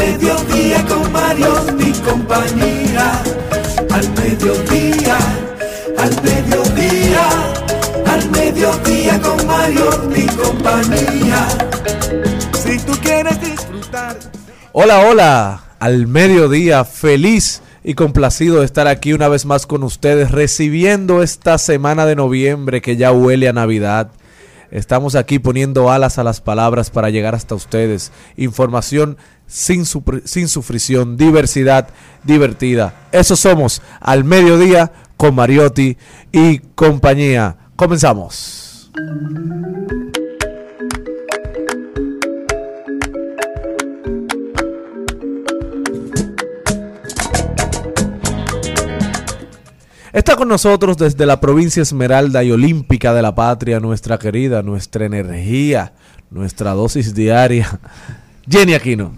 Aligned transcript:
mediodía 0.00 0.84
con 0.86 1.12
Mario 1.12 1.54
y 1.78 1.92
compañía. 2.00 3.22
Al 3.90 4.08
mediodía, 4.12 5.18
al 5.98 6.22
mediodía, 6.22 7.24
al 8.06 8.30
mediodía 8.30 9.20
con 9.20 9.46
Mario 9.46 9.90
y 10.16 10.26
compañía. 10.26 11.48
Si 12.62 12.78
tú 12.78 12.92
quieres 13.02 13.40
disfrutar. 13.40 14.16
Hola, 14.72 15.00
hola, 15.00 15.64
al 15.78 16.06
mediodía, 16.06 16.84
feliz 16.84 17.62
y 17.84 17.94
complacido 17.94 18.60
de 18.60 18.66
estar 18.66 18.86
aquí 18.86 19.12
una 19.12 19.28
vez 19.28 19.44
más 19.44 19.66
con 19.66 19.82
ustedes, 19.82 20.30
recibiendo 20.30 21.22
esta 21.22 21.58
semana 21.58 22.06
de 22.06 22.16
noviembre 22.16 22.80
que 22.80 22.96
ya 22.96 23.12
huele 23.12 23.48
a 23.48 23.52
Navidad. 23.52 24.12
Estamos 24.70 25.16
aquí 25.16 25.40
poniendo 25.40 25.90
alas 25.90 26.18
a 26.18 26.24
las 26.24 26.40
palabras 26.40 26.90
para 26.90 27.10
llegar 27.10 27.34
hasta 27.34 27.56
ustedes. 27.56 28.12
Información 28.36 29.16
sin, 29.50 29.84
sin 30.24 30.48
sufrición, 30.48 31.16
diversidad 31.16 31.88
divertida. 32.22 32.94
Eso 33.10 33.34
somos 33.34 33.82
al 34.00 34.22
mediodía 34.22 34.92
con 35.16 35.34
Mariotti 35.34 35.96
y 36.30 36.60
compañía. 36.76 37.56
Comenzamos. 37.74 38.90
Está 50.12 50.36
con 50.36 50.48
nosotros 50.48 50.96
desde 50.96 51.26
la 51.26 51.40
provincia 51.40 51.82
Esmeralda 51.82 52.44
y 52.44 52.52
Olímpica 52.52 53.14
de 53.14 53.22
la 53.22 53.34
Patria, 53.34 53.80
nuestra 53.80 54.18
querida, 54.18 54.62
nuestra 54.62 55.06
energía, 55.06 55.92
nuestra 56.30 56.72
dosis 56.72 57.14
diaria, 57.14 57.80
Jenny 58.48 58.74
Aquino. 58.74 59.12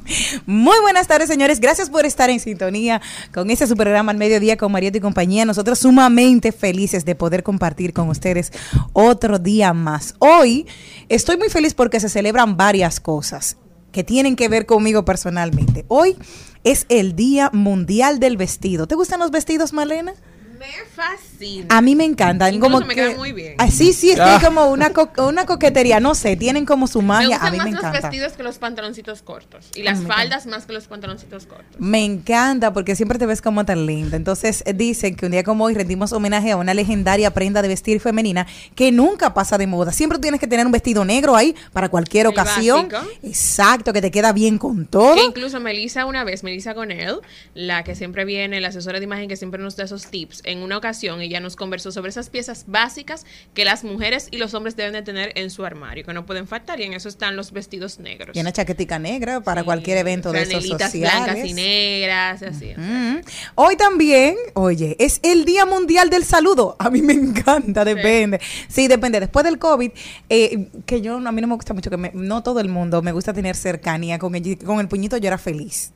Muy 0.47 0.79
buenas 0.81 1.07
tardes, 1.07 1.29
señores. 1.29 1.61
Gracias 1.61 1.91
por 1.91 2.05
estar 2.05 2.31
en 2.31 2.41
sintonía 2.41 3.01
con 3.33 3.51
este 3.51 3.67
su 3.67 3.77
programa 3.77 4.13
al 4.13 4.19
mediodía 4.19 4.57
con 4.57 4.73
Marieto 4.73 4.99
y 4.99 5.01
compañía. 5.01 5.45
Nosotros 5.45 5.79
sumamente 5.79 6.53
felices 6.53 7.05
de 7.05 7.15
poder 7.15 7.43
compartir 7.43 7.93
con 7.93 8.09
ustedes 8.09 8.53
otro 8.93 9.39
día 9.39 9.73
más. 9.73 10.15
Hoy 10.19 10.67
estoy 11.09 11.37
muy 11.37 11.49
feliz 11.49 11.75
porque 11.75 12.01
se 12.01 12.09
celebran 12.09 12.57
varias 12.57 13.01
cosas 13.01 13.57
que 13.93 14.03
tienen 14.03 14.37
que 14.37 14.49
ver 14.49 14.67
conmigo 14.67 15.05
personalmente. 15.05 15.85
Hoy 15.89 16.17
es 16.65 16.87
el 16.89 17.15
Día 17.15 17.51
Mundial 17.53 18.19
del 18.19 18.37
Vestido. 18.37 18.87
¿Te 18.87 18.95
gustan 18.95 19.21
los 19.21 19.31
vestidos, 19.31 19.73
Malena? 19.73 20.15
Me 20.63 20.69
fascina. 20.95 21.67
A 21.71 21.81
mí 21.81 21.97
me 21.97 22.05
encantan. 22.05 22.55
Incluso 22.55 22.73
como 22.75 22.87
me 22.87 22.95
que, 22.95 23.01
quedan 23.01 23.17
muy 23.17 23.33
bien. 23.33 23.57
Ah, 23.59 23.69
sí, 23.69 23.93
sí, 23.93 24.11
es 24.11 24.17
que 24.17 24.23
Ah. 24.23 24.41
como 24.43 24.67
una, 24.71 24.91
co- 24.93 25.11
una 25.27 25.45
coquetería, 25.45 25.99
no 25.99 26.15
sé, 26.15 26.37
tienen 26.37 26.65
como 26.67 26.87
su 26.87 27.03
me 27.03 27.09
magia. 27.09 27.29
gustan 27.31 27.47
A 27.49 27.51
mí 27.51 27.57
más 27.59 27.67
me 27.67 27.73
los 27.73 27.81
encanta. 27.81 28.01
vestidos 28.09 28.33
que 28.35 28.43
los 28.45 28.59
pantaloncitos 28.59 29.23
cortos. 29.23 29.71
Y 29.75 29.83
las 29.83 30.01
faldas 30.03 30.47
más 30.47 30.67
que 30.67 30.73
los 30.73 30.87
pantaloncitos 30.87 31.47
cortos. 31.47 31.81
Me 31.81 32.05
encanta 32.05 32.73
porque 32.73 32.95
siempre 32.95 33.19
te 33.19 33.27
ves 33.27 33.43
como 33.43 33.65
tan 33.65 33.87
linda. 33.87 34.17
Entonces 34.17 34.63
eh, 34.65 34.73
dicen 34.73 35.17
que 35.17 35.27
un 35.27 35.33
día 35.33 35.43
como 35.43 35.65
hoy 35.65 35.75
rendimos 35.75 36.13
homenaje 36.13 36.53
a 36.53 36.57
una 36.57 36.75
legendaria 36.75 37.33
prenda 37.33 37.61
de 37.61 37.67
vestir 37.69 37.99
femenina 38.01 38.47
que 38.77 38.93
nunca 38.93 39.35
pasa 39.35 39.59
de 39.59 39.67
moda. 39.67 39.91
Siempre 39.93 40.21
tienes 40.21 40.39
que 40.39 40.47
tener 40.47 40.65
un 40.65 40.73
vestido 40.73 41.05
negro 41.05 41.35
ahí 41.35 41.57
para 41.73 41.89
cualquier 41.89 42.27
El 42.27 42.33
ocasión. 42.33 42.89
básico. 42.89 43.13
Exacto, 43.25 43.93
que 43.93 44.01
te 44.01 44.13
queda 44.13 44.33
bien 44.33 44.59
con 44.59 44.87
todo. 44.87 45.15
Que 45.17 45.25
incluso 45.25 45.59
Melissa 45.59 46.07
una 46.07 46.23
vez, 46.23 46.45
Melissa 46.45 46.73
Gonel, 46.73 47.17
la 47.55 47.83
que 47.83 47.97
siempre 47.97 48.25
viene, 48.25 48.61
la 48.61 48.69
asesora 48.69 49.01
de 49.01 49.05
imagen 49.05 49.29
que 49.29 49.37
siempre 49.37 49.61
nos 49.61 49.75
da 49.75 49.85
esos 49.85 50.07
tips, 50.07 50.43
en 50.53 50.63
una 50.63 50.77
ocasión 50.79 51.21
ella 51.21 51.41
nos 51.41 51.57
conversó 51.57 51.91
sobre 51.93 52.11
esas 52.11 52.31
piezas 52.31 52.65
básicas 52.69 53.27
que 53.55 53.65
las 53.65 53.85
mujeres 53.85 54.29
y 54.31 54.37
los 54.39 54.55
hombres 54.55 54.77
deben 54.77 54.93
de 54.93 55.03
tener 55.03 55.33
en 55.37 55.51
su 55.51 55.65
armario, 55.65 56.05
que 56.05 56.13
no 56.13 56.25
pueden 56.27 56.47
faltar, 56.47 56.81
y 56.81 56.85
en 56.85 56.93
eso 56.93 57.09
están 57.09 57.37
los 57.37 57.53
vestidos 57.53 57.99
negros. 57.99 58.37
Y 58.37 58.41
una 58.41 58.53
chaquetica 58.53 58.99
negra 58.99 59.41
para 59.41 59.63
Sí, 59.63 59.65
cualquier 59.65 59.99
evento 59.99 60.31
de 60.33 60.43
esos 60.43 60.67
sociales. 60.67 61.01
blancas 61.01 61.39
y 61.45 61.55
negras, 61.55 62.43
así. 62.43 62.73
Mm. 62.77 63.17
Hoy 63.57 63.77
también, 63.77 64.37
oye, 64.55 64.97
es 64.99 65.21
el 65.23 65.45
Día 65.45 65.67
Mundial 65.67 66.11
del 66.11 66.25
Saludo. 66.25 66.77
A 66.79 66.91
mí 66.91 67.03
me 67.03 67.13
encanta, 67.15 67.85
depende. 67.85 68.41
Sí, 68.69 68.89
depende. 68.89 69.21
Después 69.21 69.45
del 69.45 69.59
COVID, 69.59 69.91
eh, 70.29 70.69
que 70.87 71.01
yo 71.01 71.17
a 71.17 71.33
mí 71.33 71.41
no 71.41 71.47
me 71.49 71.55
gusta 71.55 71.75
mucho, 71.75 71.91
que 71.91 71.97
me- 71.97 72.11
no 72.15 72.43
todo 72.43 72.61
el 72.61 72.69
mundo 72.69 73.03
me 73.03 73.13
gusta 73.13 73.33
tener 73.33 73.57
cercanía 73.57 74.19
con 74.19 74.35
el, 74.35 74.59
con 74.59 74.81
el 74.81 74.89
puñito, 74.89 75.17
yo 75.17 75.29
era 75.29 75.39
feliz. 75.39 75.93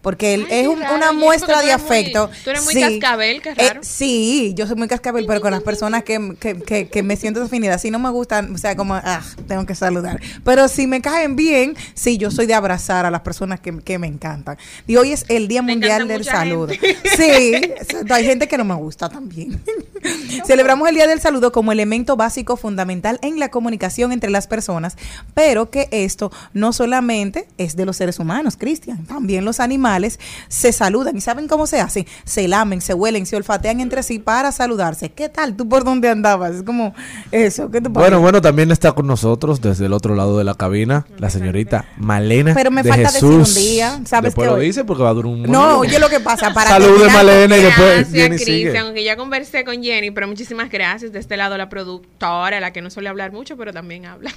Porque 0.00 0.34
él 0.34 0.46
Ay, 0.48 0.58
es 0.58 0.62
qué 0.62 0.68
un- 0.68 0.80
raro, 0.80 0.94
una 0.94 1.12
muestra 1.12 1.58
de 1.58 1.64
muy- 1.64 1.72
afecto. 1.72 2.30
tú 2.44 2.50
eres 2.50 2.64
muy 2.64 2.74
cascabel, 2.74 3.42
qué 3.42 3.50
Eh, 3.50 3.54
raro. 3.68 3.80
sí, 3.82 4.52
yo 4.56 4.66
soy 4.68 4.76
muy 4.76 4.86
cascabel, 4.86 5.26
pero 5.26 5.40
con 5.40 5.50
las 5.50 5.62
personas 5.62 6.04
que, 6.04 6.36
que, 6.38 6.54
que, 6.60 6.88
que 6.88 7.02
me 7.02 7.16
siento 7.16 7.40
definida. 7.40 7.78
Si 7.78 7.90
no 7.90 7.98
me 7.98 8.08
gustan, 8.10 8.54
o 8.54 8.58
sea, 8.58 8.76
como, 8.76 8.94
ah, 8.94 9.22
tengo 9.48 9.66
que 9.66 9.74
saludar. 9.74 10.20
Pero 10.44 10.68
si 10.68 10.86
me 10.86 11.00
caen 11.00 11.34
bien, 11.34 11.76
sí, 11.94 12.16
yo 12.16 12.30
soy 12.30 12.46
de 12.46 12.54
abrazar 12.54 13.06
a 13.06 13.10
las 13.10 13.22
personas 13.22 13.58
que, 13.58 13.76
que 13.80 13.98
me 13.98 14.06
encantan. 14.06 14.56
Y 14.86 14.94
hoy 14.96 15.10
es 15.12 15.24
el 15.28 15.48
Día 15.48 15.62
Me 15.62 15.72
Mundial 15.72 16.06
del 16.06 16.24
Saludo. 16.24 16.68
gente. 16.68 16.96
Sí, 17.18 17.52
hay 18.10 18.24
gente 18.24 18.46
que 18.46 18.56
no 18.56 18.64
me 18.64 18.74
gusta 18.76 19.08
también. 19.08 19.60
Celebramos 20.46 20.88
el 20.88 20.94
Día 20.94 21.08
del 21.08 21.20
Saludo 21.20 21.50
como 21.50 21.72
elemento 21.72 22.16
básico 22.16 22.56
fundamental 22.56 23.18
en 23.22 23.40
la 23.40 23.50
comunicación 23.50 24.12
entre 24.12 24.30
las 24.30 24.46
personas, 24.46 24.96
pero 25.34 25.70
que 25.70 25.88
esto 25.90 26.30
no 26.52 26.72
solamente 26.72 27.48
es 27.58 27.74
de 27.74 27.84
los 27.84 27.96
seres 27.96 28.20
humanos, 28.20 28.56
Cristian, 28.56 29.04
también 29.06 29.44
los 29.44 29.58
animales 29.58 29.87
se 30.48 30.72
saludan 30.72 31.16
y 31.16 31.20
saben 31.20 31.48
cómo 31.48 31.66
se 31.66 31.80
hace, 31.80 32.06
se 32.24 32.46
lamen, 32.48 32.80
se 32.80 32.94
huelen, 32.94 33.26
se 33.26 33.36
olfatean 33.36 33.80
entre 33.80 34.02
sí 34.02 34.18
para 34.18 34.52
saludarse. 34.52 35.10
¿Qué 35.10 35.28
tal? 35.28 35.56
¿Tú 35.56 35.68
por 35.68 35.84
dónde 35.84 36.08
andabas? 36.08 36.56
Es 36.56 36.62
como 36.62 36.94
eso, 37.32 37.70
¿qué 37.70 37.80
te? 37.80 37.88
Bueno, 37.88 38.20
bueno, 38.20 38.40
también 38.40 38.70
está 38.70 38.92
con 38.92 39.06
nosotros 39.06 39.60
desde 39.60 39.86
el 39.86 39.92
otro 39.92 40.14
lado 40.14 40.36
de 40.38 40.44
la 40.44 40.54
cabina 40.54 41.06
la 41.18 41.30
señorita 41.30 41.86
Malena 41.96 42.52
Pero 42.54 42.70
me 42.70 42.82
de 42.82 42.90
falta 42.90 43.10
decir 43.12 43.28
Jesús. 43.28 43.56
un 43.56 43.62
día, 43.62 44.00
¿sabes 44.04 44.28
Después 44.34 44.46
qué 44.46 44.50
lo 44.52 44.58
hoy? 44.60 44.66
dice 44.66 44.84
porque 44.84 45.02
va 45.02 45.10
a 45.10 45.14
durar 45.14 45.32
un 45.32 45.42
No, 45.44 45.78
oye 45.78 45.98
lo 45.98 46.08
que 46.08 46.20
pasa 46.20 46.52
para 46.52 46.70
Salude 46.70 46.90
terminar- 46.92 47.16
Malena 47.16 47.56
y 47.56 47.62
después 47.62 48.12
Gracias. 48.12 48.42
Cristian, 48.42 48.86
aunque 48.86 49.04
ya 49.04 49.16
conversé 49.16 49.64
con 49.64 49.82
Jenny, 49.82 50.10
pero 50.10 50.26
muchísimas 50.28 50.70
gracias. 50.70 51.12
De 51.12 51.18
este 51.18 51.36
lado 51.36 51.56
la 51.56 51.68
productora, 51.68 52.60
la 52.60 52.72
que 52.72 52.82
no 52.82 52.90
suele 52.90 53.08
hablar 53.08 53.32
mucho, 53.32 53.56
pero 53.56 53.72
también 53.72 54.06
habla. 54.06 54.30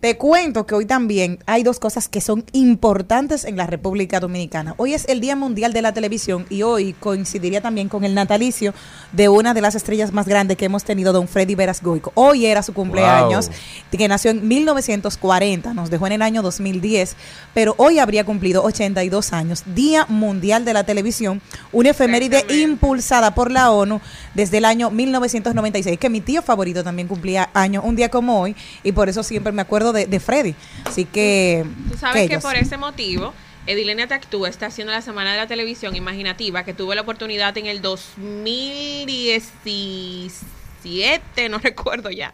Te 0.00 0.16
cuento 0.16 0.64
que 0.66 0.74
hoy 0.74 0.86
también 0.86 1.38
hay 1.46 1.62
dos 1.64 1.80
cosas 1.80 2.08
que 2.08 2.20
son 2.20 2.44
importantes 2.52 3.44
en 3.44 3.56
la 3.56 3.66
República 3.66 4.20
Dominicana. 4.20 4.67
Hoy 4.76 4.94
es 4.94 5.06
el 5.08 5.20
Día 5.20 5.36
Mundial 5.36 5.72
de 5.72 5.82
la 5.82 5.92
Televisión 5.92 6.46
y 6.50 6.62
hoy 6.62 6.92
coincidiría 6.92 7.60
también 7.60 7.88
con 7.88 8.04
el 8.04 8.14
natalicio 8.14 8.74
de 9.12 9.28
una 9.28 9.54
de 9.54 9.60
las 9.60 9.74
estrellas 9.74 10.12
más 10.12 10.26
grandes 10.28 10.56
que 10.56 10.64
hemos 10.66 10.84
tenido, 10.84 11.12
don 11.12 11.28
Freddy 11.28 11.54
Veras 11.54 11.82
Goico. 11.82 12.12
Hoy 12.14 12.46
era 12.46 12.62
su 12.62 12.72
cumpleaños, 12.74 13.48
Wow. 13.48 13.56
que 13.98 14.08
nació 14.08 14.30
en 14.30 14.46
1940, 14.46 15.74
nos 15.74 15.90
dejó 15.90 16.06
en 16.06 16.12
el 16.14 16.22
año 16.22 16.42
2010, 16.42 17.16
pero 17.54 17.74
hoy 17.78 17.98
habría 17.98 18.24
cumplido 18.24 18.62
82 18.64 19.32
años. 19.32 19.62
Día 19.74 20.06
Mundial 20.08 20.64
de 20.64 20.72
la 20.72 20.84
Televisión, 20.84 21.40
una 21.72 21.90
efeméride 21.90 22.44
impulsada 22.62 23.34
por 23.34 23.50
la 23.50 23.70
ONU 23.70 24.00
desde 24.34 24.58
el 24.58 24.64
año 24.64 24.90
1996, 24.90 25.98
que 25.98 26.08
mi 26.10 26.20
tío 26.20 26.42
favorito 26.42 26.84
también 26.84 27.08
cumplía 27.08 27.50
años 27.54 27.84
un 27.86 27.96
día 27.96 28.08
como 28.10 28.40
hoy, 28.40 28.54
y 28.82 28.92
por 28.92 29.08
eso 29.08 29.22
siempre 29.22 29.52
me 29.52 29.62
acuerdo 29.62 29.92
de, 29.92 30.06
de 30.06 30.20
Freddy. 30.20 30.54
Así 30.84 31.04
que... 31.04 31.64
Tú 31.90 31.98
sabes 31.98 32.26
que 32.28 32.34
ellos. 32.34 32.42
por 32.42 32.56
ese 32.56 32.76
motivo, 32.76 33.32
Edilenia 33.68 34.08
Tactúa 34.08 34.48
está 34.48 34.66
haciendo 34.66 34.92
la 34.92 35.02
Semana 35.02 35.32
de 35.32 35.36
la 35.36 35.46
Televisión 35.46 35.94
Imaginativa, 35.94 36.64
que 36.64 36.74
tuve 36.74 36.94
la 36.94 37.02
oportunidad 37.02 37.56
en 37.58 37.66
el 37.66 37.82
2016 37.82 40.42
17, 40.82 41.48
no 41.48 41.58
recuerdo 41.62 42.10
ya, 42.10 42.32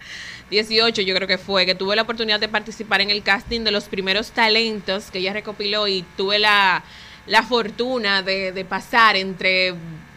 18 0.51 1.03
yo 1.03 1.15
creo 1.15 1.27
que 1.27 1.39
fue, 1.39 1.67
que 1.67 1.75
tuve 1.75 1.97
la 1.97 2.03
oportunidad 2.03 2.41
de 2.41 2.49
participar 2.49 3.01
en 3.01 3.11
el 3.11 3.23
casting 3.23 3.63
de 3.63 3.71
los 3.71 3.85
primeros 3.85 4.31
talentos 4.31 5.11
que 5.11 5.19
ella 5.19 5.33
recopiló 5.33 5.89
y 5.89 6.05
tuve 6.17 6.39
la, 6.39 6.85
la 7.27 7.43
fortuna 7.43 8.23
de 8.23 8.67
pasar 8.69 9.17
entre 9.17 9.75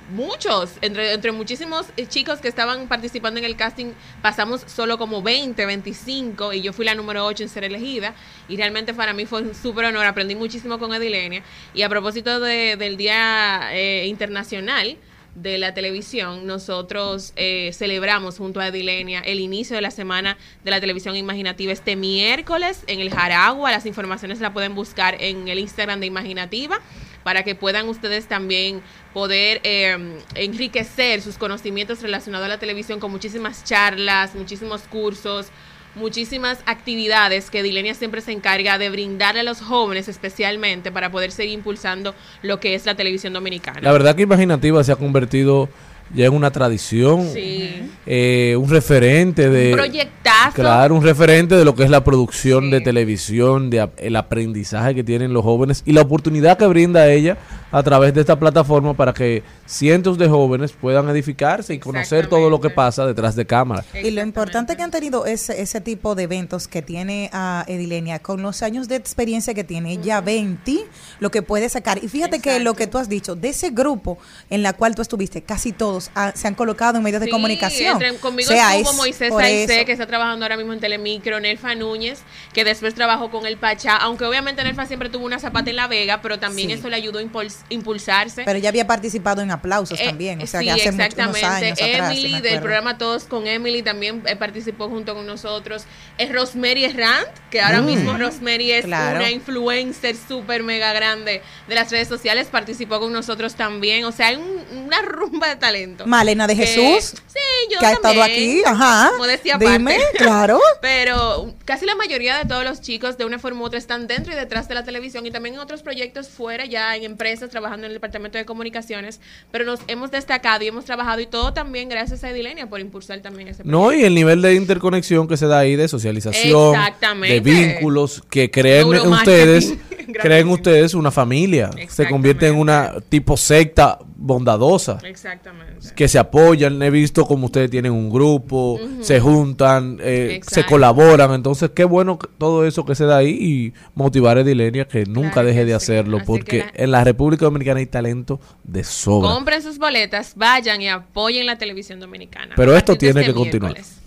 muchos, 0.09 0.71
entre, 0.81 1.13
entre 1.13 1.31
muchísimos 1.31 1.87
eh, 1.97 2.05
chicos 2.07 2.39
que 2.39 2.47
estaban 2.47 2.87
participando 2.87 3.39
en 3.39 3.45
el 3.45 3.55
casting, 3.55 3.87
pasamos 4.21 4.61
solo 4.67 4.97
como 4.97 5.21
20, 5.21 5.65
25 5.65 6.53
y 6.53 6.61
yo 6.61 6.73
fui 6.73 6.85
la 6.85 6.95
número 6.95 7.25
8 7.25 7.43
en 7.43 7.49
ser 7.49 7.63
elegida 7.63 8.13
y 8.47 8.57
realmente 8.57 8.93
para 8.93 9.13
mí 9.13 9.25
fue 9.25 9.41
un 9.41 9.53
súper 9.55 9.85
honor, 9.85 10.05
aprendí 10.05 10.35
muchísimo 10.35 10.79
con 10.79 10.93
Edilenia. 10.93 11.43
Y 11.73 11.81
a 11.81 11.89
propósito 11.89 12.39
de- 12.39 12.75
del 12.77 12.97
Día 12.97 13.69
eh, 13.73 14.05
Internacional 14.07 14.97
de 15.35 15.59
la 15.59 15.73
televisión, 15.75 16.47
nosotros 16.47 17.31
eh, 17.35 17.69
celebramos 17.73 18.39
junto 18.39 18.59
a 18.59 18.69
Edilenia 18.69 19.19
el 19.19 19.39
inicio 19.39 19.75
de 19.75 19.83
la 19.83 19.91
semana 19.91 20.35
de 20.63 20.71
la 20.71 20.79
televisión 20.81 21.15
imaginativa. 21.15 21.71
Este 21.71 21.95
miércoles 21.95 22.83
en 22.87 23.01
el 23.01 23.13
Jaragua. 23.13 23.69
Las 23.69 23.85
informaciones 23.85 24.39
la 24.39 24.51
pueden 24.51 24.73
buscar 24.73 25.15
en 25.21 25.47
el 25.47 25.59
Instagram 25.59 25.99
de 25.99 26.07
Imaginativa 26.07 26.79
para 27.27 27.43
que 27.43 27.55
puedan 27.55 27.89
ustedes 27.89 28.25
también 28.27 28.79
poder 29.13 29.59
eh, 29.65 29.97
enriquecer 30.35 31.21
sus 31.21 31.37
conocimientos 31.37 32.01
relacionados 32.01 32.45
a 32.45 32.47
la 32.47 32.57
televisión 32.57 33.01
con 33.01 33.11
muchísimas 33.11 33.65
charlas, 33.65 34.33
muchísimos 34.33 34.83
cursos, 34.83 35.47
muchísimas 35.95 36.59
actividades 36.65 37.49
que 37.49 37.63
Dilenia 37.63 37.95
siempre 37.95 38.21
se 38.21 38.31
encarga 38.31 38.77
de 38.77 38.89
brindarle 38.89 39.41
a 39.41 39.43
los 39.43 39.59
jóvenes 39.59 40.07
especialmente 40.07 40.89
para 40.89 41.11
poder 41.11 41.33
seguir 41.33 41.55
impulsando 41.55 42.15
lo 42.43 42.61
que 42.61 42.75
es 42.75 42.85
la 42.85 42.95
televisión 42.95 43.33
dominicana. 43.33 43.81
La 43.81 43.91
verdad 43.91 44.15
que 44.15 44.21
Imaginativa 44.21 44.81
se 44.85 44.93
ha 44.93 44.95
convertido 44.95 45.67
ya 46.13 46.25
en 46.25 46.33
una 46.33 46.51
tradición, 46.51 47.27
Sí. 47.33 47.69
eh, 48.05 48.55
un 48.59 48.69
referente 48.69 49.49
de... 49.49 49.71
Un 49.71 49.77
proyectazo. 49.77 50.53
Claro, 50.55 50.95
un 50.95 51.03
referente 51.03 51.55
de 51.55 51.65
lo 51.65 51.75
que 51.75 51.83
es 51.83 51.89
la 51.89 52.03
producción 52.03 52.65
Sí. 52.65 52.71
de 52.71 52.81
televisión, 52.81 53.69
de 53.69 53.87
el 53.97 54.15
aprendizaje 54.15 54.95
que 54.95 55.03
tienen 55.03 55.33
los 55.33 55.43
jóvenes 55.43 55.83
y 55.85 55.91
la 55.93 56.01
oportunidad 56.01 56.57
que 56.57 56.65
brinda 56.67 57.07
ella 57.09 57.37
a 57.71 57.83
través 57.83 58.13
de 58.13 58.21
esta 58.21 58.37
plataforma 58.39 58.93
para 58.93 59.13
que 59.13 59.43
cientos 59.65 60.17
de 60.17 60.27
jóvenes 60.29 60.71
puedan 60.71 61.09
edificarse 61.09 61.73
y 61.73 61.79
conocer 61.79 62.27
todo 62.27 62.49
lo 62.49 62.61
que 62.61 62.69
pasa 62.69 63.05
detrás 63.05 63.35
de 63.35 63.45
cámara. 63.45 63.83
Y 64.01 64.11
lo 64.11 64.21
importante 64.21 64.75
que 64.77 64.83
han 64.83 64.91
tenido 64.91 65.25
ese, 65.25 65.61
ese 65.61 65.81
tipo 65.81 66.15
de 66.15 66.23
eventos 66.23 66.67
que 66.67 66.81
tiene 66.81 67.29
a 67.33 67.65
Edilenia, 67.67 68.19
con 68.19 68.41
los 68.41 68.61
años 68.63 68.87
de 68.87 68.95
experiencia 68.95 69.53
que 69.53 69.63
tiene, 69.63 69.93
ella 69.93 70.21
20, 70.21 70.77
lo 71.19 71.29
que 71.31 71.41
puede 71.41 71.67
sacar. 71.69 72.03
Y 72.03 72.07
fíjate 72.07 72.39
que 72.39 72.59
lo 72.59 72.73
que 72.75 72.87
tú 72.87 72.97
has 72.97 73.09
dicho, 73.09 73.35
de 73.35 73.49
ese 73.49 73.69
grupo 73.71 74.17
en 74.49 74.63
la 74.63 74.73
cual 74.73 74.95
tú 74.95 75.01
estuviste, 75.01 75.41
casi 75.41 75.71
todos 75.71 76.09
ha- 76.15 76.31
se 76.35 76.47
han 76.47 76.55
colocado 76.55 76.97
en 76.97 77.03
medios 77.03 77.21
de 77.21 77.29
comunicación. 77.29 78.01
entre- 78.01 78.17
conmigo 78.19 78.49
O 78.49 78.53
sea, 78.53 78.75
estuvo 78.77 78.91
es 78.91 78.97
Moisés 78.97 79.29
por 79.29 79.41
Saizé, 79.41 79.75
eso. 79.77 79.85
que 79.85 79.91
está 79.91 80.07
trabajando 80.07 80.45
ahora 80.45 80.57
mismo 80.57 80.73
en 80.73 80.79
Telemicro, 80.79 81.39
Nelfa 81.39 81.75
Núñez, 81.75 82.21
que 82.53 82.63
después 82.63 82.93
trabajó 82.95 83.29
con 83.29 83.45
el 83.45 83.57
Pachá, 83.57 83.97
aunque 83.97 84.25
obviamente 84.25 84.63
Nelfa 84.63 84.85
siempre 84.85 85.09
tuvo 85.09 85.25
una 85.25 85.39
zapata 85.39 85.69
en 85.69 85.75
la 85.75 85.87
Vega, 85.87 86.21
pero 86.21 86.39
también 86.39 86.69
Sí. 86.69 86.73
eso 86.75 86.89
le 86.89 86.95
ayudó 86.95 87.19
a 87.19 87.21
impuls- 87.69 87.87
impulsarse. 87.87 88.43
Pero 88.43 88.57
ella 88.59 88.69
había 88.69 88.85
participado 88.87 89.41
en 89.41 89.51
aplausos 89.51 89.99
Eh, 89.99 90.05
también, 90.05 90.41
o 90.41 90.47
sea, 90.47 90.59
sí, 90.59 90.65
que 90.65 90.71
hace 90.71 90.89
unos 90.89 90.99
exactamente. 91.05 91.45
años 91.45 91.81
atrás. 91.81 92.15
yo 92.15 92.19
Emily 92.27 92.41
del 92.41 92.59
programa 92.61 92.97
Todos 92.97 93.23
con 93.25 93.47
Emily 93.47 93.81
también 93.81 94.23
eh, 94.25 94.35
participó 94.35 94.89
junto 94.89 95.13
con 95.15 95.25
nosotros. 95.25 95.85
Es 96.17 96.31
Rosemary 96.33 96.85
Errant, 96.85 97.27
que 97.49 97.61
ahora 97.61 97.81
Mm. 97.81 97.85
mismo 97.85 98.17
Rosemary 98.17 98.71
es 98.71 98.85
Claro. 98.85 99.19
una 99.19 99.31
influencer 99.31 100.15
súper 100.15 100.63
mega 100.63 100.93
grande 100.93 101.41
de 101.67 101.75
las 101.75 101.89
redes 101.91 102.07
sociales, 102.07 102.47
participó 102.51 102.99
con 102.99 103.11
nosotros 103.13 103.55
también. 103.55 104.03
O 104.05 104.11
sea, 104.11 104.27
hay 104.27 104.35
un- 104.35 104.57
una 104.85 105.01
rumba 105.01 105.47
de 105.47 105.55
talento. 105.55 106.05
Malena 106.07 106.47
de 106.47 106.55
Que- 106.55 106.65
Jesús, 106.65 107.21
sí, 107.27 107.39
yo 107.71 107.79
que 107.79 107.85
ha 107.85 107.91
estado 107.93 108.21
aquí, 108.23 108.61
ajá. 108.65 109.11
Modestia 109.17 109.57
Dime, 109.57 109.95
aparte. 109.95 110.17
claro. 110.17 110.59
Pero 110.81 111.53
casi 111.65 111.85
la 111.85 111.95
mayoría 111.95 112.37
de 112.37 112.45
todos 112.45 112.63
los 112.63 112.81
chicos 112.81 113.17
de 113.17 113.25
una 113.25 113.39
forma 113.39 113.61
u 113.61 113.65
otra 113.65 113.77
están 113.79 114.07
dentro 114.07 114.33
y 114.33 114.35
detrás 114.35 114.67
de 114.67 114.75
la 114.75 114.83
televisión 114.83 115.25
y 115.25 115.31
también 115.31 115.55
en 115.55 115.61
otros 115.61 115.81
proyectos 115.83 116.29
fuera, 116.29 116.65
ya 116.65 116.95
en 116.95 117.03
empresas, 117.03 117.46
trabajando 117.49 117.85
en 117.85 117.91
el 117.91 117.95
departamento 117.95 118.37
de 118.37 118.45
comunicaciones, 118.45 119.19
pero 119.51 119.65
nos 119.65 119.79
hemos 119.87 120.11
destacado 120.11 120.63
y 120.63 120.67
hemos 120.67 120.85
trabajado 120.85 121.19
y 121.19 121.27
todo 121.27 121.53
también 121.53 121.89
gracias 121.89 122.23
a 122.23 122.29
Edilenia 122.29 122.67
por 122.67 122.79
impulsar 122.79 123.19
también 123.21 123.47
ese 123.49 123.63
No, 123.63 123.93
y 123.93 124.03
el 124.03 124.15
nivel 124.15 124.41
de 124.41 124.55
interconexión 124.55 125.27
que 125.27 125.37
se 125.37 125.47
da 125.47 125.59
ahí, 125.59 125.75
de 125.75 125.87
socialización, 125.87 126.75
de 127.21 127.39
vínculos, 127.39 128.23
que 128.29 128.51
creen 128.51 128.87
ustedes, 128.87 129.73
creen 130.21 130.47
ustedes 130.49 130.93
una 130.93 131.11
familia, 131.11 131.69
se 131.89 132.07
convierte 132.07 132.47
en 132.47 132.55
una 132.55 132.95
tipo 133.09 133.37
secta 133.37 133.99
bondadosa. 134.19 134.97
Exactamente. 135.03 135.67
que 135.95 136.07
se 136.07 136.17
apoyan. 136.19 136.81
He 136.81 136.89
visto 136.89 137.25
como 137.25 137.45
ustedes 137.45 137.69
tienen 137.69 137.91
un 137.91 138.09
grupo, 138.09 138.79
se 139.01 139.19
juntan, 139.19 139.97
eh, 140.01 140.41
se 140.45 140.65
colaboran. 140.65 141.33
Entonces, 141.33 141.69
qué 141.73 141.85
bueno 141.85 142.17
todo 142.37 142.65
eso 142.65 142.83
que 142.85 142.95
se 142.95 143.05
da 143.05 143.17
ahí 143.17 143.29
y 143.29 143.73
motivar 143.95 144.37
a 144.37 144.41
Edilenia 144.41 144.87
que 144.87 145.05
nunca 145.05 145.31
Claro 145.33 145.47
deje 145.49 145.59
que 145.59 145.65
de 145.65 145.71
sí. 145.71 145.75
hacerlo, 145.75 146.17
Así 146.17 146.25
porque 146.25 146.57
la- 146.59 146.71
en 146.73 146.91
la 146.91 147.03
República 147.03 147.45
Dominicana 147.45 147.79
hay 147.79 147.85
talento 147.85 148.39
de 148.63 148.83
sobra. 148.83 149.29
Compren 149.33 149.61
sus 149.61 149.77
boletas, 149.77 150.33
vayan 150.35 150.81
y 150.81 150.89
apoyen 150.89 151.45
la 151.45 151.57
televisión 151.57 151.99
dominicana. 151.99 152.53
Pero 152.55 152.75
esto 152.75 152.95
tiene 152.95 153.21
este 153.21 153.31
que 153.33 153.37
continuar. 153.37 153.73
miércoles. 153.73 153.99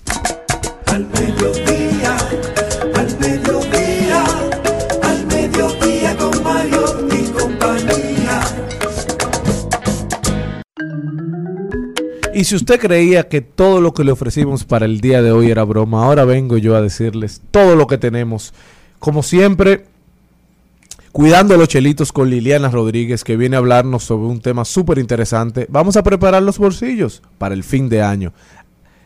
Al 0.86 1.06
mediodía, 1.06 1.88
al 1.88 1.89
Y 12.32 12.44
si 12.44 12.54
usted 12.54 12.78
creía 12.78 13.28
que 13.28 13.40
todo 13.40 13.80
lo 13.80 13.92
que 13.92 14.04
le 14.04 14.12
ofrecimos 14.12 14.64
para 14.64 14.86
el 14.86 15.00
día 15.00 15.20
de 15.20 15.32
hoy 15.32 15.50
era 15.50 15.64
broma, 15.64 16.04
ahora 16.04 16.24
vengo 16.24 16.58
yo 16.58 16.76
a 16.76 16.80
decirles 16.80 17.42
todo 17.50 17.74
lo 17.74 17.88
que 17.88 17.98
tenemos. 17.98 18.54
Como 19.00 19.24
siempre, 19.24 19.86
cuidando 21.10 21.56
los 21.56 21.66
chelitos 21.66 22.12
con 22.12 22.30
Liliana 22.30 22.68
Rodríguez, 22.68 23.24
que 23.24 23.36
viene 23.36 23.56
a 23.56 23.58
hablarnos 23.58 24.04
sobre 24.04 24.28
un 24.28 24.40
tema 24.40 24.64
súper 24.64 24.98
interesante. 24.98 25.66
Vamos 25.68 25.96
a 25.96 26.04
preparar 26.04 26.44
los 26.44 26.58
bolsillos 26.58 27.20
para 27.36 27.52
el 27.52 27.64
fin 27.64 27.88
de 27.88 28.00
año. 28.00 28.32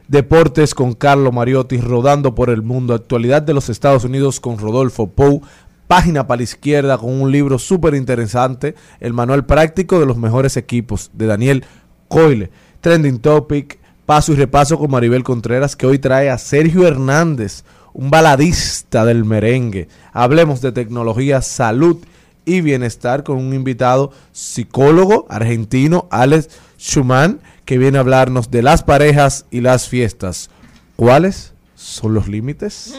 Deportes 0.07 0.75
con 0.75 0.93
Carlo 0.93 1.33
Mariotti, 1.33 1.79
rodando 1.79 2.35
por 2.35 2.51
el 2.51 2.61
mundo. 2.61 2.93
Actualidad 2.93 3.41
de 3.41 3.55
los 3.55 3.71
Estados 3.71 4.05
Unidos 4.05 4.39
con 4.39 4.59
Rodolfo 4.59 5.07
Pou. 5.07 5.41
Página 5.89 6.27
para 6.27 6.39
la 6.39 6.45
izquierda 6.45 6.99
con 6.99 7.11
un 7.11 7.33
libro 7.33 7.59
súper 7.59 7.95
interesante. 7.95 8.75
El 9.01 9.15
manual 9.15 9.47
práctico 9.47 9.99
de 9.99 10.05
los 10.05 10.19
mejores 10.19 10.59
equipos 10.59 11.11
de 11.15 11.25
Daniel 11.25 11.65
Coyle. 12.09 12.51
Trending 12.85 13.19
Topic. 13.19 13.79
Paso 14.05 14.35
y 14.35 14.37
repaso 14.37 14.79
con 14.79 14.91
Maribel 14.91 15.25
Contreras, 15.25 15.75
que 15.75 15.87
hoy 15.87 15.99
trae 15.99 16.29
a 16.29 16.37
Sergio 16.37 16.87
Hernández, 16.87 17.65
un 17.95 18.11
baladista 18.11 19.07
del 19.07 19.25
merengue. 19.25 19.89
Hablemos 20.13 20.61
de 20.61 20.71
tecnología, 20.71 21.41
salud 21.41 21.97
y 22.45 22.61
bienestar 22.61 23.25
con 23.25 23.39
un 23.39 23.55
invitado 23.55 24.13
psicólogo 24.33 25.25
argentino, 25.31 26.09
Alex 26.11 26.51
Schumann, 26.79 27.41
que 27.65 27.79
viene 27.79 27.97
a 27.97 28.03
hablarnos 28.03 28.51
de 28.51 28.61
las 28.61 28.83
parejas 28.83 29.47
y 29.51 29.63
las 29.63 29.89
fiestas. 29.89 30.51
¿Cuáles 30.95 31.55
son 31.75 32.13
los 32.13 32.29
límites? 32.29 32.95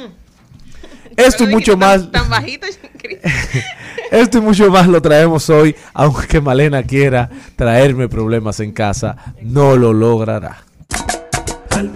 Esto 1.17 1.43
y 1.43 1.48
mucho 1.48 1.77
más. 1.77 2.12
Tan 2.12 2.29
bajito. 2.29 2.67
Cris. 2.98 3.19
Esto 4.12 4.38
y 4.38 4.41
mucho 4.41 4.69
más 4.69 4.88
lo 4.88 5.01
traemos 5.01 5.50
hoy, 5.50 5.75
aunque 5.93 6.39
Malena 6.41 6.84
quiera 6.84 7.29
traerme 7.55 8.07
problemas 8.07 8.60
en 8.60 8.72
casa, 8.72 9.17
no 9.41 9.75
lo 9.75 9.93
logrará. 9.93 10.63
Al 11.72 11.89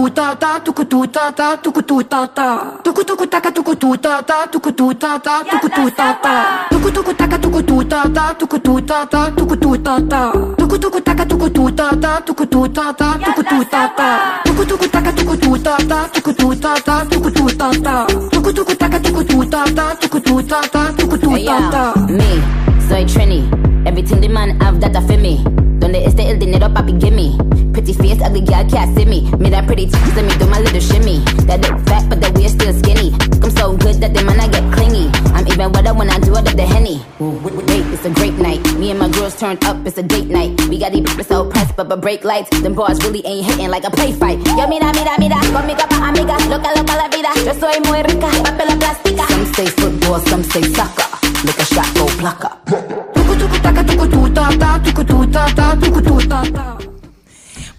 tuku 0.00 0.08
tu 0.08 0.14
ta 0.14 0.34
ta 0.34 0.58
tuku 0.64 0.84
tu 0.84 1.06
ta 1.12 1.30
ta 1.30 1.56
tuku 1.62 1.82
tu 1.82 2.02
ta 2.02 2.26
ta 2.26 2.80
tuku 2.82 3.04
tuku 3.04 3.26
taka 3.26 3.50
tuku 3.52 3.74
tu 3.76 3.96
ta 3.96 4.22
ta 4.22 4.46
tuku 4.46 4.70
tu 4.72 4.94
ta 4.94 5.18
ta 5.18 5.42
tuku 5.44 5.68
tu 5.68 5.90
ta 5.90 6.14
ta 6.22 6.68
tuku 6.70 6.90
tuku 6.90 7.12
taka 7.12 7.36
tuku 7.38 7.60
tu 7.62 7.84
ta 7.84 8.08
ta 8.08 8.32
tuku 8.38 8.58
tu 8.58 8.80
ta 8.80 9.04
ta 9.04 9.30
tuku 9.36 9.56
tu 9.56 9.76
ta 9.76 10.00
ta 10.08 10.32
tuku 10.56 10.78
tuku 10.78 11.00
taka 11.00 11.24
tuku 11.26 11.48
tu 11.50 11.70
ta 11.76 11.90
ta 12.00 12.20
tuku 12.26 12.44
tu 12.46 12.68
ta 12.68 12.92
ta 12.92 13.08
tuku 13.24 13.42
tu 13.44 13.64
ta 13.64 13.88
ta 13.98 14.08
tuku 14.44 14.64
tuku 14.64 14.86
taka 14.88 15.12
tuku 15.12 15.36
tu 15.36 15.58
ta 15.58 15.76
ta 15.76 16.08
tuku 16.14 16.32
tu 16.32 16.54
ta 16.54 16.74
ta 16.86 17.04
tuku 17.10 17.30
tu 17.30 17.44
ta 17.60 17.68
ta 17.84 18.06
tuku 18.32 18.52
tuku 18.56 18.74
taka 18.80 18.98
tuku 19.04 19.22
tu 19.24 19.44
ta 19.52 19.64
ta 19.76 19.86
tuku 20.00 20.20
tu 20.20 20.42
ta 20.42 20.60
ta 20.72 20.82
tuku 20.96 21.16
tu 21.18 21.30
ta 21.44 21.56
ta 21.72 21.82
me, 22.08 22.40
soy 22.88 23.04
Trini. 23.04 23.44
Everything 23.86 24.20
the 24.20 24.28
man 24.28 24.58
have 24.60 24.80
that 24.80 24.96
feel 25.06 25.18
me. 25.20 25.59
Donde 25.80 26.04
esté 26.04 26.30
el 26.30 26.38
dinero, 26.38 26.72
papi, 26.72 26.92
gimme. 26.98 27.36
Pretty 27.72 27.94
face, 27.94 28.20
ugly 28.22 28.42
girl 28.42 28.64
can't 28.68 28.94
see 28.96 29.06
me. 29.06 29.22
Me 29.38 29.48
that 29.50 29.66
pretty 29.66 29.86
titties, 29.86 30.14
let 30.14 30.24
me 30.26 30.36
do 30.38 30.46
my 30.46 30.60
little 30.60 30.80
shimmy. 30.80 31.18
That 31.46 31.60
look 31.62 31.80
fat, 31.88 32.08
but 32.08 32.20
the 32.20 32.30
waist 32.38 32.60
still 32.60 32.74
skinny. 32.74 33.14
I'm 33.42 33.50
so 33.50 33.76
good 33.76 33.96
that 34.02 34.12
the 34.12 34.22
man 34.22 34.38
I 34.38 34.48
get 34.48 34.62
clingy. 34.74 35.08
I'm 35.32 35.46
even 35.48 35.72
wetter 35.72 35.94
when 35.94 36.10
I 36.10 36.18
do 36.18 36.36
it 36.36 36.46
at 36.46 36.56
the 36.56 36.66
henny. 36.66 37.00
Wait, 37.18 37.86
it's 37.94 38.04
a 38.04 38.10
great 38.10 38.34
night. 38.34 38.60
Me 38.76 38.90
and 38.90 38.98
my 38.98 39.08
girls 39.08 39.36
turned 39.40 39.64
up, 39.64 39.86
it's 39.86 39.96
a 39.96 40.02
date 40.02 40.28
night. 40.28 40.60
We 40.68 40.78
got 40.78 40.92
these 40.92 41.04
bitches 41.04 41.26
so 41.26 41.48
pressed, 41.48 41.76
but 41.76 41.88
but 41.88 42.00
break 42.00 42.24
lights. 42.24 42.50
Them 42.60 42.74
bars 42.74 42.98
really 43.02 43.24
ain't 43.24 43.46
hitting 43.46 43.70
like 43.70 43.84
a 43.84 43.90
play 43.90 44.12
fight. 44.12 44.38
Yo, 44.46 44.68
mira, 44.68 44.92
mira, 44.92 45.16
mira, 45.18 45.40
con 45.52 45.66
mi 45.66 45.74
capa 45.74 45.96
amiga, 45.96 46.36
loca, 46.52 46.70
loca 46.76 46.94
la 46.94 47.08
vida. 47.08 47.32
Yo 47.46 47.54
soy 47.54 47.80
muy 47.88 48.02
rica, 48.02 48.28
papel 48.44 48.76
plástica. 48.78 49.26
Some 49.28 49.46
say 49.54 49.66
football, 49.66 50.20
some 50.20 50.44
say 50.44 50.62
soccer. 50.62 51.08
Look 51.44 51.58
a 51.58 51.64
shot, 51.64 51.88
go 51.94 52.06
plucker. 52.20 53.09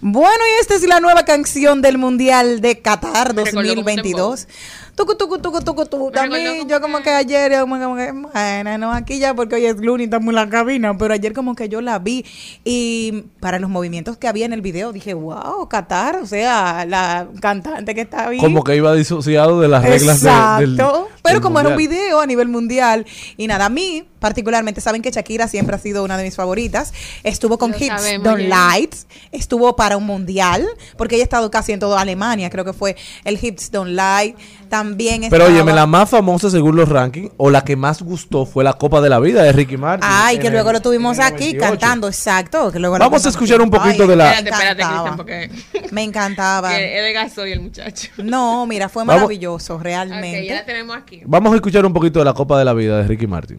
Bueno, 0.04 0.30
y 0.56 0.60
esta 0.60 0.74
es 0.74 0.82
la 0.82 0.98
nueva 0.98 1.24
canción 1.24 1.80
del 1.80 1.96
Mundial 1.96 2.60
de 2.60 2.80
Qatar 2.80 3.34
Me 3.34 3.44
recordó 3.44 3.50
como 3.50 3.60
un 3.60 3.76
2022. 3.76 4.48
Tucu, 4.96 5.14
tucu, 5.16 5.38
tucu, 5.38 5.60
tucu, 5.60 5.86
tucu. 5.86 6.10
Me 6.10 6.10
recordó 6.10 6.10
También 6.10 6.58
como 6.58 6.68
yo 6.70 6.80
como 6.80 7.02
que- 7.02 7.10
ayer, 7.10 7.60
como, 7.60 7.76
que, 7.96 8.12
bueno, 8.12 8.78
no, 8.78 8.92
aquí 8.92 9.18
ya 9.20 9.32
porque 9.32 9.54
hoy 9.54 9.66
es 9.66 9.76
lunes 9.76 10.00
y 10.00 10.04
estamos 10.04 10.28
en 10.30 10.34
la 10.34 10.48
cabina, 10.48 10.98
pero 10.98 11.14
ayer 11.14 11.32
como 11.32 11.54
que 11.54 11.68
yo 11.68 11.80
la 11.80 12.00
vi 12.00 12.24
y 12.64 13.22
para 13.38 13.60
los 13.60 13.70
movimientos 13.70 14.16
que 14.16 14.26
había 14.26 14.44
en 14.44 14.52
el 14.52 14.60
video 14.60 14.92
dije, 14.92 15.14
wow, 15.14 15.68
Qatar, 15.68 16.16
o 16.16 16.26
sea, 16.26 16.84
la 16.84 17.28
cantante 17.40 17.94
que 17.94 18.00
está 18.02 18.28
ahí. 18.28 18.38
Como 18.38 18.64
que 18.64 18.74
iba 18.76 18.92
disociado 18.94 19.60
de 19.60 19.68
las 19.68 19.84
reglas 19.84 20.20
de- 20.20 20.30
del. 20.30 20.72
Exacto. 20.80 21.08
Pero 21.22 21.34
del 21.34 21.42
como 21.42 21.60
era 21.60 21.68
un 21.70 21.76
video 21.76 22.20
a 22.20 22.26
nivel 22.26 22.48
mundial, 22.48 23.06
y 23.36 23.46
nada, 23.46 23.66
a 23.66 23.68
mí, 23.70 24.04
particularmente, 24.22 24.80
saben 24.80 25.02
que 25.02 25.10
Shakira 25.10 25.48
siempre 25.48 25.76
ha 25.76 25.78
sido 25.78 26.02
una 26.04 26.16
de 26.16 26.24
mis 26.24 26.36
favoritas. 26.36 26.94
Estuvo 27.24 27.58
con 27.58 27.72
Lo 27.72 27.76
Hips 27.76 27.88
sabemos, 27.88 28.24
Don't. 28.24 28.48
Lights, 28.48 29.06
estuvo 29.32 29.76
para 29.76 29.98
un 29.98 30.06
mundial, 30.06 30.66
porque 30.96 31.16
ella 31.16 31.24
ha 31.24 31.28
estado 31.28 31.50
casi 31.50 31.72
en 31.72 31.80
toda 31.80 32.00
Alemania, 32.00 32.48
creo 32.48 32.64
que 32.64 32.72
fue 32.72 32.96
el 33.24 33.38
Hips 33.42 33.70
Don't 33.70 33.90
Light. 33.90 34.36
También 34.70 35.20
Pero 35.28 35.44
estaba- 35.48 35.62
oye, 35.64 35.72
la 35.74 35.86
más 35.86 36.08
famosa 36.08 36.48
según 36.48 36.76
los 36.76 36.88
rankings, 36.88 37.30
o 37.36 37.50
la 37.50 37.62
que 37.62 37.76
más 37.76 38.00
gustó, 38.00 38.46
fue 38.46 38.64
la 38.64 38.72
Copa 38.72 39.02
de 39.02 39.10
la 39.10 39.18
Vida 39.20 39.42
de 39.42 39.52
Ricky 39.52 39.76
Martin. 39.76 40.08
Ay, 40.10 40.38
que 40.38 40.48
luego 40.50 40.70
el- 40.70 40.74
lo 40.76 40.80
tuvimos 40.80 41.18
aquí 41.18 41.52
98. 41.52 41.60
cantando, 41.60 42.08
exacto. 42.08 42.72
Que 42.72 42.78
luego 42.78 42.96
Vamos 42.98 43.26
a 43.26 43.28
escuchar 43.28 43.60
un 43.60 43.68
poquito 43.68 44.04
Ay, 44.04 44.08
de 44.08 44.16
la- 44.16 44.24
me 44.24 44.30
Espérate, 44.38 44.50
espérate, 44.50 44.82
encantaba. 44.82 45.26
Cristian, 45.26 45.50
porque 45.72 45.90
Me 45.92 46.02
encantaba. 46.04 46.78
es 46.80 47.02
de 47.04 47.12
gasoil 47.12 47.52
el 47.52 47.60
muchacho. 47.60 48.08
No, 48.16 48.64
mira, 48.66 48.88
fue 48.88 49.04
maravilloso, 49.04 49.78
realmente. 49.78 50.46
ya 50.46 50.54
la 50.54 50.64
tenemos 50.64 50.96
aquí. 50.96 51.20
Vamos 51.26 51.52
a 51.52 51.56
escuchar 51.56 51.84
un 51.84 51.92
poquito 51.92 52.20
de 52.20 52.24
la 52.24 52.32
Copa 52.32 52.58
de 52.58 52.64
la 52.64 52.72
Vida 52.72 52.96
de 52.98 53.08
Ricky 53.08 53.26
Martin. 53.26 53.58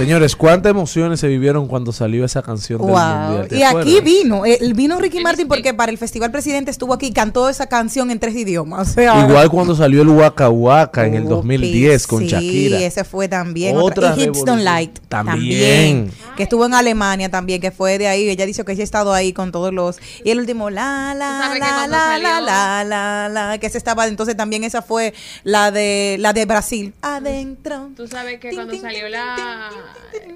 Señores, 0.00 0.34
¿cuántas 0.34 0.70
emociones 0.70 1.20
se 1.20 1.28
vivieron 1.28 1.68
cuando 1.68 1.92
salió 1.92 2.24
esa 2.24 2.42
canción 2.42 2.80
del 2.80 2.90
Wow. 2.90 2.98
Mundial? 2.98 3.48
¿Te 3.48 3.56
Y 3.58 3.62
aquí 3.62 4.00
vino, 4.00 4.46
eh, 4.46 4.58
vino 4.74 4.98
Ricky 4.98 5.18
El 5.18 5.24
Martin 5.24 5.46
porque 5.46 5.74
para 5.74 5.92
el 5.92 5.98
Festival 5.98 6.30
Presidente 6.30 6.70
estuvo 6.70 6.94
aquí 6.94 7.06
y 7.08 7.12
cantó 7.12 7.48
esa 7.50 7.66
canción 7.66 8.10
en 8.10 8.18
tres 8.18 8.34
idiomas. 8.34 8.90
O 8.90 8.92
sea, 8.94 9.26
Igual 9.28 9.50
cuando 9.50 9.74
salió 9.76 10.02
el 10.02 10.08
Waka 10.08 10.48
Waka 10.48 11.06
en 11.06 11.14
el 11.14 11.22
Upi, 11.24 11.30
2010 11.34 12.06
con 12.06 12.20
sí, 12.22 12.28
Shakira. 12.28 12.78
ese 12.80 13.04
fue 13.04 13.28
también. 13.28 13.76
Otra 13.76 14.10
Otra, 14.12 14.14
y 14.16 14.24
Hips 14.24 14.44
Don't. 14.44 14.62
Light. 14.62 14.98
También. 15.08 16.10
Que 16.36 16.44
estuvo 16.44 16.64
en 16.64 16.72
Alemania 16.74 17.28
también, 17.30 17.60
que 17.60 17.70
fue 17.70 17.98
de 17.98 18.08
ahí. 18.08 18.28
Ella 18.28 18.46
dice 18.46 18.64
que 18.64 18.72
ella 18.72 18.82
ha 18.82 18.84
estado 18.84 19.12
ahí 19.12 19.32
con 19.34 19.52
todos 19.52 19.72
los. 19.72 19.98
Y 20.24 20.30
el 20.30 20.38
último, 20.38 20.70
la, 20.70 21.14
la, 21.14 21.54
la, 21.58 21.86
la, 21.86 22.18
la, 22.18 22.40
la, 22.40 22.84
la, 22.84 23.28
la, 23.28 23.58
que 23.58 23.68
se 23.68 23.76
estaba. 23.78 24.06
Entonces 24.06 24.36
también 24.36 24.64
esa 24.64 24.80
fue 24.82 25.12
la 25.44 25.70
de 25.70 26.16
la 26.18 26.32
de 26.32 26.46
Brasil. 26.46 26.94
Adentro. 27.02 27.90
Tú 27.96 28.06
sabes 28.06 28.40
que 28.40 28.54
cuando 28.54 28.74
salió 28.78 29.08
la, 29.08 29.68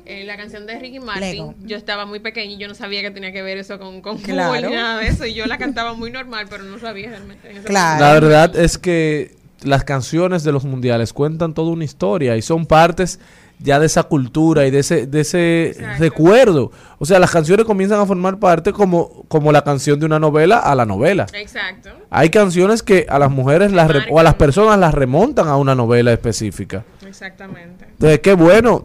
eh, 0.07 0.25
la 0.25 0.37
canción 0.37 0.67
de 0.67 0.79
Ricky 0.79 1.01
Martin, 1.01 1.31
Lego. 1.31 1.55
yo 1.65 1.77
estaba 1.77 2.07
muy 2.07 2.21
pequeña 2.21 2.53
y 2.53 2.57
yo 2.59 2.69
no 2.69 2.75
sabía 2.75 3.03
que 3.03 3.11
tenía 3.11 3.33
que 3.33 3.43
ver 3.43 3.59
eso 3.59 3.79
con, 3.79 4.01
con 4.01 4.19
Claro. 4.19 4.69
ni 4.69 4.75
nada 4.75 4.99
de 5.01 5.09
eso. 5.09 5.25
Y 5.27 5.35
yo 5.35 5.47
la 5.47 5.59
cantaba 5.59 5.95
muy 5.95 6.11
normal, 6.11 6.47
pero 6.51 6.63
no 6.65 6.79
sabía 6.79 7.11
realmente. 7.11 7.49
Claro. 7.65 8.01
La 8.05 8.13
verdad 8.13 8.57
es 8.57 8.79
que 8.79 9.35
las 9.63 9.85
canciones 9.85 10.45
de 10.45 10.53
los 10.53 10.65
mundiales 10.65 11.13
cuentan 11.13 11.55
toda 11.55 11.71
una 11.73 11.85
historia 11.85 12.37
y 12.37 12.43
son 12.43 12.67
partes 12.67 13.19
ya 13.61 13.79
de 13.79 13.87
esa 13.87 14.03
cultura 14.03 14.67
y 14.67 14.71
de 14.73 14.81
ese, 14.81 15.07
de 15.07 15.21
ese 15.21 15.67
Exacto. 15.71 16.03
recuerdo. 16.03 16.73
O 16.99 17.07
sea, 17.07 17.19
las 17.21 17.31
canciones 17.31 17.65
comienzan 17.65 18.01
a 18.01 18.05
formar 18.05 18.39
parte 18.39 18.73
como, 18.73 19.25
como 19.29 19.53
la 19.53 19.63
canción 19.63 19.99
de 20.01 20.05
una 20.07 20.19
novela 20.19 20.59
a 20.59 20.75
la 20.75 20.85
novela. 20.85 21.27
Exacto. 21.33 21.91
Hay 22.11 22.31
canciones 22.31 22.83
que 22.83 23.07
a 23.09 23.19
las 23.19 23.31
mujeres 23.31 23.71
las 23.73 23.89
re- 23.91 24.07
o 24.11 24.19
a 24.19 24.23
las 24.25 24.35
personas 24.35 24.79
las 24.79 24.93
remontan 24.93 25.47
a 25.49 25.57
una 25.57 25.75
novela 25.75 26.13
específica. 26.13 26.85
Exactamente. 27.07 27.87
Entonces, 27.93 28.19
qué 28.19 28.35
bueno. 28.35 28.85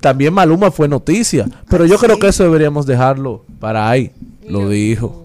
También 0.00 0.34
Maluma 0.34 0.70
fue 0.70 0.88
noticia, 0.88 1.46
pero 1.68 1.86
yo 1.86 1.96
sí. 1.98 2.04
creo 2.06 2.18
que 2.18 2.28
eso 2.28 2.42
deberíamos 2.44 2.86
dejarlo 2.86 3.44
para 3.58 3.88
ahí. 3.88 4.12
Lo 4.48 4.68
dijo. 4.68 5.16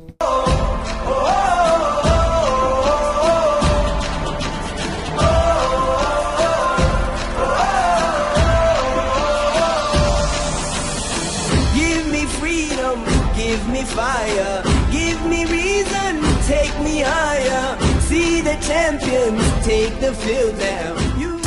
Give 11.73 12.05
me 12.11 12.25
freedom, 12.39 12.97
give 13.35 13.61
me 13.69 13.83
fire, 13.83 14.63
give 14.91 15.19
me 15.27 15.45
reason, 15.45 16.13
take 16.47 16.73
me 16.83 16.99
higher. 17.03 17.77
See 18.07 18.41
the 18.41 18.55
champions 18.61 19.41
take 19.65 19.93
the 19.99 20.13
field 20.13 20.55
now. 20.57 20.95
You 21.19 21.39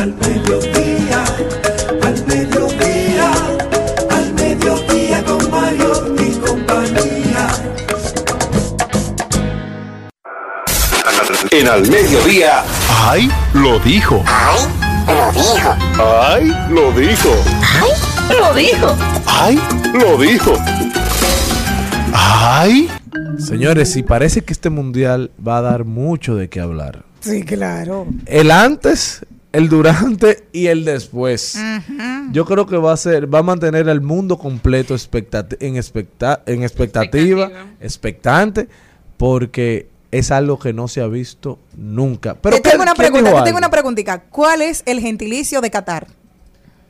al 0.00 0.12
mediodía, 0.14 1.20
En 11.58 11.68
al 11.68 11.88
mediodía. 11.88 12.64
¡Ay! 12.90 13.30
Lo 13.54 13.78
dijo. 13.80 14.22
¡Ay! 14.26 14.62
Lo 15.08 15.32
dijo. 15.32 15.74
¡Ay! 15.98 16.52
Lo 16.70 16.92
dijo. 16.92 17.30
Lo 18.40 18.54
dijo. 18.54 18.96
¡Ay! 19.26 19.58
Lo 19.94 20.18
dijo. 20.18 20.52
¡Ay! 22.12 22.88
Señores, 23.38 23.96
y 23.96 24.02
parece 24.02 24.42
que 24.42 24.52
este 24.52 24.68
mundial 24.70 25.30
va 25.46 25.58
a 25.58 25.62
dar 25.62 25.84
mucho 25.84 26.36
de 26.36 26.48
qué 26.48 26.60
hablar. 26.60 27.04
Sí, 27.20 27.42
claro. 27.44 28.06
El 28.26 28.50
antes, 28.50 29.24
el 29.52 29.68
durante 29.68 30.44
y 30.52 30.66
el 30.66 30.84
después. 30.84 31.58
Yo 32.32 32.44
creo 32.44 32.66
que 32.66 32.76
va 32.76 32.92
a 32.92 32.96
ser, 32.96 33.32
va 33.32 33.38
a 33.38 33.42
mantener 33.42 33.88
al 33.88 34.00
mundo 34.02 34.36
completo 34.36 34.94
expectati- 34.94 35.56
en, 35.60 35.76
expecta- 35.76 36.42
en 36.46 36.62
expectativa, 36.64 37.44
Expectativa. 37.44 37.76
expectante, 37.80 38.68
porque 39.16 39.88
es 40.10 40.30
algo 40.30 40.58
que 40.58 40.72
no 40.72 40.88
se 40.88 41.00
ha 41.00 41.06
visto 41.06 41.58
nunca. 41.76 42.34
Pero 42.34 42.56
te 42.56 42.62
tengo 42.62 42.76
¿qué- 42.78 42.82
una 42.82 42.94
pregunta, 42.94 43.34
te 43.38 43.42
tengo 43.44 43.58
una 43.58 43.70
preguntita. 43.70 44.20
¿Cuál 44.20 44.62
es 44.62 44.82
el 44.86 45.00
gentilicio 45.00 45.60
de 45.60 45.70
Qatar? 45.70 46.06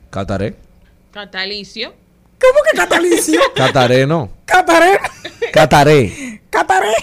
Cataré. 0.09 0.55
Catalicio. 1.11 1.93
¿Cómo 2.39 2.59
que 2.71 2.77
catalicio? 2.77 3.41
Cataré 3.55 4.05
no. 4.05 4.29
Cataré. 4.45 4.99
Cataré. 5.51 6.41
Cataré. 6.49 6.93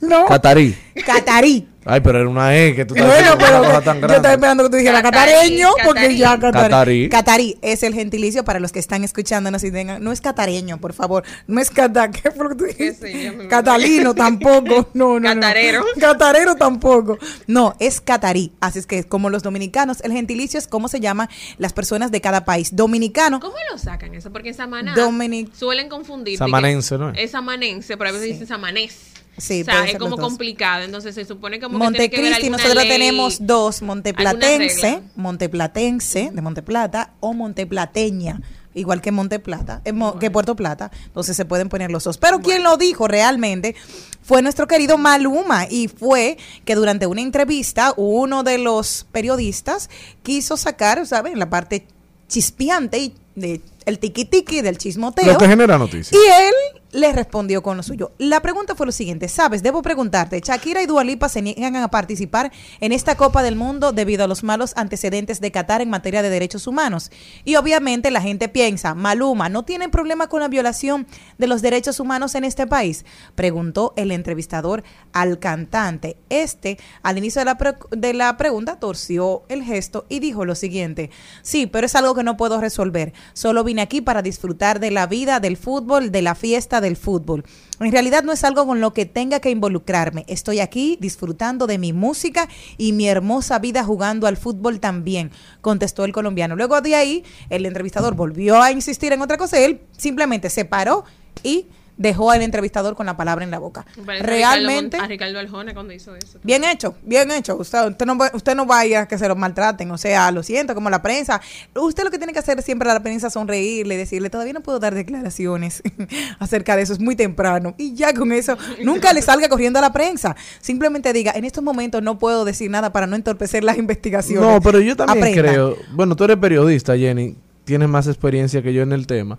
No. 0.00 0.26
Catarí. 0.26 0.76
Catarí. 1.04 1.68
Ay, 1.86 2.00
pero 2.00 2.18
era 2.20 2.28
una 2.28 2.56
E 2.56 2.74
que 2.74 2.84
tú 2.84 2.94
estás 2.94 3.08
Bueno, 3.08 3.36
pero 3.38 3.58
una 3.60 3.68
cosa 3.68 3.80
tan 3.82 3.94
yo 3.96 4.00
grande. 4.00 4.16
estaba 4.16 4.34
esperando 4.34 4.64
que 4.64 4.70
tú 4.70 4.76
dijeras 4.76 5.02
Catarí, 5.02 5.30
catareño, 5.32 5.68
porque 5.84 6.00
catarí. 6.00 6.18
ya 6.18 6.38
catarí. 6.38 6.68
Catarí. 6.68 7.08
Catarí 7.08 7.58
es 7.62 7.82
el 7.82 7.94
gentilicio 7.94 8.44
para 8.44 8.58
los 8.60 8.72
que 8.72 8.78
están 8.80 9.04
escuchándonos 9.04 9.62
y 9.64 9.70
tengan. 9.70 10.02
No 10.02 10.12
es 10.12 10.20
catareño, 10.20 10.78
por 10.78 10.92
favor. 10.94 11.22
No 11.46 11.60
es 11.60 11.70
cata. 11.70 12.10
¿Qué 12.10 12.30
fue 12.30 12.44
lo 12.44 12.50
que 12.50 12.56
tú 12.56 12.64
dijiste? 12.64 13.24
yo, 13.36 13.48
Catalino 13.48 14.14
tampoco. 14.14 14.88
No, 14.94 15.20
no, 15.20 15.34
no. 15.34 15.40
Catarero. 15.40 15.84
Catarero 16.00 16.54
tampoco. 16.56 17.18
No, 17.46 17.74
es 17.78 18.00
catarí. 18.00 18.52
Así 18.60 18.78
es 18.80 18.86
que, 18.86 19.04
como 19.04 19.30
los 19.30 19.42
dominicanos, 19.42 20.00
el 20.02 20.12
gentilicio 20.12 20.58
es 20.58 20.66
cómo 20.66 20.88
se 20.88 21.00
llaman 21.00 21.28
las 21.58 21.72
personas 21.72 22.10
de 22.10 22.20
cada 22.20 22.44
país. 22.44 22.74
Dominicano. 22.74 23.38
¿Cómo 23.40 23.54
lo 23.70 23.78
sacan 23.78 24.14
eso? 24.14 24.32
Porque 24.32 24.48
en 24.48 24.54
Samaná 24.54 24.94
Dominic- 24.94 25.52
suelen 25.54 25.88
confundir. 25.88 26.36
Samanense, 26.38 26.98
¿no 26.98 27.10
es? 27.10 27.18
Es 27.18 27.30
samanense, 27.30 27.96
pero 27.96 28.10
a 28.10 28.12
veces 28.12 28.28
dicen 28.28 28.46
samanés. 28.46 28.96
Sí, 29.38 29.62
o 29.62 29.64
sea, 29.64 29.84
es 29.84 29.98
como 29.98 30.16
complicado. 30.16 30.82
Entonces 30.82 31.14
se 31.14 31.24
supone 31.24 31.60
como 31.60 31.78
que 31.78 31.84
Montecristi, 31.84 32.48
nosotros 32.50 32.82
ley, 32.82 32.88
tenemos 32.88 33.46
dos, 33.46 33.82
monteplatense, 33.82 35.02
monteplatense 35.14 36.30
de 36.32 36.42
Monteplata 36.42 37.12
o 37.20 37.34
monteplateña. 37.34 38.40
igual 38.74 39.00
que 39.00 39.10
Monte 39.10 39.38
Plata, 39.38 39.80
eh, 39.84 39.92
que 40.20 40.30
Puerto 40.30 40.54
Plata, 40.54 40.90
entonces 41.06 41.34
se 41.36 41.44
pueden 41.46 41.68
poner 41.68 41.90
los 41.90 42.04
dos. 42.04 42.18
Pero 42.18 42.40
quien 42.40 42.62
lo 42.62 42.76
dijo 42.76 43.08
realmente 43.08 43.74
fue 44.22 44.42
nuestro 44.42 44.66
querido 44.66 44.98
Maluma 44.98 45.66
y 45.68 45.88
fue 45.88 46.36
que 46.64 46.74
durante 46.74 47.06
una 47.06 47.22
entrevista 47.22 47.94
uno 47.96 48.42
de 48.42 48.58
los 48.58 49.06
periodistas 49.12 49.88
quiso 50.22 50.56
sacar, 50.56 51.06
¿saben? 51.06 51.38
La 51.38 51.48
parte 51.48 51.86
chispeante 52.28 52.98
y 52.98 53.14
de 53.34 53.60
el 53.86 53.98
tiqui 53.98 54.24
tiqui 54.24 54.62
del 54.62 54.78
chismoteo. 54.78 55.32
Lo 55.32 55.38
que 55.38 55.46
genera 55.46 55.78
noticias. 55.78 56.12
Y 56.12 56.16
él 56.16 56.82
le 56.96 57.12
respondió 57.12 57.62
con 57.62 57.76
lo 57.76 57.82
suyo. 57.82 58.12
La 58.18 58.40
pregunta 58.40 58.74
fue 58.74 58.86
lo 58.86 58.92
siguiente, 58.92 59.28
sabes, 59.28 59.62
debo 59.62 59.82
preguntarte, 59.82 60.40
Shakira 60.40 60.82
y 60.82 60.86
Dualipa 60.86 61.28
se 61.28 61.42
niegan 61.42 61.76
a 61.76 61.88
participar 61.88 62.50
en 62.80 62.92
esta 62.92 63.16
Copa 63.16 63.42
del 63.42 63.54
Mundo 63.54 63.92
debido 63.92 64.24
a 64.24 64.26
los 64.26 64.42
malos 64.42 64.72
antecedentes 64.76 65.40
de 65.40 65.52
Qatar 65.52 65.82
en 65.82 65.90
materia 65.90 66.22
de 66.22 66.30
derechos 66.30 66.66
humanos. 66.66 67.10
Y 67.44 67.56
obviamente 67.56 68.10
la 68.10 68.22
gente 68.22 68.48
piensa, 68.48 68.94
Maluma, 68.94 69.50
¿no 69.50 69.64
tienen 69.64 69.90
problema 69.90 70.28
con 70.28 70.40
la 70.40 70.48
violación 70.48 71.06
de 71.36 71.46
los 71.46 71.60
derechos 71.60 72.00
humanos 72.00 72.34
en 72.34 72.44
este 72.44 72.66
país? 72.66 73.04
Preguntó 73.34 73.92
el 73.96 74.10
entrevistador 74.10 74.82
al 75.12 75.38
cantante. 75.38 76.16
Este, 76.30 76.78
al 77.02 77.18
inicio 77.18 77.40
de 77.40 77.44
la, 77.44 77.58
pre- 77.58 77.76
de 77.90 78.14
la 78.14 78.36
pregunta, 78.38 78.80
torció 78.80 79.42
el 79.50 79.62
gesto 79.62 80.06
y 80.08 80.20
dijo 80.20 80.46
lo 80.46 80.54
siguiente, 80.54 81.10
sí, 81.42 81.66
pero 81.66 81.84
es 81.84 81.94
algo 81.94 82.14
que 82.14 82.22
no 82.22 82.38
puedo 82.38 82.58
resolver. 82.60 83.12
Solo 83.34 83.64
vine 83.64 83.82
aquí 83.82 84.00
para 84.00 84.22
disfrutar 84.22 84.80
de 84.80 84.90
la 84.90 85.06
vida, 85.06 85.40
del 85.40 85.58
fútbol, 85.58 86.10
de 86.10 86.22
la 86.22 86.34
fiesta 86.34 86.80
del 86.86 86.96
fútbol. 86.96 87.44
En 87.80 87.92
realidad 87.92 88.22
no 88.22 88.32
es 88.32 88.42
algo 88.44 88.66
con 88.66 88.80
lo 88.80 88.92
que 88.92 89.04
tenga 89.04 89.40
que 89.40 89.50
involucrarme. 89.50 90.24
Estoy 90.28 90.60
aquí 90.60 90.96
disfrutando 91.00 91.66
de 91.66 91.78
mi 91.78 91.92
música 91.92 92.48
y 92.78 92.92
mi 92.92 93.08
hermosa 93.08 93.58
vida 93.58 93.84
jugando 93.84 94.26
al 94.26 94.36
fútbol 94.36 94.80
también, 94.80 95.30
contestó 95.60 96.04
el 96.04 96.12
colombiano. 96.12 96.56
Luego 96.56 96.80
de 96.80 96.94
ahí, 96.94 97.24
el 97.50 97.66
entrevistador 97.66 98.14
volvió 98.14 98.62
a 98.62 98.72
insistir 98.72 99.12
en 99.12 99.20
otra 99.20 99.36
cosa. 99.36 99.58
Él 99.58 99.80
simplemente 99.96 100.48
se 100.48 100.64
paró 100.64 101.04
y 101.42 101.66
dejó 101.96 102.30
al 102.30 102.42
entrevistador 102.42 102.94
con 102.94 103.06
la 103.06 103.16
palabra 103.16 103.44
en 103.44 103.50
la 103.50 103.58
boca. 103.58 103.86
Realmente... 104.20 104.96
A 104.98 105.06
Ricardo 105.06 105.38
Aljona 105.38 105.72
cuando 105.74 105.92
hizo 105.92 106.14
eso. 106.14 106.38
Bien 106.42 106.62
hecho, 106.64 106.94
bien 107.02 107.30
hecho. 107.30 107.56
Usted, 107.56 107.88
usted, 107.88 108.06
no, 108.06 108.18
va- 108.18 108.30
usted 108.34 108.54
no 108.54 108.66
vaya 108.66 109.02
a 109.02 109.08
que 109.08 109.16
se 109.18 109.26
lo 109.28 109.36
maltraten. 109.36 109.90
O 109.90 109.98
sea, 109.98 110.30
lo 110.30 110.42
siento, 110.42 110.74
como 110.74 110.90
la 110.90 111.00
prensa. 111.02 111.40
Usted 111.74 112.04
lo 112.04 112.10
que 112.10 112.18
tiene 112.18 112.32
que 112.32 112.38
hacer 112.38 112.60
siempre 112.62 112.90
a 112.90 112.94
la 112.94 113.00
prensa 113.02 113.28
es 113.28 113.32
sonreírle, 113.32 113.96
decirle, 113.96 114.28
todavía 114.30 114.52
no 114.52 114.60
puedo 114.60 114.78
dar 114.78 114.94
declaraciones 114.94 115.82
acerca 116.38 116.76
de 116.76 116.82
eso, 116.82 116.92
es 116.92 117.00
muy 117.00 117.16
temprano. 117.16 117.74
Y 117.78 117.94
ya 117.94 118.12
con 118.12 118.32
eso, 118.32 118.56
nunca 118.84 119.12
le 119.12 119.22
salga 119.22 119.48
corriendo 119.48 119.78
a 119.78 119.82
la 119.82 119.92
prensa. 119.92 120.36
Simplemente 120.60 121.12
diga, 121.12 121.32
en 121.34 121.44
estos 121.44 121.64
momentos 121.64 122.02
no 122.02 122.18
puedo 122.18 122.44
decir 122.44 122.70
nada 122.70 122.92
para 122.92 123.06
no 123.06 123.16
entorpecer 123.16 123.64
las 123.64 123.78
investigaciones. 123.78 124.42
No, 124.48 124.60
pero 124.60 124.80
yo 124.80 124.96
también 124.96 125.18
Aprenda. 125.18 125.42
creo. 125.52 125.76
Bueno, 125.92 126.16
tú 126.16 126.24
eres 126.24 126.36
periodista, 126.36 126.96
Jenny. 126.96 127.36
Tienes 127.64 127.88
más 127.88 128.06
experiencia 128.06 128.62
que 128.62 128.72
yo 128.72 128.82
en 128.82 128.92
el 128.92 129.06
tema. 129.06 129.38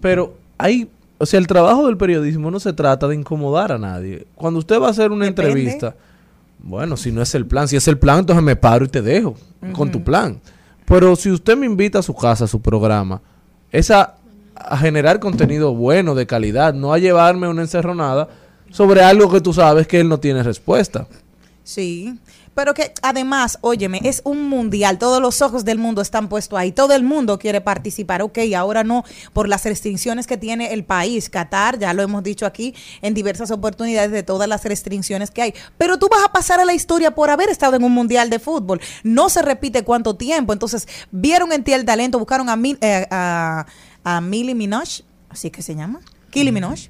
Pero 0.00 0.36
hay. 0.58 0.88
O 1.18 1.26
sea, 1.26 1.38
el 1.38 1.46
trabajo 1.46 1.86
del 1.86 1.96
periodismo 1.96 2.50
no 2.50 2.60
se 2.60 2.72
trata 2.72 3.08
de 3.08 3.14
incomodar 3.14 3.72
a 3.72 3.78
nadie. 3.78 4.26
Cuando 4.34 4.58
usted 4.58 4.80
va 4.80 4.88
a 4.88 4.90
hacer 4.90 5.10
una 5.12 5.24
Depende. 5.24 5.50
entrevista, 5.50 5.94
bueno, 6.58 6.96
si 6.96 7.10
no 7.12 7.22
es 7.22 7.34
el 7.34 7.46
plan, 7.46 7.68
si 7.68 7.76
es 7.76 7.88
el 7.88 7.98
plan, 7.98 8.20
entonces 8.20 8.44
me 8.44 8.56
paro 8.56 8.84
y 8.84 8.88
te 8.88 9.02
dejo 9.02 9.34
con 9.72 9.90
tu 9.90 10.02
plan. 10.04 10.40
Pero 10.84 11.16
si 11.16 11.30
usted 11.30 11.56
me 11.56 11.66
invita 11.66 12.00
a 12.00 12.02
su 12.02 12.14
casa, 12.14 12.44
a 12.44 12.48
su 12.48 12.60
programa, 12.60 13.20
es 13.72 13.90
a, 13.90 14.16
a 14.54 14.76
generar 14.78 15.18
contenido 15.18 15.74
bueno, 15.74 16.14
de 16.14 16.26
calidad, 16.26 16.74
no 16.74 16.92
a 16.92 16.98
llevarme 16.98 17.48
una 17.48 17.62
encerronada 17.62 18.28
sobre 18.70 19.02
algo 19.02 19.30
que 19.30 19.40
tú 19.40 19.52
sabes 19.52 19.86
que 19.86 20.00
él 20.00 20.08
no 20.08 20.20
tiene 20.20 20.42
respuesta. 20.42 21.06
Sí, 21.64 22.18
pero 22.56 22.74
que 22.74 22.92
además, 23.02 23.58
óyeme, 23.60 24.00
es 24.02 24.22
un 24.24 24.48
mundial, 24.48 24.98
todos 24.98 25.20
los 25.22 25.42
ojos 25.42 25.64
del 25.66 25.78
mundo 25.78 26.00
están 26.00 26.28
puestos 26.28 26.58
ahí, 26.58 26.72
todo 26.72 26.94
el 26.94 27.02
mundo 27.04 27.38
quiere 27.38 27.60
participar, 27.60 28.22
ok, 28.22 28.38
ahora 28.56 28.82
no, 28.82 29.04
por 29.34 29.46
las 29.48 29.64
restricciones 29.64 30.26
que 30.26 30.38
tiene 30.38 30.72
el 30.72 30.82
país, 30.82 31.28
Qatar, 31.28 31.78
ya 31.78 31.92
lo 31.92 32.02
hemos 32.02 32.22
dicho 32.24 32.46
aquí 32.46 32.74
en 33.02 33.12
diversas 33.12 33.50
oportunidades 33.50 34.10
de 34.10 34.22
todas 34.22 34.48
las 34.48 34.64
restricciones 34.64 35.30
que 35.30 35.42
hay, 35.42 35.54
pero 35.76 35.98
tú 35.98 36.08
vas 36.10 36.24
a 36.24 36.32
pasar 36.32 36.58
a 36.58 36.64
la 36.64 36.72
historia 36.72 37.14
por 37.14 37.28
haber 37.28 37.50
estado 37.50 37.76
en 37.76 37.84
un 37.84 37.92
mundial 37.92 38.30
de 38.30 38.38
fútbol, 38.38 38.80
no 39.04 39.28
se 39.28 39.42
repite 39.42 39.84
cuánto 39.84 40.16
tiempo, 40.16 40.54
entonces 40.54 40.88
vieron 41.10 41.52
en 41.52 41.62
ti 41.62 41.74
el 41.74 41.84
talento, 41.84 42.18
buscaron 42.18 42.48
a, 42.48 42.56
Mil- 42.56 42.78
eh, 42.80 43.06
a, 43.10 43.66
a 44.02 44.20
Millie 44.22 44.54
Minaj, 44.54 45.02
así 45.28 45.50
que 45.50 45.60
se 45.60 45.74
llama, 45.74 46.00
Kylie 46.30 46.52
Minaj. 46.52 46.88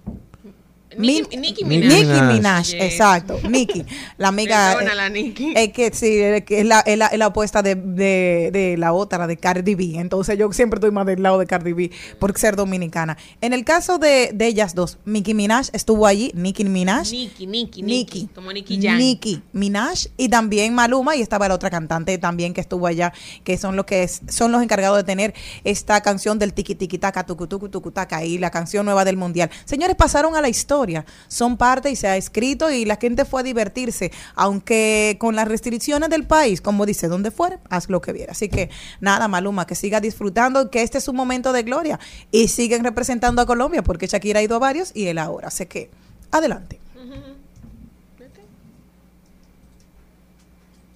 Nicki, 0.98 1.36
Min- 1.36 1.40
Nicki 1.42 1.64
Nicki 1.64 1.64
Minaj. 1.64 1.92
Nicki 1.92 2.20
Minaj. 2.34 2.66
Yes. 2.72 2.82
exacto, 2.82 3.38
Nicki, 3.48 3.84
la 4.18 4.28
amiga. 4.28 4.74
Perdona, 4.74 4.92
eh, 4.92 4.96
la 4.96 5.08
Nicki. 5.08 5.52
Es 5.56 5.72
que 5.72 5.90
sí, 5.92 6.18
es 6.20 6.44
que 6.44 6.60
es 6.60 6.66
la, 6.66 6.80
es 6.80 6.98
la, 6.98 7.06
es 7.06 7.18
la 7.18 7.26
opuesta 7.28 7.62
de, 7.62 7.74
de, 7.74 8.50
de 8.52 8.76
la 8.78 8.92
otra, 8.92 9.26
de 9.26 9.36
Cardi 9.36 9.74
B. 9.74 9.92
Entonces 9.96 10.38
yo 10.38 10.52
siempre 10.52 10.78
estoy 10.78 10.90
más 10.90 11.06
del 11.06 11.22
lado 11.22 11.38
de 11.38 11.46
Cardi 11.46 11.72
B 11.72 11.90
por 12.18 12.36
ser 12.38 12.56
dominicana. 12.56 13.16
En 13.40 13.52
el 13.52 13.64
caso 13.64 13.98
de, 13.98 14.30
de 14.34 14.46
ellas 14.46 14.74
dos, 14.74 14.98
Nicki 15.04 15.34
Minaj 15.34 15.68
estuvo 15.72 16.06
allí, 16.06 16.30
Nicki 16.34 16.64
Minaj. 16.64 17.10
Nicki, 17.10 17.46
Nicki, 17.46 17.82
Nicki. 17.82 18.28
Como 18.34 18.52
Nicki 18.52 18.78
Jam. 18.80 18.98
Nicki 18.98 19.42
Minaj 19.52 20.06
y 20.16 20.28
también 20.28 20.74
Maluma 20.74 21.16
y 21.16 21.22
estaba 21.22 21.48
la 21.48 21.54
otra 21.54 21.70
cantante 21.70 22.18
también 22.18 22.54
que 22.54 22.60
estuvo 22.60 22.86
allá, 22.86 23.12
que 23.44 23.56
son 23.58 23.76
los 23.76 23.84
que 23.86 24.02
es- 24.02 24.20
son 24.28 24.52
los 24.52 24.62
encargados 24.62 24.96
de 24.98 25.04
tener 25.04 25.34
esta 25.64 26.00
canción 26.00 26.38
del 26.38 26.52
tiki 26.52 26.74
tiki 26.74 26.98
taka 26.98 27.24
tucu 27.24 27.46
tucu 27.46 27.68
tucu 27.68 27.90
taka 27.90 28.24
y 28.24 28.38
la 28.38 28.50
canción 28.50 28.84
nueva 28.84 29.04
del 29.04 29.16
mundial. 29.16 29.50
Señores, 29.64 29.96
pasaron 29.96 30.36
a 30.36 30.40
la 30.40 30.48
historia, 30.48 30.85
son 31.28 31.56
parte 31.56 31.90
y 31.90 31.96
se 31.96 32.08
ha 32.08 32.16
escrito 32.16 32.70
y 32.70 32.84
la 32.84 32.96
gente 32.96 33.24
fue 33.24 33.40
a 33.40 33.44
divertirse, 33.44 34.12
aunque 34.34 35.16
con 35.18 35.36
las 35.36 35.48
restricciones 35.48 36.10
del 36.10 36.26
país, 36.26 36.60
como 36.60 36.86
dice, 36.86 37.08
donde 37.08 37.30
fuera, 37.30 37.60
haz 37.70 37.88
lo 37.88 38.00
que 38.00 38.12
viera. 38.12 38.32
Así 38.32 38.48
que 38.48 38.70
nada, 39.00 39.28
Maluma, 39.28 39.66
que 39.66 39.74
siga 39.74 40.00
disfrutando, 40.00 40.70
que 40.70 40.82
este 40.82 40.98
es 40.98 41.08
un 41.08 41.16
momento 41.16 41.52
de 41.52 41.62
gloria 41.62 41.98
y 42.30 42.48
siguen 42.48 42.84
representando 42.84 43.42
a 43.42 43.46
Colombia 43.46 43.82
porque 43.82 44.06
Shakira 44.06 44.40
ha 44.40 44.42
ido 44.42 44.56
a 44.56 44.58
varios 44.58 44.92
y 44.94 45.06
él 45.06 45.18
ahora. 45.18 45.48
Así 45.48 45.66
que 45.66 45.90
adelante. 46.30 46.80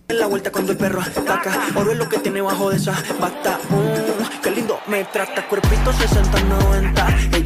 La 0.08 0.26
vuelta 0.26 0.50
cuando 0.50 0.72
el 0.72 0.78
perro 0.78 1.00
ataca, 1.00 1.68
oro 1.76 1.92
es 1.92 1.98
lo 1.98 2.08
que 2.08 2.18
tiene 2.18 2.40
bajo 2.40 2.70
de 2.70 2.76
esa 2.76 2.92
bata. 3.20 3.60
Mm, 3.68 4.40
qué 4.42 4.50
lindo 4.50 4.80
me 4.88 5.04
trata, 5.04 5.46
cuerpito 5.46 5.92
60-90. 5.92 7.39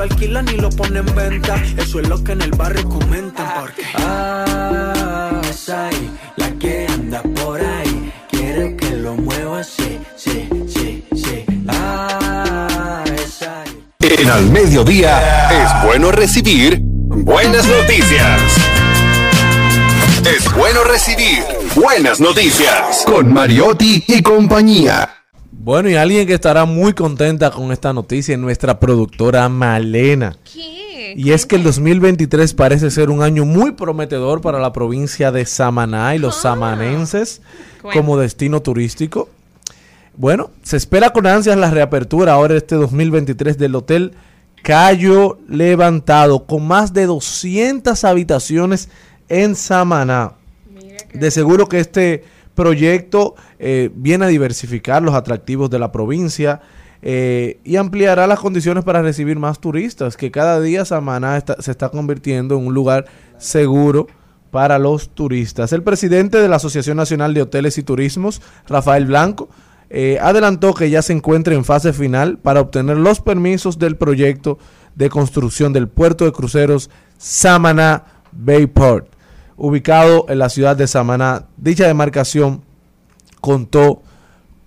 Lo 0.00 0.04
alquila 0.04 0.40
ni 0.40 0.56
lo 0.56 0.70
pone 0.70 1.00
en 1.00 1.14
venta. 1.14 1.62
Eso 1.76 2.00
es 2.00 2.08
lo 2.08 2.24
que 2.24 2.32
en 2.32 2.40
el 2.40 2.52
barrio 2.52 2.88
comentan. 2.88 3.46
Porque 3.60 3.82
ah, 3.96 5.42
ahí, 5.68 6.10
la 6.36 6.50
que 6.52 6.86
anda 6.88 7.22
por 7.22 7.60
ahí. 7.60 8.10
Quiere 8.30 8.76
que 8.76 8.90
lo 8.92 9.14
mueva 9.14 9.60
así, 9.60 10.00
sí, 10.16 10.48
sí, 10.66 11.04
sí. 11.14 11.44
Ah, 11.68 13.04
esa 13.14 13.62
ahí. 13.62 13.84
En 14.00 14.30
al 14.30 14.46
mediodía 14.46 15.50
es 15.50 15.86
bueno 15.86 16.10
recibir 16.12 16.78
buenas 16.80 17.66
noticias. 17.68 18.40
Es 20.24 20.50
bueno 20.54 20.82
recibir 20.84 21.44
buenas 21.74 22.20
noticias 22.20 23.04
con 23.04 23.32
Mariotti 23.32 24.04
y 24.06 24.22
compañía. 24.22 25.19
Bueno, 25.62 25.90
y 25.90 25.94
alguien 25.94 26.26
que 26.26 26.32
estará 26.32 26.64
muy 26.64 26.94
contenta 26.94 27.50
con 27.50 27.70
esta 27.70 27.92
noticia 27.92 28.32
es 28.32 28.40
nuestra 28.40 28.80
productora 28.80 29.46
Malena. 29.50 30.34
¿Qué? 30.42 31.12
Y 31.14 31.32
es 31.32 31.44
que 31.44 31.56
el 31.56 31.64
2023 31.64 32.54
parece 32.54 32.90
ser 32.90 33.10
un 33.10 33.22
año 33.22 33.44
muy 33.44 33.72
prometedor 33.72 34.40
para 34.40 34.58
la 34.58 34.72
provincia 34.72 35.30
de 35.30 35.44
Samaná 35.44 36.14
y 36.14 36.18
los 36.18 36.36
samanenses 36.36 37.42
Cuenta. 37.82 38.00
como 38.00 38.16
destino 38.16 38.62
turístico. 38.62 39.28
Bueno, 40.16 40.50
se 40.62 40.78
espera 40.78 41.10
con 41.10 41.26
ansias 41.26 41.58
la 41.58 41.70
reapertura 41.70 42.32
ahora 42.32 42.56
este 42.56 42.76
2023 42.76 43.58
del 43.58 43.74
Hotel 43.74 44.14
Cayo 44.62 45.40
Levantado 45.46 46.46
con 46.46 46.66
más 46.66 46.94
de 46.94 47.04
200 47.04 48.02
habitaciones 48.04 48.88
en 49.28 49.54
Samaná. 49.54 50.32
De 51.12 51.30
seguro 51.30 51.68
que 51.68 51.80
este 51.80 52.24
proyecto 52.60 53.36
eh, 53.58 53.88
viene 53.94 54.26
a 54.26 54.28
diversificar 54.28 55.02
los 55.02 55.14
atractivos 55.14 55.70
de 55.70 55.78
la 55.78 55.90
provincia 55.92 56.60
eh, 57.00 57.58
y 57.64 57.76
ampliará 57.76 58.26
las 58.26 58.38
condiciones 58.38 58.84
para 58.84 59.00
recibir 59.00 59.38
más 59.38 59.60
turistas, 59.60 60.18
que 60.18 60.30
cada 60.30 60.60
día 60.60 60.84
Samaná 60.84 61.42
se 61.58 61.70
está 61.70 61.88
convirtiendo 61.88 62.58
en 62.58 62.66
un 62.66 62.74
lugar 62.74 63.06
seguro 63.38 64.08
para 64.50 64.78
los 64.78 65.08
turistas. 65.08 65.72
El 65.72 65.82
presidente 65.82 66.36
de 66.36 66.48
la 66.48 66.56
Asociación 66.56 66.98
Nacional 66.98 67.32
de 67.32 67.40
Hoteles 67.40 67.78
y 67.78 67.82
Turismos, 67.82 68.42
Rafael 68.68 69.06
Blanco, 69.06 69.48
eh, 69.88 70.18
adelantó 70.20 70.74
que 70.74 70.90
ya 70.90 71.00
se 71.00 71.14
encuentra 71.14 71.54
en 71.54 71.64
fase 71.64 71.94
final 71.94 72.36
para 72.36 72.60
obtener 72.60 72.98
los 72.98 73.20
permisos 73.20 73.78
del 73.78 73.96
proyecto 73.96 74.58
de 74.96 75.08
construcción 75.08 75.72
del 75.72 75.88
puerto 75.88 76.26
de 76.26 76.32
cruceros 76.32 76.90
Samaná 77.16 78.04
Bayport, 78.32 79.08
ubicado 79.60 80.24
en 80.30 80.38
la 80.38 80.48
ciudad 80.48 80.74
de 80.74 80.86
Samaná. 80.86 81.44
Dicha 81.58 81.86
demarcación 81.86 82.62
contó 83.42 84.02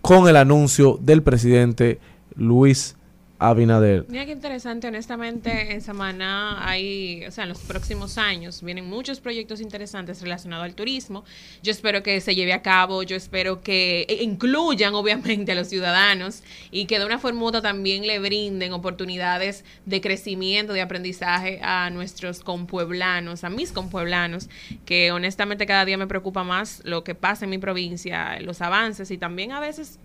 con 0.02 0.30
el 0.30 0.38
anuncio 0.38 1.00
del 1.02 1.24
presidente 1.24 2.00
Luis 2.36 2.96
Abinader. 3.44 4.06
Mira 4.08 4.26
qué 4.26 4.32
interesante, 4.32 4.88
honestamente, 4.88 5.74
en 5.74 5.82
Samaná 5.82 6.66
hay, 6.66 7.26
o 7.26 7.32
sea, 7.32 7.44
en 7.44 7.50
los 7.50 7.60
próximos 7.60 8.18
años 8.18 8.64
vienen 8.64 8.90
muchos 8.90 9.20
proyectos 9.20 9.60
interesantes 9.60 10.22
relacionados 10.22 10.64
al 10.64 10.76
turismo. 10.76 11.26
Yo 11.62 11.72
espero 11.72 12.04
que 12.04 12.22
se 12.22 12.36
lleve 12.36 12.54
a 12.54 12.62
cabo, 12.62 13.04
yo 13.04 13.18
espero 13.18 13.62
que 13.62 14.06
e- 14.08 14.24
incluyan, 14.24 14.96
obviamente, 14.96 15.52
a 15.52 15.56
los 15.56 15.68
ciudadanos 15.68 16.42
y 16.72 16.86
que 16.86 17.00
de 17.00 17.06
una 17.06 17.20
forma 17.20 17.42
u 17.42 17.46
otra 17.48 17.62
también 17.62 18.08
le 18.08 18.18
brinden 18.20 18.72
oportunidades 18.72 19.66
de 19.86 20.00
crecimiento, 20.00 20.72
de 20.72 20.82
aprendizaje 20.82 21.60
a 21.62 21.90
nuestros 21.90 22.40
compueblanos, 22.40 23.44
a 23.44 23.50
mis 23.50 23.74
compueblanos, 23.74 24.50
que 24.86 25.12
honestamente 25.12 25.66
cada 25.66 25.84
día 25.84 25.98
me 25.98 26.08
preocupa 26.08 26.46
más 26.46 26.82
lo 26.86 27.04
que 27.04 27.14
pasa 27.14 27.44
en 27.44 27.52
mi 27.52 27.58
provincia, 27.58 28.40
los 28.40 28.62
avances 28.62 29.12
y 29.12 29.18
también 29.18 29.52
a 29.52 29.60
veces 29.60 30.00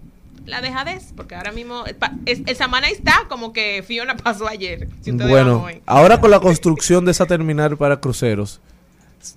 la 0.46 0.61
dejadez, 0.61 1.12
porque 1.16 1.35
ahora 1.35 1.53
mismo 1.53 1.85
el, 1.87 1.96
es- 2.27 2.42
el 2.46 2.57
Samaná 2.57 2.88
está 2.88 3.27
como 3.29 3.53
que 3.53 3.83
Fiona 3.87 4.16
pasó 4.16 4.48
ayer. 4.48 4.88
si 5.01 5.11
Bueno, 5.12 5.66
ahora 5.87 6.20
con 6.20 6.31
la 6.31 6.40
construcción 6.40 7.05
de 7.05 7.11
esa 7.12 7.27
terminal 7.27 7.77
para 7.77 8.01
cruceros, 8.01 8.61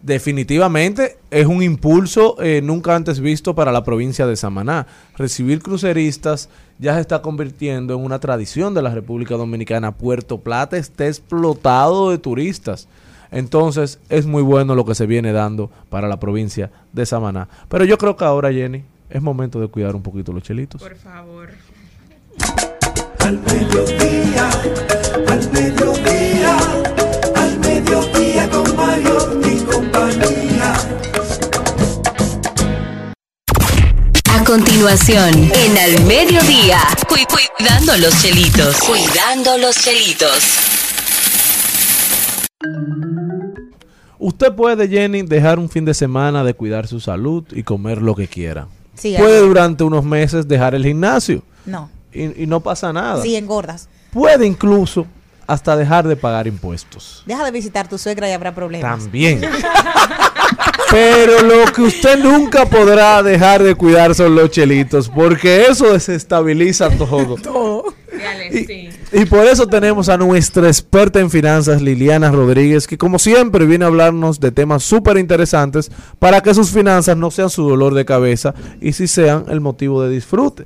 definitivamente 0.04 1.18
es 1.32 1.46
un 1.48 1.64
impulso 1.64 2.36
eh, 2.42 2.62
nunca 2.64 2.96
antes 2.96 3.20
visto 3.20 3.56
para 3.56 3.72
la 3.72 3.84
provincia 3.84 4.28
de 4.28 4.36
Samaná. 4.36 4.88
Recibir 5.18 5.62
cruceristas 5.62 6.50
ya 6.80 6.96
se 6.96 7.02
está 7.02 7.22
convirtiendo 7.22 7.96
en 7.96 8.02
una 8.04 8.20
tradición 8.20 8.74
de 8.74 8.82
la 8.82 8.94
República 8.94 9.36
Dominicana. 9.36 9.92
Puerto 9.98 10.40
Plata 10.40 10.78
está 10.78 11.08
explotado 11.08 12.12
de 12.12 12.18
turistas. 12.18 12.88
Entonces 13.32 14.00
es 14.10 14.26
muy 14.26 14.42
bueno 14.44 14.76
lo 14.76 14.86
que 14.86 14.94
se 14.96 15.06
viene 15.06 15.32
dando 15.32 15.72
para 15.90 16.08
la 16.08 16.20
provincia 16.20 16.70
de 16.92 17.06
Samaná. 17.06 17.48
Pero 17.70 17.86
yo 17.86 17.98
creo 17.98 18.18
que 18.18 18.26
ahora, 18.26 18.52
Jenny, 18.52 18.84
es 19.12 19.22
momento 19.22 19.60
de 19.60 19.68
cuidar 19.68 19.96
un 19.96 20.02
poquito 20.04 20.32
los 20.34 20.44
chelitos. 20.44 20.82
Por 20.82 20.96
favor. 20.96 21.50
Al 23.20 23.40
mediodía, 23.40 24.50
al 25.28 25.52
mediodía, 25.52 26.58
al 27.36 27.60
mediodía 27.60 28.50
con 28.50 28.76
Mario 28.76 29.42
y 29.46 29.60
compañía. 29.64 30.74
A 34.34 34.44
continuación, 34.44 35.34
en 35.36 35.78
Al 35.78 36.04
Mediodía, 36.06 36.80
cu- 37.08 37.16
cuidando 37.30 37.96
los 37.98 38.22
chelitos. 38.22 38.78
Cuidando 38.80 39.58
los 39.58 39.76
chelitos. 39.76 40.58
Usted 44.18 44.54
puede, 44.54 44.88
Jenny, 44.88 45.24
dejar 45.24 45.58
un 45.60 45.70
fin 45.70 45.84
de 45.86 45.94
semana 45.94 46.44
de 46.44 46.54
cuidar 46.54 46.88
su 46.88 47.00
salud 47.00 47.44
y 47.52 47.64
comer 47.64 48.02
lo 48.02 48.16
que 48.16 48.28
quiera. 48.28 48.68
Sí, 48.96 49.16
puede 49.18 49.40
durante 49.40 49.84
unos 49.84 50.04
meses 50.04 50.48
dejar 50.48 50.76
el 50.76 50.84
gimnasio 50.86 51.42
No. 51.66 51.90
y, 52.14 52.44
y 52.44 52.48
no 52.48 52.60
pasa 52.60 52.92
nada. 52.94 53.22
Sí, 53.22 53.36
engordas. 53.36 53.88
Puede 54.12 54.46
incluso 54.46 55.06
hasta 55.48 55.76
dejar 55.76 56.08
de 56.08 56.16
pagar 56.16 56.48
impuestos. 56.48 57.24
Deja 57.26 57.44
de 57.46 57.52
visitar 57.52 57.88
tu 57.88 57.98
suegra 57.98 58.30
y 58.30 58.32
habrá 58.34 58.54
problemas. 58.54 59.00
También. 59.00 59.42
Pero 60.92 61.42
lo 61.42 61.72
que 61.72 61.82
usted 61.84 62.20
nunca 62.20 62.66
podrá 62.66 63.24
dejar 63.24 63.64
de 63.64 63.76
cuidar 63.76 64.14
son 64.14 64.36
los 64.36 64.50
chelitos, 64.52 65.08
porque 65.10 65.66
eso 65.70 65.94
desestabiliza 65.94 66.90
todo. 66.90 67.36
Todo. 67.42 67.94
Sí. 68.50 68.90
Y 69.12 69.26
por 69.26 69.46
eso 69.46 69.68
tenemos 69.68 70.10
a 70.10 70.18
nuestra 70.18 70.68
experta 70.68 71.20
en 71.20 71.30
finanzas, 71.30 71.82
Liliana 71.82 72.32
Rodríguez, 72.32 72.88
que 72.88 72.98
como 72.98 73.20
siempre 73.20 73.66
viene 73.66 73.86
a 73.86 73.88
hablarnos 73.90 74.40
de 74.40 74.52
temas 74.52 74.84
súper 74.84 75.18
interesantes 75.18 75.92
para 76.20 76.42
que 76.42 76.54
sus 76.54 76.72
finanzas 76.72 77.18
no 77.18 77.30
sean 77.32 77.50
su 77.50 77.68
dolor 77.68 77.94
de 77.94 78.06
cabeza 78.06 78.54
y 78.80 78.94
sí 78.94 79.08
sean 79.08 79.46
el 79.50 79.62
motivo 79.62 80.02
de 80.04 80.10
disfrute. 80.10 80.66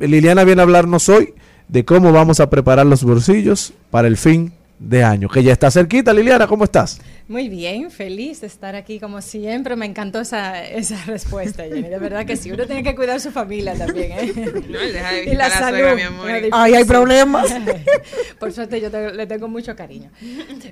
Liliana 0.00 0.44
viene 0.44 0.62
a 0.62 0.64
hablarnos 0.64 1.08
hoy 1.08 1.34
de 1.68 1.84
cómo 1.84 2.12
vamos 2.12 2.40
a 2.40 2.50
preparar 2.50 2.86
los 2.86 3.02
bolsillos 3.02 3.72
para 3.90 4.08
el 4.08 4.16
fin 4.16 4.52
de 4.78 5.04
año, 5.04 5.28
que 5.28 5.42
ya 5.42 5.52
está 5.52 5.70
cerquita. 5.70 6.12
Liliana, 6.12 6.46
¿cómo 6.46 6.64
estás? 6.64 7.00
Muy 7.28 7.48
bien, 7.48 7.90
feliz 7.90 8.40
de 8.40 8.46
estar 8.46 8.76
aquí 8.76 9.00
como 9.00 9.20
siempre. 9.20 9.74
Me 9.74 9.84
encantó 9.84 10.20
esa, 10.20 10.64
esa 10.64 10.96
respuesta, 11.06 11.64
Jenny. 11.64 11.88
De 11.88 11.98
verdad 11.98 12.24
que 12.24 12.36
sí, 12.36 12.52
uno 12.52 12.66
tiene 12.66 12.84
que 12.84 12.94
cuidar 12.94 13.18
su 13.20 13.32
familia 13.32 13.74
también. 13.74 14.12
¿eh? 14.12 14.32
No, 14.68 14.78
él 14.80 14.92
deja 14.92 15.10
de 15.12 15.24
y 15.24 15.34
la 15.34 15.50
salud. 15.50 15.78
suegra, 15.78 15.94
mi 15.96 16.02
amor. 16.02 16.30
Ay, 16.52 16.74
hay 16.74 16.84
problemas. 16.84 17.52
Por 18.38 18.52
suerte 18.52 18.80
yo 18.80 18.92
te- 18.92 19.12
le 19.12 19.26
tengo 19.26 19.48
mucho 19.48 19.74
cariño. 19.74 20.10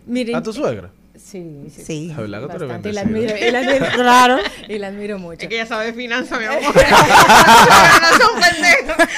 Miren, 0.07 0.37
¿A 0.37 0.43
tu 0.45 0.53
suegra? 0.53 0.90
Sí, 1.17 1.64
sí. 1.75 1.83
Sí. 1.85 2.09
La 2.29 2.38
verdad 2.38 2.57
que 2.57 2.64
Bastante, 2.67 2.88
y 2.90 2.93
la 2.93 3.01
admiro, 3.01 3.35
y 3.37 3.51
la 3.51 3.61
admiro- 3.61 3.90
Claro. 3.95 4.38
y 4.69 4.79
la 4.79 4.87
admiro 4.88 5.19
mucho. 5.19 5.43
Es 5.43 5.49
que 5.49 5.57
ella 5.57 5.67
sabe 5.67 5.87
de 5.87 5.95
finanzas, 5.95 6.38
mi 6.38 6.45
amor. 6.47 6.62
no 6.73 8.09
son 8.19 8.40
pendejos. 8.40 9.09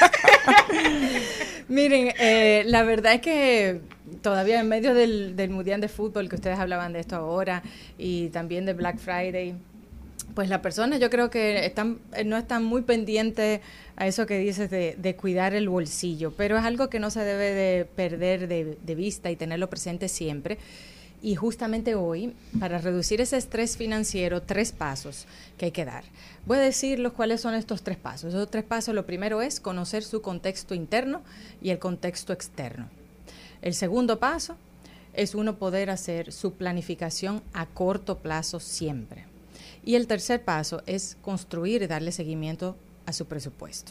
Miren, 1.68 2.14
eh, 2.18 2.62
la 2.66 2.82
verdad 2.82 3.14
es 3.14 3.20
que 3.20 3.80
todavía 4.26 4.58
en 4.58 4.68
medio 4.68 4.92
del, 4.92 5.50
Mundial 5.50 5.80
de 5.80 5.86
Fútbol, 5.86 6.28
que 6.28 6.34
ustedes 6.34 6.58
hablaban 6.58 6.92
de 6.92 6.98
esto 6.98 7.14
ahora, 7.14 7.62
y 7.96 8.28
también 8.30 8.66
de 8.66 8.72
Black 8.72 8.98
Friday, 8.98 9.54
pues 10.34 10.48
las 10.48 10.58
personas 10.58 10.98
yo 10.98 11.10
creo 11.10 11.30
que 11.30 11.64
están 11.64 12.00
eh, 12.12 12.24
no 12.24 12.36
están 12.36 12.64
muy 12.64 12.82
pendientes 12.82 13.60
a 13.94 14.04
eso 14.08 14.26
que 14.26 14.36
dices 14.36 14.68
de, 14.68 15.16
cuidar 15.16 15.54
el 15.54 15.68
bolsillo, 15.68 16.32
pero 16.32 16.58
es 16.58 16.64
algo 16.64 16.90
que 16.90 16.98
no 16.98 17.10
se 17.10 17.20
debe 17.20 17.52
de 17.52 17.84
perder 17.84 18.48
de, 18.48 18.94
vista 18.96 19.30
y 19.30 19.36
tenerlo 19.36 19.70
presente 19.70 20.08
siempre. 20.08 20.58
Y 21.22 21.36
justamente 21.36 21.94
hoy, 21.94 22.34
para 22.58 22.78
reducir 22.78 23.20
ese 23.20 23.36
estrés 23.36 23.76
financiero, 23.76 24.42
tres 24.42 24.72
pasos 24.72 25.26
que 25.56 25.66
hay 25.66 25.70
que 25.70 25.84
dar. 25.84 26.02
Voy 26.46 26.58
a 26.58 26.62
decirles 26.62 27.12
cuáles 27.12 27.40
son 27.40 27.54
estos 27.54 27.84
tres 27.84 27.96
pasos. 27.96 28.34
Esos 28.34 28.50
tres 28.50 28.64
pasos, 28.64 28.92
lo 28.92 29.06
primero 29.06 29.40
es 29.40 29.60
conocer 29.60 30.02
su 30.02 30.20
contexto 30.20 30.74
interno 30.74 31.22
y 31.62 31.70
el 31.70 31.78
contexto 31.78 32.32
externo. 32.32 32.88
El 33.66 33.74
segundo 33.74 34.20
paso 34.20 34.54
es 35.12 35.34
uno 35.34 35.58
poder 35.58 35.90
hacer 35.90 36.32
su 36.32 36.52
planificación 36.52 37.42
a 37.52 37.66
corto 37.66 38.18
plazo 38.18 38.60
siempre. 38.60 39.24
Y 39.84 39.96
el 39.96 40.06
tercer 40.06 40.44
paso 40.44 40.84
es 40.86 41.16
construir 41.20 41.82
y 41.82 41.88
darle 41.88 42.12
seguimiento 42.12 42.76
a 43.06 43.12
su 43.12 43.26
presupuesto. 43.26 43.90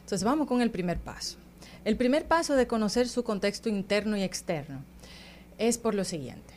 Entonces 0.00 0.24
vamos 0.24 0.46
con 0.46 0.60
el 0.60 0.70
primer 0.70 0.98
paso. 0.98 1.38
El 1.86 1.96
primer 1.96 2.26
paso 2.26 2.54
de 2.54 2.66
conocer 2.66 3.08
su 3.08 3.24
contexto 3.24 3.70
interno 3.70 4.18
y 4.18 4.22
externo 4.22 4.82
es 5.56 5.78
por 5.78 5.94
lo 5.94 6.04
siguiente. 6.04 6.52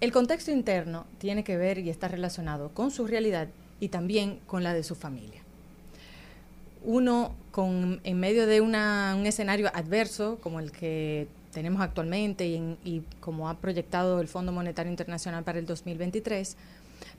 El 0.00 0.12
contexto 0.12 0.52
interno 0.52 1.04
tiene 1.18 1.42
que 1.42 1.56
ver 1.56 1.78
y 1.78 1.90
está 1.90 2.06
relacionado 2.06 2.68
con 2.68 2.92
su 2.92 3.08
realidad 3.08 3.48
y 3.80 3.88
también 3.88 4.38
con 4.46 4.62
la 4.62 4.72
de 4.72 4.84
su 4.84 4.94
familia. 4.94 5.42
Uno 6.84 7.34
con, 7.50 8.00
en 8.04 8.20
medio 8.20 8.46
de 8.46 8.60
un 8.60 8.76
escenario 9.26 9.68
adverso 9.74 10.38
como 10.40 10.60
el 10.60 10.70
que 10.70 11.26
tenemos 11.52 11.80
actualmente 11.82 12.46
y, 12.46 13.02
como 13.20 13.48
ha 13.48 13.58
proyectado 13.58 14.20
el 14.20 14.28
Fondo 14.28 14.52
Monetario 14.52 14.90
Internacional 14.90 15.44
para 15.44 15.58
el 15.58 15.66
2023, 15.66 16.56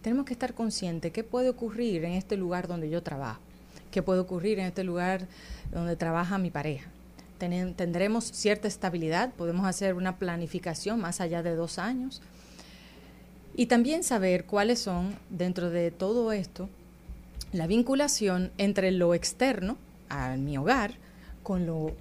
tenemos 0.02 0.26
que 0.26 0.34
estar 0.34 0.54
conscientes 0.54 1.12
qué 1.12 1.24
puede 1.24 1.50
ocurrir 1.50 2.04
en 2.04 2.14
este 2.14 2.36
lugar 2.36 2.68
donde 2.68 2.90
yo 2.90 3.04
trabajo, 3.04 3.40
qué 3.92 4.02
puede 4.02 4.20
ocurrir 4.20 4.60
en 4.60 4.66
este 4.66 4.84
lugar 4.84 5.28
donde 5.72 5.96
trabaja 5.96 6.38
mi 6.38 6.50
pareja. 6.50 6.90
Tendremos 7.38 8.26
cierta 8.26 8.68
estabilidad, 8.68 9.34
podemos 9.34 9.66
hacer 9.66 9.96
una 9.96 10.18
planificación 10.18 11.00
más 11.02 11.20
allá 11.20 11.44
de 11.44 11.56
dos 11.56 11.78
años 11.78 12.22
y 13.56 13.66
también 13.68 14.04
saber 14.04 14.46
cuáles 14.46 14.80
son, 14.80 15.16
dentro 15.30 15.70
de 15.70 15.92
todo 15.92 16.32
esto, 16.32 16.70
la 17.52 17.68
vinculación 17.68 18.52
entre 18.58 18.92
lo 18.92 19.14
externo, 19.14 19.78
a 20.10 20.38
mi 20.38 20.58
hogar, 20.58 20.94
con 21.44 21.66
lo, 21.66 21.94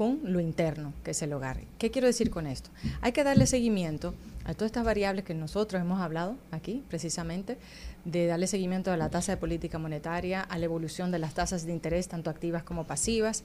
con 0.00 0.18
lo 0.22 0.40
interno, 0.40 0.94
que 1.04 1.10
es 1.10 1.20
el 1.20 1.30
hogar. 1.34 1.60
¿Qué 1.76 1.90
quiero 1.90 2.06
decir 2.06 2.30
con 2.30 2.46
esto? 2.46 2.70
Hay 3.02 3.12
que 3.12 3.22
darle 3.22 3.46
seguimiento 3.46 4.14
a 4.46 4.54
todas 4.54 4.70
estas 4.70 4.86
variables 4.86 5.26
que 5.26 5.34
nosotros 5.34 5.78
hemos 5.78 6.00
hablado 6.00 6.38
aquí, 6.52 6.82
precisamente, 6.88 7.58
de 8.06 8.24
darle 8.26 8.46
seguimiento 8.46 8.90
a 8.90 8.96
la 8.96 9.10
tasa 9.10 9.32
de 9.32 9.36
política 9.36 9.78
monetaria, 9.78 10.40
a 10.40 10.56
la 10.56 10.64
evolución 10.64 11.10
de 11.10 11.18
las 11.18 11.34
tasas 11.34 11.66
de 11.66 11.72
interés, 11.72 12.08
tanto 12.08 12.30
activas 12.30 12.62
como 12.62 12.86
pasivas, 12.86 13.44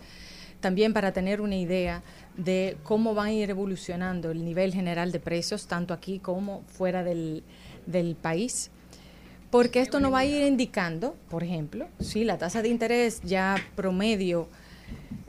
también 0.61 0.93
para 0.93 1.11
tener 1.11 1.41
una 1.41 1.57
idea 1.57 2.03
de 2.37 2.77
cómo 2.83 3.13
va 3.13 3.25
a 3.25 3.33
ir 3.33 3.49
evolucionando 3.49 4.31
el 4.31 4.45
nivel 4.45 4.73
general 4.73 5.11
de 5.11 5.19
precios, 5.19 5.67
tanto 5.67 5.93
aquí 5.93 6.19
como 6.19 6.63
fuera 6.67 7.03
del, 7.03 7.43
país. 8.21 8.71
Porque 9.51 9.81
esto 9.81 9.99
nos 9.99 10.13
va 10.13 10.19
a 10.19 10.25
ir 10.25 10.41
indicando, 10.41 11.17
por 11.29 11.43
ejemplo, 11.43 11.89
si 11.99 12.23
la 12.23 12.37
tasa 12.37 12.61
de 12.61 12.69
interés 12.69 13.19
ya 13.23 13.57
promedio 13.75 14.47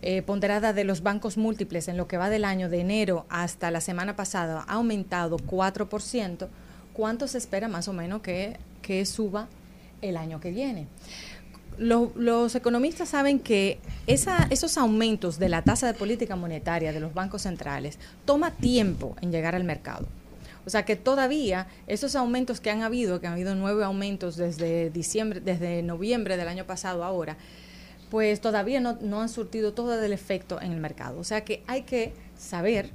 eh, 0.02 0.22
ponderada 0.22 0.72
de 0.72 0.84
los 0.84 1.02
bancos 1.02 1.36
múltiples 1.36 1.88
en 1.88 1.96
lo 1.96 2.06
que 2.06 2.16
va 2.16 2.30
del 2.30 2.44
año 2.44 2.68
de 2.68 2.80
enero 2.80 3.26
hasta 3.28 3.70
la 3.70 3.80
semana 3.80 4.14
pasada 4.16 4.64
ha 4.68 4.74
aumentado 4.74 5.36
4%, 5.38 6.48
¿cuánto 6.92 7.26
se 7.28 7.38
espera 7.38 7.68
más 7.68 7.88
o 7.88 7.92
menos 7.92 8.22
que, 8.22 8.56
que 8.82 9.04
suba 9.06 9.48
el 10.02 10.16
año 10.16 10.40
que 10.40 10.50
viene? 10.50 10.86
Lo- 11.78 12.12
los 12.14 12.54
economistas 12.54 13.10
saben 13.10 13.38
que 13.38 13.78
esos 14.06 14.78
aumentos 14.78 15.38
de 15.38 15.48
la 15.50 15.62
tasa 15.62 15.86
de 15.86 15.94
política 15.94 16.34
monetaria 16.36 16.92
de 16.92 17.00
los 17.00 17.12
bancos 17.12 17.42
centrales 17.42 17.98
toma 18.24 18.50
tiempo 18.50 19.14
en 19.20 19.30
llegar 19.30 19.54
al 19.54 19.64
mercado. 19.64 20.06
O 20.64 20.70
sea 20.70 20.84
que 20.84 20.96
todavía 20.96 21.68
esos 21.86 22.16
aumentos 22.16 22.60
que 22.60 22.70
han 22.70 22.82
habido, 22.82 23.20
que 23.20 23.26
han 23.26 23.34
habido 23.34 23.54
nueve 23.54 23.84
aumentos 23.84 24.36
desde 24.36 24.90
diciembre, 24.90 25.40
desde 25.40 25.82
noviembre 25.82 26.36
del 26.36 26.48
año 26.48 26.64
pasado 26.64 27.04
ahora, 27.04 27.36
pues 28.10 28.40
todavía 28.40 28.80
no, 28.80 28.98
no 29.00 29.20
han 29.20 29.28
surtido 29.28 29.72
todo 29.72 30.02
el 30.02 30.12
efecto 30.12 30.60
en 30.60 30.72
el 30.72 30.80
mercado. 30.80 31.18
O 31.18 31.24
sea 31.24 31.44
que 31.44 31.62
hay 31.66 31.82
que 31.82 32.12
saber 32.38 32.90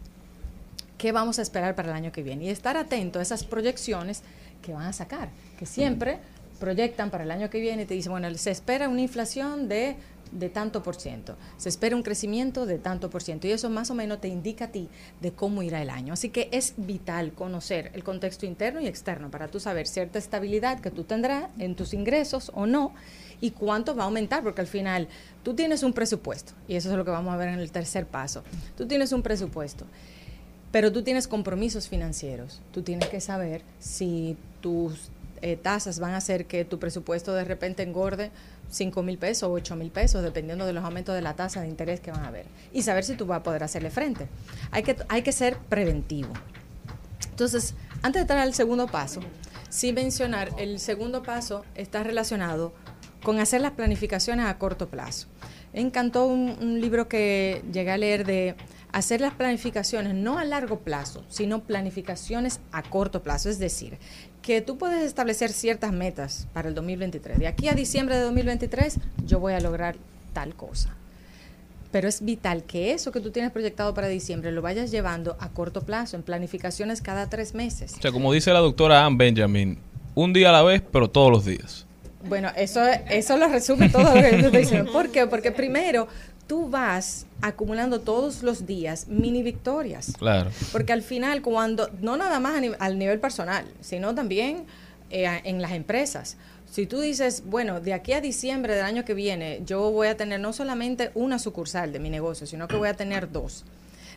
qué 0.97 1.11
vamos 1.11 1.39
a 1.39 1.41
esperar 1.41 1.75
para 1.75 1.89
el 1.89 1.95
año 1.95 2.11
que 2.11 2.23
viene 2.23 2.45
y 2.45 2.49
estar 2.49 2.77
atento 2.77 3.19
a 3.19 3.21
esas 3.21 3.43
proyecciones 3.43 4.21
que 4.61 4.73
van 4.73 4.85
a 4.85 4.93
sacar, 4.93 5.29
que 5.57 5.65
siempre 5.65 6.19
proyectan 6.59 7.09
para 7.09 7.23
el 7.23 7.31
año 7.31 7.49
que 7.49 7.59
viene 7.59 7.83
y 7.83 7.85
te 7.85 7.95
dicen, 7.95 8.11
bueno, 8.11 8.31
se 8.35 8.51
espera 8.51 8.87
una 8.87 9.01
inflación 9.01 9.67
de, 9.67 9.95
de 10.31 10.49
tanto 10.49 10.83
por 10.83 10.95
ciento, 10.95 11.35
se 11.57 11.69
espera 11.69 11.95
un 11.95 12.03
crecimiento 12.03 12.65
de 12.65 12.77
tanto 12.77 13.09
por 13.09 13.23
ciento 13.23 13.47
y 13.47 13.51
eso 13.51 13.69
más 13.69 13.89
o 13.91 13.95
menos 13.95 14.21
te 14.21 14.27
indica 14.27 14.65
a 14.65 14.67
ti 14.71 14.89
de 15.19 15.31
cómo 15.31 15.63
irá 15.63 15.81
el 15.81 15.89
año. 15.89 16.13
Así 16.13 16.29
que 16.29 16.49
es 16.51 16.73
vital 16.77 17.33
conocer 17.33 17.91
el 17.93 18.03
contexto 18.03 18.45
interno 18.45 18.81
y 18.81 18.87
externo 18.87 19.29
para 19.29 19.47
tú 19.47 19.59
saber 19.59 19.87
cierta 19.87 20.19
estabilidad 20.19 20.79
que 20.79 20.91
tú 20.91 21.03
tendrás 21.03 21.49
en 21.59 21.75
tus 21.75 21.93
ingresos 21.93 22.51
o 22.53 22.65
no 22.65 22.93
y 23.41 23.51
cuánto 23.51 23.95
va 23.95 24.03
a 24.03 24.05
aumentar, 24.05 24.43
porque 24.43 24.61
al 24.61 24.67
final 24.67 25.07
tú 25.43 25.53
tienes 25.55 25.83
un 25.83 25.93
presupuesto 25.93 26.53
y 26.67 26.75
eso 26.75 26.89
es 26.89 26.95
lo 26.95 27.03
que 27.03 27.11
vamos 27.11 27.33
a 27.33 27.37
ver 27.37 27.49
en 27.49 27.59
el 27.59 27.71
tercer 27.71 28.05
paso. 28.05 28.43
Tú 28.77 28.87
tienes 28.87 29.11
un 29.11 29.21
presupuesto 29.21 29.85
pero 30.71 30.91
tú 30.91 31.03
tienes 31.03 31.27
compromisos 31.27 31.87
financieros. 31.89 32.61
Tú 32.71 32.81
tienes 32.81 33.09
que 33.09 33.19
saber 33.19 33.61
si 33.79 34.37
tus 34.61 35.09
eh, 35.41 35.57
tasas 35.57 35.99
van 35.99 36.13
a 36.13 36.17
hacer 36.17 36.45
que 36.45 36.65
tu 36.65 36.79
presupuesto 36.79 37.33
de 37.33 37.43
repente 37.43 37.83
engorde 37.83 38.31
5 38.69 39.03
mil 39.03 39.17
pesos 39.17 39.49
o 39.49 39.51
8 39.51 39.75
mil 39.75 39.91
pesos, 39.91 40.23
dependiendo 40.23 40.65
de 40.65 40.73
los 40.73 40.83
aumentos 40.83 41.15
de 41.15 41.21
la 41.21 41.35
tasa 41.35 41.61
de 41.61 41.67
interés 41.67 41.99
que 41.99 42.11
van 42.11 42.23
a 42.23 42.27
haber. 42.27 42.45
Y 42.71 42.83
saber 42.83 43.03
si 43.03 43.15
tú 43.15 43.25
vas 43.25 43.39
a 43.39 43.43
poder 43.43 43.63
hacerle 43.63 43.89
frente. 43.89 44.27
Hay 44.71 44.83
que, 44.83 44.95
hay 45.09 45.21
que 45.21 45.31
ser 45.31 45.57
preventivo. 45.57 46.31
Entonces, 47.29 47.73
antes 48.01 48.13
de 48.13 48.21
entrar 48.21 48.39
al 48.39 48.53
segundo 48.53 48.87
paso, 48.87 49.21
sí 49.69 49.93
mencionar, 49.93 50.49
el 50.57 50.79
segundo 50.79 51.23
paso 51.23 51.65
está 51.75 52.03
relacionado 52.03 52.73
con 53.23 53.39
hacer 53.39 53.61
las 53.61 53.71
planificaciones 53.71 54.45
a 54.45 54.57
corto 54.57 54.89
plazo. 54.89 55.27
Me 55.73 55.81
encantó 55.81 56.25
un, 56.25 56.57
un 56.61 56.81
libro 56.81 57.07
que 57.07 57.63
llegué 57.71 57.91
a 57.91 57.97
leer 57.97 58.25
de 58.25 58.55
hacer 58.91 59.21
las 59.21 59.33
planificaciones 59.33 60.13
no 60.13 60.37
a 60.37 60.45
largo 60.45 60.79
plazo, 60.79 61.23
sino 61.29 61.63
planificaciones 61.63 62.59
a 62.71 62.83
corto 62.83 63.23
plazo. 63.23 63.49
Es 63.49 63.59
decir, 63.59 63.97
que 64.41 64.61
tú 64.61 64.77
puedes 64.77 65.03
establecer 65.03 65.51
ciertas 65.51 65.91
metas 65.91 66.47
para 66.53 66.69
el 66.69 66.75
2023. 66.75 67.39
De 67.39 67.47
aquí 67.47 67.67
a 67.67 67.73
diciembre 67.73 68.15
de 68.15 68.21
2023 68.21 68.99
yo 69.25 69.39
voy 69.39 69.53
a 69.53 69.59
lograr 69.59 69.95
tal 70.33 70.55
cosa. 70.55 70.95
Pero 71.91 72.07
es 72.07 72.23
vital 72.23 72.63
que 72.63 72.93
eso 72.93 73.11
que 73.11 73.19
tú 73.19 73.31
tienes 73.31 73.51
proyectado 73.51 73.93
para 73.93 74.07
diciembre 74.07 74.51
lo 74.51 74.61
vayas 74.61 74.91
llevando 74.91 75.35
a 75.39 75.49
corto 75.49 75.81
plazo, 75.81 76.15
en 76.15 76.23
planificaciones 76.23 77.01
cada 77.01 77.29
tres 77.29 77.53
meses. 77.53 77.95
O 77.97 78.01
sea, 78.01 78.11
como 78.11 78.31
dice 78.31 78.53
la 78.53 78.59
doctora 78.59 79.05
Ann 79.05 79.17
Benjamin, 79.17 79.77
un 80.15 80.31
día 80.31 80.49
a 80.49 80.51
la 80.53 80.63
vez, 80.63 80.81
pero 80.89 81.09
todos 81.09 81.31
los 81.31 81.45
días. 81.45 81.85
Bueno, 82.23 82.49
eso, 82.55 82.81
eso 83.09 83.35
lo 83.37 83.47
resume 83.47 83.89
todo 83.89 84.03
lo 84.03 84.21
que 84.21 84.31
yo 84.31 84.45
estoy 84.45 84.61
diciendo. 84.61 84.91
¿Por 84.91 85.09
qué? 85.09 85.27
Porque 85.27 85.51
primero 85.51 86.07
tú 86.51 86.67
vas 86.67 87.27
acumulando 87.41 88.01
todos 88.01 88.43
los 88.43 88.65
días 88.65 89.07
mini 89.07 89.41
victorias. 89.41 90.11
Claro. 90.19 90.51
Porque 90.73 90.91
al 90.91 91.01
final, 91.01 91.41
cuando, 91.41 91.89
no 92.01 92.17
nada 92.17 92.41
más 92.41 92.61
a 92.61 92.83
al 92.83 92.99
nivel 92.99 93.21
personal, 93.21 93.63
sino 93.79 94.13
también 94.13 94.65
eh, 95.11 95.39
en 95.45 95.61
las 95.61 95.71
empresas. 95.71 96.35
Si 96.69 96.87
tú 96.87 96.99
dices, 96.99 97.43
bueno, 97.45 97.79
de 97.79 97.93
aquí 97.93 98.11
a 98.11 98.19
diciembre 98.19 98.75
del 98.75 98.83
año 98.83 99.05
que 99.05 99.13
viene, 99.13 99.61
yo 99.65 99.91
voy 99.91 100.09
a 100.09 100.17
tener 100.17 100.41
no 100.41 100.51
solamente 100.51 101.11
una 101.15 101.39
sucursal 101.39 101.93
de 101.93 101.99
mi 101.99 102.09
negocio, 102.09 102.45
sino 102.45 102.67
que 102.67 102.75
voy 102.75 102.89
a 102.89 102.95
tener 102.95 103.31
dos. 103.31 103.63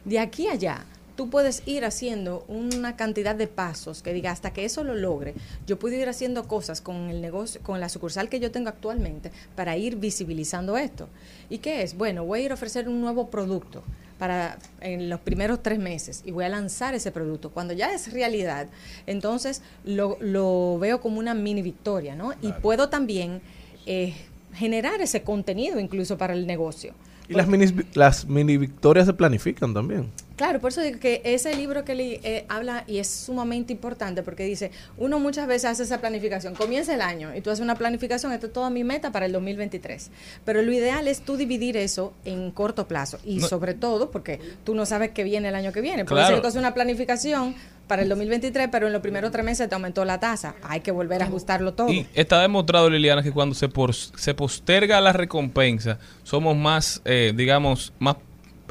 De 0.05 0.19
aquí 0.19 0.49
a 0.49 0.55
allá, 0.55 0.85
tú 1.17 1.31
puedes 1.31 1.63
ir 1.67 1.85
haciendo 1.85 2.45
una 2.49 2.97
cantidad 2.97 3.35
de 3.35 3.47
pasos 3.47 4.03
que 4.03 4.13
diga 4.13 4.31
hasta 4.31 4.53
que 4.53 4.65
eso 4.65 4.85
lo 4.85 4.95
logre, 4.95 5.35
yo 5.67 5.79
puedo 5.79 5.97
ir 5.97 6.09
haciendo 6.09 6.49
cosas 6.49 6.81
con 6.81 7.09
el 7.11 7.21
negocio, 7.21 7.61
con 7.63 7.81
la 7.81 7.89
sucursal 7.89 8.29
que 8.29 8.41
yo 8.41 8.51
tengo 8.51 8.69
actualmente 8.69 9.31
para 9.55 9.77
ir 9.77 9.97
visibilizando 9.97 10.77
esto. 10.77 11.09
¿Y 11.51 11.59
qué 11.59 11.83
es? 11.83 11.97
Bueno, 11.97 12.25
voy 12.25 12.41
a 12.41 12.45
ir 12.45 12.51
a 12.51 12.55
ofrecer 12.55 12.89
un 12.89 13.01
nuevo 13.01 13.31
producto 13.31 13.83
para 14.19 14.59
en 14.81 15.11
los 15.11 15.21
primeros 15.21 15.63
tres 15.63 15.79
meses 15.79 16.23
y 16.25 16.31
voy 16.31 16.45
a 16.45 16.49
lanzar 16.49 16.95
ese 16.95 17.11
producto. 17.11 17.51
Cuando 17.51 17.75
ya 17.75 17.93
es 17.93 18.13
realidad, 18.13 18.69
entonces 19.07 19.63
lo, 19.85 20.17
lo 20.21 20.79
veo 20.79 21.01
como 21.01 21.19
una 21.19 21.35
mini 21.35 21.63
victoria, 21.63 22.15
¿no? 22.15 22.33
Y 22.41 22.53
puedo 22.53 22.89
también 22.89 23.41
eh, 23.87 24.15
generar 24.55 25.01
ese 25.01 25.23
contenido 25.23 25.81
incluso 25.81 26.17
para 26.17 26.33
el 26.35 26.47
negocio. 26.47 26.95
Y 27.29 27.35
las 27.35 27.49
mini, 27.49 27.67
las 27.95 28.27
mini 28.27 28.57
victorias 28.57 29.07
se 29.07 29.15
planifican 29.15 29.73
también. 29.73 30.11
Claro, 30.37 30.61
por 30.61 30.71
eso 30.71 30.81
digo 30.83 30.99
que 30.99 31.23
ese 31.25 31.55
libro 31.55 31.85
que 31.85 31.95
le 31.95 32.21
eh, 32.25 32.45
habla 32.49 32.83
y 32.89 32.99
es 32.99 33.09
sumamente 33.09 33.73
importante 33.73 34.25
porque 34.25 34.43
dice, 34.45 34.73
uno 34.99 35.21
muchas 35.21 35.47
veces 35.47 35.67
hace 35.71 35.85
esa 35.85 36.01
planificación, 36.01 36.55
comienza 36.57 36.93
el 36.93 37.03
año 37.03 37.33
y 37.37 37.41
tú 37.41 37.51
haces 37.51 37.63
una 37.63 37.77
planificación, 37.77 38.33
esta 38.33 38.49
es 38.49 38.53
toda 38.53 38.69
mi 38.69 38.83
meta 38.83 39.13
para 39.13 39.27
el 39.27 39.33
2023, 39.33 40.11
pero 40.45 40.61
lo 40.63 40.73
ideal 40.73 41.07
es 41.07 41.21
tú 41.21 41.37
dividir 41.37 41.77
eso 41.77 42.13
en 42.25 42.51
corto 42.51 42.89
plazo 42.89 43.19
y 43.25 43.37
No. 43.37 43.47
sobre 43.47 43.75
todo 43.75 44.11
porque 44.11 44.41
tú 44.65 44.75
no 44.75 44.87
sabes 44.87 45.11
qué 45.13 45.23
viene 45.23 45.51
el 45.51 45.55
año 45.55 45.71
que 45.73 45.81
viene, 45.81 46.05
puede 46.05 46.23
Claro. 46.23 46.35
que 46.37 46.41
tú 46.43 46.49
haces 46.49 46.59
una 46.59 46.75
planificación 46.75 47.55
para 47.87 48.03
el 48.03 48.09
2023, 48.09 48.69
pero 48.73 48.89
en 48.89 48.93
los 48.93 49.03
primeros 49.03 49.31
tres 49.31 49.45
meses 49.45 49.69
te 49.69 49.75
aumentó 49.77 50.05
la 50.05 50.19
tasa, 50.19 50.57
hay 50.63 50.81
que 50.81 50.91
volver 50.91 51.23
a 51.23 51.27
ajustarlo 51.27 51.75
todo. 51.75 51.91
Y 51.93 52.07
está 52.15 52.41
demostrado, 52.41 52.91
Liliana, 52.91 53.23
que 53.23 53.31
cuando 53.31 53.55
se, 53.55 53.69
por- 53.69 53.95
se 53.95 54.35
posterga 54.35 55.01
la 55.01 55.13
recompensa, 55.13 55.99
somos 56.25 56.57
más, 56.57 57.03
eh, 57.05 57.33
digamos, 57.37 57.93
más 57.99 58.17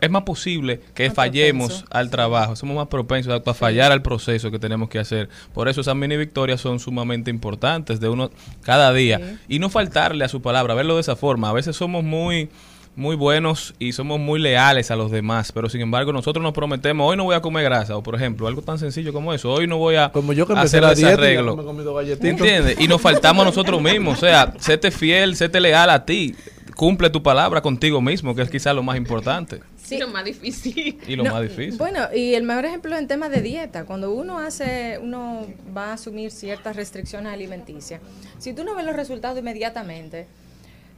es 0.05 0.11
más 0.11 0.23
posible 0.23 0.81
que 0.93 1.07
Más 1.07 1.15
fallemos 1.15 1.67
propenso. 1.69 1.97
al 1.97 2.09
trabajo, 2.09 2.55
somos 2.55 2.75
más 2.75 2.87
propensos 2.87 3.33
a, 3.45 3.49
a 3.49 3.53
fallar 3.53 3.91
al 3.91 4.01
proceso 4.01 4.51
que 4.51 4.59
tenemos 4.59 4.89
que 4.89 4.99
hacer. 4.99 5.29
Por 5.53 5.67
eso 5.67 5.81
esas 5.81 5.95
mini 5.95 6.17
victorias 6.17 6.61
son 6.61 6.79
sumamente 6.79 7.29
importantes 7.31 7.99
de 7.99 8.09
uno 8.09 8.31
cada 8.61 8.93
día. 8.93 9.19
Sí. 9.19 9.55
Y 9.55 9.59
no 9.59 9.69
faltarle 9.69 10.25
a 10.25 10.29
su 10.29 10.41
palabra, 10.41 10.73
verlo 10.73 10.95
de 10.95 11.01
esa 11.01 11.15
forma. 11.15 11.49
A 11.49 11.53
veces 11.53 11.75
somos 11.75 12.03
muy 12.03 12.49
muy 12.95 13.15
buenos 13.15 13.73
y 13.79 13.93
somos 13.93 14.19
muy 14.19 14.39
leales 14.39 14.91
a 14.91 14.95
los 14.95 15.09
demás, 15.09 15.51
pero 15.51 15.69
sin 15.69 15.81
embargo 15.81 16.13
nosotros 16.13 16.43
nos 16.43 16.53
prometemos, 16.53 17.09
hoy 17.09 17.17
no 17.17 17.23
voy 17.23 17.35
a 17.35 17.41
comer 17.41 17.63
grasa, 17.63 17.97
o 17.97 18.03
por 18.03 18.15
ejemplo, 18.15 18.47
algo 18.47 18.61
tan 18.61 18.77
sencillo 18.77 19.13
como 19.13 19.33
eso, 19.33 19.51
hoy 19.51 19.67
no 19.67 19.77
voy 19.77 19.95
a 19.95 20.11
Como 20.11 20.33
yo 20.33 20.45
que 20.45 20.53
empecé 20.53 20.77
hacer 20.77 20.83
la 20.83 20.91
ese 20.91 21.17
dieta 21.17 22.21
y. 22.21 22.27
¿Entiendes? 22.27 22.79
Y 22.79 22.87
nos 22.87 23.01
faltamos 23.01 23.43
a 23.43 23.45
nosotros 23.45 23.81
mismos. 23.81 24.17
O 24.17 24.19
sea, 24.19 24.53
séte 24.59 24.91
fiel, 24.91 25.35
séte 25.35 25.59
leal 25.59 25.89
a 25.89 26.05
ti. 26.05 26.35
Cumple 26.75 27.09
tu 27.09 27.21
palabra 27.21 27.61
contigo 27.61 28.01
mismo, 28.01 28.35
que 28.35 28.41
es 28.41 28.49
quizás 28.49 28.75
lo 28.75 28.83
más 28.83 28.97
importante 28.97 29.61
Sí, 29.93 29.99
lo 29.99 30.07
más 30.09 30.25
difícil. 30.25 30.99
y 31.07 31.15
lo 31.15 31.23
No, 31.23 31.31
más 31.33 31.41
difícil. 31.43 31.77
Bueno, 31.77 32.07
y 32.13 32.33
el 32.33 32.43
mejor 32.43 32.65
ejemplo 32.65 32.97
en 32.97 33.07
tema 33.07 33.29
de 33.29 33.41
dieta, 33.41 33.85
cuando 33.85 34.11
uno 34.13 34.39
hace, 34.39 34.99
uno 35.01 35.47
va 35.75 35.91
a 35.91 35.93
asumir 35.93 36.31
ciertas 36.31 36.75
restricciones 36.75 37.31
alimenticias, 37.33 38.01
si 38.39 38.53
tú 38.53 38.63
no 38.63 38.75
ves 38.75 38.85
los 38.85 38.95
resultados 38.95 39.37
inmediatamente, 39.39 40.27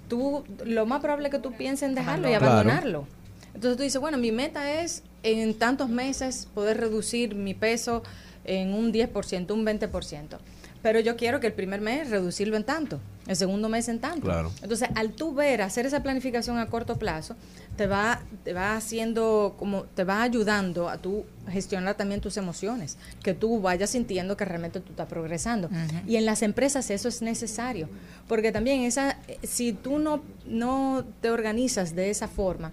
tú 0.07 0.43
lo 0.65 0.85
más 0.85 1.01
probable 1.01 1.27
es 1.27 1.31
que 1.33 1.39
tú 1.39 1.51
pienses 1.53 1.89
en 1.89 1.95
dejarlo 1.95 2.27
y 2.27 2.31
Claro. 2.31 2.45
abandonarlo. 2.47 3.07
Entonces 3.53 3.77
tú 3.77 3.83
dices, 3.83 4.01
bueno, 4.01 4.17
mi 4.17 4.31
meta 4.31 4.81
es 4.81 5.03
en 5.23 5.53
tantos 5.53 5.89
meses 5.89 6.47
poder 6.53 6.77
reducir 6.77 7.35
mi 7.35 7.53
peso 7.53 8.03
en 8.43 8.73
un 8.73 8.91
10%, 8.91 9.51
un 9.53 9.65
20%. 9.65 10.37
Pero 10.83 10.99
yo 10.99 11.15
quiero 11.15 11.39
que 11.39 11.47
el 11.47 11.53
primer 11.53 11.81
mes 11.81 12.09
reducirlo 12.09 12.57
en 12.57 12.63
tanto, 12.63 12.99
el 13.27 13.35
segundo 13.35 13.69
mes 13.69 13.87
en 13.89 13.99
tanto. 13.99 14.21
Claro. 14.21 14.51
Entonces, 14.61 14.89
al 14.95 15.11
tú 15.11 15.33
ver, 15.33 15.61
hacer 15.61 15.85
esa 15.85 16.03
planificación 16.03 16.57
a 16.57 16.67
corto 16.67 16.97
plazo, 16.97 17.35
te 17.75 17.87
va, 17.87 18.21
te 18.43 18.53
va 18.53 18.75
haciendo, 18.75 19.55
como, 19.57 19.83
te 19.83 20.03
va 20.03 20.21
ayudando 20.21 20.89
a 20.89 20.97
tú 20.97 21.25
gestionar 21.49 21.95
también 21.95 22.21
tus 22.21 22.37
emociones, 22.37 22.97
que 23.21 23.33
tú 23.33 23.61
vayas 23.61 23.89
sintiendo 23.91 24.37
que 24.37 24.45
realmente 24.45 24.79
tú 24.79 24.91
estás 24.91 25.07
progresando. 25.07 25.69
Y 26.07 26.15
en 26.15 26.25
las 26.25 26.41
empresas 26.41 26.89
eso 26.89 27.07
es 27.07 27.21
necesario, 27.21 27.89
porque 28.27 28.51
también 28.51 28.81
esa, 28.81 29.17
si 29.43 29.73
tú 29.73 29.99
no, 29.99 30.21
no 30.45 31.03
te 31.21 31.29
organizas 31.29 31.95
de 31.95 32.09
esa 32.09 32.27
forma, 32.27 32.71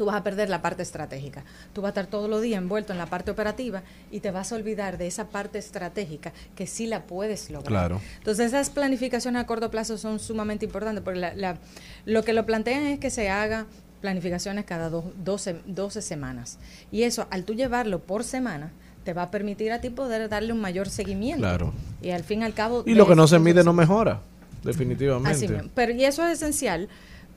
tú 0.00 0.06
vas 0.06 0.16
a 0.16 0.22
perder 0.22 0.48
la 0.48 0.62
parte 0.62 0.82
estratégica. 0.82 1.44
Tú 1.74 1.82
vas 1.82 1.88
a 1.88 1.90
estar 1.90 2.06
todos 2.06 2.30
los 2.30 2.40
días 2.40 2.56
envuelto 2.56 2.90
en 2.94 2.98
la 2.98 3.04
parte 3.04 3.30
operativa 3.30 3.82
y 4.10 4.20
te 4.20 4.30
vas 4.30 4.50
a 4.50 4.54
olvidar 4.56 4.96
de 4.96 5.06
esa 5.06 5.28
parte 5.28 5.58
estratégica 5.58 6.32
que 6.56 6.66
sí 6.66 6.86
la 6.86 7.02
puedes 7.02 7.50
lograr. 7.50 7.68
Claro. 7.68 8.00
Entonces 8.16 8.46
esas 8.46 8.70
planificaciones 8.70 9.42
a 9.42 9.46
corto 9.46 9.70
plazo 9.70 9.98
son 9.98 10.18
sumamente 10.18 10.64
importantes 10.64 11.04
porque 11.04 11.20
la- 11.20 11.34
la- 11.34 11.58
lo 12.06 12.24
que 12.24 12.32
lo 12.32 12.46
plantean 12.46 12.84
es 12.86 12.98
que 12.98 13.10
se 13.10 13.28
haga 13.28 13.66
planificaciones 14.00 14.64
cada 14.64 14.88
dos, 14.88 15.04
12, 15.22 15.56
12 15.66 16.00
semanas. 16.00 16.58
Y 16.90 17.02
eso, 17.02 17.26
al 17.30 17.44
tú 17.44 17.52
llevarlo 17.52 17.98
por 17.98 18.24
semana, 18.24 18.72
te 19.04 19.12
va 19.12 19.24
a 19.24 19.30
permitir 19.30 19.70
a 19.70 19.82
ti 19.82 19.90
poder 19.90 20.30
darle 20.30 20.54
un 20.54 20.62
mayor 20.62 20.88
seguimiento. 20.88 21.42
Claro. 21.42 21.74
Y 22.00 22.08
al 22.08 22.24
fin 22.24 22.40
y 22.40 22.44
al 22.44 22.54
cabo... 22.54 22.84
Y 22.86 22.94
lo 22.94 23.06
que 23.06 23.14
no 23.16 23.26
se 23.26 23.38
mide 23.38 23.62
no 23.64 23.74
mejora, 23.74 24.22
definitivamente. 24.64 25.30
Así 25.36 25.46
mismo. 25.46 25.68
Pero 25.74 25.92
y 25.92 26.04
eso 26.06 26.24
es 26.26 26.38
esencial 26.38 26.88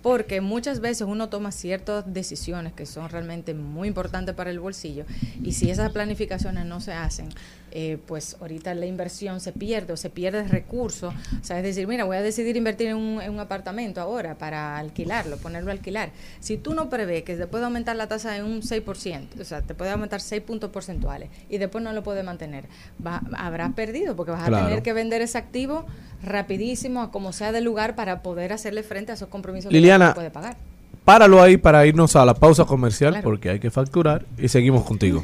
porque 0.04 0.42
muchas 0.42 0.82
veces 0.82 1.08
uno 1.08 1.30
toma 1.30 1.52
ciertas 1.52 2.14
decisiones 2.14 2.74
que 2.74 2.86
son 2.86 3.10
realmente 3.10 3.54
muy 3.54 3.88
importantes 3.88 4.36
para 4.36 4.52
el 4.52 4.60
bolsillo 4.60 5.06
y 5.42 5.54
si 5.54 5.72
esas 5.72 5.92
planificaciones 5.92 6.66
no 6.66 6.82
se 6.82 6.92
hacen, 6.92 7.30
eh, 7.76 7.98
pues 8.06 8.38
ahorita 8.40 8.76
la 8.76 8.86
inversión 8.86 9.40
se 9.40 9.52
pierde 9.52 9.94
o 9.94 9.98
se 9.98 10.10
pierde 10.12 10.48
recursos. 10.48 11.12
O 11.14 11.44
sea, 11.44 11.58
es 11.58 11.64
decir, 11.64 11.88
mira, 11.88 12.04
voy 12.04 12.18
a 12.18 12.22
decidir 12.22 12.56
invertir 12.56 12.90
en 12.90 12.98
un, 12.98 13.20
en 13.22 13.32
un 13.34 13.40
apartamento 13.40 14.00
ahora 14.00 14.36
para 14.38 14.78
alquilarlo, 14.78 15.38
ponerlo 15.38 15.72
a 15.72 15.74
alquilar. 15.74 16.12
Si 16.40 16.58
tú 16.58 16.74
no 16.76 16.90
prevés 16.90 17.24
que 17.24 17.36
se 17.36 17.48
puede 17.48 17.66
aumentar 17.66 17.96
la 17.96 18.08
tasa 18.08 18.38
en 18.38 18.46
un 18.46 18.62
6%, 18.62 19.40
o 19.42 19.44
sea, 19.44 19.62
te 19.64 19.74
puede 19.74 19.90
aumentar 19.92 20.22
6 20.22 20.42
puntos 20.44 20.70
porcentuales 20.70 21.30
y 21.50 21.58
después 21.58 21.84
no 21.84 21.92
lo 21.94 22.04
puede 22.04 22.22
mantener, 22.22 22.66
va, 23.06 23.22
habrás 23.36 23.74
perdido 23.74 24.16
porque 24.16 24.32
vas 24.32 24.48
a 24.48 24.66
tener 24.66 24.84
que 24.84 24.94
vender 24.94 25.22
ese 25.24 25.38
activo 25.40 25.86
rapidísimo 26.24 27.02
a 27.02 27.12
como 27.12 27.34
sea 27.34 27.52
del 27.52 27.64
lugar 27.64 27.96
para 27.96 28.22
poder 28.22 28.54
hacerle 28.54 28.84
frente 28.84 29.12
a 29.12 29.16
esos 29.16 29.30
compromisos 29.30 29.70
que 29.70 29.76
Liliana, 29.76 30.10
no 30.10 30.14
puede 30.14 30.30
pagar. 30.32 30.58
Páralo 31.06 31.42
ahí 31.42 31.58
para 31.58 31.86
irnos 31.86 32.16
a 32.16 32.24
la 32.24 32.34
pausa 32.34 32.66
comercial 32.66 33.12
Claro. 33.14 33.24
porque 33.26 33.50
hay 33.50 33.60
que 33.60 33.72
facturar 33.72 34.26
y 34.38 34.48
seguimos 34.48 34.84
contigo. 34.84 35.24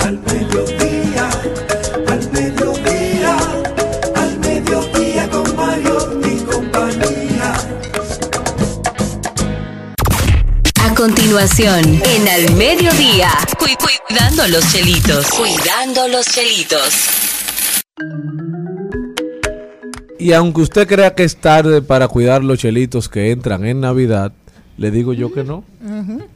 Al 0.00 0.18
mediodía, 0.18 0.99
A 10.82 10.94
continuación, 10.94 11.80
en 12.04 12.28
Al 12.28 12.54
Mediodía, 12.56 13.28
cu- 13.58 13.66
cuidando 14.08 14.46
los 14.48 14.72
chelitos. 14.72 15.26
Cuidando 15.28 16.08
los 16.08 16.26
chelitos. 16.26 16.94
Y 20.18 20.32
aunque 20.32 20.60
usted 20.62 20.86
crea 20.86 21.14
que 21.14 21.24
es 21.24 21.36
tarde 21.36 21.80
para 21.82 22.08
cuidar 22.08 22.44
los 22.44 22.58
chelitos 22.58 23.08
que 23.08 23.30
entran 23.30 23.64
en 23.66 23.80
Navidad, 23.80 24.32
le 24.80 24.90
digo 24.90 25.12
yo 25.12 25.30
que 25.30 25.44
no. 25.44 25.62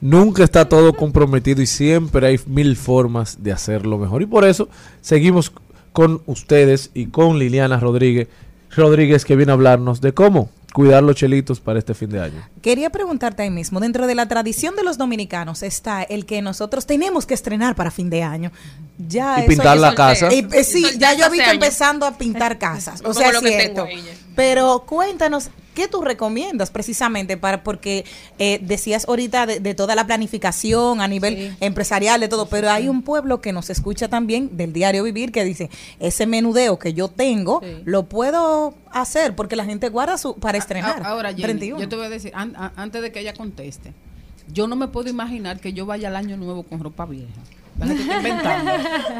Nunca 0.02 0.44
está 0.44 0.68
todo 0.68 0.92
comprometido 0.92 1.62
y 1.62 1.66
siempre 1.66 2.26
hay 2.26 2.38
mil 2.46 2.76
formas 2.76 3.42
de 3.42 3.52
hacerlo 3.52 3.96
mejor. 3.96 4.20
Y 4.20 4.26
por 4.26 4.44
eso 4.44 4.68
seguimos 5.00 5.50
con 5.94 6.20
ustedes 6.26 6.90
y 6.92 7.06
con 7.06 7.38
Liliana 7.38 7.80
Rodríguez, 7.80 8.28
Rodríguez 8.76 9.24
que 9.24 9.34
viene 9.34 9.52
a 9.52 9.54
hablarnos 9.54 10.02
de 10.02 10.12
cómo 10.12 10.50
cuidar 10.74 11.02
los 11.02 11.16
chelitos 11.16 11.58
para 11.58 11.78
este 11.78 11.94
fin 11.94 12.10
de 12.10 12.20
año. 12.20 12.42
Quería 12.64 12.88
preguntarte 12.88 13.42
ahí 13.42 13.50
mismo, 13.50 13.78
dentro 13.78 14.06
de 14.06 14.14
la 14.14 14.26
tradición 14.26 14.74
de 14.74 14.82
los 14.82 14.96
dominicanos 14.96 15.62
está 15.62 16.02
el 16.02 16.24
que 16.24 16.40
nosotros 16.40 16.86
tenemos 16.86 17.26
que 17.26 17.34
estrenar 17.34 17.74
para 17.76 17.90
fin 17.90 18.08
de 18.08 18.22
año. 18.22 18.52
Ya 18.96 19.34
Y 19.36 19.40
eso- 19.40 19.48
pintar 19.48 19.76
la 19.76 19.94
casa. 19.94 20.28
Eh, 20.30 20.48
eh, 20.50 20.64
sí, 20.64 20.82
ya 20.96 21.12
yo 21.12 21.28
visto 21.30 21.44
años. 21.50 21.62
empezando 21.62 22.06
a 22.06 22.16
pintar 22.16 22.56
casas. 22.58 23.02
O 23.04 23.12
sea, 23.12 23.32
lo 23.32 23.40
es 23.40 23.44
que 23.44 23.60
cierto. 23.60 23.84
tengo. 23.84 24.02
Pero 24.34 24.84
cuéntanos, 24.88 25.50
¿qué 25.74 25.88
tú 25.88 26.00
recomiendas 26.00 26.70
precisamente 26.70 27.36
para, 27.36 27.62
porque 27.62 28.06
eh, 28.38 28.60
decías 28.62 29.04
ahorita 29.08 29.44
de, 29.46 29.60
de 29.60 29.74
toda 29.74 29.94
la 29.94 30.06
planificación 30.06 31.02
a 31.02 31.06
nivel 31.08 31.36
Sí. 31.36 31.56
empresarial, 31.60 32.18
de 32.20 32.28
todo, 32.28 32.46
pero 32.46 32.70
hay 32.70 32.88
un 32.88 33.02
pueblo 33.02 33.42
que 33.42 33.52
nos 33.52 33.68
escucha 33.68 34.08
también 34.08 34.56
del 34.56 34.72
diario 34.72 35.02
vivir 35.02 35.32
que 35.32 35.44
dice, 35.44 35.68
ese 36.00 36.26
menudeo 36.26 36.78
que 36.78 36.94
yo 36.94 37.08
tengo, 37.08 37.60
Sí. 37.62 37.82
lo 37.84 38.08
puedo 38.08 38.74
hacer 38.92 39.34
porque 39.34 39.56
la 39.56 39.64
gente 39.64 39.88
guarda 39.88 40.16
su 40.18 40.36
para 40.36 40.56
estrenar. 40.56 41.02
A- 41.02 41.08
Ahora, 41.08 41.30
Jenny, 41.30 41.42
31. 41.42 41.80
yo 41.80 41.88
te 41.88 41.96
voy 41.96 42.06
a 42.06 42.10
decir, 42.10 42.30
an- 42.54 42.72
a- 42.76 42.82
antes 42.82 43.02
de 43.02 43.12
que 43.12 43.20
ella 43.20 43.34
conteste, 43.34 43.92
yo 44.48 44.66
no 44.66 44.76
me 44.76 44.88
puedo 44.88 45.08
imaginar 45.08 45.58
que 45.60 45.72
yo 45.72 45.86
vaya 45.86 46.08
al 46.08 46.16
año 46.16 46.36
nuevo 46.36 46.62
con 46.64 46.80
ropa 46.80 47.06
vieja. 47.06 47.28
Inventando. 47.80 48.70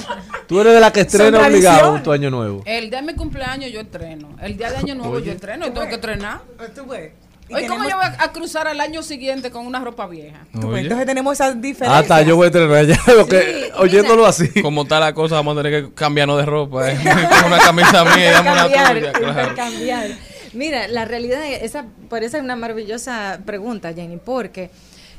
Tú 0.47 0.61
eres 0.61 0.75
de 0.75 0.81
la 0.81 0.93
que 0.93 1.01
estrena 1.01 1.41
obligado 1.41 2.01
tu 2.03 2.13
año 2.13 2.31
nuevo. 2.31 2.63
El 2.67 2.89
día 2.91 3.01
de 3.01 3.07
mi 3.07 3.15
cumpleaños 3.15 3.73
yo 3.73 3.81
estreno. 3.81 4.29
El 4.41 4.57
día 4.57 4.71
de 4.71 4.77
año 4.77 4.95
nuevo 4.95 5.19
yo 5.19 5.33
estreno 5.33 5.67
y 5.67 5.71
tengo 5.71 5.89
que 5.89 5.95
estrenar. 5.97 6.41
Tú 6.75 6.87
ves. 6.87 7.13
Y 7.47 7.55
Hoy, 7.55 7.67
¿cómo 7.67 7.85
yo 7.87 7.97
voy 7.97 8.07
a, 8.07 8.25
a 8.25 8.33
cruzar 8.33 8.67
al 8.69 8.81
año 8.81 9.03
siguiente 9.03 9.51
con 9.51 9.67
una 9.67 9.79
ropa 9.81 10.07
vieja? 10.07 10.47
Oye. 10.65 10.81
Entonces 10.81 11.05
tenemos 11.07 11.35
esas 11.35 11.51
Ah, 11.55 11.59
diferencias. 11.61 12.03
está, 12.03 12.23
yo 12.23 12.37
voy 12.37 12.45
a 12.45 12.47
estrenar 12.47 12.87
ya. 12.87 12.97
Sí, 13.05 13.71
oyéndolo 13.77 14.17
mira. 14.17 14.29
así. 14.31 14.63
Como 14.63 14.83
está 14.83 14.99
la 14.99 15.13
cosa, 15.13 15.35
vamos 15.35 15.59
a 15.59 15.63
tener 15.63 15.85
que 15.85 15.93
cambiarnos 15.93 16.39
de 16.39 16.47
ropa. 16.47 16.91
¿eh? 16.91 16.97
Con 17.43 17.53
una 17.53 17.59
camisa 17.59 18.03
mía 18.17 18.39
y 18.39 18.41
una 18.41 18.65
tuya. 18.67 18.83
Claro. 18.85 18.99
intercambiar. 18.99 20.07
Mira, 20.55 20.87
la 20.87 21.05
realidad 21.05 21.45
es, 21.45 21.63
esa, 21.63 21.87
es 22.21 22.35
una 22.35 22.55
maravillosa 22.55 23.41
pregunta, 23.45 23.93
Jenny, 23.93 24.19
porque 24.19 24.71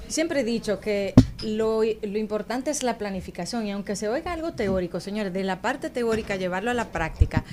siempre 0.07 0.41
he 0.41 0.43
dicho 0.43 0.79
que 0.79 1.13
lo, 1.43 1.83
lo 1.83 2.17
importante 2.17 2.71
es 2.71 2.83
la 2.83 2.97
planificación 2.97 3.67
y 3.67 3.71
aunque 3.71 3.97
se 3.97 4.07
oiga 4.07 4.31
algo 4.31 4.53
teórico, 4.53 5.01
señores, 5.01 5.33
de 5.33 5.43
la 5.43 5.61
parte 5.61 5.89
teórica 5.89 6.37
llevarlo 6.37 6.71
a 6.71 6.73
la 6.73 6.89
práctica, 6.89 7.43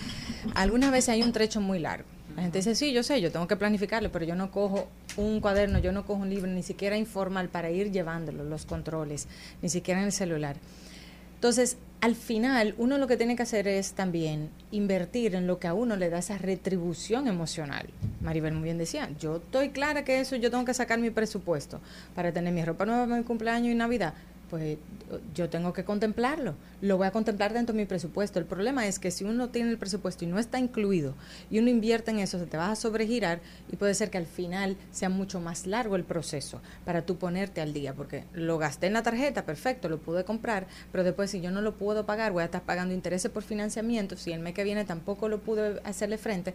algunas 0.55 0.93
veces 0.93 1.11
hay 1.11 1.23
un 1.23 1.33
trecho 1.33 1.61
muy 1.61 1.81
largo. 1.81 2.07
La 2.37 2.43
gente 2.43 2.59
dice, 2.59 2.75
sí, 2.75 2.93
yo 2.93 3.03
sé, 3.03 3.21
yo 3.21 3.31
tengo 3.31 3.47
que 3.47 3.57
planificarlo, 3.57 4.11
pero 4.11 4.25
yo 4.25 4.35
no 4.35 4.51
cojo 4.51 4.89
un 5.17 5.41
cuaderno, 5.41 5.79
yo 5.81 5.93
no 5.93 6.07
cojo 6.07 6.23
un 6.23 6.31
libro, 6.31 6.51
ni 6.51 6.63
siquiera 6.63 6.97
informal 6.97 7.49
para 7.49 7.71
ir 7.71 7.91
llevándolo, 7.91 8.45
los 8.45 8.65
controles, 8.65 9.27
ni 9.61 9.69
siquiera 9.69 10.01
en 10.01 10.07
el 10.07 10.13
celular. 10.13 10.57
Entonces, 11.43 11.77
al 12.01 12.15
final, 12.15 12.77
uno 12.79 12.99
lo 12.99 13.09
que 13.09 13.17
tiene 13.17 13.35
que 13.35 13.43
hacer 13.43 13.67
es 13.67 13.95
también 13.95 14.49
invertir 14.71 15.35
en 15.35 15.49
lo 15.49 15.59
que 15.59 15.67
a 15.67 15.75
uno 15.75 15.97
le 15.97 16.09
da 16.09 16.19
esa 16.19 16.39
retribución 16.39 17.27
emocional. 17.27 17.89
Maribel 18.21 18.55
muy 18.55 18.63
bien 18.63 18.79
decía, 18.79 19.11
yo 19.19 19.39
estoy 19.39 19.71
clara 19.71 20.05
que 20.05 20.21
eso 20.21 20.37
yo 20.37 20.53
tengo 20.53 20.65
que 20.65 20.73
sacar 20.73 21.01
mi 21.01 21.11
presupuesto 21.11 21.81
para 22.15 22.31
tener 22.31 22.55
mi 22.55 22.65
ropa 22.65 22.87
nueva 22.87 23.07
para 23.07 23.17
mi 23.17 23.25
cumpleaños 23.25 23.73
y 23.73 23.75
Navidad. 23.75 24.15
Pues 24.53 24.77
yo 25.35 25.49
tengo 25.49 25.73
que 25.73 25.83
contemplarlo, 25.83 26.57
lo 26.83 26.99
voy 26.99 27.07
a 27.07 27.11
contemplar 27.11 27.55
dentro 27.55 27.75
de 27.75 27.81
mi 27.81 27.87
presupuesto. 27.87 28.39
El 28.39 28.45
problema 28.45 28.87
es 28.87 28.99
que 28.99 29.11
si 29.11 29.25
uno 29.25 29.49
tiene 29.49 29.71
el 29.71 29.79
presupuesto 29.79 30.27
y 30.27 30.29
no 30.29 30.39
está 30.39 30.59
incluido 30.59 31.15
y 31.51 31.59
uno 31.59 31.71
invierte 31.71 32.11
en 32.11 32.19
eso, 32.19 32.39
se 32.39 32.45
te 32.45 32.59
vas 32.59 32.69
a 32.69 32.77
sobregirar 32.77 33.41
y 33.73 33.77
puede 33.77 33.95
ser 33.95 34.11
que 34.11 34.19
al 34.19 34.27
final 34.27 34.77
sea 34.91 35.09
mucho 35.09 35.41
más 35.41 35.67
largo 35.67 35.97
el 35.97 36.05
proceso 36.05 36.61
para 36.85 37.07
tú 37.07 37.17
ponerte 37.17 37.63
al 37.63 37.73
día, 37.73 37.95
porque 37.95 38.25
lo 38.35 38.59
gasté 38.59 38.89
en 38.89 38.93
la 38.93 39.03
tarjeta, 39.03 39.47
perfecto, 39.47 39.89
lo 39.89 40.03
pude 40.03 40.25
comprar, 40.25 40.67
pero 40.91 41.03
después 41.03 41.31
si 41.31 41.41
yo 41.41 41.51
no 41.51 41.63
lo 41.63 41.79
puedo 41.79 42.05
pagar, 42.05 42.33
voy 42.33 42.43
a 42.43 42.45
estar 42.45 42.61
pagando 42.61 42.93
intereses 42.93 43.31
por 43.31 43.45
financiamiento, 43.45 44.19
si 44.19 44.33
el 44.33 44.41
mes 44.41 44.53
que 44.53 44.65
viene 44.65 44.85
tampoco 44.85 45.31
lo 45.31 45.41
pude 45.41 45.81
hacerle 45.85 46.19
frente, 46.19 46.53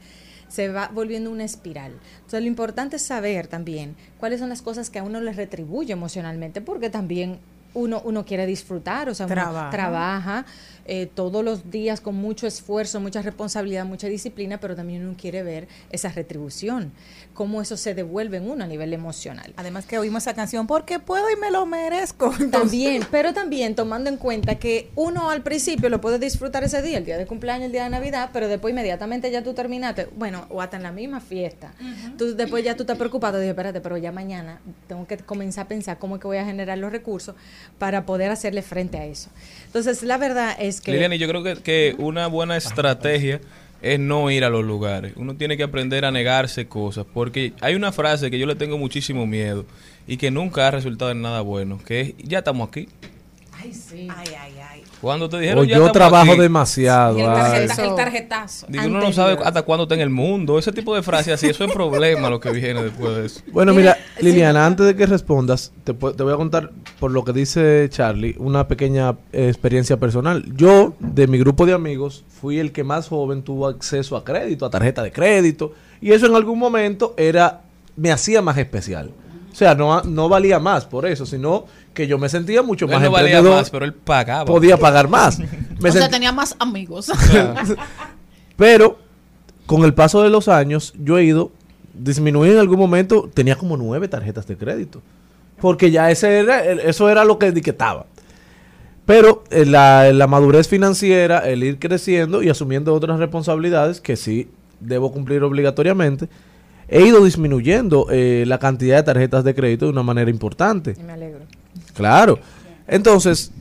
se 0.50 0.70
va 0.70 0.92
volviendo 0.94 1.32
una 1.32 1.46
espiral. 1.46 1.94
Entonces 2.18 2.42
lo 2.42 2.48
importante 2.48 2.98
es 2.98 3.02
saber 3.02 3.48
también 3.48 3.96
cuáles 4.20 4.40
son 4.40 4.50
las 4.50 4.62
cosas 4.62 4.92
que 4.92 5.00
a 5.00 5.04
uno 5.04 5.20
le 5.20 5.34
retribuye 5.34 5.94
emocionalmente, 5.94 6.62
porque 6.62 6.92
también 6.92 7.40
uno, 7.78 8.02
uno 8.04 8.26
quiere 8.26 8.46
disfrutar, 8.46 9.08
o 9.08 9.13
sea, 9.13 9.28
uno 9.28 9.36
Trabaja. 9.36 9.70
trabaja 9.70 10.46
eh, 10.90 11.06
todos 11.13 11.44
los 11.44 11.70
días 11.70 12.00
con 12.00 12.16
mucho 12.16 12.48
esfuerzo, 12.48 13.02
mucha 13.02 13.22
responsabilidad, 13.22 13.86
mucha 13.86 14.08
disciplina, 14.08 14.58
pero 14.60 14.74
también 14.74 15.06
uno 15.06 15.16
quiere 15.20 15.44
ver 15.44 15.68
esa 15.92 16.10
retribución, 16.10 16.94
cómo 17.34 17.62
eso 17.62 17.76
se 17.76 17.94
devuelve 17.94 18.38
en 18.38 18.50
uno 18.50 18.63
a 18.63 18.68
nivel 18.68 18.94
emocional. 18.94 19.54
Además 19.58 19.86
que 19.86 20.00
oímos 20.00 20.24
esa 20.24 20.34
canción 20.34 20.66
porque 20.66 21.00
puedo 21.00 21.30
y 21.30 21.36
me 21.36 21.52
lo 21.52 21.66
merezco. 21.66 22.34
También, 22.52 23.06
pero 23.12 23.34
también 23.34 23.76
tomando 23.76 24.10
en 24.10 24.18
cuenta 24.18 24.56
que 24.56 24.90
uno 24.96 25.30
al 25.30 25.44
principio 25.44 25.90
lo 25.90 26.00
puede 26.00 26.20
disfrutar 26.20 26.63
ese 26.63 26.82
día, 26.82 26.98
el 26.98 27.06
día 27.06 27.18
de 27.18 27.28
cumpleaños, 27.28 27.66
el 27.66 27.72
día 27.74 27.84
de 27.84 27.90
Navidad, 27.90 28.30
pero 28.32 28.48
después 28.48 28.72
inmediatamente 28.72 29.30
ya 29.30 29.44
tú 29.44 29.54
terminaste, 29.54 30.08
bueno, 30.16 30.46
o 30.50 30.62
hasta 30.62 30.78
en 30.78 30.84
la 30.84 30.92
misma 30.92 31.20
fiesta. 31.20 31.74
Tú 32.18 32.34
después 32.36 32.63
ya 32.63 32.76
tú 32.76 32.84
estás 32.84 32.98
preocupado, 32.98 33.38
dije, 33.40 33.50
espérate, 33.50 33.82
pero 33.82 33.98
ya 33.98 34.12
mañana 34.12 34.62
tengo 34.88 35.06
que 35.06 35.18
comenzar 35.18 35.66
a 35.66 35.68
pensar 35.68 36.00
cómo 36.00 36.16
es 36.16 36.22
que 36.22 36.28
voy 36.28 36.38
a 36.38 36.46
generar 36.46 36.78
los 36.78 36.92
recursos 36.92 37.36
para 37.77 38.06
poder 38.06 38.32
hacerle 38.32 38.62
frente 38.62 38.97
a 38.97 39.06
eso. 39.06 39.30
Entonces, 39.65 40.03
la 40.03 40.17
verdad 40.17 40.56
es 40.60 40.82
que... 40.82 40.91
Liliana, 40.91 41.15
yo 41.15 41.27
creo 41.27 41.43
que, 41.43 41.56
que 41.56 41.95
una 41.97 42.27
buena 42.27 42.58
estrategia 42.58 43.41
es 43.82 43.99
no 43.99 44.30
ir 44.32 44.43
a 44.43 44.49
los 44.49 44.65
lugares. 44.65 45.13
Uno 45.15 45.36
tiene 45.36 45.58
que 45.58 45.63
aprender 45.63 46.06
a 46.06 46.12
negarse 46.12 46.67
cosas, 46.67 47.06
porque 47.13 47.53
hay 47.62 47.75
una 47.75 47.91
frase 47.91 48.32
que 48.32 48.39
yo 48.39 48.45
le 48.45 48.56
tengo 48.56 48.77
muchísimo 48.77 49.25
miedo 49.25 49.65
y 50.08 50.17
que 50.17 50.32
nunca 50.32 50.67
ha 50.67 50.71
resultado 50.71 51.12
en 51.12 51.21
nada 51.21 51.41
bueno, 51.41 51.80
que 51.84 52.01
es, 52.01 52.13
ya 52.17 52.39
estamos 52.39 52.67
aquí. 52.67 52.88
Ay, 53.51 53.73
sí. 53.73 54.08
Ay, 54.10 54.27
ay, 54.39 54.53
ay. 54.69 54.77
Cuando 55.02 55.30
te 55.30 55.38
dijeron, 55.40 55.60
O 55.64 55.64
ya 55.64 55.78
yo 55.78 55.92
trabajo 55.92 56.32
aquí", 56.32 56.42
demasiado. 56.42 57.18
El, 57.20 57.26
tarjeta- 57.26 57.84
el 57.84 57.96
tarjetazo. 57.96 58.66
Digo, 58.68 58.86
uno 58.88 59.00
no 59.00 59.14
sabe 59.14 59.38
hasta 59.44 59.62
cuándo 59.62 59.84
está 59.84 59.96
en 59.96 60.02
el 60.02 60.10
mundo. 60.10 60.58
Ese 60.58 60.72
tipo 60.72 60.96
de 60.96 61.04
frases 61.04 61.34
así, 61.36 61.48
eso 61.48 61.64
es 61.66 61.72
problema 61.72 62.30
lo 62.30 62.40
que 62.40 62.50
viene 62.52 62.82
después 62.84 63.16
de 63.16 63.26
eso. 63.28 63.42
Bueno, 63.52 63.74
Mira. 63.74 63.96
Liliana, 64.20 64.66
antes 64.66 64.86
de 64.88 64.96
que 64.96 65.06
respondas, 65.06 65.72
te, 65.84 65.94
te 65.94 66.24
voy 66.24 66.34
a 66.34 66.38
contar, 66.38 66.72
por 67.00 67.12
lo 67.12 67.24
que 67.24 67.34
dice 67.34 67.88
Charlie, 67.92 68.36
una 68.40 68.68
pequeña 68.68 69.12
eh, 69.32 69.48
experiencia 69.50 69.98
personal. 69.98 70.44
Yo, 70.56 70.96
de 71.00 71.28
mi 71.28 71.38
grupo 71.38 71.68
de 71.68 71.74
amigos, 71.74 72.24
fui 72.28 72.58
el 72.58 72.72
que 72.72 72.84
más 72.84 73.08
joven 73.10 73.44
tuvo 73.44 73.68
acceso 73.68 74.18
a 74.18 74.24
crédito, 74.24 74.66
a 74.66 74.72
tarjeta 74.72 75.04
de 75.04 75.12
crédito, 75.12 75.74
y 76.02 76.14
eso 76.14 76.26
en 76.26 76.36
algún 76.36 76.58
momento 76.58 77.14
era, 77.18 77.62
me 77.96 78.12
hacía 78.12 78.42
más 78.42 78.58
especial. 78.58 79.12
O 79.52 79.56
sea, 79.56 79.76
no, 79.76 80.02
no 80.02 80.30
valía 80.30 80.58
más 80.60 80.86
por 80.86 81.06
eso, 81.06 81.26
sino 81.28 81.66
que 81.98 82.06
yo 82.06 82.20
me 82.20 82.30
sentía 82.30 82.62
mucho 82.62 82.86
Él 82.86 82.92
más 82.92 83.02
no 83.02 83.10
valía 83.10 83.42
más, 83.42 83.72
pero 83.72 83.84
él 83.84 83.92
pagaba. 83.92 84.46
podía 84.46 84.78
pagar 84.78 85.08
más. 85.08 85.40
Me 85.82 85.90
o 85.90 85.92
sea, 85.92 86.08
tenía 86.10 86.32
más 86.32 86.56
amigos. 86.60 87.12
Pero 88.56 89.00
con 89.66 89.84
el 89.84 89.96
paso 89.96 90.22
de 90.22 90.30
los 90.30 90.48
años, 90.48 90.94
yo 90.98 91.18
he 91.18 91.24
ido 91.24 91.52
disminuir 91.96 92.54
en 92.54 92.60
algún 92.60 92.78
momento, 92.78 93.30
tenía 93.34 93.56
como 93.56 93.78
nueve 93.78 94.08
tarjetas 94.08 94.46
de 94.48 94.58
crédito. 94.58 95.02
Porque 95.60 95.90
ya 95.90 96.12
ese 96.12 96.40
era, 96.40 96.64
eso 96.64 97.10
era 97.10 97.26
lo 97.26 97.40
que 97.40 97.48
etiquetaba. 97.48 98.06
Pero 99.08 99.44
eh, 99.50 99.66
la, 99.66 100.12
la 100.14 100.28
madurez 100.28 100.68
financiera, 100.68 101.40
el 101.50 101.64
ir 101.64 101.80
creciendo 101.80 102.44
y 102.44 102.50
asumiendo 102.50 102.94
otras 102.94 103.18
responsabilidades 103.20 104.02
que 104.02 104.16
sí 104.16 104.50
debo 104.80 105.12
cumplir 105.12 105.42
obligatoriamente, 105.44 106.30
he 106.88 107.06
ido 107.06 107.24
disminuyendo 107.24 108.08
eh, 108.12 108.44
la 108.48 108.60
cantidad 108.60 108.98
de 108.98 109.04
tarjetas 109.04 109.44
de 109.44 109.54
crédito 109.56 109.86
de 109.86 109.92
una 109.92 110.04
manera 110.04 110.30
importante. 110.30 110.96
Me 111.04 111.14
alegro. 111.14 111.42
Claro. 111.98 112.40
Entonces, 112.88 113.52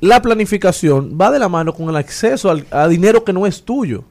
la 0.00 0.20
planificación 0.20 1.16
va 1.20 1.30
de 1.30 1.38
la 1.38 1.48
mano 1.48 1.72
con 1.72 1.88
el 1.88 1.96
acceso 1.96 2.50
al- 2.50 2.66
a 2.70 2.88
dinero 2.88 3.22
que 3.24 3.32
no 3.32 3.46
es 3.46 3.62
tuyo. 3.62 4.04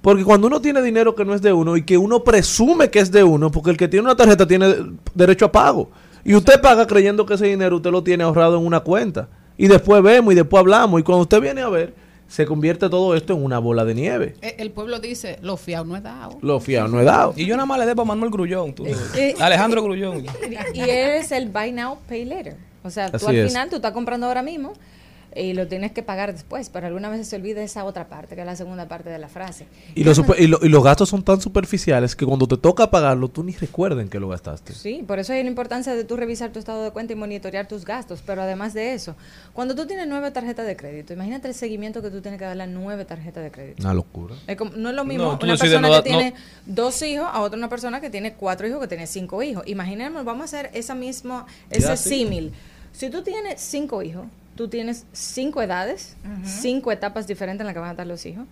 Porque 0.00 0.24
cuando 0.24 0.46
uno 0.48 0.60
tiene 0.60 0.82
dinero 0.82 1.14
que 1.14 1.24
no 1.24 1.34
es 1.34 1.40
de 1.42 1.52
uno 1.52 1.76
y 1.76 1.82
que 1.82 1.96
uno 1.96 2.22
presume 2.24 2.90
que 2.90 2.98
es 2.98 3.10
de 3.10 3.24
uno, 3.24 3.50
porque 3.50 3.70
el 3.70 3.76
que 3.76 3.88
tiene 3.88 4.04
una 4.04 4.16
tarjeta 4.16 4.46
tiene 4.46 4.74
derecho 5.14 5.46
a 5.46 5.52
pago. 5.52 5.90
Y 6.24 6.34
usted 6.34 6.60
paga 6.60 6.86
creyendo 6.86 7.24
que 7.26 7.34
ese 7.34 7.46
dinero 7.46 7.76
usted 7.76 7.90
lo 7.90 8.02
tiene 8.02 8.24
ahorrado 8.24 8.58
en 8.58 8.66
una 8.66 8.80
cuenta. 8.80 9.28
Y 9.56 9.66
después 9.66 10.02
vemos 10.02 10.32
y 10.32 10.36
después 10.36 10.60
hablamos. 10.60 11.00
Y 11.00 11.04
cuando 11.04 11.22
usted 11.22 11.40
viene 11.40 11.62
a 11.62 11.68
ver, 11.68 11.94
se 12.28 12.44
convierte 12.44 12.88
todo 12.90 13.14
esto 13.14 13.32
en 13.34 13.44
una 13.44 13.58
bola 13.58 13.84
de 13.84 13.94
nieve. 13.94 14.34
Eh, 14.42 14.56
El 14.58 14.72
pueblo 14.72 14.98
dice, 14.98 15.38
lo 15.42 15.56
fiado 15.56 15.84
no 15.84 15.96
es 15.96 16.02
dado. 16.02 16.38
Lo 16.42 16.60
fiado 16.60 16.88
no 16.88 17.00
he 17.00 17.04
dado. 17.04 17.32
Y 17.36 17.46
yo 17.46 17.54
nada 17.56 17.66
más 17.66 17.78
le 17.78 17.86
debo 17.86 18.02
a 18.02 18.04
Manuel 18.06 18.30
Grullón. 18.30 18.74
tú. 18.74 18.84
Eh, 18.86 19.34
Alejandro 19.40 19.82
Grullón. 19.82 20.24
y 20.74 20.80
eres 20.80 21.30
el 21.32 21.48
buy 21.48 21.72
now, 21.72 21.98
pay 22.08 22.24
later. 22.24 22.56
O 22.84 22.90
sea, 22.90 23.10
tú 23.10 23.16
Así 23.16 23.26
al 23.26 23.36
es. 23.36 23.48
final 23.48 23.68
tú 23.70 23.76
estás 23.76 23.92
comprando 23.92 24.26
ahora 24.26 24.42
mismo 24.42 24.72
y 25.36 25.52
lo 25.52 25.66
tienes 25.66 25.90
que 25.90 26.04
pagar 26.04 26.32
después, 26.32 26.68
pero 26.70 26.86
alguna 26.86 27.08
vez 27.08 27.26
se 27.26 27.34
olvida 27.34 27.60
esa 27.60 27.82
otra 27.84 28.06
parte, 28.06 28.36
que 28.36 28.42
es 28.42 28.46
la 28.46 28.54
segunda 28.54 28.86
parte 28.86 29.10
de 29.10 29.18
la 29.18 29.26
frase. 29.28 29.66
Y 29.96 30.04
los, 30.04 30.16
super- 30.16 30.40
y, 30.40 30.46
lo- 30.46 30.60
y 30.62 30.68
los 30.68 30.84
gastos 30.84 31.08
son 31.08 31.24
tan 31.24 31.40
superficiales 31.40 32.14
que 32.14 32.24
cuando 32.24 32.46
te 32.46 32.56
toca 32.56 32.88
pagarlo, 32.88 33.26
tú 33.26 33.42
ni 33.42 33.50
recuerden 33.50 34.08
que 34.08 34.20
lo 34.20 34.28
gastaste. 34.28 34.72
Sí, 34.74 35.02
por 35.04 35.18
eso 35.18 35.32
hay 35.32 35.42
la 35.42 35.48
importancia 35.48 35.92
de 35.92 36.04
tú 36.04 36.16
revisar 36.16 36.52
tu 36.52 36.60
estado 36.60 36.84
de 36.84 36.92
cuenta 36.92 37.14
y 37.14 37.16
monitorear 37.16 37.66
tus 37.66 37.84
gastos. 37.84 38.22
Pero 38.24 38.42
además 38.42 38.74
de 38.74 38.94
eso, 38.94 39.16
cuando 39.54 39.74
tú 39.74 39.86
tienes 39.88 40.06
nueve 40.06 40.30
tarjetas 40.30 40.66
de 40.68 40.76
crédito, 40.76 41.14
imagínate 41.14 41.48
el 41.48 41.54
seguimiento 41.54 42.00
que 42.00 42.10
tú 42.10 42.20
tienes 42.20 42.38
que 42.38 42.44
darle 42.44 42.62
a 42.62 42.66
nueve 42.68 43.04
tarjetas 43.04 43.42
de 43.42 43.50
crédito. 43.50 43.82
Una 43.82 43.92
locura. 43.94 44.36
Es 44.46 44.56
como- 44.56 44.70
no 44.76 44.90
es 44.90 44.94
lo 44.94 45.04
mismo 45.04 45.24
No, 45.24 45.38
tú 45.40 45.46
una 45.46 45.56
persona 45.56 45.80
no 45.80 45.88
que 45.88 45.92
da- 45.94 45.98
no- 45.98 46.18
tiene 46.20 46.34
dos 46.64 47.02
hijos 47.02 47.26
a 47.28 47.40
otra 47.40 47.58
una 47.58 47.68
persona 47.68 48.00
que 48.00 48.08
tiene 48.08 48.34
cuatro 48.34 48.68
hijos 48.68 48.80
que 48.82 48.86
tiene 48.86 49.08
cinco 49.08 49.42
hijos. 49.42 49.64
Imaginemos, 49.66 50.24
vamos 50.24 50.42
a 50.42 50.44
hacer 50.44 50.70
esa 50.74 50.94
misma, 50.94 51.44
ese 51.70 51.88
Ya, 51.88 51.96
sí. 51.96 52.08
Si 52.94 53.10
tú 53.10 53.22
tienes 53.22 53.60
cinco 53.60 54.02
hijos, 54.02 54.24
tú 54.54 54.68
tienes 54.68 55.04
cinco 55.12 55.60
edades, 55.60 56.16
cinco 56.44 56.92
etapas 56.92 57.26
diferentes 57.26 57.60
en 57.60 57.66
las 57.66 57.74
que 57.74 57.80
van 57.80 57.88
a 57.88 57.92
estar 57.92 58.06
los 58.06 58.24
hijos, 58.24 58.46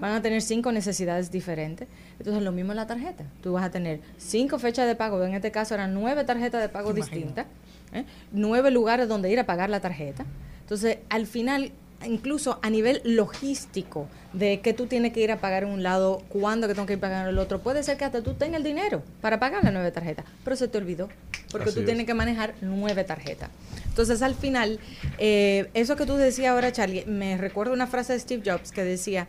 van 0.00 0.12
a 0.12 0.22
tener 0.22 0.40
cinco 0.40 0.70
necesidades 0.70 1.32
diferentes. 1.32 1.88
Entonces 2.18 2.44
lo 2.44 2.52
mismo 2.52 2.70
en 2.70 2.76
la 2.76 2.86
tarjeta. 2.86 3.24
Tú 3.42 3.54
vas 3.54 3.64
a 3.64 3.70
tener 3.70 4.00
cinco 4.16 4.60
fechas 4.60 4.86
de 4.86 4.94
pago, 4.94 5.22
en 5.24 5.34
este 5.34 5.50
caso 5.50 5.74
eran 5.74 5.94
nueve 5.94 6.22
tarjetas 6.22 6.62
de 6.62 6.68
pago 6.68 6.92
distintas, 6.92 7.46
¿eh? 7.92 8.04
nueve 8.30 8.70
lugares 8.70 9.08
donde 9.08 9.32
ir 9.32 9.40
a 9.40 9.46
pagar 9.46 9.68
la 9.68 9.80
tarjeta. 9.80 10.24
Entonces, 10.60 10.98
al 11.08 11.26
final, 11.26 11.72
incluso 12.06 12.58
a 12.62 12.70
nivel 12.70 13.00
logístico, 13.04 14.08
de 14.32 14.60
que 14.60 14.72
tú 14.74 14.86
tienes 14.86 15.12
que 15.12 15.20
ir 15.20 15.32
a 15.32 15.38
pagar 15.40 15.64
en 15.64 15.70
un 15.70 15.82
lado, 15.82 16.22
cuándo 16.28 16.68
que 16.68 16.74
tengo 16.74 16.86
que 16.86 16.92
ir 16.94 16.98
a 16.98 17.00
pagar 17.00 17.22
en 17.24 17.30
el 17.30 17.38
otro, 17.38 17.60
puede 17.60 17.82
ser 17.82 17.96
que 17.96 18.04
hasta 18.04 18.22
tú 18.22 18.34
tengas 18.34 18.58
el 18.58 18.64
dinero 18.64 19.02
para 19.20 19.40
pagar 19.40 19.64
las 19.64 19.72
nueve 19.72 19.90
tarjetas, 19.90 20.24
pero 20.44 20.54
se 20.54 20.68
te 20.68 20.78
olvidó, 20.78 21.08
porque 21.50 21.68
Así 21.70 21.74
tú 21.74 21.80
es. 21.80 21.86
tienes 21.86 22.06
que 22.06 22.14
manejar 22.14 22.54
nueve 22.60 23.04
tarjetas. 23.04 23.50
Entonces, 23.86 24.22
al 24.22 24.34
final, 24.34 24.78
eh, 25.18 25.70
eso 25.74 25.96
que 25.96 26.06
tú 26.06 26.14
decías 26.16 26.52
ahora, 26.52 26.70
Charlie, 26.72 27.04
me 27.06 27.36
recuerda 27.36 27.72
una 27.72 27.86
frase 27.86 28.12
de 28.12 28.20
Steve 28.20 28.42
Jobs 28.48 28.70
que 28.70 28.84
decía 28.84 29.26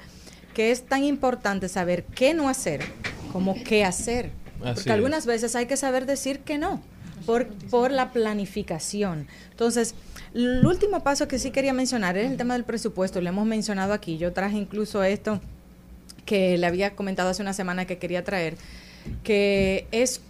que 0.53 0.71
es 0.71 0.83
tan 0.83 1.03
importante 1.03 1.69
saber 1.69 2.03
qué 2.03 2.33
no 2.33 2.49
hacer 2.49 2.81
como 3.31 3.55
qué 3.63 3.85
hacer. 3.85 4.31
Así 4.57 4.73
Porque 4.75 4.89
es. 4.89 4.93
algunas 4.95 5.25
veces 5.25 5.55
hay 5.55 5.65
que 5.65 5.77
saber 5.77 6.05
decir 6.05 6.39
que 6.41 6.57
no 6.57 6.81
por, 7.25 7.47
por 7.47 7.91
la 7.91 8.11
planificación. 8.11 9.27
Entonces, 9.51 9.95
el 10.33 10.65
último 10.65 11.01
paso 11.03 11.27
que 11.27 11.39
sí 11.39 11.51
quería 11.51 11.73
mencionar 11.73 12.17
es 12.17 12.29
el 12.29 12.37
tema 12.37 12.53
del 12.53 12.63
presupuesto. 12.63 13.21
Lo 13.21 13.29
hemos 13.29 13.45
mencionado 13.45 13.93
aquí. 13.93 14.17
Yo 14.17 14.33
traje 14.33 14.57
incluso 14.57 15.03
esto 15.03 15.39
que 16.25 16.57
le 16.57 16.67
había 16.67 16.95
comentado 16.95 17.29
hace 17.29 17.41
una 17.41 17.53
semana 17.53 17.85
que 17.85 17.97
quería 17.97 18.23
traer, 18.23 18.55
que 19.23 19.87
es 19.91 20.21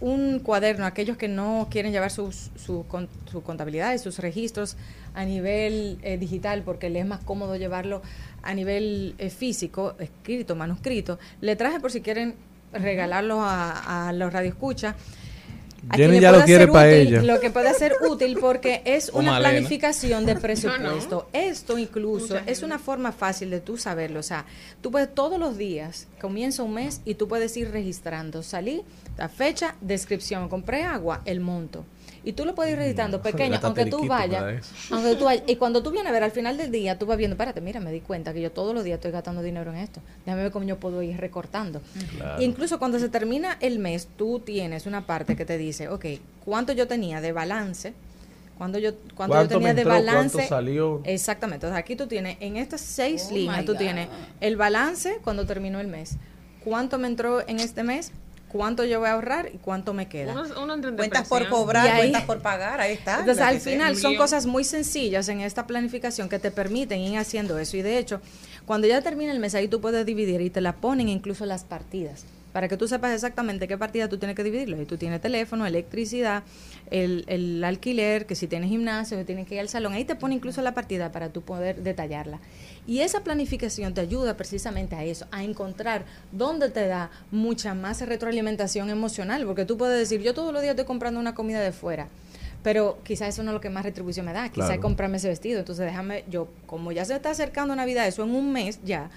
un 0.00 0.38
cuaderno, 0.38 0.86
aquellos 0.86 1.16
que 1.16 1.28
no 1.28 1.68
quieren 1.70 1.92
llevar 1.92 2.10
sus, 2.10 2.50
su, 2.56 2.86
su 3.30 3.42
contabilidad 3.42 3.92
y 3.92 3.98
sus 3.98 4.18
registros 4.18 4.76
a 5.14 5.24
nivel 5.24 5.98
eh, 6.02 6.16
digital 6.18 6.62
porque 6.62 6.88
les 6.88 7.02
es 7.02 7.08
más 7.08 7.20
cómodo 7.24 7.56
llevarlo 7.56 8.00
a 8.42 8.54
nivel 8.54 9.14
eh, 9.18 9.28
físico, 9.28 9.96
escrito, 9.98 10.56
manuscrito, 10.56 11.18
le 11.40 11.56
traje 11.56 11.80
por 11.80 11.90
si 11.90 12.00
quieren 12.00 12.34
regalarlo 12.72 13.42
a, 13.42 14.08
a 14.08 14.12
los 14.12 14.32
radioescuchas. 14.32 14.94
A 15.88 15.96
Jenny 15.96 16.10
quien 16.10 16.22
ya 16.22 16.30
lo 16.30 16.36
pueda 16.36 16.44
quiere 16.46 16.64
ser 16.64 16.72
pa' 16.72 16.80
útil, 16.82 16.94
ella. 16.94 17.22
Lo 17.22 17.40
que 17.40 17.50
puede 17.50 17.74
ser 17.74 17.94
útil 18.08 18.38
porque 18.40 18.82
es 18.84 19.10
O 19.12 19.18
una 19.18 19.32
Malena. 19.32 19.50
planificación 19.50 20.26
de 20.26 20.34
No, 20.34 20.40
presupuesto. 20.40 21.28
Esto 21.32 21.78
incluso 21.78 22.34
Mucha 22.34 22.42
es 22.46 22.62
una 22.62 22.78
forma 22.78 23.12
fácil 23.12 23.50
de 23.50 23.60
tú 23.60 23.78
saberlo. 23.78 24.20
O 24.20 24.22
sea, 24.22 24.44
tú 24.82 24.90
puedes 24.90 25.14
todos 25.14 25.38
los 25.38 25.56
días, 25.56 26.06
comienza 26.20 26.62
un 26.62 26.74
mes 26.74 27.00
y 27.04 27.14
tú 27.14 27.28
puedes 27.28 27.56
ir 27.56 27.70
registrando. 27.70 28.42
Salí, 28.42 28.82
la 29.16 29.28
fecha, 29.28 29.74
descripción, 29.80 30.48
compré 30.48 30.82
agua, 30.82 31.22
el 31.24 31.40
monto. 31.40 31.84
Y 32.22 32.32
tú 32.34 32.44
lo 32.44 32.54
puedes 32.54 32.72
ir 32.72 32.78
registrando 32.78 33.22
pequeño, 33.22 33.52
gasta 33.52 33.66
aunque 33.68 33.86
tú 33.86 34.06
vayas. 34.06 34.70
Aunque 34.90 35.14
tú 35.16 35.24
vayas. 35.24 35.44
Y 35.46 35.56
cuando 35.56 35.82
tú 35.82 35.90
vienes 35.90 36.10
a 36.10 36.12
ver 36.12 36.22
al 36.22 36.30
final 36.32 36.56
del 36.56 36.70
día, 36.70 36.98
tú 36.98 37.06
vas 37.06 37.16
viendo, 37.16 37.34
espérate, 37.34 37.60
mira, 37.60 37.80
me 37.80 37.90
di 37.92 38.00
cuenta 38.00 38.32
que 38.34 38.40
yo 38.42 38.52
todos 38.52 38.74
los 38.74 38.84
días 38.84 38.96
estoy 38.96 39.10
gastando 39.10 39.42
dinero 39.42 39.70
en 39.72 39.78
esto. 39.78 40.00
Déjame 40.26 40.42
ver 40.42 40.52
cómo 40.52 40.66
yo 40.66 40.78
puedo 40.78 41.02
ir 41.02 41.16
recortando. 41.18 41.80
Incluso 42.38 42.78
cuando 42.78 42.98
se 42.98 43.08
termina 43.08 43.56
el 43.60 43.78
mes, 43.78 44.08
tú 44.16 44.40
tienes 44.40 44.86
una 44.86 45.06
parte 45.06 45.34
que 45.36 45.44
te 45.44 45.56
dice, 45.58 45.88
ok, 45.88 46.04
¿cuánto 46.44 46.72
yo 46.72 46.86
tenía 46.86 47.20
de 47.20 47.32
balance? 47.32 47.94
Cuando 48.58 48.78
yo, 48.78 48.90
cuánto 49.14 49.34
yo 49.34 49.38
¿Cuánto 49.38 49.54
tenía 49.54 49.68
me 49.68 49.74
de 49.74 49.80
entró? 49.80 49.94
¿Cuánto 49.94 50.12
balance. 50.12 50.46
salió? 50.48 51.00
Exactamente. 51.04 51.64
Entonces 51.66 51.82
aquí 51.82 51.96
tú 51.96 52.06
tienes, 52.06 52.36
en 52.40 52.58
estas 52.58 52.82
seis 52.82 53.28
Oh, 53.30 53.34
líneas, 53.34 53.64
tú 53.64 53.72
God. 53.72 53.78
tienes 53.78 54.08
el 54.40 54.56
balance 54.56 55.16
cuando 55.24 55.46
terminó 55.46 55.80
el 55.80 55.86
mes. 55.86 56.16
¿Cuánto 56.62 56.98
me 56.98 57.06
entró 57.08 57.40
en 57.48 57.58
este 57.58 57.82
mes? 57.82 58.12
¿Cuánto 58.50 58.84
yo 58.84 58.98
voy 58.98 59.08
a 59.08 59.12
ahorrar 59.12 59.50
y 59.54 59.58
cuánto 59.58 59.94
me 59.94 60.08
queda? 60.08 60.32
Uno, 60.32 60.42
uno 60.74 60.96
Cuentas 60.96 61.28
por 61.28 61.48
cobrar, 61.48 61.86
ahí- 61.88 61.98
cuentas 62.00 62.22
por 62.24 62.40
pagar, 62.40 62.80
ahí 62.80 62.94
está. 62.94 63.20
Entonces, 63.20 63.42
al 63.44 63.60
final 63.60 63.96
son 63.96 64.16
cosas 64.16 64.46
muy 64.46 64.64
sencillas 64.64 65.28
en 65.28 65.40
esta 65.40 65.66
planificación 65.66 66.28
que 66.28 66.38
te 66.40 66.50
permiten 66.50 66.98
ir 67.00 67.16
haciendo 67.16 67.58
eso. 67.58 67.76
Y 67.76 67.82
de 67.82 67.98
hecho, 67.98 68.20
cuando 68.66 68.88
ya 68.88 69.02
termina 69.02 69.30
el 69.32 69.38
mes, 69.38 69.54
ahí 69.54 69.68
tú 69.68 69.80
puedes 69.80 70.04
dividir 70.04 70.40
y 70.40 70.50
te 70.50 70.60
la 70.60 70.72
ponen 70.74 71.08
incluso 71.08 71.46
las 71.46 71.62
partidas. 71.64 72.24
Para 72.52 72.66
que 72.68 72.76
tú 72.76 72.88
sepas 72.88 73.12
exactamente 73.14 73.68
qué 73.68 73.78
partida 73.78 74.08
tú 74.08 74.18
tienes 74.18 74.34
que 74.36 74.42
dividirlo. 74.42 74.76
Ahí 74.76 74.84
tú 74.84 74.96
tienes 74.96 75.20
teléfono, 75.20 75.66
electricidad, 75.66 76.42
el, 76.90 77.24
el 77.28 77.62
alquiler, 77.62 78.26
que 78.26 78.34
si 78.34 78.48
tienes 78.48 78.70
gimnasio, 78.70 79.16
que 79.16 79.24
tienes 79.24 79.46
que 79.46 79.54
ir 79.54 79.60
al 79.60 79.68
salón. 79.68 79.92
Ahí 79.92 80.04
te 80.04 80.16
pone 80.16 80.34
incluso 80.34 80.60
la 80.62 80.74
partida 80.74 81.12
para 81.12 81.28
tú 81.28 81.42
poder 81.42 81.82
detallarla. 81.82 82.40
Y 82.86 83.00
esa 83.00 83.22
planificación 83.22 83.94
te 83.94 84.00
ayuda 84.00 84.36
precisamente 84.36 84.96
a 84.96 85.04
eso, 85.04 85.26
a 85.30 85.44
encontrar 85.44 86.04
dónde 86.32 86.70
te 86.70 86.86
da 86.88 87.10
mucha 87.30 87.74
más 87.74 88.00
retroalimentación 88.00 88.90
emocional. 88.90 89.44
Porque 89.46 89.64
tú 89.64 89.76
puedes 89.78 89.98
decir, 89.98 90.20
yo 90.22 90.34
todos 90.34 90.52
los 90.52 90.60
días 90.62 90.72
estoy 90.72 90.86
comprando 90.86 91.20
una 91.20 91.34
comida 91.36 91.60
de 91.60 91.70
fuera. 91.72 92.08
Pero 92.62 92.98
quizás 93.04 93.28
eso 93.30 93.42
no 93.42 93.50
es 93.52 93.54
lo 93.54 93.60
que 93.60 93.70
más 93.70 93.84
retribución 93.84 94.26
me 94.26 94.32
da, 94.34 94.48
quizás 94.50 94.66
Claro. 94.70 94.82
comprarme 94.82 95.16
ese 95.16 95.28
vestido. 95.28 95.60
Entonces 95.60 95.86
déjame, 95.86 96.24
yo, 96.28 96.48
como 96.66 96.92
ya 96.92 97.04
se 97.06 97.14
está 97.14 97.30
acercando 97.30 97.74
Navidad, 97.74 98.06
eso 98.06 98.22
en 98.24 98.30
un 98.34 98.52
mes 98.52 98.80
ya, 98.84 99.08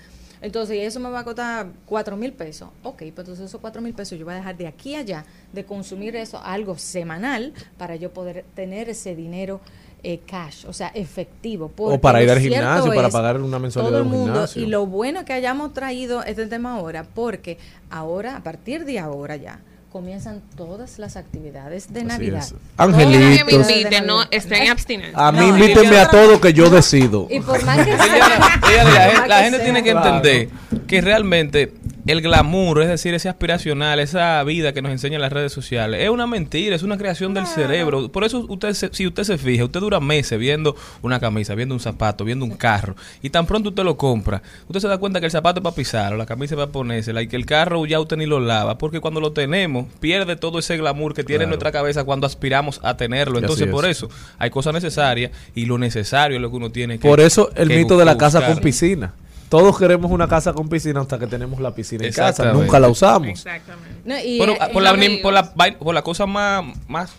entonces 0.44 0.76
y 0.76 0.82
eso 0.82 1.00
me 1.00 1.10
va 1.10 1.20
a 1.20 1.24
costar 1.24 1.68
cuatro 1.86 2.18
mil 2.18 2.34
pesos. 2.34 2.68
Ok, 2.84 2.98
pues 2.98 3.10
entonces 3.10 3.46
esos 3.46 3.62
cuatro 3.62 3.82
mil 3.82 3.94
pesos 3.94 4.20
yo 4.20 4.26
voy 4.26 4.34
a 4.34 4.38
dejar 4.38 4.58
de 4.58 4.68
aquí 4.68 4.94
a 4.94 5.00
allá 5.00 5.26
de 5.54 5.64
consumir 5.64 6.16
eso 6.18 6.40
algo 6.44 6.78
semanal 6.78 7.54
para 7.78 7.96
yo 7.96 8.12
poder 8.12 8.44
tener 8.54 8.90
ese 8.90 9.16
dinero 9.16 9.62
eh, 10.04 10.20
cash, 10.28 10.66
o 10.68 10.74
sea, 10.74 10.90
efectivo. 10.90 11.72
O 11.78 11.98
para 11.98 12.22
ir 12.22 12.30
al 12.30 12.40
gimnasio, 12.40 12.94
para 12.94 13.10
pagar 13.10 13.42
una 13.42 13.58
mensualidad 13.58 14.00
todo 14.00 14.10
de 14.10 14.18
un 14.18 14.26
gimnasio. 14.26 14.62
Y 14.62 14.66
lo 14.66 14.86
bueno 14.86 15.24
que 15.24 15.32
hayamos 15.32 15.72
traído 15.72 16.24
este 16.24 16.46
tema 16.48 16.76
ahora, 16.76 17.08
porque 17.16 17.58
ahora, 17.90 18.36
a 18.36 18.44
partir 18.44 18.84
de 18.84 19.00
ahora 19.00 19.38
ya, 19.38 19.62
comienzan 19.94 20.42
todas 20.58 21.00
las 21.00 21.16
actividades 21.16 21.94
de 21.94 22.00
Así 22.02 22.08
Navidad. 22.10 22.40
es. 22.40 22.50
Todas 22.50 22.62
las 22.78 22.88
Angelitos. 23.00 23.22
Nadie 23.22 23.30
me 23.30 23.40
actividades 23.40 23.68
de 23.68 23.82
invite, 23.82 24.02
no 24.02 24.24
estén 24.32 24.64
en 24.64 24.72
abstinencia. 24.72 25.28
A 25.28 25.32
mí 25.32 25.38
No, 25.40 25.48
invítenme 25.58 25.98
a 26.00 26.10
todo 26.10 26.42
que 26.42 26.52
yo 26.52 26.70
decido. 26.70 27.28
Y 27.30 27.40
por 27.40 27.64
más 27.64 27.78
que 27.78 27.96
sea, 27.96 28.06
ella- 28.06 28.84
la, 28.84 29.10
gente, 29.12 29.28
la 29.30 29.44
gente 29.44 29.60
tiene 29.60 29.84
que 29.84 29.92
entender 29.92 30.50
que 30.88 31.00
realmente 31.00 31.72
el 32.06 32.22
glamour, 32.22 32.82
es 32.82 32.90
decir, 32.90 33.14
ese 33.14 33.30
aspiracional, 33.30 34.00
esa 34.00 34.44
vida 34.44 34.74
que 34.74 34.82
nos 34.82 34.92
enseñan 34.92 35.22
las 35.22 35.32
redes 35.32 35.54
sociales, 35.54 36.02
es 36.04 36.10
una 36.10 36.28
mentira, 36.28 36.76
es 36.76 36.84
una 36.84 36.98
creación 36.98 37.34
del 37.34 37.48
cerebro. 37.48 38.10
Por 38.12 38.24
eso 38.24 38.46
usted, 38.50 38.74
se- 38.74 38.90
si 38.92 39.08
usted 39.08 39.24
se 39.24 39.38
fija, 39.38 39.64
usted 39.64 39.80
dura 39.80 40.00
meses 40.00 40.38
viendo 40.38 40.76
una 41.02 41.20
camisa, 41.20 41.56
viendo 41.56 41.74
un 41.76 41.80
zapato, 41.80 42.26
viendo 42.26 42.44
un 42.46 42.52
carro, 42.58 42.96
y 43.22 43.30
tan 43.30 43.46
pronto 43.46 43.70
usted 43.70 43.84
lo 43.84 43.96
compra, 43.98 44.42
usted 44.68 44.80
se 44.82 44.88
da 44.88 44.98
cuenta 44.98 45.20
que 45.20 45.28
el 45.28 45.32
zapato 45.32 45.60
es 45.60 45.64
para 45.64 45.76
pisarlo, 45.76 46.18
la 46.18 46.26
camisa 46.26 46.56
es 46.56 46.60
para 46.60 46.72
ponérsela, 46.72 47.22
y 47.22 47.28
que 47.28 47.36
el 47.36 47.46
carro 47.46 47.86
ya 47.86 48.00
usted 48.00 48.18
ni 48.18 48.26
lo 48.26 48.40
lava, 48.40 48.78
porque 48.78 49.00
cuando 49.00 49.22
lo 49.22 49.32
tenemos, 49.32 49.86
pierde 50.00 50.36
todo 50.36 50.60
ese 50.60 50.76
glamour 50.78 51.14
que 51.14 51.24
tiene 51.24 51.46
en 51.46 51.50
nuestra 51.50 51.72
cabeza 51.72 52.04
cuando 52.04 52.28
aspiramos 52.28 52.80
a 52.84 52.98
tenerlo. 52.98 53.40
Entonces, 53.40 53.68
es. 53.68 53.72
por 53.72 53.86
eso, 53.86 54.10
hay 54.38 54.50
cosas 54.50 54.74
necesarias, 54.74 55.32
y 55.56 55.66
lo 55.66 55.78
necesario 55.78 56.36
es 56.36 56.42
lo 56.42 56.50
que 56.50 56.58
uno 56.58 56.70
tiene 56.70 57.00
que 57.00 57.08
Por 57.08 57.20
eso 57.22 57.50
el 57.56 57.70
mito 57.70 57.98
de 57.98 58.06
la 58.06 58.18
casa 58.18 58.46
con 58.46 58.58
piscina. 58.58 59.14
Todos 59.54 59.78
queremos 59.78 60.10
una 60.10 60.28
casa 60.28 60.52
con 60.52 60.68
piscina 60.68 61.02
hasta 61.02 61.20
que 61.20 61.28
tenemos 61.28 61.60
la 61.60 61.76
piscina 61.76 62.08
en 62.08 62.12
casa. 62.12 62.52
Nunca 62.52 62.80
la 62.80 62.90
usamos. 62.90 63.30
Exactamente. 63.30 64.00
No, 64.04 64.18
y, 64.20 64.40
Bueno, 64.40 64.54
eh, 64.54 64.58
por, 64.74 64.82
y 64.82 64.86
la, 64.86 64.94
no- 64.94 64.98
nim- 65.04 65.22
por, 65.22 65.32
la, 65.32 65.54
vai- 65.54 65.78
por 65.78 65.94
la 65.94 66.02
cosa 66.02 66.26
más, 66.26 66.64
más, 66.88 67.12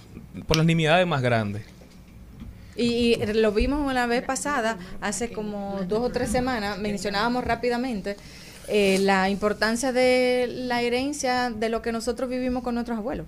por 0.49 0.57
las 0.57 0.66
nimiedades 0.66 1.07
más 1.07 1.22
grandes. 1.22 1.62
Y, 2.74 3.14
y 3.22 3.32
lo 3.35 3.53
vimos 3.53 3.89
una 3.89 4.07
vez 4.07 4.24
pasada, 4.24 4.78
hace 5.01 5.30
como 5.30 5.78
dos 5.87 6.01
o 6.01 6.11
tres 6.11 6.28
semanas, 6.28 6.76
mencionábamos 6.76 7.45
rápidamente 7.45 8.16
eh, 8.69 8.99
la 9.01 9.29
importancia 9.31 9.93
de 9.93 10.47
la 10.51 10.83
herencia 10.83 11.51
de 11.51 11.69
lo 11.69 11.83
que 11.83 11.93
nosotros 11.93 12.29
vivimos 12.31 12.62
con 12.62 12.75
nuestros 12.75 12.99
abuelos. 12.99 13.27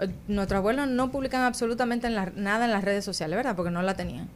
eh, 0.00 0.08
nuestros 0.28 0.58
abuelos 0.58 0.86
no 0.86 1.10
publican 1.10 1.42
absolutamente 1.42 2.06
en 2.06 2.14
la- 2.14 2.30
nada 2.36 2.66
en 2.66 2.70
las 2.70 2.84
redes 2.84 3.04
sociales, 3.04 3.36
¿verdad? 3.36 3.56
Porque 3.56 3.72
no 3.72 3.82
la 3.82 3.94
tenían. 3.94 4.28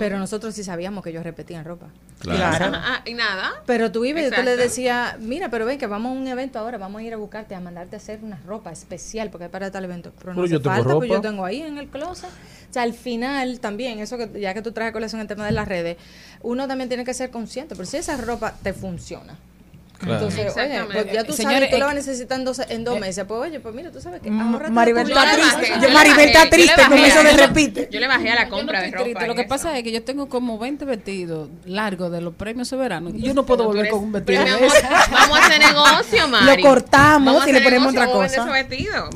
Pero 0.00 0.18
nosotros 0.18 0.56
sí 0.56 0.64
sabíamos 0.64 1.04
que 1.04 1.10
ellos 1.10 1.22
repetían 1.22 1.64
ropa. 1.64 1.86
Ah, 2.28 2.96
ah, 2.96 3.02
y 3.04 3.14
nada. 3.14 3.62
Pero 3.64 3.92
tú 3.92 4.04
ibas 4.04 4.22
y 4.24 4.30
tú 4.30 4.42
le 4.42 4.56
decías, 4.56 5.20
mira, 5.20 5.50
pero 5.50 5.66
ven 5.66 5.78
que 5.78 5.86
vamos 5.86 6.10
a 6.10 6.18
un 6.20 6.26
evento 6.26 6.58
ahora, 6.58 6.78
vamos 6.78 7.00
a 7.00 7.04
ir 7.04 7.14
a 7.14 7.16
buscarte, 7.16 7.54
a 7.54 7.60
mandarte 7.60 7.94
a 7.94 7.98
hacer 7.98 8.18
una 8.24 8.40
ropa 8.44 8.72
especial, 8.72 9.30
porque 9.30 9.44
es 9.44 9.50
para 9.50 9.70
tal 9.70 9.84
evento. 9.84 10.12
Pero 10.18 10.34
no 10.34 10.44
yo 10.46 10.60
falta, 10.60 10.82
pues 10.82 10.94
ropa. 11.10 11.14
yo 11.14 11.20
tengo 11.20 11.44
ahí 11.44 11.62
en 11.62 11.78
el 11.78 11.86
closet. 11.86 12.28
O 12.68 12.72
sea, 12.72 12.82
al 12.82 12.92
final 12.94 13.60
también, 13.60 14.00
eso 14.00 14.18
que 14.18 14.40
ya 14.40 14.52
que 14.52 14.62
tú 14.62 14.72
traes 14.72 14.90
a 14.90 14.92
colación 14.92 15.20
el 15.20 15.28
tema 15.28 15.46
de 15.46 15.52
las 15.52 15.68
redes, 15.68 15.96
uno 16.42 16.66
también 16.66 16.88
tiene 16.88 17.04
que 17.04 17.14
ser 17.14 17.30
consciente, 17.30 17.76
pero 17.76 17.86
si 17.86 17.98
esa 17.98 18.16
ropa 18.16 18.54
te 18.64 18.72
funciona. 18.72 19.36
Claro. 19.98 20.14
Entonces, 20.14 20.38
oye, 20.40 20.48
Exactamente. 20.48 20.92
pues 21.02 21.12
ya 21.14 21.24
tú 21.24 21.32
Señores, 21.32 21.58
sabes, 21.58 21.70
tú 21.70 21.76
eh, 21.76 21.78
la 21.78 21.86
vas 21.86 21.94
necesitando 21.94 22.52
en 22.68 22.84
dos 22.84 23.00
meses. 23.00 23.24
Pues 23.26 23.40
oye, 23.40 23.60
pues 23.60 23.74
mira, 23.74 23.90
tú 23.90 24.00
sabes 24.00 24.20
que 24.20 24.30
Mm, 24.30 24.40
ahorra 24.54 24.68
Maribel 24.68 25.08
está 25.08 25.24
le 25.24 25.32
triste. 25.42 25.72
Yo- 25.80 25.88
le 25.88 25.94
Maribel 25.94 26.26
está 26.26 26.44
le 26.44 26.50
triste 26.50 26.82
con 26.88 26.98
eso 26.98 27.22
de 27.22 27.32
repite. 27.32 27.88
Yo 27.90 28.00
le 28.00 28.06
bajé 28.06 28.30
a 28.30 28.34
la 28.34 28.48
compra 28.48 28.82
de 28.82 28.90
ropa. 28.90 29.26
Lo 29.26 29.34
que 29.34 29.40
eso. 29.42 29.48
pasa 29.48 29.76
es 29.78 29.82
que 29.84 29.92
yo 29.92 30.02
tengo 30.02 30.28
como 30.28 30.58
20 30.58 30.84
vestidos 30.84 31.48
largos 31.64 32.12
de 32.12 32.20
los 32.20 32.34
premios 32.34 32.68
soberanos. 32.68 33.14
Y 33.14 33.22
yo 33.22 33.32
no 33.34 33.46
puedo 33.46 33.64
volver 33.64 33.86
eres- 33.86 33.92
con 33.94 34.04
un 34.04 34.12
vestido 34.12 34.44
de 34.44 34.66
ese. 34.66 34.86
Vamos 35.10 35.38
a 35.38 35.46
hacer 35.46 35.60
negocio, 35.60 36.28
Mari. 36.28 36.62
Lo 36.62 36.68
cortamos 36.68 37.46
y 37.48 37.52
le 37.52 37.60
ponemos 37.62 37.92
negocio, 37.94 38.42
otra 38.42 38.42
vamos 38.44 38.60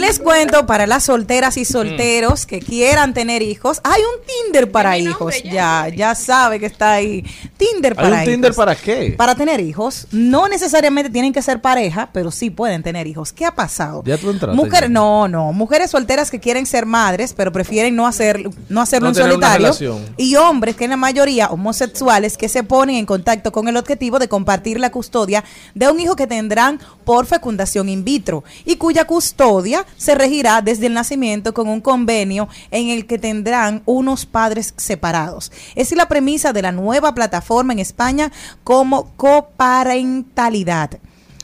les 0.01 0.19
cuento 0.19 0.65
para 0.65 0.87
las 0.87 1.03
solteras 1.03 1.57
y 1.57 1.65
solteros 1.65 2.45
que 2.45 2.59
quieran 2.59 3.13
tener 3.13 3.41
hijos, 3.41 3.79
hay 3.83 4.01
un 4.01 4.25
Tinder 4.25 4.71
para 4.71 4.97
hijos. 4.97 5.35
Ya, 5.43 5.87
ya 5.95 6.15
sabe 6.15 6.59
que 6.59 6.65
está 6.65 6.93
ahí. 6.93 7.23
Tinder 7.57 7.93
¿Hay 7.97 8.03
para 8.03 8.19
un 8.19 8.25
Tinder 8.25 8.53
para 8.53 8.75
qué? 8.75 9.13
Para 9.17 9.35
tener 9.35 9.59
hijos, 9.59 10.07
no 10.11 10.47
necesariamente 10.47 11.09
tienen 11.09 11.31
que 11.31 11.41
ser 11.41 11.61
pareja, 11.61 12.09
pero 12.11 12.31
sí 12.31 12.49
pueden 12.49 12.83
tener 12.83 13.07
hijos. 13.07 13.31
¿Qué 13.31 13.45
ha 13.45 13.55
pasado? 13.55 14.03
Ya 14.05 14.17
tú 14.17 14.29
entraste, 14.29 14.55
Mujer, 14.55 14.89
no, 14.89 15.27
no, 15.27 15.53
mujeres 15.53 15.91
solteras 15.91 16.31
que 16.31 16.39
quieren 16.39 16.65
ser 16.65 16.85
madres, 16.85 17.33
pero 17.33 17.51
prefieren 17.51 17.95
no 17.95 18.07
hacer 18.07 18.49
no 18.69 18.81
hacerlo 18.81 19.11
No 19.11 19.17
en 19.17 19.23
solitario 19.23 19.73
y 20.17 20.35
hombres 20.35 20.75
que 20.75 20.85
en 20.85 20.91
la 20.91 20.97
mayoría 20.97 21.47
homosexuales 21.47 22.37
que 22.37 22.49
se 22.49 22.63
ponen 22.63 22.95
en 22.95 23.05
contacto 23.05 23.51
con 23.51 23.67
el 23.67 23.77
objetivo 23.77 24.19
de 24.19 24.27
compartir 24.27 24.79
la 24.79 24.91
custodia 24.91 25.43
de 25.75 25.89
un 25.89 25.99
hijo 25.99 26.15
que 26.15 26.27
tendrán 26.27 26.79
por 27.05 27.25
fecundación 27.25 27.89
in 27.89 28.03
vitro 28.03 28.43
y 28.65 28.75
cuya 28.77 29.05
custodia 29.05 29.85
se 29.97 30.15
regirá 30.15 30.61
desde 30.61 30.87
el 30.87 30.93
nacimiento 30.93 31.53
con 31.53 31.67
un 31.67 31.81
convenio 31.81 32.47
en 32.71 32.89
el 32.89 33.05
que 33.05 33.17
tendrán 33.17 33.83
unos 33.85 34.25
padres 34.25 34.73
separados. 34.77 35.51
Es 35.75 35.91
la 35.91 36.07
premisa 36.07 36.53
de 36.53 36.61
la 36.61 36.71
nueva 36.71 37.13
plataforma 37.13 37.73
en 37.73 37.79
España 37.79 38.31
como 38.63 39.11
coparentalidad 39.15 40.99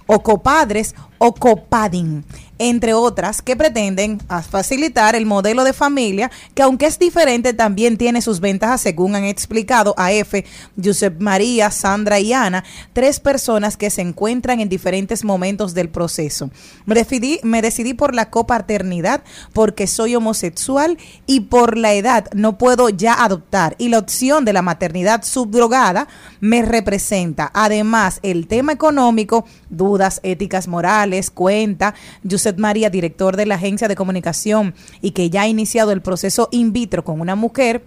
o 0.07 0.23
copadres 0.23 0.95
o 1.17 1.33
copading, 1.33 2.23
entre 2.59 2.93
otras 2.93 3.41
que 3.41 3.55
pretenden 3.55 4.19
facilitar 4.49 5.15
el 5.15 5.25
modelo 5.25 5.63
de 5.63 5.73
familia 5.73 6.31
que 6.53 6.63
aunque 6.63 6.85
es 6.85 6.99
diferente 6.99 7.53
también 7.53 7.97
tiene 7.97 8.21
sus 8.21 8.39
ventajas 8.39 8.81
según 8.81 9.15
han 9.15 9.23
explicado 9.23 9.93
a 9.97 10.11
F, 10.11 10.45
Josep 10.81 11.21
María, 11.21 11.71
Sandra 11.71 12.19
y 12.19 12.33
Ana, 12.33 12.63
tres 12.93 13.19
personas 13.19 13.77
que 13.77 13.89
se 13.89 14.01
encuentran 14.01 14.59
en 14.59 14.69
diferentes 14.69 15.23
momentos 15.23 15.73
del 15.73 15.89
proceso. 15.89 16.49
Me 16.85 16.95
decidí, 16.95 17.39
me 17.43 17.61
decidí 17.61 17.93
por 17.93 18.15
la 18.15 18.29
copaternidad 18.29 19.23
porque 19.53 19.87
soy 19.87 20.15
homosexual 20.15 20.97
y 21.25 21.41
por 21.41 21.77
la 21.77 21.93
edad 21.93 22.27
no 22.33 22.57
puedo 22.57 22.89
ya 22.89 23.23
adoptar 23.23 23.75
y 23.77 23.89
la 23.89 23.99
opción 23.99 24.45
de 24.45 24.53
la 24.53 24.61
maternidad 24.61 25.23
subdrogada 25.23 26.07
me 26.39 26.61
representa. 26.61 27.51
Además, 27.53 28.19
el 28.23 28.47
tema 28.47 28.71
económico, 28.71 29.45
dudas 29.69 30.19
éticas 30.23 30.67
morales, 30.67 31.29
cuenta 31.29 31.93
Josep 32.29 32.57
María, 32.57 32.89
director 32.89 33.35
de 33.35 33.45
la 33.45 33.55
agencia 33.55 33.87
de 33.87 33.95
comunicación 33.95 34.75
y 35.01 35.11
que 35.11 35.29
ya 35.29 35.43
ha 35.43 35.47
iniciado 35.47 35.91
el 35.91 36.01
proceso 36.01 36.49
in 36.51 36.73
vitro 36.73 37.03
con 37.03 37.21
una 37.21 37.35
mujer 37.35 37.83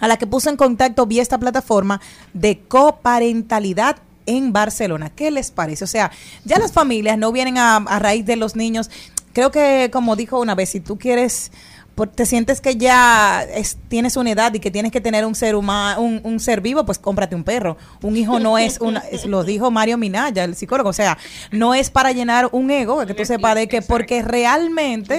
a 0.00 0.08
la 0.08 0.16
que 0.16 0.26
puso 0.26 0.50
en 0.50 0.56
contacto 0.56 1.06
vía 1.06 1.22
esta 1.22 1.38
plataforma 1.38 2.00
de 2.32 2.60
coparentalidad 2.60 3.96
en 4.26 4.52
Barcelona. 4.52 5.10
¿Qué 5.10 5.30
les 5.30 5.50
parece? 5.50 5.84
O 5.84 5.86
sea, 5.86 6.10
ya 6.44 6.58
las 6.58 6.72
familias 6.72 7.18
no 7.18 7.32
vienen 7.32 7.58
a, 7.58 7.76
a 7.76 7.98
raíz 7.98 8.26
de 8.26 8.36
los 8.36 8.56
niños. 8.56 8.90
Creo 9.32 9.50
que, 9.50 9.90
como 9.92 10.16
dijo 10.16 10.40
una 10.40 10.54
vez, 10.54 10.70
si 10.70 10.80
tú 10.80 10.98
quieres, 10.98 11.52
por- 11.94 12.08
te 12.08 12.26
sientes 12.26 12.60
que 12.60 12.76
ya 12.76 13.42
es- 13.54 13.76
tienes 13.88 14.16
una 14.16 14.30
edad 14.30 14.52
y 14.54 14.60
que 14.60 14.70
tienes 14.70 14.90
que 14.92 15.00
tener 15.00 15.24
un 15.24 15.34
ser 15.34 15.54
humano, 15.54 16.00
un, 16.00 16.20
un 16.24 16.40
ser 16.40 16.60
vivo, 16.60 16.84
pues 16.84 16.98
cómprate 16.98 17.34
un 17.36 17.44
perro. 17.44 17.76
Un 18.02 18.16
hijo 18.16 18.38
no 18.40 18.58
es 18.58 18.80
una, 18.80 19.00
es- 19.10 19.26
lo 19.26 19.44
dijo 19.44 19.70
Mario 19.70 19.96
Minaya, 19.98 20.44
el 20.44 20.56
psicólogo. 20.56 20.90
O 20.90 20.92
sea, 20.92 21.16
no 21.52 21.74
es 21.74 21.90
para 21.90 22.12
llenar 22.12 22.48
un 22.52 22.70
ego, 22.70 22.98
que 23.06 23.14
tú 23.14 23.24
sepas 23.24 23.54
de 23.54 23.68
que, 23.68 23.80
porque 23.82 24.22
realmente 24.22 25.18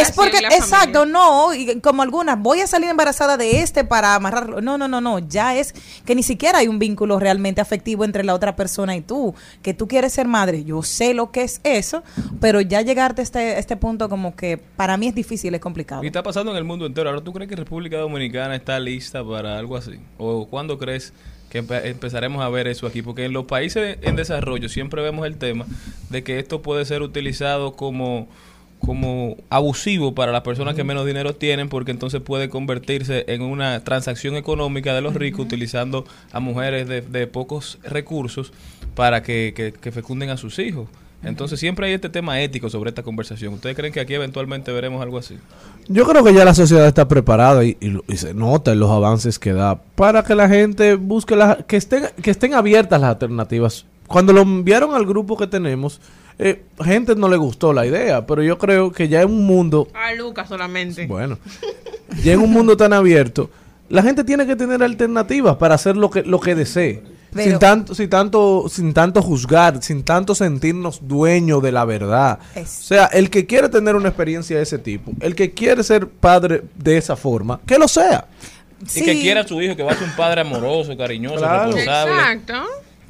es 0.00 0.08
porque, 0.12 0.38
exacto, 0.56 1.06
no, 1.06 1.54
y 1.54 1.80
como 1.80 2.02
algunas, 2.02 2.38
voy 2.38 2.60
a 2.60 2.66
salir 2.66 2.88
embarazada 2.90 3.36
de 3.36 3.62
este 3.62 3.84
para 3.84 4.14
amarrarlo. 4.14 4.60
No, 4.60 4.76
no, 4.78 4.88
no, 4.88 5.00
no, 5.00 5.18
ya 5.20 5.56
es 5.56 5.74
que 6.04 6.14
ni 6.14 6.22
siquiera 6.22 6.58
hay 6.58 6.68
un 6.68 6.78
vínculo 6.78 7.18
realmente 7.18 7.60
afectivo 7.60 8.04
entre 8.04 8.24
la 8.24 8.34
otra 8.34 8.56
persona 8.56 8.94
y 8.96 9.00
tú, 9.00 9.34
que 9.62 9.74
tú 9.74 9.88
quieres 9.88 10.12
ser 10.12 10.28
madre, 10.28 10.64
yo 10.64 10.82
sé 10.82 11.14
lo 11.14 11.30
que 11.30 11.42
es 11.42 11.60
eso, 11.64 12.02
pero 12.40 12.60
ya 12.60 12.82
llegarte 12.82 13.22
a 13.22 13.24
este, 13.24 13.58
este 13.58 13.76
punto 13.76 14.08
como 14.08 14.34
que 14.36 14.58
para 14.76 14.96
mí 14.96 15.08
es 15.08 15.14
difícil, 15.14 15.54
es 15.54 15.60
complicado. 15.60 16.02
Está 16.10 16.24
pasando 16.24 16.50
en 16.50 16.56
el 16.56 16.64
mundo 16.64 16.86
entero. 16.86 17.08
Ahora, 17.08 17.22
¿tú 17.22 17.32
crees 17.32 17.48
que 17.48 17.54
República 17.54 17.96
Dominicana 17.98 18.56
está 18.56 18.80
lista 18.80 19.22
para 19.24 19.60
algo 19.60 19.76
así? 19.76 19.92
¿O 20.18 20.48
cuándo 20.48 20.76
crees 20.76 21.12
que 21.50 21.62
empe- 21.62 21.84
empezaremos 21.84 22.42
a 22.42 22.48
ver 22.48 22.66
eso 22.66 22.88
aquí? 22.88 23.00
Porque 23.00 23.24
en 23.26 23.32
los 23.32 23.44
países 23.44 23.96
en 24.02 24.16
desarrollo 24.16 24.68
siempre 24.68 25.02
vemos 25.02 25.24
el 25.24 25.36
tema 25.36 25.66
de 26.08 26.24
que 26.24 26.40
esto 26.40 26.62
puede 26.62 26.84
ser 26.84 27.02
utilizado 27.02 27.74
como 27.74 28.28
como 28.80 29.36
abusivo 29.50 30.14
para 30.14 30.32
las 30.32 30.40
personas 30.40 30.74
que 30.74 30.82
menos 30.84 31.04
dinero 31.06 31.34
tienen 31.34 31.68
porque 31.68 31.90
entonces 31.92 32.20
puede 32.22 32.48
convertirse 32.48 33.26
en 33.28 33.42
una 33.42 33.84
transacción 33.84 34.34
económica 34.36 34.94
de 34.94 35.02
los 35.02 35.14
ricos 35.14 35.44
utilizando 35.44 36.06
a 36.32 36.40
mujeres 36.40 36.88
de, 36.88 37.02
de 37.02 37.26
pocos 37.28 37.78
recursos 37.84 38.52
para 38.96 39.22
que, 39.22 39.52
que- 39.54 39.72
que 39.74 39.92
fecunden 39.92 40.30
a 40.30 40.36
sus 40.38 40.58
hijos. 40.58 40.88
Entonces 41.22 41.60
siempre 41.60 41.86
hay 41.86 41.92
este 41.92 42.08
tema 42.08 42.40
ético 42.40 42.70
sobre 42.70 42.88
esta 42.90 43.02
conversación. 43.02 43.52
¿Ustedes 43.54 43.76
creen 43.76 43.92
que 43.92 44.00
aquí 44.00 44.14
eventualmente 44.14 44.72
veremos 44.72 45.02
algo 45.02 45.18
así? 45.18 45.36
Yo 45.88 46.06
creo 46.06 46.24
que 46.24 46.32
ya 46.32 46.44
la 46.46 46.54
sociedad 46.54 46.86
está 46.86 47.08
preparada 47.08 47.62
y, 47.64 47.76
y 47.80 47.88
lo- 47.88 48.04
y 48.08 48.16
se 48.16 48.32
nota 48.32 48.72
en 48.72 48.80
los 48.80 48.90
avances 48.90 49.38
que 49.38 49.52
da 49.52 49.76
para 49.96 50.22
que 50.22 50.34
la 50.34 50.48
gente 50.48 50.94
busque 50.94 51.36
las 51.36 51.64
que 51.64 51.76
estén 51.76 52.04
que 52.22 52.30
estén 52.30 52.54
abiertas 52.54 53.00
las 53.00 53.10
alternativas. 53.10 53.84
Cuando 54.06 54.32
lo 54.32 54.40
enviaron 54.40 54.94
al 54.94 55.04
grupo 55.06 55.36
que 55.36 55.46
tenemos, 55.46 56.00
eh, 56.38 56.62
gente 56.82 57.14
no 57.14 57.28
le 57.28 57.36
gustó 57.36 57.72
la 57.74 57.84
idea, 57.86 58.26
pero 58.26 58.42
yo 58.42 58.56
creo 58.58 58.90
que 58.90 59.06
ya 59.08 59.20
en 59.22 59.28
un 59.30 59.44
mundo, 59.46 59.88
A 59.94 60.14
Lucas 60.14 60.48
solamente. 60.48 61.06
bueno, 61.06 61.38
ya 62.24 62.32
en 62.32 62.40
un 62.40 62.50
mundo 62.50 62.76
tan 62.78 62.92
abierto, 62.94 63.50
la 63.90 64.02
gente 64.02 64.24
tiene 64.24 64.46
que 64.46 64.56
tener 64.56 64.82
alternativas 64.82 65.56
para 65.56 65.74
hacer 65.74 65.96
lo 65.98 66.08
que 66.10 66.22
lo 66.22 66.40
que 66.40 66.54
desee. 66.54 67.02
Pero- 67.32 67.50
sin 67.50 67.58
tanto, 67.58 67.94
sin 67.94 68.08
tanto, 68.10 68.64
sin 68.68 68.92
tanto 68.94 69.22
juzgar, 69.22 69.82
sin 69.82 70.02
tanto 70.02 70.34
sentirnos 70.34 71.00
dueños 71.06 71.62
de 71.62 71.72
la 71.72 71.84
verdad. 71.84 72.38
Es- 72.54 72.80
O 72.80 72.82
sea, 72.82 73.06
el 73.06 73.30
que 73.30 73.46
quiere 73.46 73.68
tener 73.68 73.94
una 73.96 74.08
experiencia 74.08 74.56
de 74.56 74.62
ese 74.62 74.78
tipo, 74.78 75.12
el 75.20 75.34
que 75.34 75.52
quiere 75.52 75.82
ser 75.84 76.08
padre 76.08 76.62
de 76.76 76.96
esa 76.96 77.16
forma, 77.16 77.60
que 77.66 77.78
lo 77.78 77.86
sea. 77.88 78.26
Y 78.94 79.02
que 79.02 79.20
quiera 79.20 79.42
a 79.42 79.46
su 79.46 79.60
hijo 79.60 79.76
que 79.76 79.82
va 79.82 79.92
a 79.92 79.94
ser 79.94 80.08
un 80.08 80.16
padre 80.16 80.40
amoroso, 80.40 80.96
cariñoso, 80.96 81.36
Claro. 81.36 81.66
responsable. 81.72 82.12
Exacto. 82.14 82.54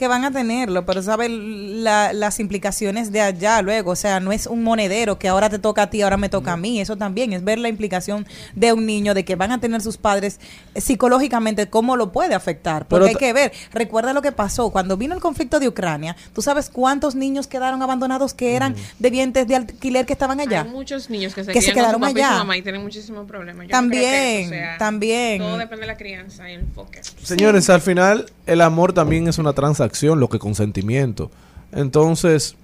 Que 0.01 0.09
van 0.09 0.25
a 0.25 0.31
tenerlo, 0.33 0.87
pero 0.87 1.03
sabe 1.03 1.29
la- 1.29 2.13
las 2.15 2.41
implicaciones 2.41 3.13
de 3.13 3.21
allá 3.21 3.61
luego, 3.61 3.91
o 3.91 3.97
sea, 3.97 4.19
no 4.19 4.33
es 4.33 4.47
un 4.47 4.63
monedero 4.65 5.19
que 5.19 5.29
ahora 5.29 5.51
te 5.51 5.59
toca 5.59 5.83
a 5.83 5.91
ti, 5.91 6.01
ahora 6.01 6.17
me 6.17 6.31
toca 6.31 6.55
a 6.55 6.57
mí, 6.57 6.81
eso 6.81 6.97
también 6.97 7.35
es 7.35 7.45
ver 7.45 7.59
la 7.59 7.69
implicación 7.69 8.27
de 8.55 8.73
un 8.73 8.87
niño, 8.87 9.13
de 9.13 9.25
que 9.27 9.37
van 9.37 9.53
a 9.53 9.61
tener 9.61 9.83
sus 9.83 9.99
padres 9.99 10.41
eh, 10.75 10.81
psicológicamente, 10.81 11.69
cómo 11.69 11.97
lo 11.97 12.13
puede 12.13 12.35
afectar, 12.35 12.87
porque 12.87 13.05
Pero 13.05 13.07
hay 13.11 13.15
que 13.17 13.33
ver, 13.35 13.53
recuerda 13.73 14.13
lo 14.15 14.23
que 14.23 14.33
pasó 14.33 14.71
cuando 14.71 14.97
vino 14.97 15.15
el 15.15 15.21
conflicto 15.21 15.61
de 15.61 15.69
Ucrania, 15.69 16.17
tú 16.33 16.41
sabes 16.41 16.71
cuántos 16.71 17.15
niños 17.15 17.47
quedaron 17.47 17.83
abandonados 17.83 18.33
que 18.33 18.55
eran 18.57 18.75
devientes 18.99 19.47
de 19.47 19.57
alquiler 19.57 20.07
que 20.07 20.15
estaban 20.15 20.41
allá. 20.41 20.63
Hay 20.63 20.71
muchos 20.71 21.11
niños 21.11 21.35
que 21.35 21.45
se, 21.45 21.53
Que 21.53 21.61
se 21.61 21.73
crían 21.73 21.93
con 21.93 21.95
su 21.95 21.99
quedaron 21.99 22.01
papá 22.01 22.11
y 22.11 22.15
su 22.15 22.27
allá. 22.27 22.39
mamá 22.39 22.57
y 22.57 22.63
tienen 22.63 22.83
muchísimos 22.83 23.27
problemas. 23.27 23.69
Yo 23.69 23.73
no 23.83 23.89
creo 23.89 24.01
que 24.01 24.07
También, 24.07 24.49
sea- 24.49 24.79
también. 24.79 25.39
Todo 25.43 25.59
depende 25.59 25.83
de 25.83 25.87
la 25.89 25.97
crianza 25.99 26.49
y 26.51 26.55
el 26.55 26.61
enfoque. 26.61 27.01
Señores, 27.23 27.69
al 27.69 27.83
final 27.83 28.27
el 28.47 28.61
amor 28.63 28.93
también 28.95 29.29
es 29.29 29.37
una 29.39 29.53
transacción, 29.53 29.90
lo 30.21 30.29
que 30.29 30.39
consentimiento. 30.39 31.31
Entonces, 31.73 32.57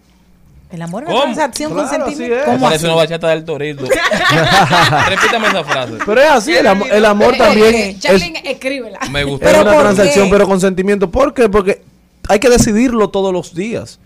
El 0.71 0.83
amor 0.83 1.05
es 1.05 1.11
una 1.11 1.23
transacción 1.23 1.73
con 1.73 1.87
Claro, 1.87 2.05
así 2.07 2.15
sentimiento. 2.17 2.41
es. 2.43 2.47
Me 2.49 2.53
¿Cómo 2.55 2.65
parece 2.67 2.77
así? 2.77 2.87
una 2.87 2.95
bachata 2.97 3.29
del 3.29 3.45
torito. 3.45 3.85
Repítame 5.09 5.49
esa 5.49 5.65
frase. 5.65 5.93
pero 6.05 6.21
es 6.21 6.31
así, 6.31 6.55
el, 6.55 6.67
am- 6.67 6.83
el 6.91 7.05
amor 7.05 7.35
Eh, 7.35 7.39
también 7.39 7.75
eh, 7.75 7.89
es, 7.91 8.01
Charlene, 8.01 8.43
escríbela. 8.45 8.99
Me 9.11 9.25
gustó. 9.25 9.47
es 9.47 9.53
¿Pero 9.53 9.63
una 9.63 9.79
transacción, 9.81 10.27
qué? 10.27 10.31
pero 10.33 10.47
con 10.47 10.61
sentimiento. 10.61 11.11
¿Por 11.11 11.35
qué? 11.35 11.49
Porque 11.49 11.83
hay 12.29 12.39
que 12.41 12.49
decidirlo 12.51 13.09
todos 13.11 13.33
los 13.33 13.55
días. 13.55 13.99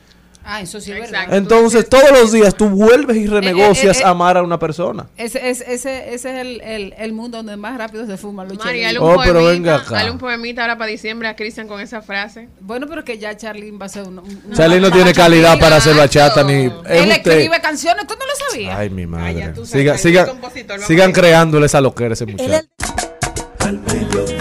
Ah, 0.43 0.61
eso 0.62 0.80
sí 0.80 0.91
es 0.91 1.01
verdad. 1.01 1.32
Entonces, 1.34 1.88
todos 1.88 2.11
los 2.12 2.32
días 2.32 2.55
tú 2.57 2.68
vuelves 2.68 3.16
y 3.16 3.26
renegocias 3.26 3.99
eh, 3.99 4.03
eh. 4.03 4.07
amar 4.07 4.36
a 4.38 4.43
una 4.43 4.59
persona. 4.59 5.07
Ese, 5.16 5.51
ese, 5.51 5.72
ese, 5.72 6.14
ese 6.14 6.30
es 6.34 6.41
el, 6.41 6.61
el, 6.62 6.95
el 6.99 7.12
mundo 7.12 7.36
donde 7.36 7.57
más 7.57 7.76
rápido 7.76 8.07
se 8.07 8.12
los 8.12 8.22
Mari, 8.34 8.57
chelitos. 8.59 8.82
dale 8.82 8.99
un 8.99 9.05
Oh, 9.05 9.16
pero 9.22 9.41
poemita, 9.41 9.51
venga 9.53 9.74
acá. 9.76 9.95
dale 9.97 10.11
un 10.11 10.18
poemita 10.18 10.62
ahora 10.62 10.78
para 10.78 10.91
diciembre 10.91 11.28
a 11.28 11.36
Cristian 11.36 11.68
con 11.68 11.80
esa 11.80 12.01
frase. 12.03 12.49
Bueno, 12.61 12.86
pero 12.88 13.05
que 13.05 13.18
ya 13.18 13.36
Charlene 13.36 13.76
va 13.78 13.86
a 13.86 13.88
ser 13.91 14.05
un... 14.09 14.18
un- 14.18 14.53
Charlie 14.55 14.80
no 14.80 14.91
tiene 14.91 15.12
calidad 15.12 15.59
para 15.59 15.76
hacer 15.76 15.95
bachata 15.97 16.43
ni... 16.43 16.53
es 16.64 16.72
Él 16.88 17.11
usted. 17.11 17.32
escribe 17.32 17.61
canciones, 17.61 18.07
¿tú 18.07 18.14
no 18.18 18.24
lo 18.26 18.32
sabías? 18.51 18.78
Ay, 18.78 18.91
mi 18.91 19.07
madre. 19.07 19.49
tú 19.55 19.66
sabes, 19.66 19.70
Siga- 19.70 19.95
el 19.95 19.99
siga- 20.01 20.86
sigan 20.86 21.12
creándole 21.12 21.66
esa 21.66 21.80
loquera 21.80 22.14
ese 22.14 22.26
muchacho. 22.26 22.66
Al 23.61 23.78
mediodía, 23.78 24.38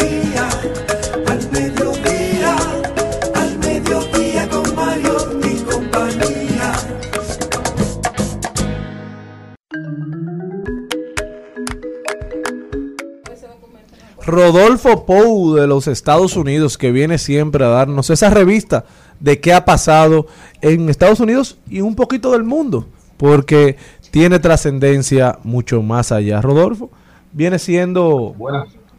Rodolfo 14.30 15.06
Pou 15.06 15.56
de 15.56 15.68
los 15.68 15.88
Estados 15.88 16.36
Unidos, 16.36 16.78
que 16.78 16.92
viene 16.92 17.18
siempre 17.18 17.66
a 17.66 17.70
darnos 17.70 18.10
esa 18.10 18.30
revista 18.30 18.86
de 19.20 19.40
qué 19.40 19.54
ha 19.54 19.66
pasado 19.66 20.28
en 20.62 20.90
Estados 20.90 21.20
Unidos 21.20 21.58
y 21.70 21.82
un 21.82 21.96
poquito 21.96 22.32
del 22.32 22.44
mundo, 22.44 22.88
porque 23.18 23.78
tiene 24.12 24.40
trascendencia 24.40 25.40
mucho 25.44 25.82
más 25.82 26.12
allá. 26.12 26.42
Rodolfo 26.42 26.90
viene 27.32 27.60
siendo 27.60 28.36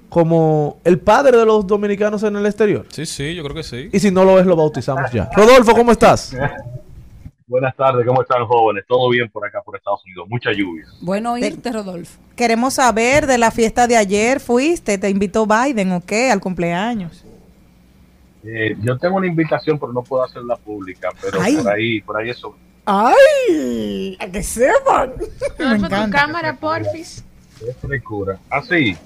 como 0.08 0.78
el 0.84 0.98
padre 0.98 1.38
de 1.38 1.46
los 1.46 1.66
dominicanos 1.66 2.22
en 2.22 2.36
el 2.36 2.46
exterior. 2.46 2.86
Sí, 2.90 3.06
sí, 3.06 3.34
yo 3.34 3.42
creo 3.42 3.54
que 3.54 3.62
sí. 3.62 3.88
Y 3.92 4.00
si 4.00 4.10
no 4.10 4.24
lo 4.24 4.38
es, 4.38 4.46
lo 4.46 4.56
bautizamos 4.56 5.10
ya. 5.12 5.30
Rodolfo, 5.34 5.74
¿cómo 5.74 5.92
estás? 5.92 6.36
Buenas 7.50 7.74
tardes, 7.74 8.06
¿cómo 8.06 8.22
están 8.22 8.46
jóvenes? 8.46 8.84
Todo 8.86 9.08
bien 9.10 9.28
por 9.28 9.44
acá, 9.44 9.60
por 9.60 9.76
Estados 9.76 10.04
Unidos. 10.04 10.28
Mucha 10.28 10.52
lluvia. 10.52 10.84
Bueno 11.00 11.32
oírte, 11.32 11.72
Rodolfo. 11.72 12.20
Queremos 12.36 12.74
saber 12.74 13.26
de 13.26 13.38
la 13.38 13.50
fiesta 13.50 13.88
de 13.88 13.96
ayer. 13.96 14.38
¿Fuiste? 14.38 14.98
¿Te 14.98 15.10
invitó 15.10 15.46
Biden 15.46 15.90
o 15.90 16.00
qué? 16.00 16.30
Al 16.30 16.38
cumpleaños. 16.40 17.24
Eh, 18.44 18.76
yo 18.80 18.96
tengo 18.98 19.16
una 19.16 19.26
invitación, 19.26 19.80
pero 19.80 19.92
no 19.92 20.02
puedo 20.02 20.22
hacerla 20.22 20.54
pública, 20.54 21.08
pero 21.20 21.40
Ay. 21.42 21.56
por 21.56 21.68
ahí, 21.72 22.00
por 22.02 22.16
ahí 22.18 22.30
eso. 22.30 22.56
¡Ay! 22.86 24.16
¡A 24.20 24.28
que 24.28 24.44
sepan! 24.44 25.14
Me 25.58 25.64
Rodolfo, 25.64 25.88
tu 25.88 25.94
encanta. 25.96 26.18
cámara, 26.20 26.54
porfis. 26.56 27.24
Es 27.66 27.76
frescura. 27.78 28.38
Ah, 28.48 28.62
sí. 28.62 28.96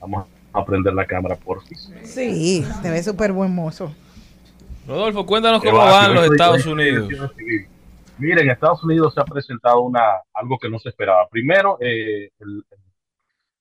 Vamos 0.00 0.26
a 0.54 0.64
prender 0.64 0.94
la 0.94 1.04
cámara, 1.04 1.36
por 1.36 1.62
fin. 1.62 1.76
Sí, 2.04 2.66
te 2.80 2.88
ves 2.90 3.04
súper 3.04 3.32
buen 3.32 3.54
mozo. 3.54 3.92
Rodolfo, 4.86 5.26
cuéntanos 5.26 5.60
cómo 5.62 5.78
va, 5.78 5.90
van 5.90 6.14
los 6.14 6.24
Estados 6.30 6.66
Unidos. 6.66 7.08
hoy- 7.36 7.66
Miren, 8.18 8.44
en 8.46 8.50
Estados 8.50 8.82
Unidos 8.82 9.12
se 9.12 9.20
ha 9.20 9.24
presentado 9.24 9.80
una 9.80 10.00
algo 10.32 10.58
que 10.58 10.70
no 10.70 10.78
se 10.78 10.88
esperaba. 10.88 11.28
Primero, 11.28 11.76
eh, 11.80 12.30
el- 12.38 12.64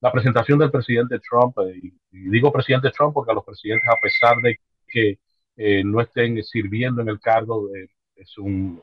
la 0.01 0.11
presentación 0.11 0.59
del 0.59 0.71
presidente 0.71 1.19
Trump, 1.19 1.57
eh, 1.59 1.77
y, 1.81 1.87
y 2.11 2.29
digo 2.29 2.51
presidente 2.53 2.89
Trump 2.91 3.13
porque 3.13 3.31
a 3.31 3.35
los 3.35 3.43
presidentes, 3.43 3.89
a 3.89 3.99
pesar 4.01 4.37
de 4.41 4.59
que 4.87 5.19
eh, 5.57 5.83
no 5.85 5.99
estén 6.01 6.41
sirviendo 6.43 7.01
en 7.01 7.09
el 7.09 7.19
cargo, 7.19 7.69
eh, 7.75 7.87
es 8.15 8.37
un, 8.37 8.81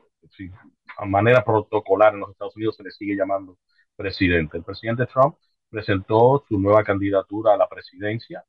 a 0.98 1.04
manera 1.06 1.44
protocolar 1.44 2.14
en 2.14 2.20
los 2.20 2.30
Estados 2.30 2.56
Unidos 2.56 2.76
se 2.76 2.82
le 2.82 2.90
sigue 2.90 3.14
llamando 3.16 3.56
presidente. 3.96 4.56
El 4.56 4.64
presidente 4.64 5.06
Trump 5.06 5.36
presentó 5.70 6.44
su 6.48 6.58
nueva 6.58 6.82
candidatura 6.82 7.54
a 7.54 7.56
la 7.58 7.68
presidencia 7.68 8.42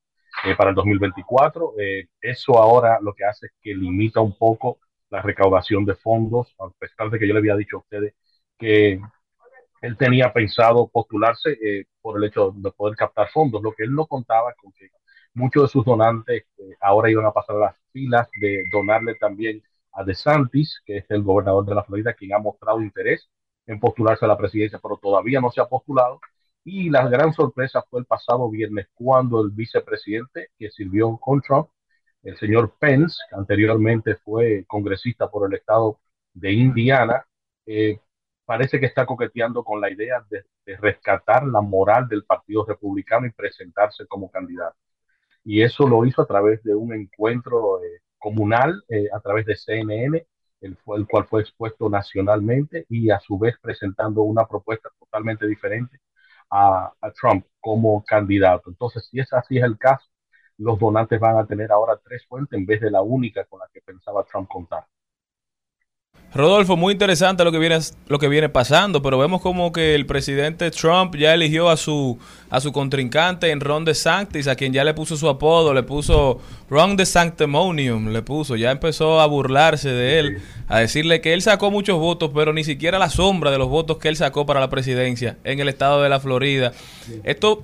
eh, 0.45 0.55
para 0.55 0.69
el 0.71 0.75
2024. 0.75 1.73
Eh, 1.79 2.07
eso 2.21 2.57
ahora 2.57 2.99
lo 3.01 3.13
que 3.13 3.25
hace 3.25 3.47
es 3.47 3.53
que 3.61 3.73
limita 3.75 4.21
un 4.21 4.37
poco 4.37 4.79
la 5.09 5.21
recaudación 5.21 5.85
de 5.85 5.95
fondos, 5.95 6.55
a 6.59 6.69
pesar 6.79 7.09
de 7.09 7.19
que 7.19 7.27
yo 7.27 7.33
le 7.33 7.39
había 7.39 7.55
dicho 7.55 7.77
a 7.77 7.79
ustedes 7.79 8.15
que 8.57 8.99
él 9.81 9.97
tenía 9.97 10.31
pensado 10.33 10.87
postularse 10.87 11.51
eh, 11.61 11.85
por 12.01 12.17
el 12.17 12.23
hecho 12.25 12.53
de 12.55 12.71
poder 12.71 12.95
captar 12.95 13.29
fondos, 13.29 13.61
lo 13.61 13.73
que 13.73 13.83
él 13.83 13.93
no 13.93 14.05
contaba 14.07 14.53
con 14.53 14.71
que 14.71 14.87
muchos 15.33 15.63
de 15.63 15.69
sus 15.69 15.85
donantes 15.85 16.43
eh, 16.57 16.75
ahora 16.81 17.11
iban 17.11 17.25
a 17.25 17.31
pasar 17.33 17.57
a 17.57 17.59
las 17.59 17.75
filas 17.91 18.29
de 18.39 18.63
donarle 18.71 19.15
también 19.15 19.61
a 19.91 20.03
DeSantis, 20.03 20.81
que 20.85 20.97
es 20.97 21.05
el 21.09 21.21
gobernador 21.23 21.65
de 21.65 21.75
la 21.75 21.83
Florida, 21.83 22.13
quien 22.13 22.33
ha 22.33 22.39
mostrado 22.39 22.81
interés 22.81 23.29
en 23.67 23.79
postularse 23.79 24.25
a 24.25 24.27
la 24.29 24.37
presidencia, 24.37 24.79
pero 24.81 24.97
todavía 24.97 25.41
no 25.41 25.51
se 25.51 25.61
ha 25.61 25.65
postulado. 25.65 26.19
Y 26.65 26.89
la 26.89 27.07
gran 27.09 27.33
sorpresa 27.33 27.83
fue 27.89 28.01
el 28.01 28.05
pasado 28.05 28.49
viernes 28.49 28.87
cuando 28.93 29.41
el 29.41 29.51
vicepresidente 29.51 30.49
que 30.57 30.69
sirvió 30.71 31.17
con 31.17 31.41
Trump, 31.41 31.69
el 32.23 32.37
señor 32.37 32.75
Pence, 32.79 33.17
que 33.29 33.35
anteriormente 33.35 34.15
fue 34.15 34.65
congresista 34.67 35.29
por 35.29 35.47
el 35.49 35.57
estado 35.57 35.99
de 36.33 36.53
Indiana, 36.53 37.25
eh, 37.65 37.99
parece 38.45 38.79
que 38.79 38.85
está 38.87 39.05
coqueteando 39.05 39.63
con 39.63 39.81
la 39.81 39.91
idea 39.91 40.25
de, 40.29 40.45
rescatar 40.77 41.45
la 41.45 41.61
moral 41.61 42.07
del 42.07 42.23
Partido 42.23 42.65
Republicano 42.65 43.27
y 43.27 43.31
presentarse 43.31 44.07
como 44.07 44.31
candidato. 44.31 44.77
Y 45.43 45.61
eso 45.61 45.87
lo 45.87 46.05
hizo 46.05 46.21
a 46.21 46.25
través 46.27 46.63
de 46.63 46.75
un 46.75 46.93
encuentro 46.93 47.83
eh, 47.83 48.01
comunal, 48.17 48.83
eh, 48.89 49.09
a 49.13 49.19
través 49.19 49.45
de 49.45 49.57
CNN, 49.57 50.25
el 50.61 50.77
cual 51.07 51.27
fue 51.27 51.41
expuesto 51.41 51.89
nacionalmente 51.89 52.85
y 52.89 53.09
a 53.11 53.19
su 53.19 53.37
vez 53.37 53.55
presentando 53.61 54.21
una 54.23 54.47
propuesta 54.47 54.89
totalmente 54.99 55.45
diferente 55.47 55.99
a, 56.49 56.93
Trump 57.19 57.45
como 57.59 58.03
candidato. 58.05 58.69
Entonces, 58.69 59.07
si 59.09 59.19
es 59.19 59.31
así 59.33 59.57
el 59.57 59.77
caso, 59.77 60.07
los 60.57 60.79
donantes 60.79 61.19
van 61.19 61.37
a 61.37 61.45
tener 61.47 61.71
ahora 61.71 61.99
tres 62.03 62.25
fuentes 62.27 62.57
en 62.57 62.65
vez 62.65 62.81
de 62.81 62.91
la 62.91 63.01
única 63.01 63.45
con 63.45 63.59
la 63.59 63.67
que 63.73 63.81
pensaba 63.81 64.23
Trump 64.25 64.49
contar. 64.49 64.85
Rodolfo, 66.35 66.75
muy 66.75 66.93
interesante 66.93 67.43
lo 67.43 67.51
que 67.51 67.59
viene 67.59 67.77
lo 68.07 68.17
que 68.17 68.27
viene 68.27 68.49
pasando, 68.49 69.03
pero 69.03 69.19
vemos 69.19 69.39
como 69.39 69.71
que 69.71 69.93
el 69.93 70.07
presidente 70.07 70.71
Trump 70.71 71.15
ya 71.15 71.33
eligió 71.33 71.69
a 71.69 71.77
su 71.77 72.17
a 72.49 72.59
su 72.59 72.71
contrincante 72.71 73.51
en 73.51 73.59
Ron 73.59 73.85
DeSantis, 73.85 74.47
a 74.47 74.55
quien 74.55 74.73
ya 74.73 74.83
le 74.83 74.95
puso 74.95 75.15
su 75.15 75.29
apodo, 75.29 75.75
le 75.75 75.83
puso 75.83 76.41
Ron 76.71 76.95
DeSanctimonium, 76.95 78.09
le 78.09 78.23
puso, 78.23 78.55
ya 78.55 78.71
empezó 78.71 79.21
a 79.21 79.27
burlarse 79.27 79.89
de 79.89 80.19
él, 80.19 80.41
a 80.67 80.79
decirle 80.79 81.21
que 81.21 81.33
él 81.33 81.43
sacó 81.43 81.69
muchos 81.69 81.99
votos, 81.99 82.31
pero 82.33 82.51
ni 82.51 82.63
siquiera 82.63 82.97
la 82.97 83.09
sombra 83.09 83.51
de 83.51 83.59
los 83.59 83.69
votos 83.69 83.99
que 83.99 84.09
él 84.09 84.15
sacó 84.15 84.47
para 84.47 84.59
la 84.59 84.71
presidencia 84.71 85.37
en 85.43 85.59
el 85.59 85.69
estado 85.69 86.01
de 86.01 86.09
la 86.09 86.19
Florida. 86.19 86.73
Esto 87.23 87.63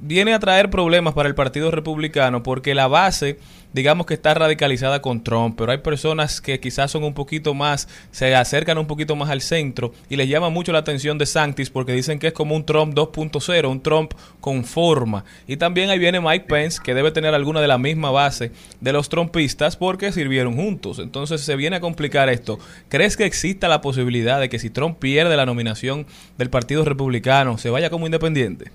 viene 0.00 0.34
a 0.34 0.38
traer 0.38 0.70
problemas 0.70 1.14
para 1.14 1.28
el 1.28 1.34
Partido 1.34 1.70
Republicano 1.70 2.42
porque 2.42 2.74
la 2.74 2.86
base, 2.86 3.38
digamos 3.72 4.06
que 4.06 4.14
está 4.14 4.34
radicalizada 4.34 5.02
con 5.02 5.24
Trump, 5.24 5.56
pero 5.58 5.72
hay 5.72 5.78
personas 5.78 6.40
que 6.40 6.60
quizás 6.60 6.90
son 6.90 7.04
un 7.04 7.14
poquito 7.14 7.54
más, 7.54 7.88
se 8.10 8.34
acercan 8.34 8.78
un 8.78 8.86
poquito 8.86 9.16
más 9.16 9.30
al 9.30 9.40
centro 9.40 9.92
y 10.08 10.16
les 10.16 10.28
llama 10.28 10.50
mucho 10.50 10.72
la 10.72 10.78
atención 10.78 11.18
de 11.18 11.26
Santis 11.26 11.70
porque 11.70 11.92
dicen 11.92 12.18
que 12.18 12.28
es 12.28 12.32
como 12.32 12.54
un 12.54 12.64
Trump 12.64 12.94
2.0, 12.94 13.68
un 13.68 13.82
Trump 13.82 14.12
con 14.40 14.64
forma. 14.64 15.24
Y 15.46 15.56
también 15.56 15.90
ahí 15.90 15.98
viene 15.98 16.20
Mike 16.20 16.46
Pence, 16.48 16.80
que 16.82 16.94
debe 16.94 17.10
tener 17.10 17.34
alguna 17.34 17.60
de 17.60 17.68
la 17.68 17.78
misma 17.78 18.10
base 18.10 18.52
de 18.80 18.92
los 18.92 19.08
trumpistas 19.08 19.76
porque 19.76 20.12
sirvieron 20.12 20.56
juntos. 20.56 20.98
Entonces 21.00 21.40
se 21.40 21.56
viene 21.56 21.76
a 21.76 21.80
complicar 21.80 22.28
esto. 22.28 22.58
¿Crees 22.88 23.16
que 23.16 23.24
exista 23.24 23.68
la 23.68 23.80
posibilidad 23.80 24.40
de 24.40 24.48
que 24.48 24.58
si 24.58 24.70
Trump 24.70 24.98
pierde 24.98 25.36
la 25.36 25.46
nominación 25.46 26.06
del 26.36 26.50
Partido 26.50 26.84
Republicano, 26.84 27.58
se 27.58 27.70
vaya 27.70 27.90
como 27.90 28.06
independiente? 28.06 28.70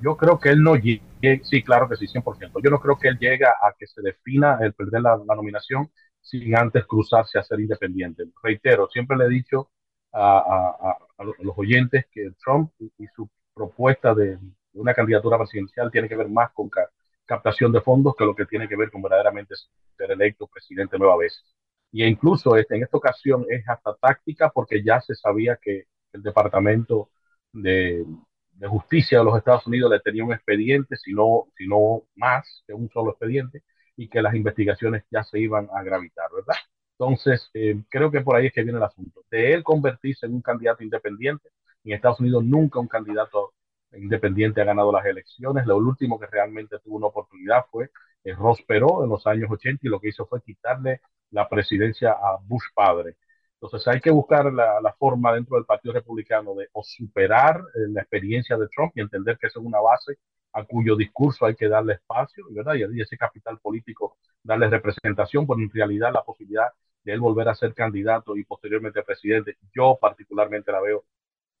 Yo 0.00 0.16
creo 0.16 0.38
que 0.38 0.50
él 0.50 0.62
no 0.62 0.76
llegue, 0.76 1.40
sí, 1.44 1.62
claro 1.62 1.88
que 1.88 1.96
sí, 1.96 2.06
100%. 2.06 2.60
Yo 2.62 2.70
no 2.70 2.80
creo 2.80 2.98
que 2.98 3.08
él 3.08 3.18
llegue 3.18 3.44
a 3.46 3.74
que 3.78 3.86
se 3.86 4.02
defina 4.02 4.58
el 4.60 4.74
perder 4.74 5.02
la, 5.02 5.16
nominación 5.16 5.90
sin 6.20 6.56
antes 6.56 6.86
cruzarse 6.86 7.38
a 7.38 7.42
ser 7.42 7.60
independiente. 7.60 8.24
Reitero, 8.42 8.88
siempre 8.90 9.16
le 9.16 9.26
he 9.26 9.28
dicho 9.28 9.70
a, 10.12 10.96
los 11.18 11.54
oyentes 11.56 12.06
que 12.10 12.30
Trump 12.42 12.72
y, 12.78 13.06
su 13.14 13.28
propuesta 13.54 14.14
de 14.14 14.38
una 14.72 14.94
candidatura 14.94 15.38
presidencial 15.38 15.90
tiene 15.90 16.08
que 16.08 16.16
ver 16.16 16.28
más 16.28 16.50
con, 16.52 16.68
ca- 16.68 16.90
captación 17.24 17.72
de 17.72 17.80
fondos 17.80 18.14
que 18.16 18.24
lo 18.24 18.34
que 18.34 18.46
tiene 18.46 18.68
que 18.68 18.76
ver 18.76 18.90
con 18.90 19.02
verdaderamente 19.02 19.54
ser 19.96 20.10
electo 20.10 20.46
presidente 20.48 20.98
nueva 20.98 21.16
vez. 21.16 21.44
Y 21.92 22.04
incluso 22.04 22.56
este, 22.56 22.76
en 22.76 22.82
esta 22.82 22.96
ocasión 22.96 23.46
es 23.48 23.68
hasta 23.68 23.94
táctica 23.94 24.50
porque 24.50 24.82
ya 24.82 25.00
se 25.00 25.14
sabía 25.14 25.56
que 25.62 25.84
el 26.12 26.22
Departamento 26.22 27.10
de, 27.52 28.04
de 28.56 28.68
Justicia 28.68 29.18
de 29.18 29.24
los 29.24 29.36
Estados 29.36 29.66
Unidos 29.66 29.90
le 29.90 30.00
tenía 30.00 30.24
un 30.24 30.32
expediente, 30.32 30.96
si 30.96 31.12
no, 31.12 31.46
si 31.56 31.66
no 31.66 32.04
más 32.16 32.62
que 32.66 32.74
un 32.74 32.88
solo 32.90 33.10
expediente, 33.12 33.62
y 33.96 34.08
que 34.08 34.22
las 34.22 34.34
investigaciones 34.34 35.04
ya 35.10 35.22
se 35.24 35.38
iban 35.40 35.68
a 35.74 35.82
gravitar, 35.82 36.28
¿verdad? 36.34 36.56
Entonces, 36.98 37.50
eh, 37.54 37.76
creo 37.90 38.10
que 38.10 38.20
por 38.20 38.36
ahí 38.36 38.46
es 38.46 38.52
que 38.52 38.62
viene 38.62 38.78
el 38.78 38.84
asunto. 38.84 39.24
De 39.30 39.52
él 39.52 39.62
convertirse 39.64 40.26
en 40.26 40.34
un 40.34 40.42
candidato 40.42 40.82
independiente, 40.84 41.50
en 41.84 41.92
Estados 41.92 42.20
Unidos 42.20 42.44
nunca 42.44 42.78
un 42.80 42.88
candidato 42.88 43.54
independiente 43.92 44.60
ha 44.60 44.64
ganado 44.64 44.92
las 44.92 45.04
elecciones. 45.06 45.66
Lo 45.66 45.76
último 45.76 46.18
que 46.18 46.26
realmente 46.26 46.78
tuvo 46.80 46.96
una 46.96 47.06
oportunidad 47.08 47.64
fue 47.70 47.90
eh, 48.24 48.34
Ross 48.34 48.62
Perot 48.66 49.04
en 49.04 49.10
los 49.10 49.26
años 49.26 49.50
80 49.50 49.86
y 49.86 49.90
lo 49.90 50.00
que 50.00 50.08
hizo 50.08 50.26
fue 50.26 50.42
quitarle 50.42 51.00
la 51.30 51.48
presidencia 51.48 52.12
a 52.12 52.38
Bush 52.42 52.64
padre. 52.74 53.16
Entonces 53.60 53.86
hay 53.88 54.00
que 54.00 54.10
buscar 54.10 54.52
la, 54.52 54.94
forma 54.98 55.32
dentro 55.32 55.56
del 55.56 55.64
Partido 55.64 55.94
Republicano 55.94 56.54
de 56.54 56.68
superar 56.82 57.56
eh, 57.74 57.88
la 57.88 58.02
experiencia 58.02 58.56
de 58.56 58.68
Trump 58.68 58.92
y 58.94 59.00
entender 59.00 59.38
que 59.38 59.46
es 59.46 59.56
una 59.56 59.80
base 59.80 60.18
a 60.52 60.64
cuyo 60.64 60.96
discurso 60.96 61.46
hay 61.46 61.56
que 61.56 61.68
darle 61.68 61.94
espacio, 61.94 62.44
¿verdad? 62.50 62.74
Y 62.74 63.00
ese 63.00 63.16
capital 63.16 63.58
político 63.58 64.16
darle 64.42 64.68
representación, 64.68 65.46
pero 65.46 65.58
en 65.60 65.70
realidad 65.70 66.12
la 66.12 66.22
posibilidad 66.22 66.68
de 67.02 67.12
él 67.12 67.20
volver 67.20 67.48
a 67.48 67.54
ser 67.54 67.74
candidato 67.74 68.36
y 68.36 68.44
posteriormente 68.44 69.02
presidente, 69.02 69.56
yo 69.74 69.98
particularmente 70.00 70.72
la 70.72 70.80
veo 70.80 71.04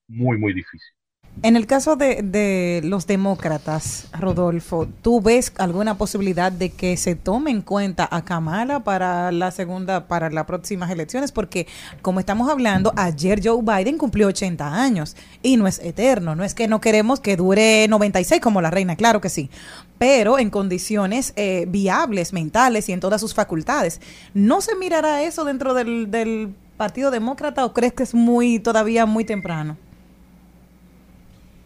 muy, 0.08 0.38
muy 0.38 0.52
difícil. 0.52 0.94
En 1.42 1.56
el 1.56 1.66
caso 1.66 1.96
de, 1.96 2.80
los 2.84 3.06
demócratas, 3.06 4.06
Rodolfo, 4.18 4.86
¿tú 5.02 5.20
ves 5.20 5.52
alguna 5.58 5.98
posibilidad 5.98 6.50
de 6.50 6.70
que 6.70 6.96
se 6.96 7.16
tome 7.16 7.50
en 7.50 7.60
cuenta 7.60 8.08
a 8.10 8.24
Kamala 8.24 8.80
para 8.80 9.30
la 9.30 9.50
segunda, 9.50 10.06
para 10.06 10.30
las 10.30 10.46
próximas 10.46 10.90
elecciones? 10.90 11.32
Porque, 11.32 11.66
como 12.00 12.20
estamos 12.20 12.48
hablando, 12.48 12.94
ayer 12.96 13.40
Joe 13.44 13.62
Biden 13.62 13.98
cumplió 13.98 14.28
80 14.28 14.74
años 14.74 15.16
y 15.42 15.56
no 15.56 15.66
es 15.66 15.80
eterno, 15.80 16.34
no 16.34 16.44
es 16.44 16.54
que 16.54 16.66
no 16.66 16.80
queremos 16.80 17.20
que 17.20 17.36
dure 17.36 17.86
96 17.88 18.40
como 18.40 18.62
la 18.62 18.70
reina, 18.70 18.96
claro 18.96 19.20
que 19.20 19.28
sí, 19.28 19.50
pero 19.98 20.38
en 20.38 20.48
condiciones 20.48 21.34
eh, 21.36 21.66
viables, 21.68 22.32
mentales 22.32 22.88
y 22.88 22.92
en 22.92 23.00
todas 23.00 23.20
sus 23.20 23.34
facultades. 23.34 24.00
¿No 24.32 24.62
se 24.62 24.76
mirará 24.76 25.22
eso 25.22 25.44
dentro 25.44 25.74
del, 25.74 26.10
del 26.10 26.54
Partido 26.78 27.10
Demócrata 27.10 27.66
o 27.66 27.74
crees 27.74 27.92
que 27.92 28.02
es 28.02 28.14
muy 28.14 28.60
todavía 28.60 29.04
muy 29.04 29.24
temprano? 29.24 29.76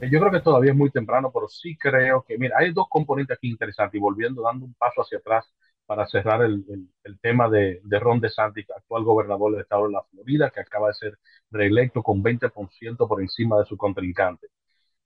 Eh, 0.00 0.08
Yo 0.10 0.20
creo 0.20 0.32
que 0.32 0.40
todavía 0.40 0.72
es 0.72 0.76
muy 0.76 0.90
temprano, 0.90 1.30
pero 1.32 1.48
sí 1.48 1.76
creo 1.76 2.22
que, 2.22 2.38
mira, 2.38 2.56
hay 2.58 2.72
dos 2.72 2.86
componentes 2.88 3.36
aquí 3.36 3.48
interesantes 3.50 3.98
y 3.98 4.00
volviendo, 4.00 4.42
dando 4.42 4.64
un 4.66 4.74
paso 4.74 5.02
hacia 5.02 5.18
atrás 5.18 5.46
para 5.86 6.06
cerrar 6.06 6.42
el, 6.42 6.64
el, 7.04 7.18
tema 7.20 7.48
de, 7.48 7.80
de, 7.82 7.98
Ron 7.98 8.20
DeSantis, 8.20 8.66
actual 8.70 9.04
gobernador 9.04 9.52
del 9.52 9.62
estado 9.62 9.86
de 9.86 9.92
la 9.94 10.02
Florida, 10.04 10.50
que 10.50 10.60
acaba 10.60 10.88
de 10.88 10.94
ser 10.94 11.18
reelecto 11.50 12.02
con 12.02 12.22
20% 12.22 13.08
por 13.08 13.20
encima 13.22 13.58
de 13.58 13.64
su 13.64 13.76
contrincante. 13.76 14.48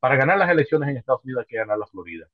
Para 0.00 0.16
ganar 0.16 0.38
las 0.38 0.50
elecciones 0.50 0.88
en 0.90 0.98
Estados 0.98 1.24
Unidos 1.24 1.42
hay 1.42 1.46
que 1.48 1.56
ganar 1.58 1.78
la 1.78 1.86
Florida. 1.86 2.26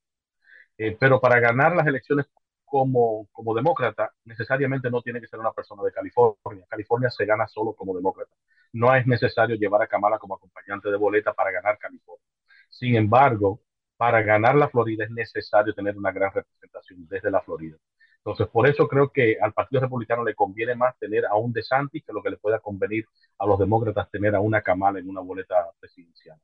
Eh, 0.78 0.96
pero 0.98 1.20
para 1.20 1.40
ganar 1.40 1.76
las 1.76 1.86
elecciones 1.86 2.26
como, 2.64 3.28
como 3.32 3.54
demócrata, 3.54 4.12
necesariamente 4.24 4.90
no 4.90 5.02
tiene 5.02 5.20
que 5.20 5.28
ser 5.28 5.40
una 5.40 5.52
persona 5.52 5.82
de 5.84 5.92
California. 5.92 6.66
California 6.68 7.10
se 7.10 7.26
gana 7.26 7.46
solo 7.48 7.74
como 7.74 7.94
demócrata. 7.96 8.32
No 8.72 8.94
es 8.94 9.06
necesario 9.06 9.56
llevar 9.56 9.82
a 9.82 9.88
Kamala 9.88 10.18
como 10.18 10.36
acompañante 10.36 10.90
de 10.90 10.96
boleta 10.96 11.32
para 11.34 11.50
ganar 11.52 11.78
California. 11.78 12.27
Sin 12.68 12.96
embargo, 12.96 13.60
para 13.96 14.22
ganar 14.22 14.54
la 14.54 14.68
Florida 14.68 15.04
es 15.04 15.10
necesario 15.10 15.74
tener 15.74 15.96
una 15.96 16.12
gran 16.12 16.32
representación 16.32 17.06
desde 17.08 17.30
la 17.30 17.42
Florida. 17.42 17.76
Entonces, 18.18 18.48
por 18.48 18.68
eso 18.68 18.86
creo 18.88 19.10
que 19.10 19.38
al 19.40 19.52
Partido 19.52 19.80
Republicano 19.82 20.24
le 20.24 20.34
conviene 20.34 20.74
más 20.74 20.98
tener 20.98 21.24
a 21.26 21.36
un 21.36 21.52
DeSantis 21.52 22.04
que 22.04 22.12
lo 22.12 22.22
que 22.22 22.30
le 22.30 22.36
pueda 22.36 22.58
convenir 22.60 23.06
a 23.38 23.46
los 23.46 23.58
demócratas 23.58 24.10
tener 24.10 24.34
a 24.34 24.40
una 24.40 24.62
Kamala 24.62 24.98
en 24.98 25.08
una 25.08 25.20
boleta 25.20 25.70
presidencial. 25.80 26.38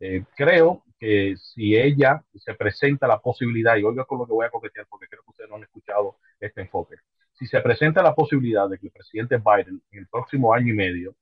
Eh, 0.00 0.24
creo 0.34 0.82
que 0.98 1.36
si 1.36 1.76
ella 1.76 2.24
se 2.34 2.54
presenta 2.54 3.06
la 3.06 3.20
posibilidad, 3.20 3.76
y 3.76 3.84
oiga 3.84 4.04
con 4.06 4.18
lo 4.18 4.26
que 4.26 4.32
voy 4.32 4.46
a 4.46 4.50
coquetear 4.50 4.86
porque 4.88 5.06
creo 5.08 5.22
que 5.22 5.30
ustedes 5.30 5.50
no 5.50 5.56
han 5.56 5.62
escuchado 5.62 6.16
este 6.40 6.62
enfoque, 6.62 6.96
si 7.34 7.46
se 7.46 7.60
presenta 7.60 8.02
la 8.02 8.14
posibilidad 8.14 8.68
de 8.68 8.78
que 8.78 8.86
el 8.86 8.92
presidente 8.92 9.36
Biden 9.38 9.82
en 9.92 9.98
el 10.00 10.08
próximo 10.08 10.52
año 10.52 10.72
y 10.72 10.76
medio 10.76 11.14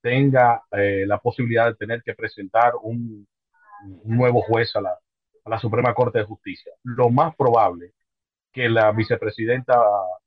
tenga 0.00 0.62
eh, 0.72 1.04
la 1.06 1.18
posibilidad 1.18 1.66
de 1.66 1.76
tener 1.76 2.02
que 2.02 2.14
presentar 2.14 2.72
un, 2.82 3.26
un 3.84 4.16
nuevo 4.16 4.42
juez 4.42 4.74
a 4.76 4.80
la, 4.80 4.98
a 5.44 5.50
la, 5.50 5.58
Suprema 5.58 5.94
Corte 5.94 6.18
de 6.18 6.24
Justicia. 6.24 6.72
Lo 6.84 7.10
más 7.10 7.34
probable 7.36 7.92
que 8.52 8.68
la 8.68 8.92
vicepresidenta 8.92 9.80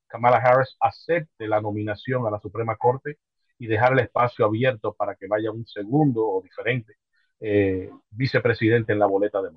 Kamala 0.08 0.38
Harris 0.38 0.76
acepte 0.80 1.47
la 1.47 1.62
nominación 1.62 2.26
a 2.26 2.32
la 2.32 2.39
Suprema 2.39 2.76
Corte 2.76 3.18
y 3.58 3.68
dejar 3.68 3.93
el 3.93 3.99
espacio 3.99 4.45
abierto 4.45 4.93
para 4.93 5.16
que 5.16 5.28
vaya 5.28 5.51
un 5.51 5.66
segundo 5.66 6.26
o 6.26 6.41
diferente 6.41 6.95
eh, 7.39 7.89
vicepresidente 8.12 8.93
en 8.93 8.99
la 8.99 9.06
boleta 9.06 9.41
de 9.41 9.49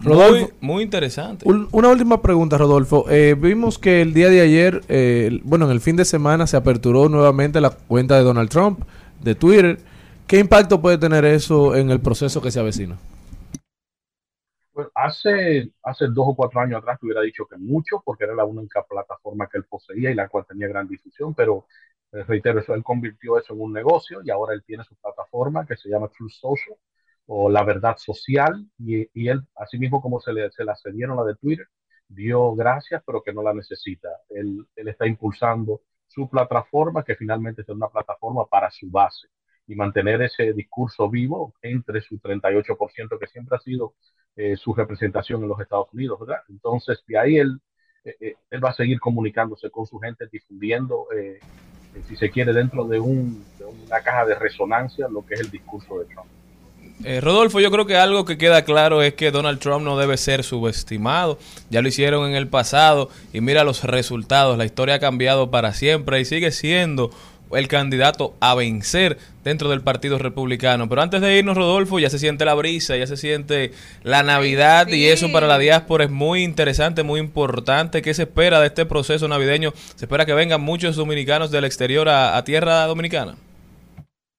Rodolfo, 0.00 0.52
muy, 0.60 0.68
muy 0.74 0.82
interesante. 0.84 1.46
Un, 1.46 1.68
una 1.72 1.88
última 1.88 2.22
pregunta, 2.22 2.56
Rodolfo. 2.56 3.06
Eh, 3.10 3.34
vimos 3.36 3.78
que 3.78 4.00
el 4.00 4.14
día 4.14 4.28
de 4.28 4.40
ayer, 4.40 4.80
eh, 4.88 5.40
bueno, 5.42 5.66
en 5.66 5.72
el 5.72 5.80
fin 5.80 5.96
de 5.96 6.04
semana 6.04 6.46
se 6.46 6.56
aperturó 6.56 7.08
nuevamente 7.08 7.60
la 7.60 7.70
cuenta 7.70 8.16
de 8.16 8.22
Donald 8.22 8.48
Trump 8.48 8.84
de 9.20 9.34
Twitter. 9.34 9.80
¿Qué 10.30 10.38
impacto 10.38 10.80
puede 10.80 10.96
tener 10.96 11.24
eso 11.24 11.74
en 11.74 11.90
el 11.90 12.00
proceso 12.00 12.40
que 12.40 12.52
se 12.52 12.60
avecina? 12.60 12.96
Pues 14.72 14.86
hace, 14.94 15.72
hace 15.82 16.06
dos 16.06 16.24
o 16.28 16.36
cuatro 16.36 16.60
años 16.60 16.78
atrás 16.78 17.00
te 17.00 17.06
hubiera 17.06 17.22
dicho 17.22 17.46
que 17.46 17.56
mucho, 17.56 18.00
porque 18.04 18.22
era 18.22 18.36
la 18.36 18.44
única 18.44 18.84
plataforma 18.84 19.48
que 19.48 19.58
él 19.58 19.64
poseía 19.64 20.08
y 20.12 20.14
la 20.14 20.28
cual 20.28 20.46
tenía 20.46 20.68
gran 20.68 20.86
difusión, 20.86 21.34
pero 21.34 21.66
eh, 22.12 22.22
reitero, 22.22 22.60
eso, 22.60 22.74
él 22.74 22.84
convirtió 22.84 23.38
eso 23.38 23.54
en 23.54 23.60
un 23.60 23.72
negocio 23.72 24.20
y 24.22 24.30
ahora 24.30 24.54
él 24.54 24.62
tiene 24.64 24.84
su 24.84 24.94
plataforma 24.94 25.66
que 25.66 25.76
se 25.76 25.88
llama 25.88 26.06
True 26.16 26.30
Social 26.30 26.76
o 27.26 27.50
La 27.50 27.64
Verdad 27.64 27.96
Social 27.96 28.64
y, 28.78 29.28
él, 29.28 29.42
así 29.56 29.78
mismo 29.80 30.00
como 30.00 30.20
se 30.20 30.32
le, 30.32 30.48
se 30.52 30.62
cedieron 30.80 31.16
la 31.16 31.24
de 31.24 31.34
Twitter, 31.34 31.66
dio 32.06 32.54
gracias, 32.54 33.02
pero 33.04 33.20
que 33.20 33.32
no 33.32 33.42
la 33.42 33.52
necesita. 33.52 34.10
Él, 34.28 34.64
él 34.76 34.86
está 34.86 35.08
impulsando 35.08 35.82
su 36.06 36.30
plataforma, 36.30 37.02
que 37.02 37.16
finalmente 37.16 37.62
es 37.62 37.68
una 37.68 37.88
plataforma 37.88 38.46
para 38.46 38.70
su 38.70 38.88
base 38.88 39.26
y 39.66 39.74
mantener 39.74 40.22
ese 40.22 40.52
discurso 40.52 41.08
vivo 41.08 41.54
entre 41.62 42.00
su 42.00 42.18
38% 42.18 43.18
que 43.18 43.26
siempre 43.26 43.56
ha 43.56 43.60
sido 43.60 43.94
eh, 44.36 44.56
su 44.56 44.74
representación 44.74 45.42
en 45.42 45.48
los 45.48 45.60
Estados 45.60 45.88
Unidos, 45.92 46.18
¿verdad? 46.20 46.42
Entonces, 46.48 47.02
de 47.06 47.18
ahí 47.18 47.36
él, 47.36 47.60
eh, 48.04 48.34
él 48.50 48.64
va 48.64 48.70
a 48.70 48.74
seguir 48.74 48.98
comunicándose 49.00 49.70
con 49.70 49.86
su 49.86 49.98
gente, 49.98 50.26
difundiendo, 50.30 51.06
eh, 51.16 51.38
si 52.08 52.16
se 52.16 52.30
quiere, 52.30 52.52
dentro 52.52 52.84
de, 52.86 53.00
un, 53.00 53.44
de, 53.58 53.64
una 53.64 54.00
caja 54.00 54.26
de 54.26 54.34
resonancia 54.34 55.08
lo 55.08 55.24
que 55.24 55.34
es 55.34 55.40
el 55.40 55.50
discurso 55.50 55.98
de 55.98 56.06
Trump. 56.06 56.28
Eh, 57.02 57.20
Rodolfo, 57.20 57.60
yo 57.60 57.70
creo 57.70 57.86
que 57.86 57.96
algo 57.96 58.26
que 58.26 58.36
queda 58.36 58.62
claro 58.62 59.02
es 59.02 59.14
que 59.14 59.30
Donald 59.30 59.58
Trump 59.58 59.84
no 59.84 59.96
debe 59.96 60.18
ser 60.18 60.44
subestimado. 60.44 61.38
Ya 61.70 61.80
lo 61.80 61.88
hicieron 61.88 62.28
en 62.28 62.36
el 62.36 62.46
pasado 62.46 63.08
y 63.32 63.40
mira 63.40 63.64
los 63.64 63.84
resultados. 63.84 64.58
La 64.58 64.66
historia 64.66 64.96
ha 64.96 65.00
cambiado 65.00 65.50
para 65.50 65.72
siempre 65.72 66.20
y 66.20 66.26
sigue 66.26 66.50
siendo 66.50 67.10
el 67.52 67.68
candidato 67.68 68.34
a 68.40 68.54
vencer 68.54 69.18
dentro 69.44 69.68
del 69.70 69.82
Partido 69.82 70.18
Republicano. 70.18 70.88
Pero 70.88 71.02
antes 71.02 71.20
de 71.20 71.38
irnos, 71.38 71.56
Rodolfo, 71.56 71.98
ya 71.98 72.10
se 72.10 72.18
siente 72.18 72.44
la 72.44 72.54
brisa, 72.54 72.96
ya 72.96 73.06
se 73.06 73.16
siente 73.16 73.72
la 74.02 74.22
Navidad 74.22 74.88
sí. 74.88 74.96
y 74.96 75.06
eso 75.06 75.32
para 75.32 75.46
la 75.46 75.58
diáspora 75.58 76.04
es 76.04 76.10
muy 76.10 76.42
interesante, 76.42 77.02
muy 77.02 77.20
importante. 77.20 78.02
¿Qué 78.02 78.14
se 78.14 78.22
espera 78.22 78.60
de 78.60 78.66
este 78.66 78.86
proceso 78.86 79.28
navideño? 79.28 79.72
¿Se 79.74 80.04
espera 80.04 80.26
que 80.26 80.34
vengan 80.34 80.60
muchos 80.60 80.96
dominicanos 80.96 81.50
del 81.50 81.64
exterior 81.64 82.08
a, 82.08 82.36
a 82.36 82.44
tierra 82.44 82.86
dominicana? 82.86 83.36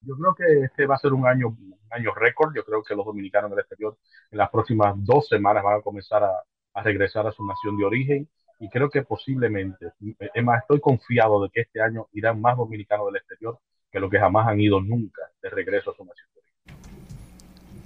Yo 0.01 0.15
creo 0.15 0.35
que 0.35 0.65
este 0.65 0.85
va 0.85 0.95
a 0.95 0.99
ser 0.99 1.13
un 1.13 1.27
año, 1.27 1.49
un 1.49 1.77
año 1.91 2.13
récord. 2.15 2.55
Yo 2.55 2.63
creo 2.63 2.81
que 2.83 2.95
los 2.95 3.05
dominicanos 3.05 3.51
del 3.51 3.59
exterior 3.59 3.97
en 4.31 4.37
las 4.37 4.49
próximas 4.49 4.95
dos 4.97 5.27
semanas 5.27 5.63
van 5.63 5.79
a 5.79 5.81
comenzar 5.81 6.23
a, 6.23 6.31
a 6.73 6.83
regresar 6.83 7.27
a 7.27 7.31
su 7.31 7.45
nación 7.45 7.77
de 7.77 7.85
origen 7.85 8.27
y 8.61 8.69
creo 8.69 8.89
que 8.89 9.01
posiblemente, 9.01 9.87
es 10.33 10.43
más, 10.43 10.61
estoy 10.61 10.79
confiado 10.79 11.41
de 11.43 11.49
que 11.49 11.61
este 11.61 11.81
año 11.81 12.07
irán 12.13 12.39
más 12.39 12.55
dominicanos 12.55 13.07
del 13.07 13.15
exterior 13.15 13.57
que 13.91 13.99
lo 13.99 14.07
que 14.09 14.19
jamás 14.19 14.47
han 14.47 14.61
ido 14.61 14.79
nunca 14.79 15.23
de 15.41 15.49
regreso 15.49 15.91
a 15.91 15.95
su 15.95 16.05
nación. 16.05 16.27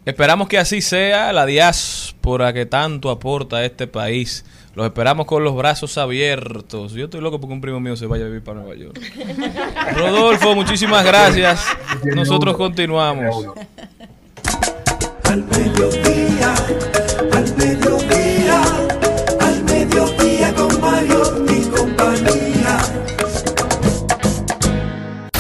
Esperamos 0.03 0.47
que 0.49 0.59
así 0.59 0.81
sea 0.81 1.33
la 1.33 1.45
diáspora 1.47 2.53
que 2.53 2.65
tanto 2.67 3.09
aporta 3.09 3.57
a 3.57 3.65
este 3.65 3.87
país. 3.87 4.45
Los 4.75 4.85
esperamos 4.85 5.25
con 5.25 5.43
los 5.45 5.55
brazos 5.55 5.97
abiertos. 5.97 6.91
Yo 6.91 7.05
estoy 7.05 7.21
loco 7.21 7.39
porque 7.39 7.53
un 7.53 7.61
primo 7.61 7.79
mío 7.79 7.95
se 7.95 8.05
vaya 8.05 8.25
a 8.25 8.27
vivir 8.27 8.43
para 8.43 8.59
Nueva 8.59 8.75
York. 8.75 8.99
Rodolfo, 9.95 10.53
muchísimas 10.53 11.05
gracias. 11.05 11.65
Nosotros 12.13 12.55
continuamos. 12.57 13.47
Al 15.23 15.43
mediodía, 15.45 16.24
al 16.24 16.24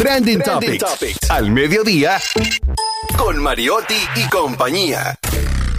Trending, 0.05 0.37
Trending 0.39 0.77
Topics. 0.77 0.99
Topics. 0.99 1.31
Al 1.31 1.49
mediodía 1.49 2.19
con 3.17 3.41
Mariotti 3.41 3.95
y 4.15 4.29
compañía. 4.29 5.17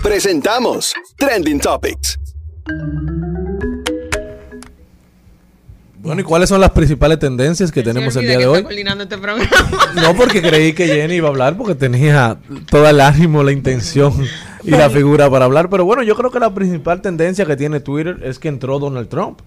Presentamos 0.03 0.93
Trending 1.17 1.61
Topics. 1.61 2.19
Bueno, 5.99 6.21
¿y 6.23 6.25
cuáles 6.25 6.49
son 6.49 6.61
las 6.61 6.73
principales 6.73 7.21
tendencias 7.21 7.71
que 7.71 7.85
tenemos 7.85 8.17
el 8.17 8.23
día 8.27 8.37
de 8.39 8.49
hoy? 8.49 8.59
este. 8.59 10.01
No, 10.01 10.17
porque 10.17 10.43
creí 10.43 10.73
que 10.73 10.89
Jenny 10.89 11.15
iba 11.15 11.29
a 11.29 11.31
hablar 11.31 11.57
porque 11.57 11.77
tenía 11.77 12.37
todo 12.69 12.89
el 12.89 13.01
ánimo, 13.01 13.45
la 13.45 13.53
intención 13.53 14.13
y 14.65 14.71
la 14.73 14.91
figura 14.91 15.31
para 15.31 15.45
hablar. 15.45 15.71
Pero 15.71 15.85
bueno, 15.85 16.03
yo 16.03 16.17
creo 16.17 16.33
que 16.33 16.41
la 16.41 16.53
principal 16.53 17.01
tendencia 17.01 17.47
que 17.47 17.57
tiene 17.57 17.79
Twitter 17.79 18.19
es 18.25 18.41
que 18.41 18.49
entró 18.49 18.81
Donald 18.81 19.09
Trump. 19.09 19.39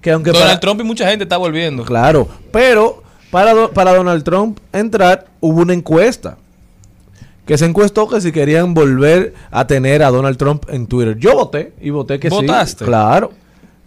Que 0.00 0.12
aunque 0.12 0.30
Donald 0.30 0.48
para- 0.52 0.60
Trump 0.60 0.80
y 0.80 0.84
mucha 0.84 1.06
gente 1.06 1.24
está 1.24 1.36
volviendo. 1.36 1.84
Claro, 1.84 2.26
pero 2.50 3.02
para, 3.30 3.54
do- 3.54 3.70
para 3.70 3.94
Donald 3.94 4.22
Trump 4.24 4.58
entrar 4.72 5.26
hubo 5.40 5.60
una 5.62 5.74
encuesta. 5.74 6.36
Que 7.46 7.58
se 7.58 7.64
encuestó 7.64 8.06
que 8.08 8.20
si 8.20 8.30
querían 8.30 8.74
volver 8.74 9.34
a 9.50 9.66
tener 9.66 10.02
a 10.04 10.10
Donald 10.10 10.36
Trump 10.36 10.64
en 10.68 10.86
Twitter. 10.86 11.16
Yo 11.18 11.34
voté 11.34 11.72
y 11.80 11.90
voté 11.90 12.20
que 12.20 12.28
¿Votaste? 12.28 12.80
sí. 12.80 12.84
Claro. 12.84 13.32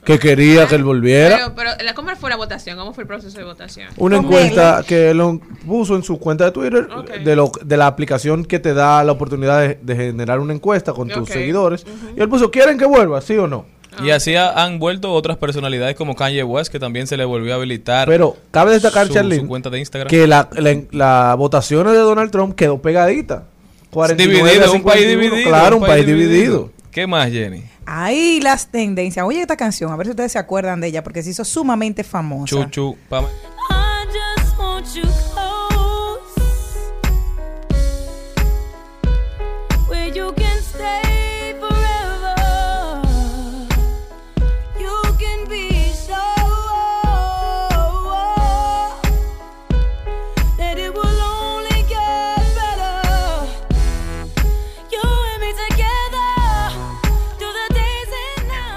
Que 0.04 0.20
quería 0.20 0.68
que 0.68 0.76
él 0.76 0.84
volviera. 0.84 1.38
Pero, 1.38 1.56
pero 1.56 1.70
la- 1.82 1.94
¿cómo 1.94 2.14
fue 2.18 2.30
la 2.30 2.36
votación? 2.36 2.78
¿Cómo 2.78 2.94
fue 2.94 3.04
el 3.04 3.08
proceso 3.08 3.38
de 3.38 3.46
votación? 3.46 3.88
Una 3.96 4.18
encuesta 4.18 4.84
que 4.86 5.12
él 5.12 5.40
puso 5.66 5.96
en 5.96 6.04
su 6.04 6.20
cuenta 6.20 6.44
de 6.44 6.52
Twitter 6.52 6.90
de, 7.24 7.36
lo, 7.38 7.50
de 7.64 7.78
la 7.78 7.88
aplicación 7.88 8.44
que 8.44 8.60
te 8.60 8.74
da 8.74 9.02
la 9.06 9.14
oportunidad 9.14 9.62
de, 9.62 9.80
de 9.82 9.96
generar 9.96 10.42
una 10.42 10.52
encuesta 10.54 10.92
con 10.92 11.08
tus 11.08 11.30
seguidores. 11.30 11.86
Y 12.18 12.20
él 12.22 12.28
puso, 12.28 12.52
¿quieren 12.52 12.78
que 12.78 12.86
vuelva? 12.86 13.22
¿Sí 13.22 13.38
o 13.38 13.48
no? 13.48 13.64
Y 14.02 14.10
así 14.12 14.36
ha- 14.36 14.64
han 14.64 14.80
vuelto 14.80 15.12
otras 15.14 15.38
personalidades 15.38 15.96
como 15.96 16.16
Kanye 16.16 16.44
West, 16.44 16.72
que 16.72 16.80
también 16.80 17.06
se 17.08 17.18
le 17.18 17.26
volvió 17.26 17.54
a 17.54 17.56
habilitar. 17.58 18.08
Pero 18.08 18.38
cabe 18.52 18.72
destacar, 18.72 19.08
su, 19.08 19.14
Charlene, 19.14 19.42
su 19.42 19.48
cuenta 19.48 19.70
de 19.70 19.80
Instagram. 19.80 20.10
que 20.10 20.26
la, 20.28 20.50
la, 20.54 20.82
la 20.92 21.36
votaciones 21.36 21.94
de 21.94 22.00
Donald 22.00 22.32
Trump 22.32 22.56
quedó 22.56 22.82
pegadita. 22.82 23.44
49 23.92 24.40
a 24.42 24.44
dividido, 24.54 24.74
un 24.74 24.84
país 24.84 25.02
51. 25.06 25.22
dividido. 25.30 25.50
Claro, 25.50 25.78
un 25.78 25.84
país 25.84 26.06
dividido. 26.06 26.72
¿Qué 26.92 27.06
más, 27.08 27.30
Jenny? 27.30 27.64
Ahí 27.86 28.40
las 28.42 28.68
tendencias. 28.68 29.26
Oye, 29.26 29.42
esta 29.42 29.58
canción, 29.58 29.92
a 29.92 29.96
ver 29.96 30.08
si 30.08 30.12
ustedes 30.12 30.32
se 30.32 30.40
acuerdan 30.40 30.80
de 30.82 30.88
ella, 30.88 31.04
porque 31.04 31.22
se 31.22 31.32
hizo 31.32 31.44
sumamente 31.46 32.04
famosa. 32.04 32.56
Chuchu. 32.56 32.96
I 33.12 34.06
just 34.08 34.58
want 34.58 34.86
you 34.96 35.02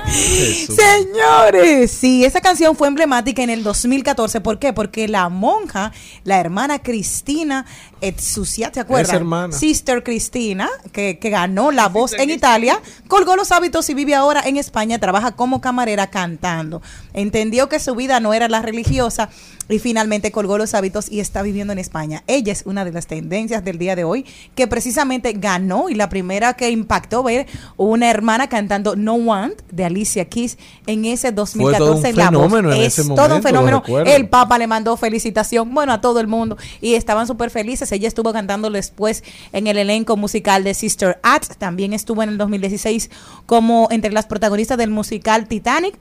Señores, 0.09 1.91
sí, 1.91 2.25
esa 2.25 2.41
canción 2.41 2.77
fue 2.77 2.89
emblemática 2.89 3.43
en 3.43 3.51
el 3.51 3.63
2014. 3.63 4.41
¿Por 4.41 4.59
qué? 4.59 4.73
Porque 4.73 5.09
la 5.09 5.29
monja, 5.29 5.93
la 6.25 6.39
hermana 6.39 6.79
Cristina 6.81 7.67
Etsusia, 8.01 8.71
¿te 8.71 8.81
acuerdas? 8.81 9.09
Esa 9.09 9.17
hermana. 9.17 9.57
Sister 9.57 10.03
Cristina, 10.03 10.69
que, 10.93 11.19
que 11.19 11.31
ganó 11.31 11.71
la 11.71 11.89
voz 11.89 12.13
en 12.13 12.31
Italia, 12.31 12.81
colgó 13.09 13.37
los 13.37 13.53
hábitos 13.53 13.89
y 13.91 13.95
vive 13.95 14.15
ahora 14.15 14.43
en 14.45 14.57
España, 14.57 14.99
trabaja 14.99 15.33
como 15.33 15.61
camarera 15.61 16.09
cantando. 16.09 16.83
Entendió 17.13 17.69
que 17.69 17.79
su 17.79 17.95
vida 17.95 18.21
no 18.21 18.35
era 18.35 18.49
la 18.49 18.63
religiosa 18.63 19.31
y 19.69 19.79
finalmente 19.79 20.33
colgó 20.33 20.59
los 20.59 20.75
hábitos 20.75 21.11
y 21.11 21.21
está 21.21 21.43
viviendo 21.43 21.73
en 21.73 21.79
España. 21.79 22.23
Ella 22.27 22.53
es 22.53 22.63
una 22.67 22.85
de 22.85 22.93
las 22.93 23.07
tendencias 23.07 23.65
del 23.65 23.79
día 23.79 23.97
de 23.97 24.05
hoy 24.05 24.25
que 24.55 24.67
precisamente 24.67 25.33
ganó 25.33 25.89
y 25.89 25.95
la 25.95 26.09
primera 26.09 26.55
que 26.55 26.71
impactó 26.71 27.23
ver 27.23 27.47
una 27.77 28.11
hermana 28.11 28.49
cantando 28.49 28.97
No 28.97 29.15
Want 29.15 29.61
de 29.71 29.85
Alicia 29.85 30.27
Keys 30.27 30.59
en 30.87 31.05
ese 31.05 31.33
2014 31.33 31.79
todo 31.79 31.99
un 31.99 32.07
en 32.07 32.17
la 32.17 32.31
voz. 32.31 32.43
fenómeno 32.43 32.73
en 32.73 32.83
es 32.83 32.99
ese 32.99 33.15
todo 33.15 33.37
un 33.37 33.43
fenómeno. 33.43 33.83
El 34.07 34.29
Papa 34.29 34.59
le 34.59 34.67
mandó 34.67 34.97
felicitación, 34.97 35.75
bueno, 35.75 35.93
a 35.93 36.01
todo 36.01 36.21
el 36.21 36.27
mundo 36.27 36.57
y 36.81 36.95
estaban 36.95 37.27
súper 37.27 37.51
felices. 37.51 37.91
Ella 37.93 38.09
estuvo 38.09 38.33
cantando 38.33 38.71
después 38.71 39.25
en 39.53 39.67
el 39.67 39.79
elenco 39.79 40.17
musical 40.17 40.65
de 40.65 40.75
Sister 40.75 41.19
Act, 41.23 41.57
también 41.57 41.93
estuvo 41.93 42.23
en 42.23 42.31
el 42.31 42.39
2016 42.39 43.11
como 43.47 43.89
entre 43.91 44.13
las 44.13 44.27
protagonistas 44.27 44.79
del 44.79 44.91
musical 44.91 45.49
Titanic 45.49 45.99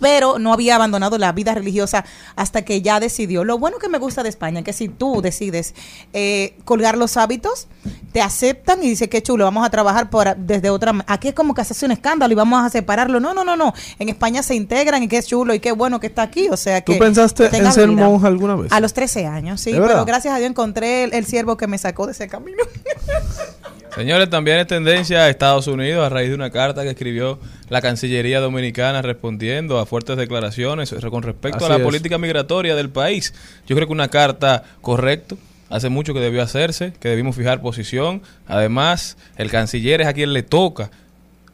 pero 0.00 0.38
no 0.38 0.52
había 0.52 0.76
abandonado 0.76 1.18
la 1.18 1.32
vida 1.32 1.54
religiosa 1.54 2.04
hasta 2.36 2.62
que 2.62 2.82
ya 2.82 3.00
decidió. 3.00 3.44
Lo 3.44 3.58
bueno 3.58 3.78
que 3.78 3.88
me 3.88 3.98
gusta 3.98 4.22
de 4.22 4.28
España 4.28 4.60
es 4.60 4.64
que 4.64 4.72
si 4.72 4.88
tú 4.88 5.22
decides 5.22 5.74
eh, 6.12 6.56
colgar 6.64 6.96
los 6.98 7.16
hábitos, 7.16 7.68
te 8.12 8.20
aceptan 8.20 8.82
y 8.82 8.88
dice 8.88 9.08
que 9.08 9.22
chulo, 9.22 9.44
vamos 9.44 9.66
a 9.66 9.70
trabajar 9.70 10.10
por, 10.10 10.36
desde 10.36 10.70
otra... 10.70 10.92
ma-". 10.92 11.04
Aquí 11.06 11.28
es 11.28 11.34
como 11.34 11.54
que 11.54 11.60
haces 11.60 11.82
un 11.82 11.92
escándalo 11.92 12.32
y 12.32 12.36
vamos 12.36 12.64
a 12.64 12.70
separarlo. 12.70 13.20
No, 13.20 13.34
no, 13.34 13.44
no, 13.44 13.56
no. 13.56 13.72
En 13.98 14.08
España 14.08 14.42
se 14.42 14.54
integran 14.54 15.02
y 15.02 15.08
qué 15.08 15.22
chulo 15.22 15.54
y 15.54 15.60
qué 15.60 15.72
bueno 15.72 16.00
que 16.00 16.08
está 16.08 16.22
aquí. 16.22 16.48
O 16.50 16.56
sea 16.56 16.80
que... 16.80 16.94
¿Tú 16.94 16.98
pensaste 16.98 17.48
que 17.48 17.56
en 17.58 17.72
ser 17.72 17.88
vida. 17.88 18.06
monja 18.06 18.26
alguna 18.26 18.56
vez? 18.56 18.72
A 18.72 18.80
los 18.80 18.92
13 18.92 19.26
años, 19.26 19.60
sí. 19.60 19.72
Pero 19.72 20.04
gracias 20.04 20.34
a 20.34 20.38
Dios 20.38 20.50
encontré 20.50 21.04
el, 21.04 21.14
el 21.14 21.26
siervo 21.26 21.56
que 21.56 21.66
me 21.66 21.78
sacó 21.78 22.06
de 22.06 22.12
ese 22.12 22.28
camino. 22.28 22.62
Señores, 23.94 24.30
también 24.30 24.58
es 24.58 24.66
tendencia 24.66 25.24
a 25.24 25.28
Estados 25.28 25.66
Unidos 25.66 26.04
a 26.04 26.08
raíz 26.08 26.30
de 26.30 26.34
una 26.34 26.50
carta 26.50 26.82
que 26.82 26.88
escribió 26.88 27.38
la 27.68 27.82
Cancillería 27.82 28.40
Dominicana 28.40 29.02
respondiendo 29.02 29.78
a 29.78 29.84
fuertes 29.84 30.16
declaraciones 30.16 30.94
con 31.10 31.22
respecto 31.22 31.58
Así 31.58 31.66
a 31.66 31.68
la 31.68 31.76
es. 31.76 31.82
política 31.82 32.16
migratoria 32.16 32.74
del 32.74 32.88
país. 32.88 33.34
Yo 33.66 33.76
creo 33.76 33.86
que 33.86 33.92
una 33.92 34.08
carta 34.08 34.64
correcta. 34.80 35.36
Hace 35.68 35.88
mucho 35.88 36.12
que 36.12 36.20
debió 36.20 36.42
hacerse, 36.42 36.92
que 37.00 37.08
debimos 37.08 37.34
fijar 37.34 37.62
posición. 37.62 38.20
Además, 38.46 39.16
el 39.36 39.50
canciller 39.50 40.02
es 40.02 40.06
a 40.06 40.12
quien 40.12 40.34
le 40.34 40.42
toca 40.42 40.90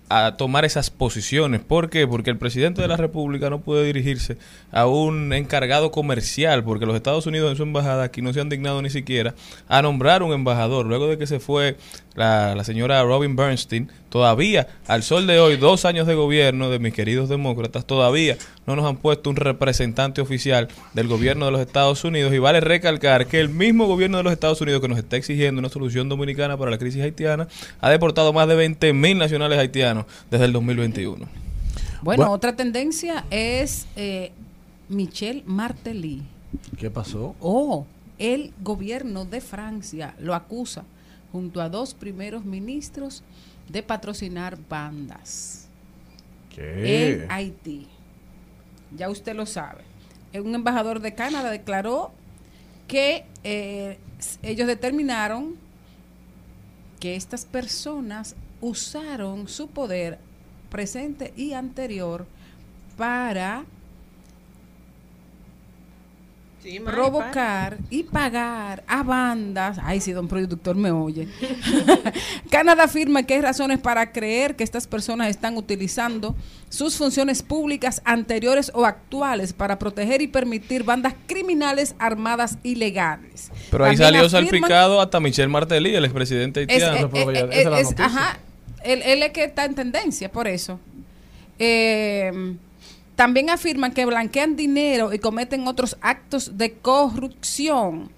a 0.08 0.36
tomar 0.36 0.64
esas 0.64 0.90
posiciones. 0.90 1.60
¿Por 1.60 1.90
qué? 1.90 2.06
Porque 2.06 2.30
el 2.30 2.38
presidente 2.38 2.82
de 2.82 2.88
la 2.88 2.96
República 2.96 3.50
no 3.50 3.60
puede 3.60 3.84
dirigirse 3.84 4.38
a 4.72 4.86
un 4.86 5.32
encargado 5.32 5.90
comercial, 5.90 6.64
porque 6.64 6.86
los 6.86 6.96
Estados 6.96 7.26
Unidos 7.26 7.50
en 7.50 7.56
su 7.56 7.62
embajada 7.62 8.04
aquí 8.04 8.22
no 8.22 8.32
se 8.32 8.40
han 8.40 8.48
dignado 8.48 8.80
ni 8.82 8.90
siquiera 8.90 9.34
a 9.68 9.82
nombrar 9.82 10.22
un 10.22 10.32
embajador. 10.32 10.86
Luego 10.86 11.08
de 11.08 11.18
que 11.18 11.26
se 11.26 11.40
fue 11.40 11.76
la, 12.14 12.54
la 12.54 12.64
señora 12.64 13.02
Robin 13.02 13.36
Bernstein, 13.36 13.90
todavía, 14.08 14.68
al 14.86 15.02
sol 15.02 15.26
de 15.26 15.38
hoy, 15.40 15.56
dos 15.56 15.84
años 15.84 16.06
de 16.06 16.14
gobierno 16.14 16.70
de 16.70 16.78
mis 16.78 16.94
queridos 16.94 17.28
demócratas, 17.28 17.84
todavía 17.84 18.36
no 18.66 18.76
nos 18.76 18.86
han 18.86 18.96
puesto 18.96 19.30
un 19.30 19.36
representante 19.36 20.20
oficial 20.20 20.68
del 20.94 21.08
gobierno 21.08 21.46
de 21.46 21.52
los 21.52 21.60
Estados 21.60 22.04
Unidos. 22.04 22.32
Y 22.32 22.38
vale 22.38 22.60
recalcar 22.60 23.26
que 23.26 23.40
el 23.40 23.48
mismo 23.48 23.86
gobierno 23.86 24.18
de 24.18 24.24
los 24.24 24.32
Estados 24.32 24.60
Unidos 24.60 24.80
que 24.80 24.88
nos 24.88 24.98
está 24.98 25.16
exigiendo 25.16 25.58
una 25.58 25.68
solución 25.68 26.08
dominicana 26.08 26.56
para 26.56 26.70
la 26.70 26.78
crisis 26.78 27.02
haitiana 27.02 27.48
ha 27.80 27.90
deportado 27.90 28.32
más 28.32 28.48
de 28.48 28.54
20 28.54 28.92
mil 28.92 29.18
nacionales 29.18 29.58
haitianos 29.58 30.06
desde 30.30 30.44
el 30.46 30.52
2021. 30.52 31.16
Bueno, 31.16 31.28
Bueno. 32.02 32.32
otra 32.32 32.54
tendencia 32.54 33.24
es 33.30 33.86
eh, 33.96 34.32
Michel 34.88 35.42
Martelly. 35.46 36.22
¿Qué 36.78 36.90
pasó? 36.90 37.34
Oh, 37.40 37.86
el 38.18 38.52
gobierno 38.62 39.24
de 39.24 39.40
Francia 39.40 40.14
lo 40.18 40.34
acusa 40.34 40.84
junto 41.32 41.60
a 41.60 41.68
dos 41.68 41.94
primeros 41.94 42.44
ministros 42.44 43.22
de 43.68 43.82
patrocinar 43.82 44.58
bandas 44.68 45.68
¿Qué? 46.54 47.22
en 47.22 47.30
Haití. 47.30 47.86
Ya 48.96 49.10
usted 49.10 49.34
lo 49.34 49.46
sabe. 49.46 49.82
Un 50.34 50.54
embajador 50.54 51.00
de 51.00 51.14
Canadá 51.14 51.50
declaró 51.50 52.12
que 52.86 53.24
eh, 53.44 53.98
ellos 54.42 54.66
determinaron 54.66 55.56
que 57.00 57.16
estas 57.16 57.44
personas 57.44 58.34
usaron 58.60 59.48
su 59.48 59.68
poder 59.68 60.18
presente 60.70 61.32
y 61.36 61.52
anterior 61.52 62.26
para 62.96 63.64
Sí, 66.62 66.80
provocar 66.80 67.78
y 67.88 68.02
pagar 68.02 68.82
a 68.88 69.02
bandas. 69.04 69.78
Ay, 69.82 70.00
si 70.00 70.12
don 70.12 70.26
productor 70.28 70.74
me 70.76 70.90
oye. 70.90 71.28
Canadá 72.50 72.84
afirma 72.84 73.22
que 73.22 73.34
hay 73.34 73.40
razones 73.40 73.78
para 73.78 74.12
creer 74.12 74.56
que 74.56 74.64
estas 74.64 74.86
personas 74.86 75.28
están 75.28 75.56
utilizando 75.56 76.34
sus 76.68 76.96
funciones 76.96 77.42
públicas 77.42 78.02
anteriores 78.04 78.70
o 78.74 78.84
actuales 78.84 79.52
para 79.52 79.78
proteger 79.78 80.20
y 80.20 80.26
permitir 80.26 80.82
bandas 80.82 81.14
criminales 81.26 81.94
armadas 81.98 82.58
ilegales. 82.62 83.50
Pero 83.70 83.84
ahí 83.84 83.96
También 83.96 84.28
salió 84.28 84.28
afirman- 84.28 84.50
salpicado 84.50 85.00
hasta 85.00 85.20
Michel 85.20 85.48
Martelly, 85.48 85.94
el 85.94 86.04
expresidente 86.04 86.64
es, 86.68 86.82
haitiano. 86.82 87.10
eh, 87.14 87.24
eh, 87.34 87.48
eh, 87.52 87.80
es- 87.80 87.98
ajá, 88.00 88.38
él, 88.84 89.02
él 89.04 89.22
es 89.22 89.30
que 89.30 89.44
está 89.44 89.64
en 89.64 89.74
tendencia, 89.74 90.30
por 90.30 90.48
eso. 90.48 90.78
Eh, 91.58 92.56
también 93.18 93.50
afirman 93.50 93.92
que 93.94 94.06
blanquean 94.06 94.54
dinero 94.54 95.12
y 95.12 95.18
cometen 95.18 95.66
otros 95.66 95.96
actos 96.02 96.56
de 96.56 96.74
corrupción. 96.74 98.12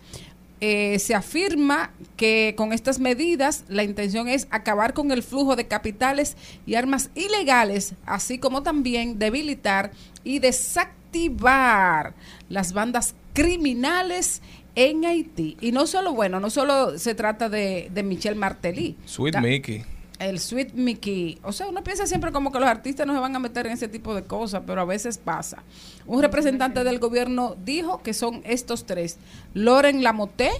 Eh, 0.60 0.98
se 0.98 1.14
afirma 1.14 1.94
que 2.18 2.52
con 2.54 2.74
estas 2.74 3.00
medidas 3.00 3.64
la 3.68 3.82
intención 3.82 4.28
es 4.28 4.46
acabar 4.50 4.92
con 4.92 5.10
el 5.10 5.22
flujo 5.22 5.56
de 5.56 5.66
capitales 5.66 6.36
y 6.66 6.74
armas 6.74 7.08
ilegales, 7.14 7.94
así 8.04 8.36
como 8.36 8.62
también 8.62 9.18
debilitar 9.18 9.92
y 10.22 10.38
desactivar 10.38 12.12
las 12.50 12.74
bandas 12.74 13.14
criminales 13.32 14.42
en 14.74 15.06
Haití. 15.06 15.56
Y 15.62 15.72
no 15.72 15.86
solo, 15.86 16.12
bueno, 16.12 16.40
no 16.40 16.50
solo 16.50 16.98
se 16.98 17.14
trata 17.14 17.48
de, 17.48 17.88
de 17.90 18.02
Michel 18.02 18.36
Martelly. 18.36 18.98
Sweet 19.06 19.38
Mickey. 19.38 19.82
El 20.20 20.38
Sweet 20.38 20.74
Mickey. 20.74 21.38
O 21.42 21.50
sea, 21.50 21.66
uno 21.66 21.82
piensa 21.82 22.06
siempre 22.06 22.30
como 22.30 22.52
que 22.52 22.60
los 22.60 22.68
artistas 22.68 23.06
no 23.06 23.14
se 23.14 23.18
van 23.18 23.34
a 23.34 23.40
meter 23.40 23.66
en 23.66 23.72
ese 23.72 23.88
tipo 23.88 24.14
de 24.14 24.22
cosas, 24.22 24.62
pero 24.66 24.82
a 24.82 24.84
veces 24.84 25.18
pasa. 25.18 25.64
Un 26.06 26.22
representante 26.22 26.84
del 26.84 27.00
gobierno 27.00 27.56
dijo 27.64 28.02
que 28.02 28.14
son 28.14 28.42
estos 28.44 28.86
tres: 28.86 29.18
Loren 29.54 30.04
Lamotte, 30.04 30.50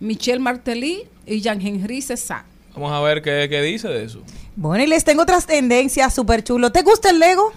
Michel 0.00 0.40
Martelly 0.40 1.02
y 1.26 1.40
Jean-Henri 1.40 2.00
César. 2.00 2.44
Vamos 2.74 2.92
a 2.92 3.00
ver 3.00 3.20
qué, 3.20 3.46
qué 3.50 3.62
dice 3.62 3.88
de 3.88 4.04
eso. 4.04 4.22
Bueno, 4.56 4.84
y 4.84 4.86
les 4.86 5.04
tengo 5.04 5.22
otras 5.22 5.46
tendencias 5.46 6.14
súper 6.14 6.42
chulo. 6.42 6.72
¿Te 6.72 6.82
gusta 6.82 7.10
el 7.10 7.18
Lego? 7.18 7.52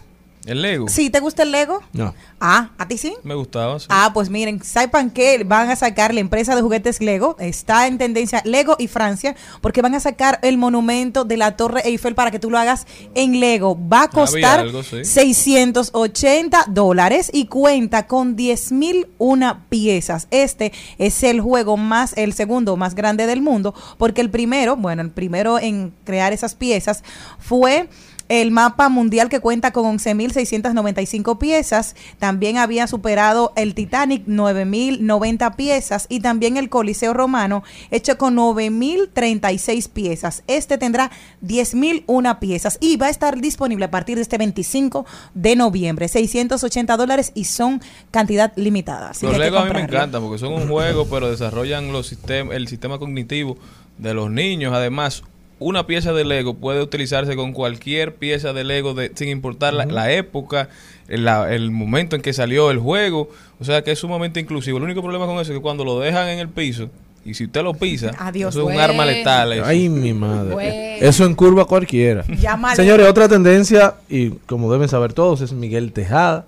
¿El 0.48 0.62
Lego? 0.62 0.88
Sí, 0.88 1.10
¿te 1.10 1.20
gusta 1.20 1.43
el 1.43 1.52
Lego? 1.52 1.84
No. 1.91 2.16
Ah, 2.39 2.70
¿a 2.78 2.88
ti 2.88 2.98
sí? 2.98 3.14
Me 3.24 3.36
gustaba, 3.36 3.80
sí. 3.80 3.88
Ah, 3.89 4.12
pues 4.14 4.30
miren, 4.30 4.64
sepan 4.64 5.10
que 5.10 5.43
van 5.43 5.70
a 5.70 5.76
sacar 5.76 6.14
la 6.14 6.22
empresa 6.22 6.56
de 6.56 6.62
juguetes 6.62 7.02
Lego, 7.02 7.36
está 7.38 7.86
en 7.86 7.98
tendencia 7.98 8.41
Lego 8.45 8.78
y 8.80 8.88
Francia, 8.88 9.36
porque 9.60 9.82
van 9.82 9.93
a 9.93 10.00
sacar 10.00 10.39
el 10.43 10.58
monumento 10.58 11.26
de 11.26 11.36
la 11.36 11.58
Torre 11.58 11.82
Eiffel 11.84 12.16
para 12.16 12.32
que 12.32 12.39
tú 12.39 12.50
lo 12.50 12.58
hagas 12.58 12.88
en 13.14 13.41
Lego. 13.41 13.78
Va 13.78 13.98
a 13.98 14.04
Había 14.04 14.14
costar 14.14 14.60
algo, 14.62 14.84
sí. 14.84 15.04
680 15.04 16.66
dólares 16.70 17.30
y 17.34 17.48
cuenta 17.48 18.08
con 18.08 18.38
10 18.38 18.72
mil 18.72 19.08
una 19.18 19.66
piezas. 19.68 20.28
Este 20.32 20.72
es 20.98 21.24
el 21.24 21.41
juego 21.41 21.76
más, 21.76 22.14
el 22.16 22.32
segundo 22.32 22.78
más 22.78 22.95
grande 22.95 23.28
del 23.28 23.41
mundo, 23.41 23.74
porque 23.98 24.22
el 24.22 24.30
primero, 24.30 24.78
bueno, 24.78 25.02
el 25.02 25.12
primero 25.12 25.60
en 25.60 25.93
crear 26.06 26.32
esas 26.32 26.56
piezas 26.56 27.04
fue 27.38 27.89
el 28.30 28.52
mapa 28.52 28.90
mundial 28.90 29.30
que 29.30 29.40
cuenta 29.40 29.72
con 29.72 29.98
11.695 30.00 31.38
piezas. 31.38 31.96
También 32.20 32.58
había 32.58 32.88
superado 32.88 33.54
el 33.56 33.74
Titanic 33.74 34.26
9.090 34.28 35.56
piezas 35.56 36.06
y 36.10 36.20
también 36.20 36.58
el 36.58 36.70
Coliseo 36.70 37.14
Romano 37.14 37.64
hecho 37.92 38.18
con 38.18 38.36
9.036 38.36 39.90
piezas. 39.90 40.44
Este 40.48 40.78
tendrá 40.78 41.12
10.001 41.46 42.40
piezas 42.40 42.78
y 42.82 42.98
va 42.98 43.08
a 43.08 43.10
estar 43.10 43.40
disponible 43.40 43.86
a 43.86 43.92
partir 43.92 44.16
de 44.18 44.22
este 44.22 44.38
25 44.38 45.06
de 45.34 45.56
noviembre. 45.56 46.08
680 46.08 46.98
dólares 46.98 47.32
y 47.36 47.46
son 47.46 47.82
cantidad 48.12 48.54
limitada. 48.56 49.10
Así 49.12 49.26
Los 49.26 49.38
Lego 49.38 49.58
a 49.58 49.66
mí 49.66 49.72
me 49.74 49.82
encantan 49.82 50.22
porque 50.22 50.38
son 50.40 50.54
un 50.54 50.68
juego, 50.68 51.08
pero 51.10 51.30
desarrollan 51.30 51.92
los 51.92 52.12
sistem- 52.12 52.52
el 52.54 52.68
sistema 52.68 53.00
cognitivo 53.00 53.58
de 53.98 54.14
los 54.14 54.30
niños. 54.30 54.74
Además, 54.74 55.24
una 55.60 55.88
pieza 55.88 56.14
de 56.14 56.24
Lego 56.26 56.53
puede 56.55 56.82
utilizarse 56.82 57.36
con 57.36 57.51
cualquier 57.53 58.16
pieza 58.16 58.53
de 58.53 58.64
Lego 58.64 58.93
de- 58.93 59.12
sin 59.16 59.30
importar 59.30 59.74
la, 59.74 59.86
la 59.86 60.12
época, 60.12 60.70
el, 61.08 61.26
la- 61.26 61.53
el 61.53 61.72
momento 61.72 62.16
en 62.16 62.22
que 62.22 62.34
salió 62.34 62.70
el 62.72 62.78
juego. 62.80 63.30
O 63.60 63.64
sea 63.64 63.84
que 63.84 63.91
es 63.91 63.99
sumamente 63.99 64.39
inclusivo. 64.39 64.78
El 64.78 64.84
único 64.84 65.01
problema 65.01 65.26
con 65.26 65.36
eso 65.39 65.51
es 65.51 65.58
que 65.58 65.62
cuando 65.62 65.84
lo 65.84 65.99
dejan 65.99 66.28
en 66.30 66.39
el 66.39 66.49
piso 66.49 66.89
y 67.26 67.34
si 67.34 67.45
usted 67.45 67.64
lo 67.64 67.74
pisa, 67.74 68.12
Adiós. 68.20 68.55
eso 68.55 68.70
es 68.70 68.76
un 68.76 68.80
arma 68.82 69.05
letal. 69.05 69.51
eso. 69.53 69.66
Ay, 69.66 69.89
mi 69.89 70.14
madre. 70.14 70.97
Eso 71.05 71.26
en 71.26 71.34
curva 71.36 71.66
cualquiera. 71.66 72.24
Llámale. 72.39 72.76
Señores, 72.76 73.08
otra 73.08 73.28
tendencia, 73.28 73.95
y 74.10 74.30
como 74.30 74.72
deben 74.72 74.88
saber 74.88 75.14
todos, 75.14 75.41
es 75.41 75.53
Miguel 75.53 75.91
Tejada. 75.91 76.45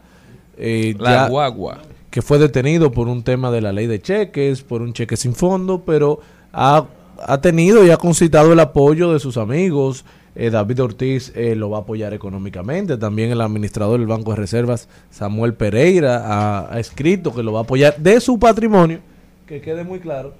eh, 0.57 0.95
La 0.99 1.11
ya- 1.11 1.27
guagua. 1.29 1.79
Que 2.11 2.21
fue 2.21 2.37
detenido 2.39 2.91
por 2.91 3.07
un 3.07 3.23
tema 3.23 3.51
de 3.51 3.61
la 3.61 3.71
ley 3.71 3.85
de 3.87 4.01
cheques, 4.01 4.61
por 4.63 4.81
un 4.81 4.93
cheque 4.93 5.15
sin 5.17 5.35
fondo, 5.35 5.83
pero 5.85 6.19
ha, 6.53 6.85
ha 7.25 7.41
tenido 7.41 7.85
y 7.85 7.91
ha 7.91 7.97
concitado 7.97 8.53
el 8.53 8.59
apoyo 8.59 9.13
de 9.13 9.19
sus 9.19 9.37
amigos. 9.37 10.05
Eh, 10.35 10.49
David 10.49 10.83
Ortiz 10.83 11.31
eh, 11.35 11.55
lo 11.55 11.69
va 11.69 11.79
a 11.79 11.81
apoyar 11.81 12.13
económicamente. 12.13 12.97
También 12.97 13.31
el 13.31 13.41
administrador 13.41 13.99
del 13.99 14.07
Banco 14.07 14.31
de 14.31 14.37
Reservas, 14.37 14.87
Samuel 15.09 15.53
Pereira, 15.53 16.25
ha, 16.25 16.73
ha 16.73 16.79
escrito 16.79 17.33
que 17.33 17.43
lo 17.43 17.51
va 17.51 17.59
a 17.59 17.63
apoyar 17.63 17.97
de 17.97 18.19
su 18.21 18.39
patrimonio, 18.39 18.99
que 19.45 19.61
quede 19.61 19.83
muy 19.83 19.99
claro. 19.99 20.33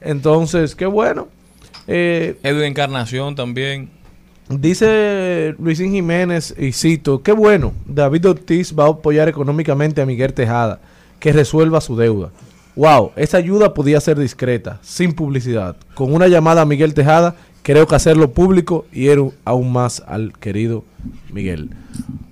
Entonces, 0.00 0.74
qué 0.74 0.86
bueno. 0.86 1.28
Eh, 1.86 2.38
Edwin 2.42 2.64
Encarnación 2.64 3.34
también. 3.34 3.90
Dice 4.48 5.54
Luisín 5.58 5.92
Jiménez, 5.92 6.54
y 6.58 6.72
cito, 6.72 7.22
qué 7.22 7.32
bueno, 7.32 7.74
David 7.86 8.30
Ortiz 8.30 8.74
va 8.74 8.86
a 8.86 8.88
apoyar 8.88 9.28
económicamente 9.28 10.00
a 10.00 10.06
Miguel 10.06 10.32
Tejada, 10.32 10.80
que 11.20 11.32
resuelva 11.32 11.82
su 11.82 11.96
deuda. 11.96 12.30
Wow, 12.78 13.10
esa 13.16 13.38
ayuda 13.38 13.74
podía 13.74 14.00
ser 14.00 14.16
discreta, 14.20 14.78
sin 14.82 15.12
publicidad. 15.12 15.74
Con 15.94 16.14
una 16.14 16.28
llamada 16.28 16.62
a 16.62 16.64
Miguel 16.64 16.94
Tejada, 16.94 17.34
creo 17.64 17.88
que 17.88 17.96
hacerlo 17.96 18.30
público 18.30 18.86
hiero 18.92 19.32
aún 19.44 19.72
más 19.72 20.00
al 20.06 20.32
querido 20.38 20.84
Miguel. 21.32 21.70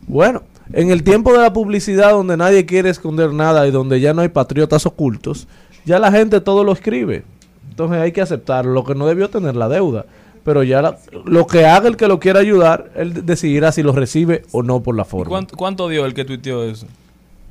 Bueno, 0.06 0.42
en 0.72 0.92
el 0.92 1.02
tiempo 1.02 1.32
de 1.32 1.40
la 1.40 1.52
publicidad 1.52 2.12
donde 2.12 2.36
nadie 2.36 2.64
quiere 2.64 2.90
esconder 2.90 3.32
nada 3.32 3.66
y 3.66 3.72
donde 3.72 3.98
ya 3.98 4.14
no 4.14 4.22
hay 4.22 4.28
patriotas 4.28 4.86
ocultos, 4.86 5.48
ya 5.84 5.98
la 5.98 6.12
gente 6.12 6.40
todo 6.40 6.62
lo 6.62 6.70
escribe. 6.72 7.24
Entonces 7.70 7.98
hay 7.98 8.12
que 8.12 8.20
aceptarlo, 8.22 8.70
lo 8.72 8.84
que 8.84 8.94
no 8.94 9.08
debió 9.08 9.28
tener 9.28 9.56
la 9.56 9.68
deuda. 9.68 10.06
Pero 10.44 10.62
ya 10.62 10.80
la- 10.80 10.96
lo 11.24 11.48
que 11.48 11.66
haga 11.66 11.88
el 11.88 11.96
que 11.96 12.06
lo 12.06 12.20
quiera 12.20 12.38
ayudar, 12.38 12.92
él 12.94 13.26
decidirá 13.26 13.72
si 13.72 13.82
lo 13.82 13.90
recibe 13.90 14.44
o 14.52 14.62
no 14.62 14.80
por 14.80 14.94
la 14.96 15.04
forma. 15.04 15.28
¿Cuánto, 15.30 15.56
cuánto 15.56 15.88
dio 15.88 16.06
el 16.06 16.14
que 16.14 16.24
tuiteó 16.24 16.62
eso? 16.62 16.86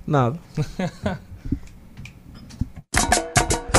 Nada. 0.07 0.37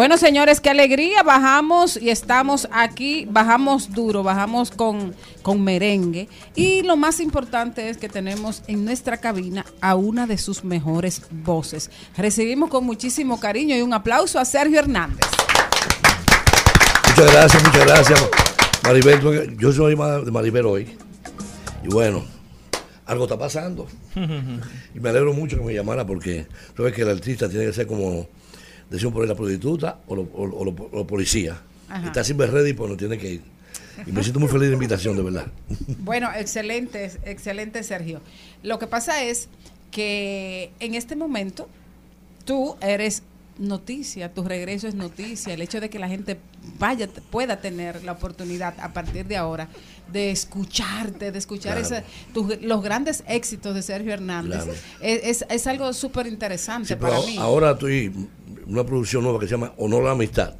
Bueno, 0.00 0.16
señores, 0.16 0.62
qué 0.62 0.70
alegría. 0.70 1.22
Bajamos 1.22 1.98
y 2.00 2.08
estamos 2.08 2.66
aquí, 2.72 3.26
bajamos 3.30 3.92
duro, 3.92 4.22
bajamos 4.22 4.70
con, 4.70 5.14
con 5.42 5.62
merengue. 5.62 6.26
Y 6.54 6.80
lo 6.80 6.96
más 6.96 7.20
importante 7.20 7.90
es 7.90 7.98
que 7.98 8.08
tenemos 8.08 8.62
en 8.66 8.86
nuestra 8.86 9.18
cabina 9.18 9.66
a 9.82 9.96
una 9.96 10.26
de 10.26 10.38
sus 10.38 10.64
mejores 10.64 11.20
voces. 11.30 11.90
Recibimos 12.16 12.70
con 12.70 12.86
muchísimo 12.86 13.38
cariño 13.38 13.76
y 13.76 13.82
un 13.82 13.92
aplauso 13.92 14.38
a 14.38 14.46
Sergio 14.46 14.78
Hernández. 14.78 15.26
Muchas 17.08 17.32
gracias, 17.34 17.62
muchas 17.62 17.84
gracias. 17.84 18.30
Maribel, 18.82 19.58
yo 19.58 19.70
soy 19.70 19.96
de 19.96 20.30
Maribel 20.30 20.64
hoy. 20.64 20.96
Y 21.84 21.88
bueno, 21.88 22.24
algo 23.04 23.24
está 23.24 23.38
pasando. 23.38 23.86
Y 24.94 24.98
me 24.98 25.10
alegro 25.10 25.34
mucho 25.34 25.58
que 25.58 25.62
me 25.62 25.74
llamara 25.74 26.06
porque 26.06 26.46
tú 26.74 26.84
ves 26.84 26.94
que 26.94 27.02
el 27.02 27.10
artista 27.10 27.50
tiene 27.50 27.66
que 27.66 27.72
ser 27.74 27.86
como, 27.86 28.26
decimos 28.90 29.14
por 29.14 29.26
la 29.26 29.34
prostituta 29.34 29.98
o 30.08 30.16
lo, 30.16 30.22
o, 30.22 30.42
o 30.42 30.64
lo- 30.64 30.88
o 30.92 30.96
lo 30.98 31.06
policía. 31.06 31.60
Ajá. 31.88 32.06
Está 32.08 32.22
siempre 32.24 32.46
ready, 32.46 32.72
pues 32.72 32.90
no 32.90 32.96
tiene 32.96 33.16
que 33.18 33.32
ir. 33.34 33.42
Y 34.06 34.12
me 34.12 34.22
siento 34.22 34.40
muy 34.40 34.48
feliz 34.48 34.62
de 34.64 34.68
la 34.70 34.74
invitación, 34.74 35.16
de 35.16 35.22
verdad. 35.22 35.46
Bueno, 35.98 36.28
excelente, 36.36 37.10
excelente 37.24 37.82
Sergio. 37.82 38.20
Lo 38.62 38.78
que 38.78 38.86
pasa 38.86 39.22
es 39.24 39.48
que 39.90 40.70
en 40.80 40.94
este 40.94 41.16
momento 41.16 41.68
tú 42.44 42.76
eres 42.80 43.22
noticia, 43.60 44.32
tu 44.32 44.42
regreso 44.42 44.88
es 44.88 44.94
noticia, 44.94 45.52
el 45.54 45.60
hecho 45.62 45.80
de 45.80 45.88
que 45.90 45.98
la 45.98 46.08
gente 46.08 46.38
vaya, 46.78 47.08
pueda 47.30 47.60
tener 47.60 48.02
la 48.04 48.12
oportunidad 48.12 48.74
a 48.80 48.92
partir 48.92 49.26
de 49.26 49.36
ahora 49.36 49.68
de 50.10 50.30
escucharte, 50.30 51.30
de 51.30 51.38
escuchar 51.38 51.80
Claro. 51.82 52.04
tus- 52.34 52.60
los 52.62 52.82
grandes 52.82 53.22
éxitos 53.28 53.74
de 53.74 53.82
Sergio 53.82 54.12
Hernández, 54.12 54.64
Claro. 54.64 54.72
es, 55.02 55.42
es- 55.42 55.46
es 55.48 55.66
algo 55.66 55.92
súper 55.92 56.26
interesante 56.26 56.88
Sí, 56.88 56.94
para 56.96 57.20
mí. 57.20 57.36
ahora 57.38 57.72
estoy 57.72 58.12
una 58.66 58.84
producción 58.84 59.22
nueva 59.22 59.38
que 59.38 59.46
se 59.46 59.52
llama 59.52 59.72
Honor 59.76 60.02
a 60.02 60.06
la 60.06 60.10
Amistad. 60.12 60.54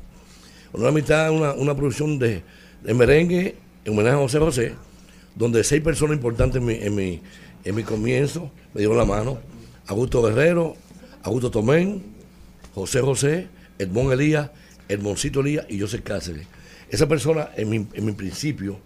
Honor 0.72 0.80
a 0.88 0.90
la 0.90 0.98
Amistad 0.98 1.26
es 1.32 1.32
una, 1.40 1.52
una 1.54 1.74
producción 1.74 2.18
de, 2.18 2.42
de 2.82 2.94
merengue 2.94 3.56
en 3.84 3.92
homenaje 3.92 4.16
a 4.16 4.18
José 4.18 4.38
José, 4.38 4.74
donde 5.34 5.64
seis 5.64 5.82
personas 5.82 6.16
importantes 6.16 6.56
en 6.60 6.66
mi, 6.66 6.74
en 6.74 6.94
mi, 6.94 7.20
en 7.64 7.74
mi 7.74 7.82
comienzo 7.82 8.50
me 8.74 8.80
dieron 8.80 8.96
la 8.98 9.04
mano. 9.04 9.38
Augusto 9.86 10.22
Guerrero, 10.22 10.76
Augusto 11.22 11.50
Tomén, 11.50 12.02
José 12.74 13.00
José, 13.00 13.48
Edmond 13.78 14.12
Elías, 14.12 14.50
Edmoncito 14.88 15.40
Elías 15.40 15.66
y 15.68 15.80
José 15.80 16.02
Cáceres. 16.02 16.46
Esa 16.90 17.06
persona 17.08 17.50
en 17.56 17.68
mi, 17.68 17.76
en 17.92 18.04
mi 18.04 18.12
principio 18.12 18.78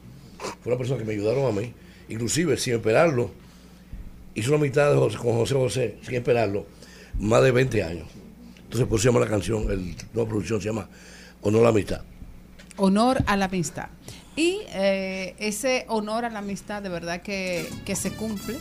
fue 0.63 0.73
una 0.73 0.79
persona 0.79 0.99
que 0.99 1.05
me 1.07 1.15
ayudaron 1.15 1.47
a 1.47 1.59
mí, 1.61 1.73
inclusive 2.09 2.57
sin 2.57 2.75
esperarlo, 2.75 3.31
hizo 4.35 4.51
de 4.95 4.99
José- 4.99 5.17
con 5.19 5.35
José 5.35 5.55
José, 5.55 5.99
sin 6.03 6.15
esperarlo, 6.15 6.67
más 7.19 7.43
de 7.43 7.51
20 7.53 7.83
años. 7.83 8.09
Entonces, 8.65 8.87
por 8.89 8.99
eso 8.99 9.05
se 9.05 9.09
llama 9.09 9.25
la 9.25 9.31
canción, 9.31 9.71
el, 9.71 9.95
la 10.13 10.27
producción 10.27 10.61
se 10.61 10.67
llama 10.69 10.89
Honor 11.43 11.61
a 11.61 11.65
la 11.65 11.69
Amistad. 11.71 12.03
honor 12.77 13.23
a 13.27 13.37
la 13.37 13.45
amistad. 13.45 13.89
Y 14.37 14.59
eh, 14.71 15.35
ese 15.39 15.85
honor 15.89 16.25
a 16.25 16.31
la 16.31 16.41
amistad 16.41 16.83
de 16.83 16.89
verdad 16.89 17.23
que, 17.23 17.67
que 17.85 17.95
se 17.95 18.11
cumple 18.11 18.57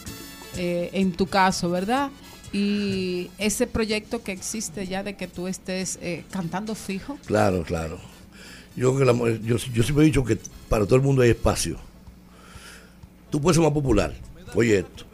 eh, 0.56 0.92
en 0.94 1.14
tu 1.14 1.26
caso, 1.26 1.72
¿verdad? 1.72 2.12
Y 2.54 3.32
ese 3.40 3.66
proyecto 3.68 4.24
que 4.24 4.32
existe 4.32 4.86
ya 4.88 5.02
de 5.04 5.16
que 5.16 5.28
tú 5.28 5.48
estés 5.48 5.98
eh, 6.02 6.24
cantando 6.32 6.76
fijo. 6.76 7.18
Claro, 7.26 7.64
claro. 7.64 8.00
Yo, 8.76 8.98
la- 9.04 9.14
yo, 9.42 9.58
yo 9.58 9.84
siempre 9.84 10.04
he 10.04 10.06
dicho 10.06 10.24
que 10.24 10.38
para 10.70 10.86
todo 10.86 10.96
el 10.96 11.02
mundo 11.02 11.24
hay 11.24 11.32
espacio. 11.32 11.78
Tú 13.32 13.42
puedes 13.42 13.56
ser 13.56 13.64
más 13.64 13.74
popular, 13.74 14.14
oye 14.54 14.80
esto. 14.80 15.06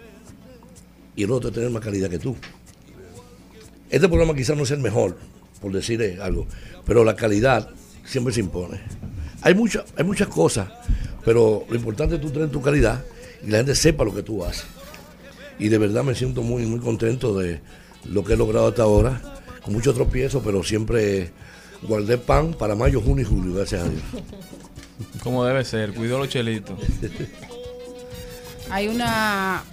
Y 1.15 1.23
el 1.23 1.31
otro 1.31 1.51
tener 1.51 1.69
más 1.69 1.81
calidad 1.83 2.09
que 2.09 2.19
tú. 2.19 2.35
Este 3.89 4.07
programa 4.07 4.35
quizás 4.35 4.57
no 4.57 4.65
sea 4.65 4.75
el 4.75 4.83
mejor, 4.83 5.17
por 5.61 5.71
decir 5.71 6.01
eh, 6.01 6.19
algo, 6.21 6.45
pero 6.85 7.03
la 7.03 7.15
calidad 7.15 7.69
siempre 8.05 8.33
se 8.33 8.41
impone. 8.41 8.79
Hay, 9.41 9.55
mucha, 9.55 9.85
hay 9.97 10.03
muchas 10.03 10.27
cosas, 10.27 10.69
pero 11.23 11.65
lo 11.69 11.75
importante 11.75 12.15
es 12.15 12.21
tú 12.21 12.29
tener 12.29 12.49
tu 12.49 12.61
calidad 12.61 13.03
y 13.45 13.49
la 13.49 13.57
gente 13.59 13.75
sepa 13.75 14.03
lo 14.03 14.13
que 14.13 14.23
tú 14.23 14.43
haces. 14.43 14.65
Y 15.59 15.69
de 15.69 15.77
verdad 15.77 16.03
me 16.03 16.15
siento 16.15 16.41
muy, 16.41 16.65
muy 16.65 16.79
contento 16.79 17.37
de 17.37 17.61
lo 18.05 18.23
que 18.23 18.33
he 18.33 18.37
logrado 18.37 18.69
hasta 18.69 18.83
ahora, 18.83 19.21
con 19.61 19.73
muchos 19.73 19.93
tropiezos, 19.93 20.41
pero 20.43 20.63
siempre 20.63 21.31
guardé 21.83 22.17
pan 22.17 22.53
para 22.53 22.75
mayo, 22.75 23.01
junio 23.01 23.23
y 23.23 23.29
julio, 23.29 23.55
gracias 23.55 23.83
a 23.83 23.89
Dios. 23.89 24.03
Como 25.23 25.45
debe 25.45 25.63
ser, 25.65 25.93
cuidó 25.93 26.17
los 26.17 26.29
chelitos. 26.29 26.79
Hay 28.71 28.87
una, 28.87 29.63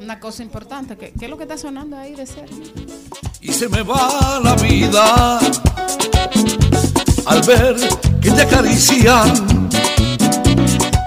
una 0.00 0.18
cosa 0.20 0.42
importante. 0.42 0.96
¿Qué, 0.96 1.12
qué 1.18 1.26
es 1.26 1.30
lo 1.30 1.36
que 1.36 1.44
está 1.44 1.58
sonando 1.58 1.96
ahí 1.96 2.14
de 2.14 2.26
Sergio? 2.26 2.64
y 3.44 3.52
se 3.52 3.68
me 3.68 3.82
va 3.82 4.40
la 4.42 4.54
vida 4.56 5.38
al 7.26 7.42
ver 7.42 7.76
que 8.22 8.30
te 8.30 8.42
acarician 8.42 9.68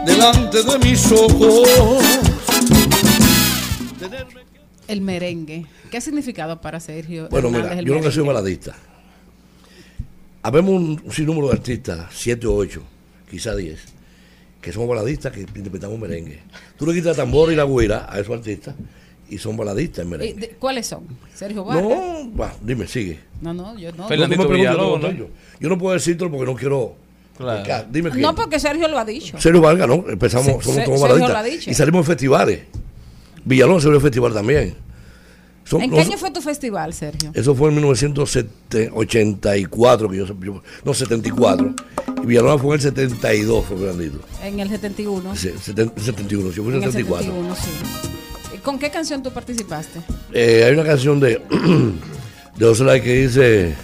delante 0.06 0.62
de 0.62 0.78
mis 0.80 1.12
ojos. 1.12 1.68
El 4.88 5.02
merengue. 5.02 5.66
¿Qué 5.92 5.98
ha 5.98 6.02
significado 6.02 6.62
para 6.62 6.80
Sergio? 6.80 7.28
Bueno, 7.30 7.48
Hernández 7.50 7.70
mira, 7.72 7.80
el 7.82 7.86
yo 7.86 7.94
nunca 7.96 8.08
he 8.08 8.12
sido 8.12 8.26
merengue? 8.26 8.42
baladista. 8.42 8.76
Habemos 10.44 10.74
un 10.76 11.02
sinnúmero 11.12 11.48
de 11.48 11.54
artistas, 11.54 12.06
siete 12.12 12.48
o 12.48 12.56
ocho, 12.56 12.82
quizá 13.30 13.56
diez, 13.56 13.80
que 14.62 14.72
somos 14.72 14.88
baladistas 14.88 15.34
que 15.34 15.42
interpretamos 15.42 16.00
merengue. 16.00 16.40
Tú 16.78 16.86
le 16.86 16.94
quitas 16.94 17.18
la 17.18 17.24
tambor 17.24 17.52
y 17.52 17.56
la 17.56 17.64
güira 17.64 18.08
a 18.10 18.20
esos 18.20 18.34
artistas 18.38 18.76
y 19.30 19.38
son 19.38 19.58
baladistas 19.58 20.04
en 20.06 20.10
merengue. 20.10 20.40
de- 20.48 20.50
¿Cuáles 20.56 20.88
son? 20.88 21.04
Sergio 21.36 21.66
Vargas. 21.66 21.84
No, 21.84 22.32
va, 22.40 22.54
dime, 22.62 22.88
sigue. 22.88 23.20
No, 23.42 23.54
no, 23.54 23.78
yo 23.78 23.92
no. 23.92 24.04
No, 24.10 24.28
me 24.28 24.38
preguntas, 24.38 25.18
yo 25.18 25.28
yo. 25.60 25.70
No 25.70 25.78
puedo 25.78 25.94
decirlo 25.96 26.32
porque 26.32 26.46
no 26.46 26.56
quiero. 26.56 26.96
pecar. 27.38 27.88
Dime 27.92 28.10
quién. 28.10 28.22
No, 28.22 28.34
porque 28.34 28.60
Sergio 28.60 28.88
lo 28.88 28.98
ha 28.98 29.06
dicho. 29.06 29.38
Sergio 29.40 29.62
Vargas, 29.62 29.88
¿no? 29.88 30.06
Empezamos, 30.10 30.46
Se- 30.48 30.52
somos 30.64 30.76
Se- 30.76 30.84
todos 30.86 31.02
baladistas. 31.02 31.32
lo 31.34 31.38
ha 31.38 31.44
dicho. 31.44 31.70
Y 31.70 31.74
salimos 31.74 32.00
en 32.00 32.06
festivales. 32.06 32.60
Villalón 33.48 33.82
se 33.82 33.88
en 33.88 34.02
festival 34.02 34.34
también. 34.34 34.76
Son- 35.64 35.82
¿En 35.82 35.90
qué 35.92 36.02
año 36.02 36.18
fue 36.18 36.32
tu 36.32 36.42
festival, 36.42 36.94
Sergio? 36.94 37.32
Eso 37.34 37.54
fue 37.56 37.70
en 37.70 37.76
1984, 37.76 40.10
que 40.10 40.18
yo, 40.18 40.26
yo- 40.40 40.62
no, 40.86 40.94
74. 40.94 41.74
Y 42.24 42.26
Villalona 42.26 42.58
fue 42.58 42.70
en 42.70 42.74
el 42.76 42.82
72, 42.82 43.66
fue 43.66 43.78
grandito. 43.80 44.20
En 44.44 44.60
el 44.60 44.70
71. 44.70 45.36
Sí, 45.36 45.52
seten- 45.66 45.92
71, 45.98 46.52
yo 46.52 46.64
fui 46.64 46.72
en 46.74 46.78
el 46.80 46.84
el 46.84 46.92
74. 46.92 47.26
71, 47.28 47.56
sí. 47.56 47.70
¿Y 48.56 48.58
¿Con 48.60 48.80
qué 48.80 48.90
canción 48.90 49.22
tú 49.24 49.32
participaste? 49.32 50.00
Eh, 50.34 50.64
hay 50.66 50.74
una 50.74 50.84
canción 50.86 51.20
de, 51.20 51.42
de 52.58 52.66
Oxlack 52.66 53.04
que 53.04 53.14
dice 53.28 53.76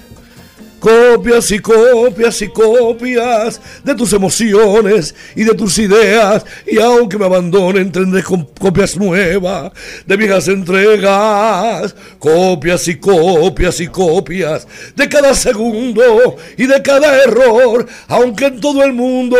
copias 0.83 1.49
y 1.51 1.59
copias 1.59 2.41
y 2.41 2.49
copias 2.49 3.61
de 3.85 3.95
tus 3.95 4.11
emociones 4.11 5.15
y 5.33 5.45
de 5.45 5.53
tus 5.53 5.79
ideas. 5.79 6.45
Y 6.67 6.77
aunque 6.77 7.17
me 7.17 7.23
abandonen 7.23 7.89
tendré 7.89 8.21
copias 8.21 8.97
nuevas 8.97 9.71
de 10.05 10.17
viejas 10.17 10.49
entregas. 10.49 11.95
Copias 12.19 12.85
y 12.89 12.95
copias 12.95 13.79
y 13.79 13.87
copias 13.87 14.67
de 14.93 15.07
cada 15.07 15.33
segundo 15.33 16.35
y 16.57 16.65
de 16.65 16.81
cada 16.81 17.23
error. 17.23 17.87
Aunque 18.09 18.47
en 18.47 18.59
todo 18.59 18.83
el 18.83 18.91
mundo 18.91 19.37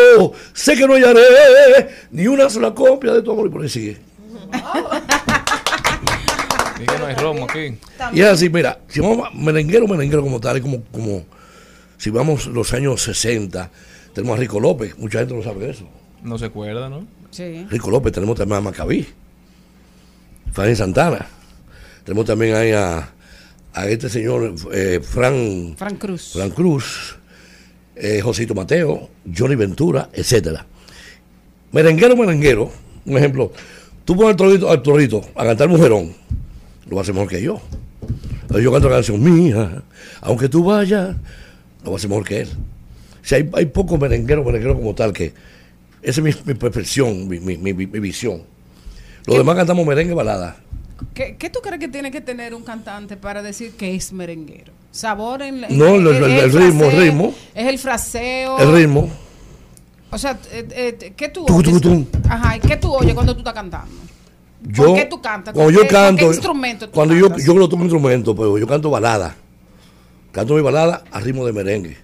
sé 0.54 0.78
que 0.78 0.88
no 0.88 0.94
hallaré 0.94 1.90
ni 2.12 2.26
una 2.28 2.50
sola 2.50 2.74
copia 2.74 3.12
de 3.12 3.22
tu 3.22 3.34
amor. 3.34 3.48
Y 3.48 3.50
por 3.50 3.62
ahí 3.64 3.70
sigue 3.70 3.98
Y 6.84 6.86
que 6.86 7.00
no 7.00 7.06
hay 7.06 7.16
romo 7.16 7.46
aquí. 7.46 7.78
Y 8.14 8.22
es 8.22 8.28
así, 8.28 8.50
mira, 8.50 8.80
si 8.88 9.00
vamos 9.00 9.28
a 9.28 9.32
merenguero, 9.32 9.88
merenguero 9.88 10.22
como 10.22 10.40
tal, 10.40 10.58
es 10.58 10.62
como, 10.62 10.84
como 10.92 11.26
si 11.98 12.10
vamos 12.10 12.48
los 12.48 12.74
años 12.74 13.02
60, 13.02 13.70
tenemos 14.14 14.38
a 14.38 14.40
Rico 14.40 14.60
López, 14.60 14.98
mucha 14.98 15.20
gente 15.20 15.34
no 15.34 15.44
sabe 15.44 15.66
de 15.66 15.72
eso. 15.72 15.88
No 16.22 16.38
se 16.38 16.46
acuerda, 16.46 16.90
¿no? 16.90 17.06
Sí. 17.32 17.66
Rico 17.70 17.90
López, 17.90 18.12
tenemos 18.14 18.38
también 18.38 18.58
a 18.58 18.62
Macabí, 18.62 19.08
Fanny 20.52 20.76
Santana, 20.76 21.26
tenemos 22.04 22.26
también 22.26 22.56
ahí 22.56 22.72
a, 22.72 23.10
a 23.74 23.88
este 23.88 24.10
señor 24.10 24.54
eh, 24.72 25.00
Fran, 25.02 25.76
Fran 25.78 25.96
Cruz. 25.96 26.34
Fran 26.34 26.50
Cruz, 26.52 27.16
eh, 27.96 28.22
Josito 28.22 28.54
Mateo, 28.54 29.10
Johnny 29.36 29.56
Ventura, 29.56 30.10
etcétera. 30.14 30.66
Merenguero, 31.72 32.16
merenguero, 32.16 32.72
un 33.06 33.18
ejemplo, 33.18 33.52
tú 34.06 34.16
pones 34.16 34.32
al 34.32 34.36
torito, 34.36 34.70
al 34.70 34.82
torito 34.84 35.22
a 35.36 35.44
cantar 35.44 35.70
mujerón, 35.70 36.14
lo 36.88 36.96
va 36.96 37.02
a 37.02 37.04
hacer 37.04 37.14
mejor 37.14 37.30
que 37.30 37.42
yo. 37.42 37.62
Yo 38.62 38.72
canto 38.72 38.88
la 38.90 38.96
canción 38.98 39.22
mía, 39.24 39.82
aunque 40.22 40.48
tú 40.50 40.64
vayas, 40.64 41.16
lo 41.84 41.92
hacer 41.98 42.10
mejor 42.10 42.26
que 42.26 42.42
él. 42.42 42.50
Si 43.24 43.36
hay, 43.36 43.50
hay 43.54 43.66
pocos 43.66 44.00
merengueros, 44.00 44.46
merengueros 44.46 44.78
como 44.78 44.94
tal, 44.94 45.12
que 45.14 45.34
esa 46.02 46.22
es 46.22 46.24
mi, 46.24 46.32
mi 46.46 46.54
perfección, 46.54 47.28
mi, 47.28 47.40
mi- 47.40 47.58
mi- 47.58 47.74
visión. 48.00 48.44
Los 49.26 49.38
demás 49.38 49.56
cantamos 49.56 49.86
merengue 49.88 50.12
y 50.12 50.16
balada. 50.16 50.58
¿Qué, 51.14 51.36
qué 51.38 51.50
tú 51.50 51.60
crees 51.62 51.80
que 51.80 51.88
tiene 51.88 52.12
que 52.12 52.22
tener 52.22 52.54
un 52.54 52.64
cantante 52.64 53.18
para 53.18 53.42
decir 53.42 53.72
que 53.72 53.96
es 53.96 54.12
merenguero? 54.14 54.72
¿Sabor 54.92 55.42
en, 55.42 55.64
en- 55.64 55.78
No, 55.78 55.96
el- 55.96 56.06
el- 56.08 56.24
el 56.24 56.52
ritmo, 56.52 56.82
fraseo, 56.82 57.00
ritmo. 57.02 57.36
¿Es 57.56 57.68
el 57.68 57.80
fraseo? 57.80 58.60
El 58.60 58.74
ritmo. 58.76 59.10
O 60.12 60.18
sea, 60.18 60.38
eh, 60.52 60.68
eh, 61.02 61.14
¿qué 61.16 61.30
tú 61.30 61.46
oyes? 61.50 61.82
tum. 61.82 62.06
Ajá, 62.30 62.58
¿y 62.58 62.60
qué 62.60 62.78
tú 62.78 62.94
oyes 62.94 63.14
cuando 63.16 63.34
tú 63.34 63.40
estás 63.40 63.54
cantando? 63.56 63.92
Yo, 64.66 64.86
¿Con 64.86 64.96
qué 64.96 65.06
tú 65.06 65.22
cantas? 65.22 65.54
Cuando 65.54 65.72
¿Con 65.72 65.74
yo 65.74 65.80
con 65.82 65.88
canto, 65.90 66.20
qué 66.20 66.26
instrumento 66.26 66.86
tú 66.88 66.92
cuando 66.94 67.14
yo, 67.16 67.28
cantas? 67.30 67.46
yo 67.46 67.54
no 67.54 67.68
toco 67.70 67.84
instrumento, 67.84 68.36
pero 68.36 68.58
yo 68.58 68.66
canto 68.68 68.90
balada. 68.90 69.36
Canto 70.32 70.56
mi 70.56 70.62
balada 70.62 71.04
a 71.12 71.20
ritmo 71.20 71.46
de 71.46 71.54
merengue, 71.54 71.98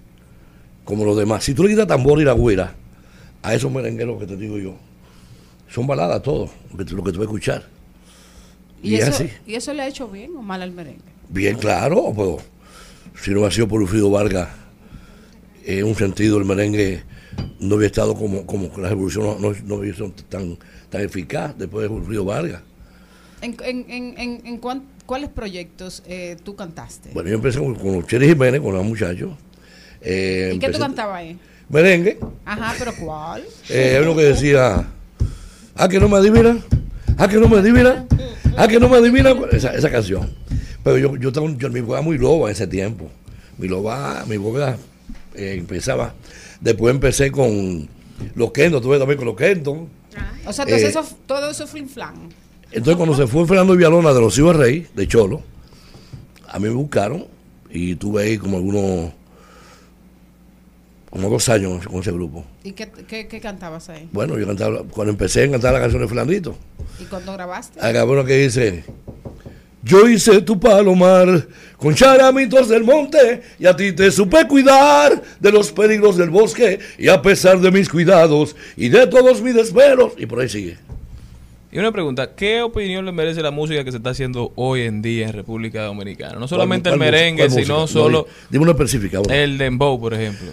como 0.83 1.05
los 1.05 1.17
demás. 1.17 1.43
Si 1.43 1.53
tú 1.53 1.63
le 1.63 1.69
quitas 1.69 1.87
tambor 1.87 2.19
y 2.21 2.25
la 2.25 2.33
güira 2.33 2.75
a 3.41 3.53
esos 3.55 3.71
merengueros 3.71 4.19
que 4.19 4.27
te 4.27 4.35
digo 4.35 4.57
yo, 4.57 4.75
son 5.69 5.87
baladas 5.87 6.21
todos, 6.21 6.49
lo 6.71 6.77
que, 6.77 6.85
tú- 6.85 6.95
lo 6.95 7.03
que 7.03 7.11
tú 7.11 7.17
vas 7.19 7.27
a 7.27 7.29
escuchar. 7.29 7.63
¿Y, 8.83 8.91
Y, 8.91 8.95
es 8.95 9.07
eso, 9.07 9.23
así. 9.23 9.29
¿Y 9.47 9.55
eso 9.55 9.73
le 9.73 9.81
ha 9.83 9.87
hecho 9.87 10.07
bien 10.09 10.35
o 10.37 10.41
mal 10.41 10.61
al 10.61 10.71
merengue? 10.71 11.01
Bien 11.29 11.57
claro, 11.57 12.11
pero 12.15 12.37
si 13.21 13.31
no 13.31 13.37
hubiera 13.37 13.53
sido 13.55 13.67
por 13.67 13.79
Wilfrido 13.81 14.09
Vargas, 14.11 14.49
en 15.65 15.85
un 15.85 15.95
sentido 15.95 16.37
el 16.37 16.45
merengue 16.45 17.03
no 17.59 17.75
hubiera 17.75 17.87
estado 17.87 18.15
como, 18.15 18.45
como 18.45 18.69
la 18.77 18.89
revolución 18.89 19.25
no, 19.25 19.37
no, 19.39 19.55
no 19.65 19.75
hubiera 19.75 19.95
sido 19.95 20.11
tan, 20.29 20.57
tan 20.89 21.01
eficaz 21.01 21.55
después 21.57 21.87
de 21.87 21.95
Wilfrido 21.95 22.25
Vargas. 22.25 22.61
¿En, 23.41 23.55
en, 23.63 23.85
en, 24.17 24.41
en, 24.45 24.57
cuán- 24.57 24.83
cuáles 25.05 25.29
proyectos 25.29 26.03
eh, 26.07 26.35
tú 26.43 26.55
cantaste? 26.55 27.11
Bueno, 27.13 27.29
yo 27.29 27.35
empecé 27.35 27.59
con, 27.59 27.75
con 27.75 27.93
los 27.93 28.07
Cheris 28.07 28.29
Jiménez, 28.29 28.59
con 28.61 28.73
los 28.73 28.83
muchachos. 28.83 29.31
Eh, 30.01 30.51
¿Y 30.55 30.59
qué 30.59 30.69
tú 30.69 30.79
cantabas 30.79 31.17
ahí? 31.17 31.37
Merengue. 31.69 32.19
Ajá, 32.45 32.73
pero 32.79 32.93
¿cuál? 32.99 33.43
Eh, 33.69 33.99
uno 34.01 34.15
que 34.15 34.23
decía, 34.23 34.87
¿a 35.75 35.87
que 35.87 35.99
no 35.99 36.09
me 36.09 36.17
adivinan? 36.17 36.63
¿A 37.17 37.27
que 37.27 37.37
no 37.37 37.47
me 37.47 37.57
adivinan? 37.57 38.07
¿A 38.57 38.67
que 38.67 38.79
no 38.79 38.89
me 38.89 38.97
adivinan? 38.97 39.37
Esa, 39.51 39.73
esa 39.73 39.89
canción. 39.91 40.29
Pero 40.83 40.97
yo, 40.97 41.15
yo, 41.17 41.29
estaba- 41.29 41.49
yo- 41.57 41.69
mi 41.69 41.81
voz 41.81 42.03
muy 42.03 42.17
loba 42.17 42.47
en 42.49 42.53
ese 42.53 42.65
tiempo. 42.67 43.09
Mi 43.57 43.67
loba, 43.67 44.25
mi 44.27 44.35
era, 44.55 44.77
eh, 45.35 45.55
empezaba. 45.57 46.13
Después 46.59 46.93
empecé 46.93 47.31
con 47.31 47.87
los 48.35 48.51
Kenton, 48.51 48.81
tuve 48.81 48.97
también 48.97 49.17
con 49.17 49.27
los 49.27 49.35
Kenton. 49.35 49.87
O 50.45 50.53
sea, 50.53 50.63
entonces 50.65 50.95
Eh, 50.95 50.99
eso, 50.99 51.05
todo 51.25 51.49
eso 51.51 51.67
fue 51.67 51.79
inflan. 51.79 52.15
Entonces 52.71 52.95
cuando 52.95 53.15
se 53.15 53.27
fue 53.27 53.45
Fernando 53.47 53.75
Villalona 53.75 54.13
de 54.13 54.21
los 54.21 54.37
Hijos 54.37 54.55
Rey, 54.55 54.87
de 54.95 55.07
Cholo, 55.07 55.41
a 56.47 56.59
mí 56.59 56.67
me 56.67 56.73
buscaron 56.75 57.25
y 57.69 57.95
tuve 57.95 58.23
ahí 58.23 58.37
como 58.37 58.57
algunos, 58.57 59.11
como 61.09 61.29
dos 61.29 61.49
años 61.49 61.85
con 61.87 61.99
ese 62.01 62.11
grupo. 62.11 62.45
¿Y 62.63 62.71
qué, 62.73 62.91
qué, 63.07 63.27
qué 63.27 63.39
cantabas 63.41 63.89
ahí? 63.89 64.07
Bueno, 64.11 64.37
yo 64.37 64.45
cantaba, 64.45 64.83
cuando 64.83 65.11
empecé 65.11 65.43
a 65.45 65.51
cantar 65.51 65.73
la 65.73 65.79
canción 65.79 66.01
de 66.01 66.07
Fernandito, 66.07 66.55
¿Y 66.99 67.05
cuándo 67.05 67.33
grabaste? 67.33 67.79
acá 67.81 68.05
uno 68.05 68.23
que 68.25 68.35
dice, 68.37 68.83
yo 69.83 70.07
hice 70.09 70.41
tu 70.41 70.59
palomar 70.59 71.47
con 71.77 71.95
charamitos 71.95 72.67
del 72.69 72.83
monte 72.83 73.41
y 73.57 73.65
a 73.65 73.75
ti 73.75 73.93
te 73.93 74.11
supe 74.11 74.45
cuidar 74.47 75.21
de 75.39 75.51
los 75.51 75.71
peligros 75.71 76.17
del 76.17 76.29
bosque 76.29 76.79
y 76.97 77.07
a 77.07 77.21
pesar 77.21 77.59
de 77.59 77.71
mis 77.71 77.87
cuidados 77.89 78.55
y 78.75 78.89
de 78.89 79.07
todos 79.07 79.41
mis 79.41 79.55
desvelos, 79.55 80.13
y 80.17 80.25
por 80.25 80.41
ahí 80.41 80.49
sigue. 80.49 80.77
Y 81.71 81.77
una 81.77 81.91
pregunta, 81.91 82.33
¿qué 82.35 82.61
opinión 82.63 83.05
le 83.05 83.11
merece 83.11 83.41
la 83.43 83.51
música 83.51 83.83
que 83.83 83.91
se 83.91 83.97
está 83.97 84.09
haciendo 84.09 84.51
hoy 84.55 84.81
en 84.81 85.01
día 85.03 85.27
en 85.27 85.33
República 85.33 85.83
Dominicana? 85.83 86.39
No 86.39 86.47
solamente 86.47 86.89
¿Cuál- 86.89 86.93
el 86.95 86.99
merengue, 87.11 87.49
sino 87.49 87.75
¿Cuál 87.75 87.87
solo? 87.87 88.27
No, 88.27 88.33
dime 88.49 88.63
una 88.63 88.71
específica. 88.71 89.21
el 89.29 89.57
dembow, 89.59 89.99
por 89.99 90.15
ejemplo. 90.15 90.49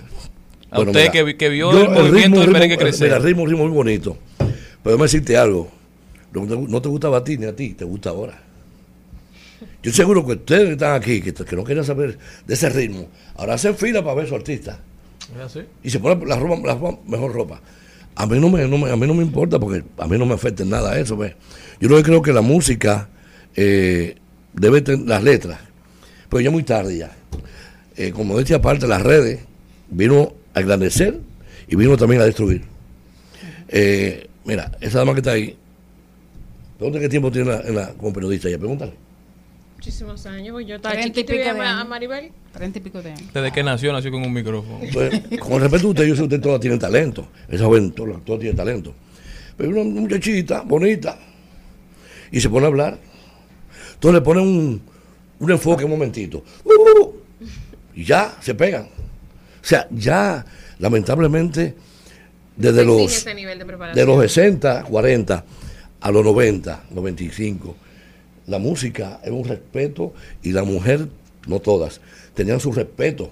A 0.71 0.77
Bueno, 0.77 0.91
usted 0.91 1.01
mira, 1.03 1.13
que, 1.13 1.23
vi- 1.23 1.35
que 1.35 1.49
vio 1.49 1.73
yo 1.73 1.81
el 1.85 1.89
movimiento 1.89 2.13
ritmo, 2.17 2.37
del 2.37 2.41
ritmo, 2.47 2.53
merengue 2.53 2.75
eh, 2.75 2.79
crecer. 2.79 3.09
Mira, 3.09 3.19
ritmo, 3.21 3.47
ritmo 3.47 3.65
muy 3.65 3.73
bonito. 3.73 4.19
Pero 4.39 4.51
déjame 4.85 5.03
decirte 5.05 5.37
algo. 5.39 5.71
No 6.33 6.83
te 6.83 6.89
gustaba 6.91 7.17
a 7.19 7.25
ti 7.25 7.39
ni 7.39 7.47
a 7.47 7.57
ti, 7.57 7.71
te 7.73 7.85
gusta 7.87 8.11
ahora. 8.11 8.43
Yo 9.87 9.93
seguro 9.93 10.27
que 10.27 10.33
ustedes 10.33 10.65
que 10.65 10.73
están 10.73 10.95
aquí, 11.01 11.21
que, 11.21 11.33
que 11.33 11.55
no 11.55 11.63
quieren 11.63 11.85
saber 11.85 12.19
de 12.45 12.55
ese 12.55 12.69
ritmo, 12.71 13.09
ahora 13.37 13.55
hacen 13.55 13.77
fila 13.77 14.03
para 14.03 14.17
ver 14.17 14.27
su 14.29 14.35
artista. 14.35 14.81
¿Es 15.33 15.41
así? 15.41 15.61
Y 15.85 15.91
se 15.91 16.01
ponen 16.01 16.29
la, 16.29 16.35
ropa, 16.37 16.57
la 16.67 16.99
mejor 17.07 17.33
ropa. 17.33 17.61
A 18.17 18.27
mí 18.27 18.41
no 18.41 18.49
me, 18.51 18.67
no 18.67 18.79
me- 18.79 18.91
a 18.91 18.97
mí 18.97 19.07
no 19.07 19.15
me 19.15 19.23
importa 19.23 19.61
porque 19.61 19.85
a 19.99 20.09
mí 20.09 20.19
no 20.19 20.27
me 20.27 20.35
afecta 20.35 20.65
en 20.65 20.71
nada 20.71 20.99
eso. 20.99 21.17
¿ves? 21.17 21.35
Yo 21.81 21.89
lo 21.89 21.97
que 21.99 22.03
creo 22.03 22.21
que 22.21 22.33
la 22.33 22.41
música 22.41 23.09
eh, 23.55 24.17
debe 24.55 24.81
tener 24.81 25.07
las 25.07 25.23
letras, 25.23 25.61
pero 26.29 26.41
ya 26.41 26.51
muy 26.51 26.65
tarde 26.65 26.99
ya. 26.99 27.13
Eh, 27.97 28.11
como 28.11 28.37
decía 28.37 28.57
aparte, 28.57 28.89
las 28.89 29.03
redes 29.05 29.39
vino 29.89 30.33
a 30.53 30.63
engrandecer 30.63 31.21
y 31.69 31.77
vino 31.77 31.97
también 31.97 32.23
a 32.23 32.25
destruir. 32.25 32.63
Eh, 33.69 34.27
mira, 34.45 34.73
esa 34.81 34.99
dama 34.99 35.13
que 35.15 35.21
está 35.21 35.31
ahí, 35.31 35.57
¿dónde 36.81 36.99
qué 36.99 37.09
tiempo 37.09 37.31
tiene 37.31 37.53
en 37.53 37.57
la- 37.57 37.69
en 37.69 37.75
la- 37.77 37.89
como 37.95 38.13
periodista? 38.13 38.49
Ya 38.51 38.59
pregúntale. 38.59 39.06
Muchísimos 39.77 40.27
años. 40.27 40.53
pues 40.53 40.67
Yo 40.67 40.77
estaba 40.77 40.97
chiquita 40.97 41.21
y 41.21 41.39
pico 41.39 41.55
de 41.55 41.61
a. 41.61 41.85
Maribel. 41.85 42.33
Treinta 42.53 42.79
y 42.79 42.83
pico 42.83 43.03
de 43.03 43.13
años. 43.13 43.33
Desde 43.33 43.53
que 43.53 43.63
nació, 43.63 43.93
nació 43.93 44.11
con 44.11 44.23
un 44.23 44.33
micrófono. 44.33 44.81
Pues, 44.93 45.23
con 45.39 45.61
respeto 45.61 45.87
a 45.87 45.91
usted, 45.91 46.05
yo 46.07 46.15
sé 46.15 46.21
que 46.21 46.25
usted 46.25 46.41
todas 46.41 46.61
tienen 46.61 46.79
talento. 46.79 47.29
Esa 47.49 47.65
joven 47.65 47.93
todas, 47.93 48.25
todas 48.25 48.41
tienen 48.41 48.57
talento. 48.57 48.95
Pero 49.57 49.71
una 49.71 49.85
muchachita 49.85 50.63
bonita 50.63 51.19
y 52.31 52.41
se 52.41 52.49
pone 52.49 52.65
a 52.65 52.69
hablar. 52.69 52.99
Entonces 53.95 54.21
le 54.21 54.25
ponen 54.25 54.43
un, 54.45 54.83
un 55.39 55.51
enfoque 55.51 55.85
un 55.85 55.91
momentito. 55.91 56.43
Uh, 56.65 57.13
y 57.95 58.05
ya 58.05 58.37
se 58.41 58.55
pegan. 58.55 58.85
O 58.85 59.69
sea, 59.69 59.87
ya 59.91 60.45
lamentablemente 60.79 61.75
desde 62.57 62.85
los, 62.85 63.13
ese 63.13 63.35
nivel 63.35 63.59
de 63.59 63.65
de 63.95 64.07
los 64.07 64.23
60, 64.23 64.85
40 64.85 65.45
a 66.01 66.11
los 66.11 66.25
90, 66.25 66.85
95, 66.91 67.77
la 68.47 68.59
música 68.59 69.21
era 69.25 69.33
un 69.35 69.45
respeto 69.45 70.13
y 70.43 70.53
la 70.53 70.65
mujer, 70.65 71.09
no 71.47 71.61
todas, 71.61 72.01
tenían 72.35 72.61
su 72.61 72.73
respeto. 72.73 73.31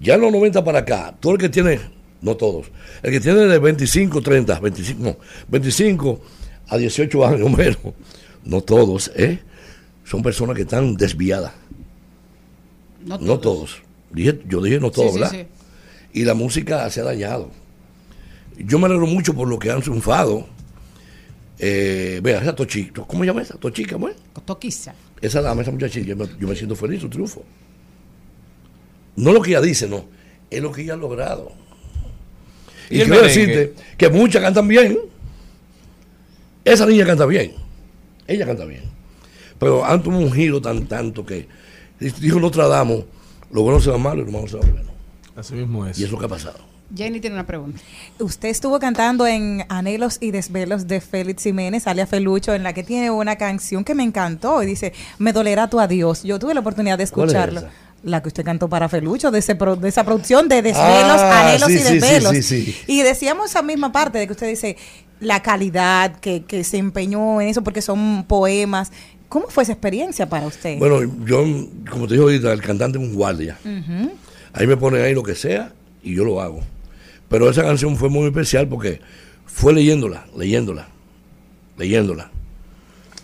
Ya 0.00 0.14
en 0.14 0.20
los 0.22 0.32
90 0.32 0.62
para 0.64 0.80
acá, 0.80 1.14
todo 1.20 1.32
el 1.34 1.38
que 1.38 1.48
tiene, 1.48 1.80
no 2.20 2.36
todos, 2.36 2.66
el 3.02 3.10
que 3.12 3.20
tiene 3.20 3.40
de 3.46 3.58
25, 3.58 4.20
30, 4.20 4.60
25, 4.60 5.02
no, 5.02 5.16
25 5.48 6.20
a 6.68 6.76
18 6.76 7.26
años 7.26 7.50
menos, 7.56 7.78
no 8.44 8.60
todos, 8.60 9.10
¿eh? 9.16 9.38
Son 10.04 10.22
personas 10.22 10.56
que 10.56 10.62
están 10.62 10.94
desviadas. 10.96 11.52
No 13.06 13.18
No 13.18 13.38
todos. 13.38 13.82
Dije- 14.12 14.40
yo 14.48 14.60
dije 14.62 14.78
no 14.80 14.90
todos, 14.90 15.08
Sí, 15.12 15.14
sí, 15.14 15.18
¿verdad? 15.20 15.32
sí. 16.12 16.20
Y 16.20 16.24
la 16.24 16.34
música 16.34 16.88
se 16.90 17.00
ha 17.00 17.04
dañado. 17.04 17.50
Yo 18.58 18.78
me 18.78 18.86
alegro 18.86 19.06
mucho 19.06 19.34
por 19.34 19.48
lo 19.48 19.58
que 19.58 19.70
han 19.70 19.80
triunfado. 19.82 20.46
Eh, 21.58 22.20
vea, 22.22 22.40
esa 22.40 22.54
Tochica, 22.54 23.02
¿cómo 23.06 23.22
se 23.22 23.26
llama 23.28 23.42
esa? 23.42 23.56
Tochica, 23.56 23.92
¿cómo 23.94 24.08
es? 24.08 24.16
Toquiza. 24.44 24.94
Esa 25.20 25.40
dama, 25.40 25.62
esa 25.62 25.70
muchachita, 25.70 26.06
yo 26.06 26.16
me, 26.16 26.26
yo 26.38 26.48
me 26.48 26.56
siento 26.56 26.74
feliz, 26.76 27.00
su 27.00 27.08
triunfo. 27.08 27.44
No 29.16 29.32
lo 29.32 29.40
que 29.40 29.50
ella 29.50 29.60
dice, 29.60 29.88
no. 29.88 30.04
Es 30.50 30.60
lo 30.60 30.72
que 30.72 30.82
ella 30.82 30.94
ha 30.94 30.96
logrado. 30.96 31.52
¿Y 32.90 32.96
Y, 32.96 32.98
quiero 33.04 33.22
merengue? 33.22 33.28
decirte 33.46 33.74
que 33.96 34.08
muchas 34.10 34.42
cantan 34.42 34.66
bien. 34.68 34.98
Esa 36.64 36.86
niña 36.86 37.06
canta 37.06 37.26
bien. 37.26 37.52
Ella 38.26 38.46
canta 38.46 38.64
bien. 38.64 38.82
Pero 39.58 39.84
han 39.84 40.02
tomado 40.02 40.22
un 40.24 40.32
giro 40.32 40.60
tan 40.60 40.86
tanto 40.86 41.24
que 41.24 41.46
dijo 42.20 42.40
Nostradamus, 42.40 43.04
lo 43.52 43.62
bueno 43.62 43.80
se 43.80 43.90
va 43.90 43.98
malo 43.98 44.22
y 44.22 44.24
lo 44.26 44.32
malo 44.32 44.48
se 44.48 44.56
va 44.56 44.62
bueno. 44.66 44.90
Así 45.36 45.54
mismo 45.54 45.86
es. 45.86 45.98
Y 45.98 46.04
es 46.04 46.10
lo 46.10 46.18
que 46.18 46.24
ha 46.26 46.28
pasado. 46.28 46.58
Jenny 46.96 47.20
tiene 47.20 47.34
una 47.34 47.46
pregunta. 47.46 47.80
Usted 48.18 48.48
estuvo 48.48 48.78
cantando 48.78 49.26
en 49.26 49.64
Anhelos 49.68 50.18
y 50.20 50.30
Desvelos 50.30 50.86
de 50.86 51.00
Félix 51.00 51.42
Jiménez, 51.42 51.86
alias 51.86 52.08
Felucho, 52.08 52.54
en 52.54 52.62
la 52.62 52.72
que 52.72 52.82
tiene 52.84 53.10
una 53.10 53.36
canción 53.36 53.84
que 53.84 53.94
me 53.94 54.02
encantó 54.02 54.62
y 54.62 54.66
dice, 54.66 54.92
Me 55.18 55.32
dolerá 55.32 55.68
tu 55.68 55.80
adiós. 55.80 56.22
Yo 56.22 56.38
tuve 56.38 56.54
la 56.54 56.60
oportunidad 56.60 56.98
de 56.98 57.06
¿Cuál 57.08 57.28
es 57.28 57.34
escucharlo. 57.34 57.62
La 58.02 58.20
que 58.22 58.28
usted 58.28 58.44
cantó 58.44 58.68
para 58.68 58.88
Felucho, 58.90 59.30
de, 59.30 59.38
ese 59.38 59.54
pro- 59.54 59.76
de 59.76 59.88
esa 59.88 60.04
producción 60.04 60.46
de 60.48 60.60
Desvelos, 60.60 61.20
Ah, 61.20 61.48
Anhelos 61.48 61.68
sí, 61.68 61.74
y 61.74 61.82
Desvelos. 61.82 62.32
sí, 62.32 62.42
sí. 62.42 62.76
Y 62.86 63.00
decíamos 63.02 63.50
esa 63.50 63.62
misma 63.62 63.92
parte 63.92 64.18
de 64.18 64.26
que 64.26 64.32
usted 64.34 64.48
dice 64.48 64.76
la 65.20 65.40
calidad 65.42 66.16
que, 66.20 66.42
que 66.44 66.64
se 66.64 66.76
empeñó 66.76 67.40
en 67.40 67.48
eso 67.48 67.62
porque 67.64 67.80
son 67.80 68.24
poemas. 68.28 68.92
¿Cómo 69.30 69.46
fue 69.48 69.62
esa 69.62 69.72
experiencia 69.72 70.28
para 70.28 70.46
usted? 70.46 70.78
Bueno, 70.78 71.00
yo, 71.24 71.44
como 71.90 72.06
te 72.06 72.14
digo 72.14 72.24
ahorita, 72.24 72.52
el 72.52 72.60
cantante 72.60 72.98
es 72.98 73.04
un 73.04 73.14
guardia. 73.14 73.56
Ahí 74.52 74.66
me 74.66 74.76
ponen 74.76 75.02
ahí 75.02 75.14
lo 75.14 75.22
que 75.22 75.34
sea 75.34 75.72
y 76.02 76.14
yo 76.14 76.24
lo 76.24 76.40
hago. 76.42 76.60
Pero 77.34 77.50
esa 77.50 77.64
canción 77.64 77.96
fue 77.96 78.08
muy 78.08 78.26
especial 78.26 78.68
porque 78.68 79.00
fue 79.44 79.72
leyéndola, 79.72 80.24
leyéndola, 80.38 80.86
leyéndola. 81.76 82.30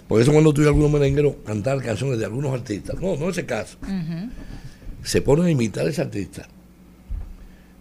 Por 0.08 0.20
eso 0.20 0.32
cuando 0.32 0.52
y 0.52 0.66
algunos 0.66 0.90
merengueros 0.90 1.34
cantar 1.46 1.80
canciones 1.80 2.18
de 2.18 2.24
algunos 2.24 2.52
artistas, 2.52 3.00
no, 3.00 3.14
no 3.16 3.28
ese 3.30 3.46
caso, 3.46 3.78
se 5.04 5.22
ponen 5.22 5.44
a 5.44 5.50
imitar 5.52 5.86
a 5.86 5.90
ese 5.90 6.00
artista. 6.02 6.48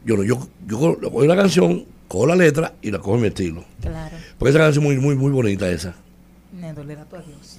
Yo 0.06 0.18
no, 0.18 0.23
yo, 0.23 0.47
yo 0.68 0.77
cojo- 0.77 0.99
cojo 1.10 1.26
la 1.26 1.35
canción, 1.35 1.85
cojo 2.07 2.27
la 2.27 2.35
letra 2.35 2.76
y 2.84 2.91
la 2.91 2.99
cojo 2.99 3.15
en 3.15 3.22
mi 3.22 3.27
estilo. 3.30 3.65
Claro. 3.81 4.15
Porque 4.38 4.51
esa 4.51 4.60
canción 4.60 4.85
es 4.85 4.91
muy, 4.91 4.97
muy, 5.03 5.15
muy 5.15 5.31
bonita 5.31 5.68
esa. 5.68 5.95
Me 6.53 6.72
dolerá 6.73 7.06
tu 7.06 7.15
adiós. 7.15 7.57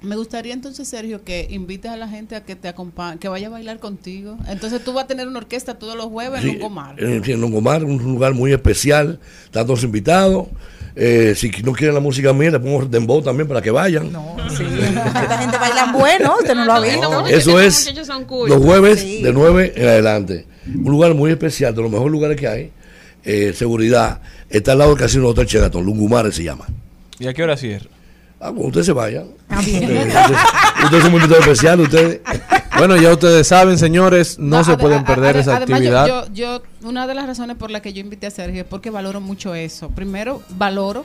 Me 0.00 0.14
gustaría 0.16 0.54
entonces, 0.54 0.86
Sergio, 0.86 1.24
que 1.24 1.46
invites 1.50 1.90
a 1.90 1.96
la 1.96 2.08
gente 2.08 2.36
a 2.36 2.44
que 2.44 2.54
te 2.54 2.68
acompañe, 2.68 3.18
que 3.18 3.28
vaya 3.28 3.48
a 3.48 3.50
bailar 3.50 3.78
contigo. 3.80 4.36
Entonces 4.48 4.82
tú 4.84 4.92
vas 4.92 5.04
a 5.04 5.06
tener 5.08 5.26
una 5.26 5.38
orquesta 5.38 5.74
todos 5.78 5.96
los 5.96 6.06
jueves 6.06 6.42
en 6.44 6.52
Longomar. 6.58 7.02
En, 7.02 7.24
en 7.28 7.40
Longomar, 7.40 7.82
un 7.84 7.98
lugar 8.02 8.34
muy 8.34 8.52
especial, 8.52 9.18
están 9.44 9.66
todos 9.66 9.82
invitados. 9.82 10.46
Eh, 11.00 11.34
si 11.36 11.50
no 11.64 11.72
quieren 11.72 11.94
la 11.94 12.00
música 12.00 12.32
mía, 12.32 12.50
le 12.50 12.58
pongo 12.60 12.84
dembow 12.86 13.22
también 13.22 13.46
para 13.48 13.60
que 13.62 13.70
vayan. 13.70 14.12
No, 14.12 14.36
sí. 14.56 14.64
Esta 14.64 15.38
gente 15.38 15.56
bailan 15.58 15.92
bueno, 15.92 16.34
usted 16.40 16.54
no 16.54 16.64
lo 16.64 16.72
ha 16.72 16.80
visto. 16.80 17.26
Eso 17.26 17.60
es 17.60 17.92
los 18.48 18.62
jueves 18.62 19.00
Sí. 19.00 19.22
de 19.22 19.32
9 19.32 19.72
en 19.76 19.86
adelante. 19.88 20.46
Un 20.66 20.90
lugar 20.90 21.14
muy 21.14 21.30
especial, 21.30 21.74
de 21.74 21.82
los 21.82 21.90
mejores 21.90 22.12
lugares 22.12 22.36
que 22.36 22.48
hay. 22.48 22.72
Eh, 23.24 23.52
seguridad. 23.54 24.20
Está 24.48 24.72
al 24.72 24.78
lado 24.78 24.90
del 24.90 24.98
casino 24.98 25.26
Hotel 25.28 25.46
Chegatón, 25.46 25.84
Lungumare 25.84 26.32
se 26.32 26.42
llama. 26.44 26.66
¿Y 27.18 27.26
a 27.26 27.34
qué 27.34 27.42
hora 27.42 27.56
cierra? 27.56 27.90
Ah, 28.40 28.50
usted 28.54 28.82
se 28.82 28.92
vaya. 28.92 29.24
Ah, 29.48 29.60
bien. 29.64 29.82
Ustedes 29.84 30.14
ustedes 30.84 31.02
son 31.04 31.14
un 31.14 31.20
invitado 31.22 31.40
especial, 31.40 31.80
ustedes. 31.80 32.20
Bueno, 32.76 32.96
ya 32.96 33.12
ustedes 33.12 33.46
saben, 33.48 33.76
señores, 33.78 34.38
no, 34.38 34.62
se 34.62 34.76
pueden 34.76 35.04
perder 35.04 35.36
esa 35.38 35.56
además, 35.56 35.78
actividad. 35.80 36.06
Yo, 36.06 36.26
yo, 36.32 36.62
yo- 36.80 36.88
una 36.88 37.06
de 37.08 37.14
las 37.14 37.26
razones 37.26 37.56
por 37.56 37.70
las 37.72 37.82
que 37.82 37.92
yo 37.92 38.00
invité 38.00 38.28
a 38.28 38.30
Sergio 38.30 38.60
es 38.62 38.66
porque 38.68 38.90
valoro 38.90 39.20
mucho 39.20 39.54
eso. 39.56 39.88
Primero, 39.90 40.42
valoro 40.50 41.04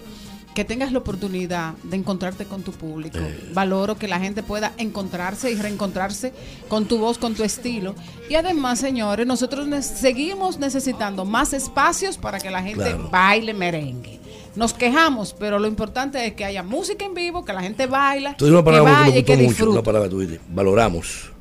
que 0.54 0.64
tengas 0.64 0.92
la 0.92 1.00
oportunidad 1.00 1.74
de 1.82 1.98
encontrarte 1.98 2.46
con 2.46 2.62
tu 2.62 2.72
público. 2.74 3.18
Eh. 3.18 3.50
Valoro 3.56 3.98
que 3.98 4.08
la 4.08 4.20
gente 4.20 4.44
pueda 4.44 4.72
encontrarse 4.78 5.50
y 5.52 5.56
reencontrarse 5.56 6.32
con 6.68 6.86
tu 6.86 7.00
voz, 7.00 7.18
con 7.18 7.34
tu 7.34 7.44
estilo. 7.44 7.96
Y 8.30 8.36
además, 8.36 8.78
señores, 8.78 9.26
nosotros 9.26 9.66
ne- 9.66 9.82
seguimos 9.82 10.60
necesitando 10.60 11.26
más 11.26 11.54
espacios 11.54 12.20
para 12.20 12.40
que 12.40 12.52
la 12.52 12.62
gente 12.62 12.84
Claro. 12.84 13.10
baile 13.12 13.56
merengue. 13.56 14.20
Nos 14.56 14.74
quejamos, 14.74 15.34
pero 15.38 15.58
lo 15.60 15.68
importante 15.68 16.26
es 16.26 16.34
que 16.34 16.46
haya 16.46 16.62
música 16.64 17.06
en 17.06 17.14
vivo, 17.14 17.44
que 17.44 17.54
la 17.54 17.62
gente 17.62 17.88
baila, 17.88 18.36
Tú 18.38 18.46
dices 18.46 18.54
una 18.54 18.62
que 18.62 18.66
palabra 18.66 18.92
que 18.92 19.00
vaya 19.02 19.06
me 19.06 19.14
que 19.14 19.20
gustó 19.22 19.34
mucho, 19.36 19.48
disfrute. 19.50 19.72
una 19.72 19.84
palabra 19.84 20.10
tú 20.10 20.20
dices, 20.20 20.40
valoramos. 20.50 21.32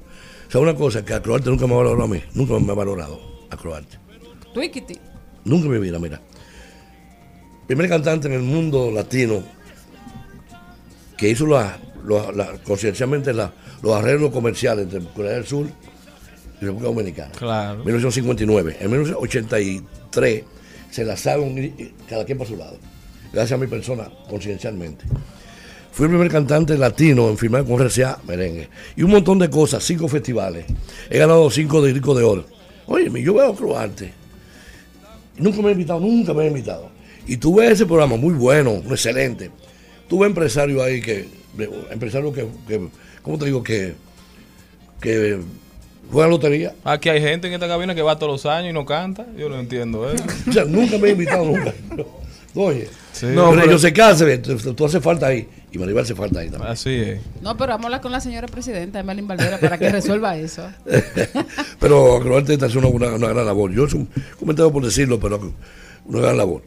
O 0.48 0.50
sea, 0.50 0.60
una 0.60 0.74
cosa 0.74 1.04
que 1.04 1.12
Acroarte 1.14 1.50
nunca 1.50 1.66
me 1.66 1.74
ha 1.74 1.76
valorado 1.78 2.04
a 2.04 2.08
mí, 2.08 2.22
nunca 2.34 2.58
me 2.58 2.72
ha 2.72 2.74
valorado 2.74 3.20
Acroarte. 3.50 3.98
Tuiquiti. 4.54 4.98
Nunca 5.44 5.66
en 5.66 5.72
mi 5.72 5.78
vida, 5.78 5.98
mira. 5.98 6.20
Primer 7.66 7.88
cantante 7.88 8.28
en 8.28 8.34
el 8.34 8.42
mundo 8.42 8.90
latino 8.90 9.42
que 11.16 11.28
hizo 11.28 11.46
la, 11.46 11.78
la- 12.06 12.32
la- 12.32 12.52
conciencialmente 12.64 13.32
la- 13.32 13.52
los 13.82 13.94
arreglos 13.94 14.30
comerciales 14.30 14.84
entre 14.84 15.00
Corea 15.12 15.32
del 15.32 15.46
Sur 15.46 15.66
y 16.60 16.64
República 16.64 16.88
Dominicana. 16.88 17.30
Claro. 17.32 17.84
1959. 17.84 18.76
En 18.80 18.90
1983 18.90 20.44
se 20.90 21.02
y- 21.02 21.82
y 21.82 21.94
cada 22.08 22.24
quien 22.24 22.38
por 22.38 22.46
su 22.46 22.56
lado. 22.56 22.78
Gracias 23.32 23.52
a 23.52 23.60
mi 23.60 23.66
persona, 23.66 24.08
conciencialmente. 24.28 25.04
Fui 25.92 26.04
el 26.04 26.10
primer 26.10 26.30
cantante 26.30 26.76
latino 26.78 27.28
en 27.28 27.36
firmar 27.36 27.64
con 27.64 27.78
RCA 27.78 28.18
Merengue. 28.26 28.68
Y 28.96 29.02
un 29.02 29.10
montón 29.10 29.38
de 29.38 29.50
cosas, 29.50 29.84
cinco 29.84 30.08
festivales. 30.08 30.64
He 31.10 31.18
ganado 31.18 31.50
cinco 31.50 31.82
de 31.82 31.92
disco 31.92 32.14
de 32.14 32.24
oro. 32.24 32.46
Oye, 32.86 33.10
yo 33.22 33.34
veo 33.34 33.54
Croarte. 33.54 34.12
Nunca 35.36 35.62
me 35.62 35.68
he 35.68 35.72
invitado, 35.72 36.00
nunca 36.00 36.32
me 36.32 36.44
he 36.44 36.48
invitado. 36.48 36.90
Y 37.26 37.36
tuve 37.36 37.70
ese 37.70 37.86
programa 37.86 38.16
muy 38.16 38.34
bueno, 38.34 38.82
muy 38.82 38.92
excelente. 38.92 39.50
Tuve 40.08 40.26
empresarios 40.26 40.82
ahí 40.82 41.00
que, 41.00 41.28
empresarios 41.90 42.34
que, 42.34 42.46
que 42.66 42.88
¿cómo 43.22 43.38
te 43.38 43.46
digo? 43.46 43.62
Que, 43.62 43.94
que 45.00 45.40
juegan 46.10 46.30
lotería. 46.30 46.74
Aquí 46.84 47.08
hay 47.08 47.20
gente 47.20 47.48
en 47.48 47.54
esta 47.54 47.68
cabina 47.68 47.94
que 47.94 48.02
va 48.02 48.18
todos 48.18 48.32
los 48.32 48.46
años 48.46 48.70
y 48.70 48.72
no 48.72 48.84
canta. 48.84 49.26
Yo 49.36 49.48
no 49.48 49.58
entiendo 49.58 50.10
eso. 50.10 50.24
O 50.48 50.52
sea, 50.52 50.64
nunca 50.64 50.98
me 50.98 51.08
he 51.08 51.12
invitado, 51.12 51.44
nunca. 51.44 51.72
Oye, 52.54 52.88
Sí. 53.12 53.26
no, 53.26 53.48
pero 53.48 53.50
pero- 53.50 53.64
ellos 53.70 53.80
se 53.80 53.92
cansan, 53.92 54.42
tú, 54.42 54.74
tú 54.74 54.84
haces 54.86 55.02
falta 55.02 55.26
ahí. 55.26 55.48
Y 55.70 55.78
Maribel 55.78 56.04
hace 56.04 56.14
falta 56.14 56.40
ahí 56.40 56.50
también. 56.50 56.70
Así 56.70 56.90
es. 56.90 57.20
No, 57.40 57.56
pero 57.56 57.70
vamos 57.72 57.84
a 57.84 57.86
hablar 57.88 58.00
con 58.02 58.12
la 58.12 58.20
señora 58.20 58.46
presidenta, 58.46 59.00
Emelín 59.00 59.26
Valvera, 59.26 59.58
para 59.58 59.78
que 59.78 59.88
resuelva 59.90 60.36
eso. 60.36 60.68
pero 61.80 62.20
Croarte 62.20 62.52
está 62.54 62.66
haciendo 62.66 62.88
una, 62.90 63.08
una 63.08 63.28
gran 63.28 63.46
labor. 63.46 63.72
Yo 63.72 63.86
es 63.86 63.94
un 63.94 64.08
comentario 64.38 64.72
por 64.72 64.84
decirlo, 64.84 65.18
pero 65.18 65.52
una 66.04 66.20
gran 66.20 66.36
labor. 66.36 66.62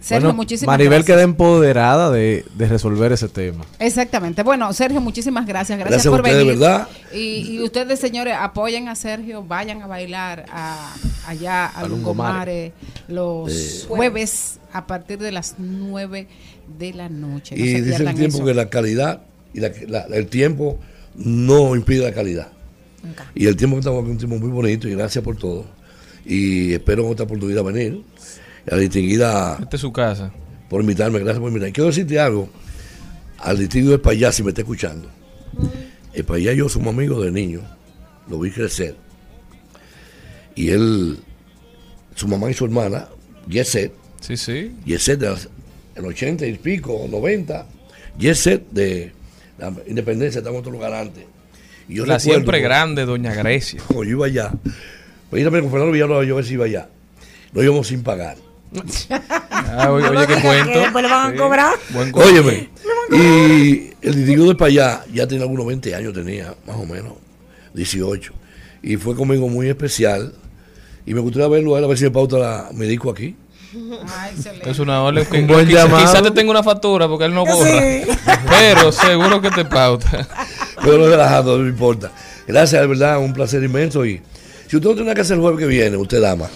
Sergio, 0.00 0.28
Bueno, 0.28 0.36
muchísimas 0.36 0.72
Maribel 0.72 1.00
gracias. 1.00 1.14
queda 1.16 1.22
empoderada 1.24 2.10
de, 2.10 2.46
de 2.54 2.66
resolver 2.68 3.12
ese 3.12 3.28
tema. 3.28 3.66
Exactamente. 3.78 4.42
Bueno, 4.42 4.72
Sergio, 4.72 4.98
muchísimas 5.02 5.44
gracias. 5.46 5.78
Gracias, 5.78 6.04
Gracias 6.04 6.06
a 6.06 6.10
por 6.16 6.20
ustedes, 6.20 6.46
venir. 6.46 6.58
¿verdad? 6.58 6.88
Y, 7.12 7.56
y 7.56 7.62
ustedes, 7.62 8.00
señores, 8.00 8.34
apoyen 8.40 8.88
a 8.88 8.94
Sergio, 8.94 9.42
vayan 9.42 9.82
a 9.82 9.86
bailar 9.86 10.46
a- 10.50 10.94
allá 11.26 11.66
a 11.66 11.80
A 11.80 11.86
Lungomare 11.86 12.72
los 13.08 13.52
Eh. 13.52 13.84
jueves 13.88 14.59
a 14.72 14.86
partir 14.86 15.18
de 15.18 15.32
las 15.32 15.56
9 15.58 16.26
de 16.78 16.92
la 16.94 17.08
noche. 17.08 17.56
No 17.56 17.64
Y 17.64 17.68
se 17.72 17.82
dice 17.82 18.02
el 18.04 18.14
tiempo 18.14 18.36
eso. 18.38 18.44
que 18.44 18.54
la 18.54 18.68
calidad 18.70 19.22
y 19.54 19.60
la- 19.60 19.72
la- 19.88 20.02
el 20.16 20.26
tiempo 20.26 20.78
no 21.16 21.74
impide 21.76 22.04
la 22.04 22.12
calidad. 22.12 22.48
Y 23.34 23.46
el 23.46 23.56
tiempo 23.56 23.76
que 23.76 23.80
estamos 23.80 24.00
aquí 24.00 24.08
es 24.08 24.12
un 24.12 24.18
tiempo 24.28 24.38
muy 24.38 24.50
bonito 24.50 24.86
y 24.88 24.92
gracias 24.94 25.24
por 25.24 25.36
todo. 25.36 25.64
Y 26.26 26.74
espero 26.74 27.04
en 27.06 27.12
otra 27.12 27.24
oportunidad 27.24 27.64
venir. 27.64 28.02
A 28.70 28.74
la 28.74 28.80
distinguida. 28.82 29.56
Esta 29.60 29.76
es 29.76 29.80
su 29.80 29.90
casa. 29.92 30.30
Por 30.68 30.82
invitarme, 30.82 31.18
gracias 31.18 31.38
por 31.40 31.48
invitarme. 31.48 31.72
Quiero 31.72 31.88
decirte 31.88 32.20
algo 32.20 32.48
al 33.38 33.58
distinguido 33.58 33.92
del 33.92 34.00
Payá, 34.02 34.30
si 34.32 34.42
me 34.42 34.50
está 34.50 34.60
escuchando. 34.60 35.08
El 36.12 36.24
Payá 36.24 36.52
y 36.52 36.58
yo 36.58 36.68
somos 36.68 36.92
amigos 36.94 37.24
de 37.24 37.32
niño. 37.32 37.60
Lo 38.28 38.38
vi 38.38 38.50
crecer. 38.50 38.96
Y 40.54 40.68
él, 40.70 41.18
su 42.14 42.28
mamá 42.28 42.50
y 42.50 42.54
su 42.54 42.64
hermana, 42.66 43.08
Yeset. 43.48 43.92
Sí, 44.20 44.36
sí. 44.36 44.72
Yeset 44.84 45.18
de 45.18 45.28
los- 45.30 45.48
en 45.96 46.04
80 46.04 46.46
y 46.46 46.54
pico, 46.58 47.06
90. 47.10 47.66
Yeset 48.18 48.70
de 48.70 49.12
la 49.58 49.72
independencia, 49.86 50.38
estaba 50.38 50.54
en 50.56 50.60
otro 50.60 50.72
lugar 50.72 50.92
antes. 50.94 51.24
Y 51.88 51.94
yo 51.96 52.06
la 52.06 52.18
recuerdo, 52.18 52.20
siempre 52.38 52.60
grande, 52.60 53.04
doña 53.04 53.34
Grecia. 53.42 53.80
Cuando 53.86 54.04
yo 54.04 54.10
iba 54.10 54.26
allá, 54.26 54.52
pues 55.28 55.42
ir 55.42 55.50
con 55.50 55.70
Fernando 55.70 55.92
Villalobos, 55.92 56.26
yo 56.26 56.34
a 56.34 56.36
ver 56.36 56.44
si 56.44 56.54
iba 56.54 56.64
allá. 56.66 56.88
Lo 57.52 57.62
íbamos 57.62 57.86
sin 57.88 58.02
pagar. 58.02 58.36
Ah, 59.72 59.92
oye, 59.92 60.08
oye, 60.08 60.26
qué 60.26 60.34
cuento. 60.40 60.80
después 60.80 61.04
le 61.04 61.10
van 61.10 61.28
a 61.28 61.30
Sí. 61.32 61.36
cobrar. 61.38 61.74
Buen 61.90 62.10
cuento. 62.12 62.30
Óyeme, 62.32 62.70
y 63.12 63.90
el 64.02 64.14
distinguido 64.16 64.48
de 64.48 64.54
para 64.56 64.68
allá 64.68 65.04
ya 65.12 65.28
tenía 65.28 65.42
algunos 65.44 65.64
20 65.66 65.94
años, 65.94 66.12
tenía 66.12 66.54
más 66.66 66.76
o 66.76 66.86
menos 66.86 67.12
18. 67.74 68.32
Y 68.82 68.96
fue 68.96 69.14
conmigo 69.14 69.48
muy 69.48 69.68
especial. 69.68 70.34
Y 71.06 71.14
me 71.14 71.20
gustaría 71.20 71.46
verlo 71.48 71.74
a 71.74 71.78
él, 71.78 71.84
a 71.84 71.88
ver 71.88 71.98
si 71.98 72.04
me 72.04 72.10
pauta 72.10 72.38
la, 72.38 72.70
me 72.74 72.86
dedico 72.86 73.10
aquí. 73.10 73.36
Es 74.64 74.78
una 74.78 75.02
orden 75.02 75.24
que 75.26 75.38
Un 75.38 75.46
buen 75.46 75.66
quizá, 75.66 75.84
llamado. 75.84 76.04
quizá 76.04 76.22
te 76.22 76.30
tenga 76.32 76.50
una 76.50 76.62
factura 76.62 77.06
porque 77.06 77.24
él 77.24 77.34
no 77.34 77.44
cobra. 77.44 77.70
Pero 78.48 78.90
seguro 78.90 79.40
que 79.40 79.50
te 79.50 79.64
pauta. 79.64 80.26
Pero 80.82 80.98
no 80.98 81.06
relajado, 81.06 81.58
no 81.58 81.68
importa. 81.68 82.10
Gracias, 82.46 82.80
de 82.80 82.86
verdad, 82.86 83.18
un 83.18 83.32
placer 83.32 83.62
inmenso. 83.62 84.04
Y 84.04 84.20
si 84.66 84.76
usted 84.76 84.88
no 84.88 84.94
tiene 84.96 85.14
que 85.14 85.20
hacer 85.20 85.36
el 85.36 85.40
jueves 85.40 85.60
que 85.60 85.66
viene, 85.66 85.96
usted 85.96 86.20
dama. 86.20 86.48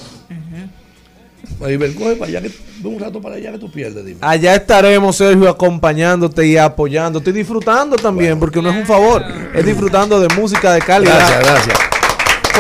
Maribel, 1.61 1.95
coge 1.95 2.17
para 2.17 2.29
allá, 2.31 2.43
que, 2.43 2.49
ve 2.49 2.89
un 2.89 2.99
rato 2.99 3.21
para 3.21 3.37
allá 3.37 3.53
que 3.53 3.59
tú 3.59 3.71
pierdes, 3.71 4.05
dime. 4.05 4.19
Allá 4.23 4.57
estaremos, 4.57 5.17
Sergio, 5.17 5.49
acompañándote 5.49 6.47
y 6.47 6.57
apoyándote 6.57 7.31
y 7.31 7.33
disfrutando 7.33 7.97
también, 7.97 8.41
porque 8.41 8.61
no 8.61 8.71
es 8.71 8.77
un 8.77 8.87
favor, 8.87 9.25
es 9.55 9.65
disfrutando 9.65 10.19
de 10.19 10.29
música 10.35 10.73
de 10.73 10.81
calidad. 10.81 11.17
Gracias, 11.17 11.41
gracias. 11.45 11.79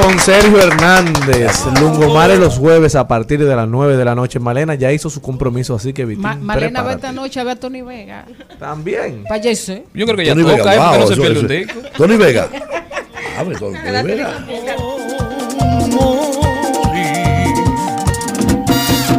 Con 0.01 0.19
Sergio 0.19 0.61
Hernández, 0.61 1.53
Lungomare 1.81 2.37
los 2.37 2.59
jueves 2.59 2.95
a 2.97 3.07
partir 3.07 3.45
de 3.45 3.55
las 3.55 3.69
9 3.69 3.97
de 3.97 4.05
la 4.05 4.15
noche. 4.15 4.39
Malena 4.41 4.75
ya 4.75 4.91
hizo 4.93 5.09
su 5.09 5.21
compromiso, 5.23 5.75
así 5.77 5.93
que 5.93 6.05
Vitín, 6.05 6.23
Ma- 6.23 6.35
Malena 6.37 6.83
va 6.83 6.95
esta 6.95 7.13
noche 7.13 7.39
a 7.41 7.45
ver 7.45 7.57
a 7.57 7.61
Tony 7.61 7.83
Vega. 7.83 8.25
También. 8.59 9.25
Fallece. 9.29 9.85
Yo 9.95 10.05
creo 10.05 10.17
que 10.17 10.25
ya 10.27 10.35
Tony 10.35 10.45
toca, 10.45 10.71
Vega, 10.71 10.91
wow, 10.91 11.01
no 11.01 11.07
se 11.07 11.15
pierde 11.17 11.31
un 11.41 11.47
eso- 11.53 11.55
disco. 11.55 11.81
Tony 11.97 12.17
Vega. 12.17 12.49
Ah, 13.39 13.43
pues, 13.45 13.59
Tony 13.59 13.79
Tony 13.79 14.03
Vega. 14.03 14.45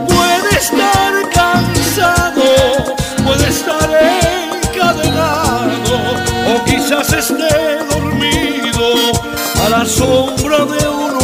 Puede 0.07 0.57
estar 0.57 1.14
cansado, 1.34 2.43
puede 3.26 3.47
estar 3.49 3.89
encadenado, 4.64 5.72
o 6.56 6.64
quizás 6.65 7.11
esté 7.14 7.80
la 9.77 9.85
sombra 9.85 10.65
de 10.65 10.88
un 10.88 11.14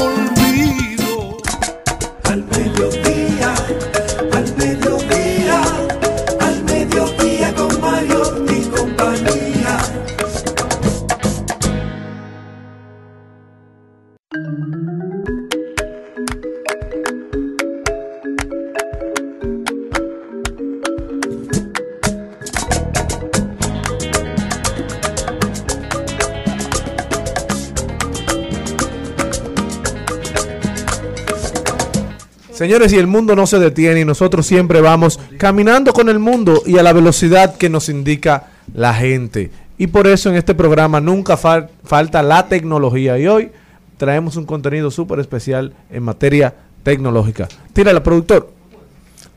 Señores, 32.61 32.93
y 32.93 32.97
el 32.99 33.07
mundo 33.07 33.35
no 33.35 33.47
se 33.47 33.57
detiene 33.57 34.01
y 34.01 34.05
nosotros 34.05 34.45
siempre 34.45 34.81
vamos 34.81 35.19
caminando 35.39 35.93
con 35.93 36.09
el 36.09 36.19
mundo 36.19 36.61
y 36.63 36.77
a 36.77 36.83
la 36.83 36.93
velocidad 36.93 37.55
que 37.57 37.69
nos 37.69 37.89
indica 37.89 38.51
la 38.75 38.93
gente. 38.93 39.49
Y 39.79 39.87
por 39.87 40.05
eso 40.05 40.29
en 40.29 40.35
este 40.35 40.53
programa 40.53 41.01
nunca 41.01 41.39
fal- 41.39 41.69
falta 41.83 42.21
la 42.21 42.47
tecnología 42.47 43.17
y 43.17 43.25
hoy 43.25 43.49
traemos 43.97 44.35
un 44.35 44.45
contenido 44.45 44.91
súper 44.91 45.17
especial 45.21 45.73
en 45.89 46.03
materia 46.03 46.53
tecnológica. 46.83 47.47
Tírala, 47.73 48.03
productor. 48.03 48.51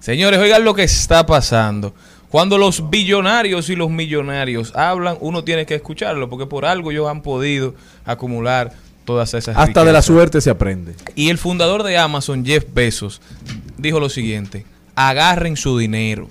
Señores, 0.01 0.39
oigan 0.39 0.63
lo 0.63 0.75
que 0.75 0.83
está 0.83 1.25
pasando. 1.25 1.95
Cuando 2.29 2.59
los 2.59 2.91
billonarios 2.91 3.71
y 3.71 3.75
los 3.75 3.89
millonarios 3.89 4.77
hablan, 4.77 5.17
uno 5.21 5.45
tiene 5.45 5.65
que 5.65 5.77
escucharlo, 5.77 6.29
porque 6.29 6.45
por 6.45 6.67
algo 6.67 6.91
ellos 6.91 7.09
han 7.09 7.23
podido 7.23 7.75
acumular 8.05 8.75
todas 9.05 9.35
esas 9.35 9.57
Hasta 9.57 9.85
de 9.85 9.93
la 9.93 10.03
suerte 10.03 10.41
se 10.41 10.51
aprende. 10.51 10.95
Y 11.15 11.31
el 11.31 11.39
fundador 11.39 11.83
de 11.83 11.99
Amazon, 11.99 12.45
Jeff 12.45 12.65
Bezos, 12.73 13.21
dijo 13.79 14.01
lo 14.01 14.09
siguiente, 14.09 14.65
agarren 14.95 15.57
su 15.57 15.79
dinero. 15.79 16.29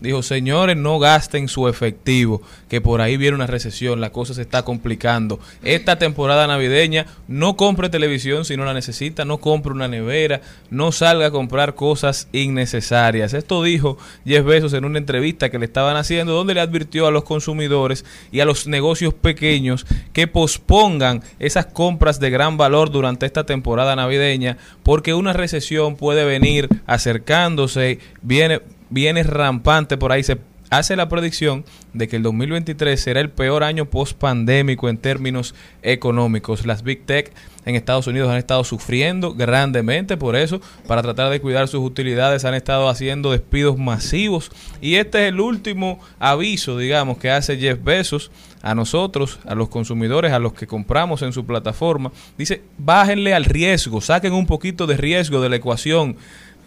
Dijo, 0.00 0.22
señores, 0.22 0.76
no 0.76 1.00
gasten 1.00 1.48
su 1.48 1.66
efectivo, 1.66 2.40
que 2.68 2.80
por 2.80 3.00
ahí 3.00 3.16
viene 3.16 3.34
una 3.34 3.48
recesión, 3.48 4.00
la 4.00 4.10
cosa 4.10 4.32
se 4.32 4.42
está 4.42 4.64
complicando. 4.64 5.40
Esta 5.64 5.98
temporada 5.98 6.46
navideña, 6.46 7.06
no 7.26 7.56
compre 7.56 7.88
televisión 7.88 8.44
si 8.44 8.56
no 8.56 8.64
la 8.64 8.74
necesita, 8.74 9.24
no 9.24 9.38
compre 9.38 9.72
una 9.72 9.88
nevera, 9.88 10.40
no 10.70 10.92
salga 10.92 11.26
a 11.26 11.30
comprar 11.32 11.74
cosas 11.74 12.28
innecesarias. 12.32 13.34
Esto 13.34 13.62
dijo 13.62 13.98
Jeff 14.24 14.44
Bezos 14.44 14.72
en 14.74 14.84
una 14.84 14.98
entrevista 14.98 15.50
que 15.50 15.58
le 15.58 15.64
estaban 15.64 15.96
haciendo, 15.96 16.32
donde 16.32 16.54
le 16.54 16.60
advirtió 16.60 17.08
a 17.08 17.10
los 17.10 17.24
consumidores 17.24 18.04
y 18.30 18.38
a 18.38 18.44
los 18.44 18.68
negocios 18.68 19.14
pequeños 19.14 19.84
que 20.12 20.28
pospongan 20.28 21.22
esas 21.40 21.66
compras 21.66 22.20
de 22.20 22.30
gran 22.30 22.56
valor 22.56 22.90
durante 22.90 23.26
esta 23.26 23.44
temporada 23.44 23.96
navideña, 23.96 24.58
porque 24.84 25.14
una 25.14 25.32
recesión 25.32 25.96
puede 25.96 26.24
venir 26.24 26.68
acercándose, 26.86 27.98
viene 28.22 28.60
viene 28.90 29.22
rampante 29.22 29.96
por 29.96 30.12
ahí. 30.12 30.22
Se 30.22 30.38
hace 30.70 30.96
la 30.96 31.08
predicción 31.08 31.64
de 31.92 32.08
que 32.08 32.16
el 32.16 32.22
2023 32.22 33.00
será 33.00 33.20
el 33.20 33.30
peor 33.30 33.64
año 33.64 33.86
post 33.86 34.18
pandémico 34.18 34.88
en 34.88 34.98
términos 34.98 35.54
económicos. 35.82 36.66
Las 36.66 36.82
Big 36.82 37.04
Tech 37.06 37.32
en 37.64 37.74
Estados 37.74 38.06
Unidos 38.06 38.30
han 38.30 38.36
estado 38.36 38.64
sufriendo 38.64 39.34
grandemente 39.34 40.16
por 40.16 40.36
eso. 40.36 40.60
Para 40.86 41.02
tratar 41.02 41.30
de 41.30 41.40
cuidar 41.40 41.68
sus 41.68 41.84
utilidades 41.84 42.44
han 42.44 42.54
estado 42.54 42.88
haciendo 42.88 43.32
despidos 43.32 43.78
masivos. 43.78 44.50
Y 44.80 44.96
este 44.96 45.22
es 45.22 45.28
el 45.32 45.40
último 45.40 46.00
aviso, 46.18 46.78
digamos, 46.78 47.18
que 47.18 47.30
hace 47.30 47.56
Jeff 47.58 47.82
Bezos 47.82 48.30
a 48.62 48.74
nosotros, 48.74 49.38
a 49.46 49.54
los 49.54 49.68
consumidores, 49.68 50.32
a 50.32 50.38
los 50.38 50.52
que 50.52 50.66
compramos 50.66 51.22
en 51.22 51.32
su 51.32 51.46
plataforma. 51.46 52.12
Dice, 52.36 52.62
bájenle 52.76 53.34
al 53.34 53.44
riesgo, 53.44 54.00
saquen 54.00 54.32
un 54.32 54.46
poquito 54.46 54.86
de 54.86 54.96
riesgo 54.96 55.40
de 55.40 55.48
la 55.48 55.56
ecuación 55.56 56.16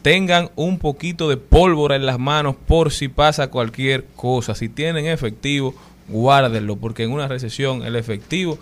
tengan 0.01 0.49
un 0.55 0.79
poquito 0.79 1.29
de 1.29 1.37
pólvora 1.37 1.95
en 1.95 2.05
las 2.05 2.19
manos 2.19 2.55
por 2.67 2.91
si 2.91 3.07
pasa 3.07 3.49
cualquier 3.49 4.05
cosa. 4.15 4.55
Si 4.55 4.69
tienen 4.69 5.05
efectivo, 5.05 5.75
guárdenlo, 6.07 6.75
porque 6.75 7.03
en 7.03 7.11
una 7.11 7.27
recesión 7.27 7.83
el 7.83 7.95
efectivo 7.95 8.57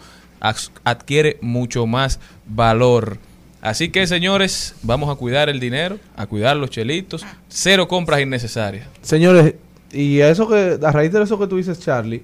adquiere 0.84 1.38
mucho 1.42 1.86
más 1.86 2.20
valor. 2.46 3.18
Así 3.62 3.90
que, 3.90 4.08
señores, 4.08 4.76
vamos 4.84 5.10
a 5.10 5.16
cuidar 5.16 5.50
el 5.50 5.60
dinero, 5.60 6.00
a 6.16 6.28
cuidar 6.28 6.56
los 6.56 6.70
chelitos, 6.70 7.26
cero 7.50 7.88
compras 7.88 8.22
innecesarias. 8.22 8.88
Señores, 9.02 9.56
y 9.92 10.22
a 10.22 10.30
eso 10.30 10.48
que 10.48 10.80
a 10.82 10.92
raíz 10.92 11.12
de 11.12 11.22
eso 11.22 11.38
que 11.38 11.48
tú 11.48 11.58
dices, 11.58 11.80
Charlie, 11.80 12.24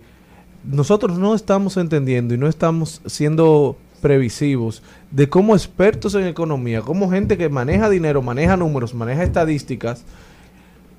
nosotros 0.64 1.18
no 1.18 1.36
estamos 1.36 1.78
entendiendo 1.78 2.34
y 2.34 2.38
no 2.38 2.48
estamos 2.48 3.02
siendo 3.06 3.78
previsivos 4.02 4.82
de 5.16 5.30
cómo 5.30 5.56
expertos 5.56 6.14
en 6.16 6.28
economía, 6.28 6.82
como 6.82 7.10
gente 7.10 7.38
que 7.38 7.48
maneja 7.48 7.90
dinero, 7.90 8.22
maneja 8.22 8.58
números, 8.58 8.94
maneja 8.94 9.24
estadísticas 9.24 10.04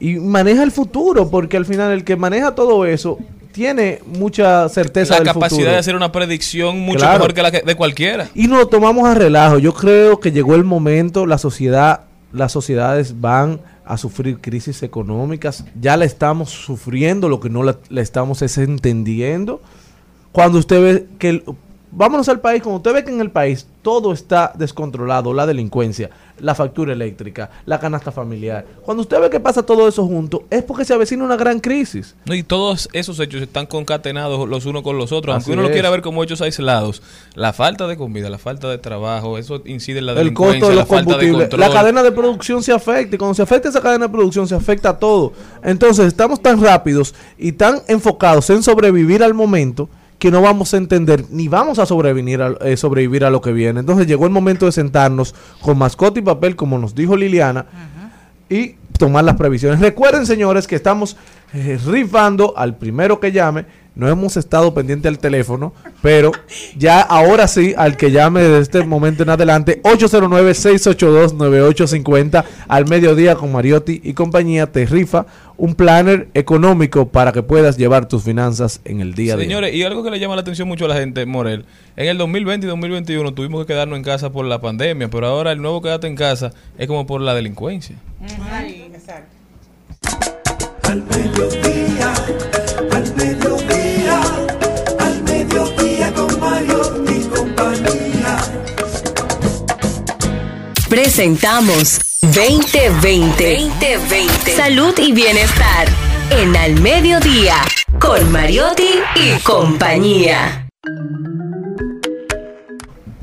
y 0.01 0.15
maneja 0.17 0.63
el 0.63 0.73
futuro, 0.73 1.29
porque 1.31 1.57
al 1.59 1.67
final 1.67 1.93
el 1.93 2.03
que 2.05 2.17
maneja 2.17 2.55
todo 2.55 2.87
eso 2.87 3.19
tiene 3.53 4.01
mucha 4.07 4.69
certeza 4.71 5.15
La 5.15 5.21
del 5.21 5.27
capacidad 5.29 5.51
futuro. 5.59 5.71
de 5.73 5.77
hacer 5.79 5.97
una 5.97 6.13
predicción 6.13 6.81
mucho 6.81 6.99
Claro. 7.01 7.19
mejor 7.19 7.35
que 7.35 7.43
la 7.43 7.51
que- 7.51 7.61
de 7.63 7.75
cualquiera. 7.75 8.29
Y 8.35 8.47
nos 8.49 8.59
lo 8.59 8.69
tomamos 8.69 9.07
a 9.07 9.15
relajo. 9.15 9.59
Yo 9.59 9.75
creo 9.75 10.19
que 10.21 10.33
llegó 10.33 10.55
el 10.55 10.65
momento, 10.65 11.27
la 11.27 11.37
sociedad, 11.39 12.01
las 12.33 12.53
sociedades 12.53 13.21
van 13.21 13.61
a 13.85 13.97
sufrir 13.99 14.39
crisis 14.41 14.83
económicas. 14.83 15.65
Ya 15.81 15.97
la 15.99 16.05
estamos 16.07 16.51
sufriendo, 16.51 17.29
lo 17.29 17.41
que 17.41 17.49
no 17.51 17.63
la, 17.63 17.77
la 17.91 18.01
estamos 18.03 18.41
es 18.43 18.57
entendiendo. 18.59 19.61
Cuando 20.33 20.59
usted 20.59 20.83
ve 20.83 21.07
que 21.19 21.29
el- 21.31 21.45
vámonos 21.97 22.29
al 22.29 22.41
país, 22.41 22.63
cuando 22.63 22.77
usted 22.77 22.93
ve 22.93 23.05
que 23.05 23.11
en 23.11 23.21
el 23.21 23.31
país 23.31 23.67
todo 23.83 24.13
está 24.13 24.53
descontrolado, 24.55 25.33
la 25.33 25.47
delincuencia, 25.47 26.11
la 26.41 26.55
factura 26.55 26.93
eléctrica, 26.93 27.51
la 27.65 27.81
canasta 27.81 28.13
familiar, 28.13 28.67
cuando 28.83 29.03
usted 29.03 29.19
ve 29.21 29.31
que 29.31 29.41
pasa 29.41 29.65
todo 29.65 29.89
eso 29.89 30.05
junto, 30.07 30.45
es 30.51 30.63
porque 30.63 30.85
se 30.85 30.93
avecina 30.93 31.25
una 31.25 31.37
gran 31.37 31.59
crisis. 31.59 32.15
Y 32.27 32.43
todos 32.43 32.89
esos 32.93 33.19
hechos 33.19 33.41
están 33.41 33.67
concatenados 33.67 34.47
los 34.49 34.67
unos 34.67 34.83
con 34.83 34.99
los 34.99 35.13
otros. 35.13 35.35
Así 35.35 35.45
Aunque 35.45 35.53
uno 35.53 35.63
lo 35.63 35.69
es. 35.69 35.73
quiera 35.73 35.89
ver 35.89 36.03
como 36.03 36.23
hechos 36.23 36.43
aislados, 36.43 37.03
la 37.35 37.53
falta 37.53 37.87
de 37.87 37.97
comida, 37.97 38.29
la 38.29 38.39
falta 38.39 38.69
de 38.69 38.79
trabajo, 38.79 39.39
eso 39.39 39.63
incide 39.65 40.01
en 40.01 40.07
la 40.07 40.13
el 40.13 40.19
delincuencia, 40.19 40.61
costo 40.61 40.71
de 40.71 40.75
la 40.77 40.83
los 40.83 40.89
falta 40.89 41.17
de 41.17 41.31
combustibles, 41.31 41.59
la 41.59 41.73
cadena 41.73 42.03
de 42.03 42.13
producción 42.13 42.63
se 42.63 42.73
afecta 42.73 43.17
y 43.17 43.19
cuando 43.19 43.35
se 43.35 43.43
afecta 43.43 43.71
esa 43.71 43.81
cadena 43.81 44.07
de 44.07 44.13
producción 44.13 44.47
se 44.47 44.55
afecta 44.55 44.91
a 44.91 44.99
todo. 44.99 45.33
Entonces 45.63 46.07
estamos 46.07 46.43
tan 46.43 46.61
rápidos 46.61 47.15
y 47.39 47.53
tan 47.53 47.81
enfocados 47.89 48.51
en 48.51 48.63
sobrevivir 48.63 49.23
al 49.23 49.33
momento 49.33 49.89
que 50.19 50.31
no 50.31 50.41
vamos 50.41 50.73
a 50.73 50.79
entender 50.79 51.25
ni 51.31 51.49
vamos 51.49 51.79
a 51.79 51.87
sobrevivir 51.87 52.41
a, 52.43 52.55
eh, 52.63 52.77
sobrevivir 52.77 53.25
a 53.25 53.31
lo 53.31 53.41
que 53.41 53.53
viene. 53.53 53.81
Entonces 53.81 54.07
llegó 54.07 54.27
el 54.27 54.33
momento 54.33 54.67
de 54.67 54.73
sentarnos 54.73 55.35
con 55.61 55.79
mascota 55.79 56.19
y 56.19 56.23
papel, 56.23 56.57
como 56.57 56.79
nos 56.79 56.95
dijo 56.95 57.17
Liliana, 57.17 57.67
y 58.49 58.77
tomar 58.99 59.25
las 59.25 59.37
previsiones. 59.37 59.81
Recuerden, 59.81 60.27
señores, 60.27 60.67
que 60.67 60.77
estamos 60.77 61.17
eh, 61.53 61.79
rifando 61.87 62.55
al 62.57 62.77
primero 62.77 63.21
que 63.21 63.33
llame. 63.33 63.67
No 63.97 64.09
hemos 64.11 64.37
estado 64.37 64.75
pendiente 64.75 65.09
al 65.09 65.19
teléfono, 65.19 65.73
pero 66.03 66.33
ya 66.77 67.01
ahora 67.01 67.49
sí, 67.49 67.73
al 67.77 67.97
que 67.97 68.11
llame 68.11 68.43
desde 68.43 68.59
este 68.61 68.85
momento 68.85 69.23
en 69.23 69.31
adelante, 69.31 69.81
809-682-9850 69.83 72.45
al 72.69 72.87
mediodía 72.87 73.37
con 73.37 73.53
Mariotti 73.53 74.03
y 74.05 74.13
compañía, 74.13 74.71
te 74.71 74.85
rifa 74.85 75.25
un 75.57 75.75
planner 75.75 76.29
económico 76.35 77.09
para 77.09 77.33
que 77.33 77.43
puedas 77.43 77.79
llevar 77.79 78.07
tus 78.07 78.23
finanzas 78.23 78.83
en 78.85 79.01
el 79.01 79.15
día 79.15 79.33
a 79.33 79.39
día. 79.39 79.47
Señores, 79.47 79.75
y 79.75 79.83
algo 79.83 80.05
que 80.05 80.11
le 80.11 80.21
llama 80.21 80.35
la 80.35 80.43
atención 80.43 80.69
mucho 80.69 80.85
a 80.85 80.89
la 80.89 80.97
gente, 80.97 81.25
Morel, 81.25 81.65
en 81.97 82.09
el 82.09 82.19
2020 82.19 82.67
y 82.67 82.69
2021 82.69 83.33
tuvimos 83.33 83.65
que 83.65 83.73
quedarnos 83.73 83.97
en 83.97 84.05
casa 84.05 84.31
por 84.31 84.45
la 84.45 84.61
pandemia, 84.61 85.09
pero 85.09 85.27
ahora 85.27 85.53
el 85.53 85.63
nuevo 85.63 85.81
quédate 85.81 86.07
en 86.07 86.17
casa 86.17 86.53
es 86.77 86.87
como 86.87 87.07
por 87.07 87.23
la 87.23 87.35
delincuencia. 87.35 87.97
exacto. 88.21 89.35
Al 90.83 91.03
mediodía, 91.03 92.13
Presentamos 101.17 101.99
2020. 102.21 103.71
2020. 103.71 104.51
Salud 104.55 104.93
y 104.99 105.13
bienestar. 105.13 105.89
En 106.31 106.55
Al 106.55 106.79
Mediodía. 106.83 107.55
Con 107.99 108.31
Mariotti 108.31 109.01
y 109.15 109.43
compañía. 109.43 110.69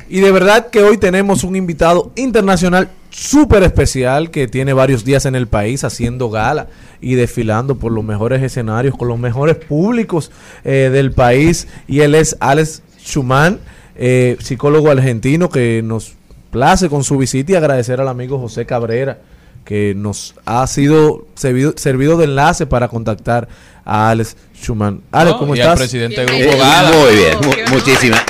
Y 0.09 0.21
de 0.21 0.31
verdad 0.31 0.71
que 0.71 0.81
hoy 0.81 0.97
tenemos 0.97 1.43
un 1.43 1.55
invitado 1.55 2.11
internacional 2.15 2.89
súper 3.11 3.61
especial 3.61 4.31
que 4.31 4.47
tiene 4.47 4.73
varios 4.73 5.05
días 5.05 5.27
en 5.27 5.35
el 5.35 5.45
país 5.45 5.83
haciendo 5.83 6.31
gala 6.31 6.69
y 6.99 7.13
desfilando 7.13 7.77
por 7.77 7.91
los 7.91 8.03
mejores 8.03 8.41
escenarios 8.41 8.97
con 8.97 9.07
los 9.07 9.19
mejores 9.19 9.57
públicos 9.57 10.31
eh, 10.63 10.89
del 10.91 11.11
país. 11.11 11.67
Y 11.87 11.99
él 11.99 12.15
es 12.15 12.37
Alex 12.39 12.81
Schumann, 13.05 13.59
eh, 13.95 14.35
psicólogo 14.39 14.89
argentino 14.89 15.49
que 15.49 15.81
nos 15.83 16.15
place 16.53 16.87
con 16.87 17.03
su 17.03 17.17
visita 17.17 17.51
y 17.51 17.55
agradecer 17.55 17.99
al 17.99 18.07
amigo 18.07 18.39
José 18.39 18.65
Cabrera 18.65 19.17
que 19.65 19.93
nos 19.95 20.35
ha 20.45 20.65
sido 20.67 21.25
servido, 21.35 21.73
servido 21.75 22.17
de 22.17 22.25
enlace 22.25 22.65
para 22.65 22.87
contactar 22.87 23.47
a 23.85 24.09
Alex 24.09 24.35
Schumann. 24.55 25.01
Alex, 25.11 25.33
No, 25.33 25.39
¿cómo 25.39 25.55
y 25.55 25.59
al 25.59 25.65
estás? 25.67 25.79
presidente 25.79 26.23
del 26.25 26.41
Grupo 26.43 26.57
Gala. 26.59 26.91
Muy 26.91 27.15
bien, 27.15 27.37
mu- 27.41 27.73
muchísimas. 27.75 28.21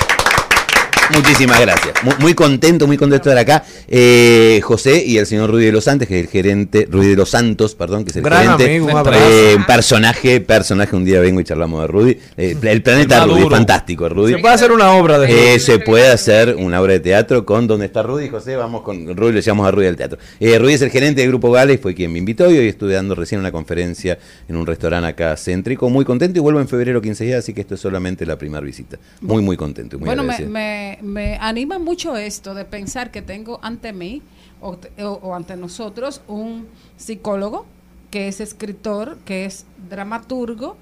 Muchísimas 1.14 1.60
gracias. 1.60 1.94
Mu- 2.02 2.12
Muy, 2.20 2.34
contento, 2.34 2.86
muy 2.86 2.96
contento 2.96 3.28
de 3.28 3.34
estar 3.40 3.56
acá. 3.56 3.64
Eh, 3.88 4.60
José 4.62 5.04
y 5.04 5.18
el 5.18 5.26
señor 5.26 5.50
Rudy 5.50 5.66
de 5.66 5.72
los 5.72 5.84
Santos, 5.84 6.08
que 6.08 6.18
es 6.18 6.24
el 6.26 6.30
gerente, 6.30 6.86
Rudy 6.90 7.08
de 7.10 7.16
los 7.16 7.30
Santos, 7.30 7.74
perdón, 7.74 8.04
que 8.04 8.10
es 8.10 8.16
el 8.16 8.22
Gran 8.22 8.58
gerente. 8.58 8.64
amigo, 8.64 8.86
un. 9.00 9.14
Eh, 9.14 9.56
personaje, 9.66 10.40
personaje, 10.40 10.96
un 10.96 11.04
día 11.04 11.20
vengo 11.20 11.40
y 11.40 11.44
charlamos 11.44 11.80
de 11.82 11.86
Rudy. 11.86 12.18
Eh, 12.36 12.56
el 12.62 12.82
planeta 12.82 13.22
El 13.24 13.30
Rudy, 13.30 13.48
fantástico, 13.48 14.08
Rudy. 14.08 14.34
Se 14.34 14.38
puede 14.38 14.54
hacer 14.54 14.72
una 14.72 14.92
obra 14.92 15.18
de 15.18 15.54
Eh, 15.54 15.58
se 15.60 15.78
puede 15.78 16.08
hacer 16.08 16.56
una 16.58 16.80
obra 16.80 16.94
de 16.94 17.00
teatro 17.00 17.44
con 17.44 17.66
¿Dónde 17.66 17.86
está 17.86 18.02
Rudy? 18.02 18.28
José, 18.28 18.56
vamos 18.56 18.82
con 18.82 19.16
Rudy, 19.16 19.32
le 19.34 19.40
llamamos 19.42 19.68
a 19.68 19.70
Rudy 19.70 19.84
del 19.86 19.96
teatro. 19.96 20.18
Eh, 20.40 20.58
Rudy 20.58 20.74
es 20.74 20.82
el 20.82 20.90
gerente 20.90 21.20
del 21.20 21.30
Grupo 21.30 21.50
Gala 21.50 21.72
y 21.72 21.78
fue 21.78 21.94
quien 21.94 22.12
me 22.12 22.18
invitó 22.18 22.50
y 22.50 22.58
hoy 22.58 22.68
estuve 22.68 22.94
dando 22.94 23.14
recién 23.14 23.40
una 23.40 23.52
conferencia 23.52 24.18
en 24.48 24.56
un 24.56 24.66
restaurante 24.66 25.08
acá 25.08 25.36
céntrico. 25.36 25.88
Muy 25.90 26.04
contento 26.04 26.38
y 26.38 26.42
vuelvo 26.42 26.60
en 26.60 26.68
febrero 26.68 27.00
15 27.00 27.24
días, 27.24 27.38
así 27.40 27.52
que 27.52 27.60
esto 27.60 27.74
es 27.74 27.80
solamente 27.80 28.26
la 28.26 28.36
primera 28.36 28.60
visita. 28.64 28.98
Muy, 29.20 29.42
muy 29.42 29.56
contento 29.56 29.98
muy 29.98 30.06
bueno, 30.06 30.22
me, 30.22 30.32
agradecido. 30.34 30.50
me, 30.52 30.98
me 31.02 31.03
anima 31.40 31.78
mucho 31.78 32.16
esto 32.16 32.54
de 32.54 32.64
pensar 32.64 33.10
que 33.10 33.22
tengo 33.22 33.58
ante 33.62 33.92
mí 33.92 34.22
o, 34.60 34.76
te- 34.76 35.02
o- 35.04 35.18
o 35.22 35.34
ante 35.34 35.56
nosotros 35.56 36.20
un 36.28 36.66
psicólogo 36.96 37.66
que 38.10 38.28
es 38.28 38.40
escritor, 38.40 39.18
que 39.24 39.44
es 39.44 39.64
dramaturgo 39.90 40.76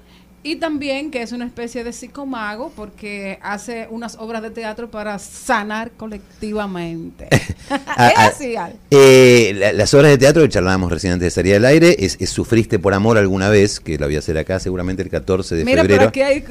y 0.45 0.57
también 0.57 1.09
que 1.09 1.21
es 1.21 1.31
una 1.31 1.45
especie 1.45 1.83
de 1.85 1.93
psicomago 1.93 2.71
porque 2.75 3.39
hace 3.41 3.87
unas 3.89 4.17
obras 4.17 4.41
de 4.41 4.49
teatro 4.51 4.91
para 4.91 5.17
sanar 5.19 5.91
colectivamente. 5.91 7.27
Ah, 7.69 8.09
es 8.09 8.17
ah, 8.17 8.25
así, 8.27 8.55
Al. 8.55 8.75
eh, 8.91 9.53
la- 9.55 9.71
las 9.73 9.93
obras 9.93 10.11
de 10.11 10.17
teatro 10.17 10.43
que 10.43 10.49
charlábamos 10.49 10.91
recién 10.91 11.13
antes 11.13 11.27
de 11.27 11.31
salir 11.31 11.55
al 11.55 11.65
aire 11.65 11.95
es, 11.97 12.17
es 12.19 12.29
Sufriste 12.29 12.77
por 12.77 12.93
amor 12.93 13.17
alguna 13.17 13.49
vez, 13.49 13.79
que 13.79 13.97
la 13.97 14.05
voy 14.05 14.15
a 14.15 14.19
hacer 14.19 14.37
acá 14.37 14.59
seguramente 14.59 15.01
el 15.01 15.09
14 15.09 15.55
de 15.55 15.65
Mira, 15.65 15.81
febrero. 15.81 16.09
aquí 16.09 16.21
hay... 16.21 16.43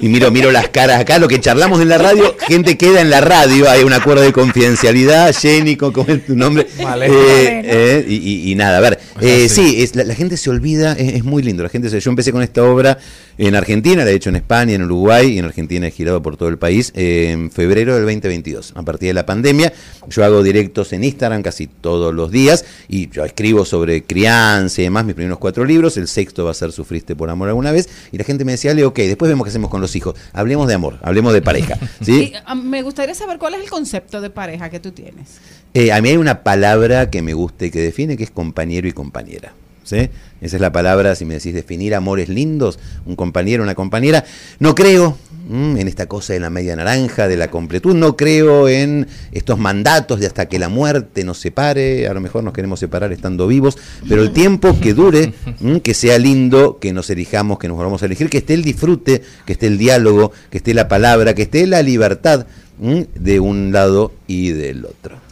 Y 0.00 0.08
miro, 0.08 0.30
miro 0.30 0.50
las 0.52 0.68
caras 0.68 1.00
acá, 1.00 1.18
lo 1.18 1.26
que 1.28 1.40
charlamos 1.40 1.80
en 1.80 1.88
la 1.88 1.98
radio, 1.98 2.36
gente 2.46 2.76
queda 2.78 3.00
en 3.00 3.10
la 3.10 3.20
radio, 3.20 3.68
hay 3.68 3.82
un 3.82 3.92
acuerdo 3.92 4.22
de 4.22 4.32
confidencialidad, 4.32 5.34
Jenny, 5.34 5.76
¿cómo 5.76 6.04
es 6.06 6.24
tu 6.26 6.36
nombre? 6.36 6.66
Malena. 6.82 7.14
Eh, 7.14 7.62
eh, 7.64 8.04
y, 8.08 8.14
y- 8.16 8.52
y 8.52 8.54
nada, 8.54 8.78
a 8.78 8.80
ver, 8.80 8.98
eh, 9.20 9.48
sí, 9.48 9.82
es, 9.82 9.96
la, 9.96 10.04
la 10.04 10.14
gente 10.14 10.36
se 10.36 10.50
olvida, 10.50 10.92
es, 10.92 11.14
es 11.14 11.24
muy 11.24 11.42
lindo, 11.42 11.62
la 11.62 11.68
gente 11.68 11.88
se, 11.90 11.98
yo 12.00 12.10
empecé 12.10 12.30
con 12.32 12.42
esta 12.42 12.62
obra 12.62 12.98
en 13.38 13.54
Argentina, 13.54 14.04
la 14.04 14.10
he 14.10 14.14
hecho 14.14 14.28
en 14.30 14.36
España, 14.36 14.74
en 14.74 14.82
Uruguay, 14.82 15.34
y 15.34 15.38
en 15.38 15.44
Argentina 15.44 15.86
he 15.86 15.90
girado 15.90 16.22
por 16.22 16.36
todo 16.36 16.48
el 16.48 16.58
país, 16.58 16.92
eh, 16.94 17.30
en 17.32 17.50
febrero 17.50 17.94
del 17.94 18.04
2022, 18.04 18.72
a 18.76 18.82
partir 18.82 19.08
de 19.08 19.14
la 19.14 19.26
pandemia, 19.26 19.72
yo 20.08 20.24
hago 20.24 20.42
directos 20.42 20.92
en 20.92 21.02
Instagram 21.04 21.42
casi 21.42 21.66
todos 21.66 22.14
los 22.14 22.30
días, 22.30 22.64
y 22.88 23.08
yo 23.10 23.24
escribo 23.24 23.64
sobre 23.64 24.02
crianza 24.04 24.80
y 24.80 24.84
demás, 24.84 25.04
mis 25.04 25.14
primeros 25.14 25.38
cuatro 25.38 25.64
libros, 25.64 25.96
el 25.96 26.08
sexto 26.08 26.44
va 26.44 26.52
a 26.52 26.54
ser 26.54 26.72
Sufriste 26.72 27.16
por 27.16 27.30
amor 27.30 27.48
alguna 27.48 27.72
vez, 27.72 27.88
y 28.12 28.18
la 28.18 28.24
gente 28.24 28.44
me 28.44 28.52
decía, 28.52 28.70
Ale, 28.72 28.84
ok, 28.84 28.96
después 28.98 29.28
vemos 29.28 29.44
qué 29.44 29.50
hacemos 29.50 29.70
con 29.70 29.77
los 29.80 29.94
hijos, 29.96 30.14
hablemos 30.32 30.68
de 30.68 30.74
amor, 30.74 30.98
hablemos 31.02 31.32
de 31.32 31.42
pareja, 31.42 31.78
¿sí? 32.00 32.18
Y, 32.32 32.34
ah, 32.44 32.54
me 32.54 32.82
gustaría 32.82 33.14
saber 33.14 33.38
cuál 33.38 33.54
es 33.54 33.60
el 33.62 33.70
concepto 33.70 34.20
de 34.20 34.30
pareja 34.30 34.70
que 34.70 34.80
tú 34.80 34.92
tienes. 34.92 35.38
Eh, 35.74 35.92
a 35.92 36.00
mí 36.00 36.08
hay 36.10 36.16
una 36.16 36.42
palabra 36.42 37.10
que 37.10 37.22
me 37.22 37.34
gusta 37.34 37.66
y 37.66 37.70
que 37.70 37.80
define, 37.80 38.16
que 38.16 38.24
es 38.24 38.30
compañero 38.30 38.88
y 38.88 38.92
compañera. 38.92 39.52
¿Sí? 39.88 40.10
Esa 40.40 40.56
es 40.56 40.60
la 40.60 40.70
palabra, 40.70 41.14
si 41.14 41.24
me 41.24 41.34
decís 41.34 41.52
definir 41.52 41.94
amores 41.94 42.28
lindos, 42.28 42.78
un 43.06 43.16
compañero, 43.16 43.62
una 43.62 43.74
compañera. 43.74 44.24
No 44.60 44.74
creo 44.74 45.16
mm, 45.48 45.78
en 45.78 45.88
esta 45.88 46.06
cosa 46.06 46.34
de 46.34 46.40
la 46.40 46.50
media 46.50 46.76
naranja, 46.76 47.26
de 47.26 47.36
la 47.36 47.50
completud, 47.50 47.94
no 47.94 48.16
creo 48.16 48.68
en 48.68 49.08
estos 49.32 49.58
mandatos 49.58 50.20
de 50.20 50.26
hasta 50.26 50.46
que 50.46 50.58
la 50.58 50.68
muerte 50.68 51.24
nos 51.24 51.38
separe, 51.38 52.06
a 52.06 52.14
lo 52.14 52.20
mejor 52.20 52.44
nos 52.44 52.52
queremos 52.52 52.78
separar 52.78 53.12
estando 53.12 53.48
vivos, 53.48 53.78
pero 54.08 54.22
el 54.22 54.32
tiempo 54.32 54.78
que 54.78 54.94
dure, 54.94 55.32
mm, 55.60 55.78
que 55.78 55.94
sea 55.94 56.18
lindo, 56.18 56.78
que 56.78 56.92
nos 56.92 57.10
elijamos, 57.10 57.58
que 57.58 57.66
nos 57.66 57.76
volvamos 57.76 58.02
a 58.02 58.06
elegir, 58.06 58.30
que 58.30 58.38
esté 58.38 58.54
el 58.54 58.62
disfrute, 58.62 59.22
que 59.44 59.54
esté 59.54 59.66
el 59.66 59.78
diálogo, 59.78 60.32
que 60.50 60.58
esté 60.58 60.74
la 60.74 60.86
palabra, 60.86 61.34
que 61.34 61.42
esté 61.42 61.66
la 61.66 61.82
libertad 61.82 62.46
mm, 62.78 63.00
de 63.14 63.40
un 63.40 63.72
lado 63.72 64.12
y 64.26 64.50
del 64.50 64.84
otro. 64.84 65.27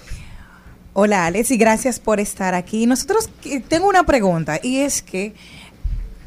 Hola 0.98 1.27
Alex 1.27 1.51
y 1.51 1.59
gracias 1.59 2.01
por 2.01 2.20
estar 2.20 2.55
aquí. 2.55 2.86
Nosotros 2.86 3.28
eh, 3.44 3.60
tengo 3.60 3.86
una 3.86 4.06
pregunta 4.06 4.59
y 4.62 4.78
es 4.78 5.02
que 5.02 5.35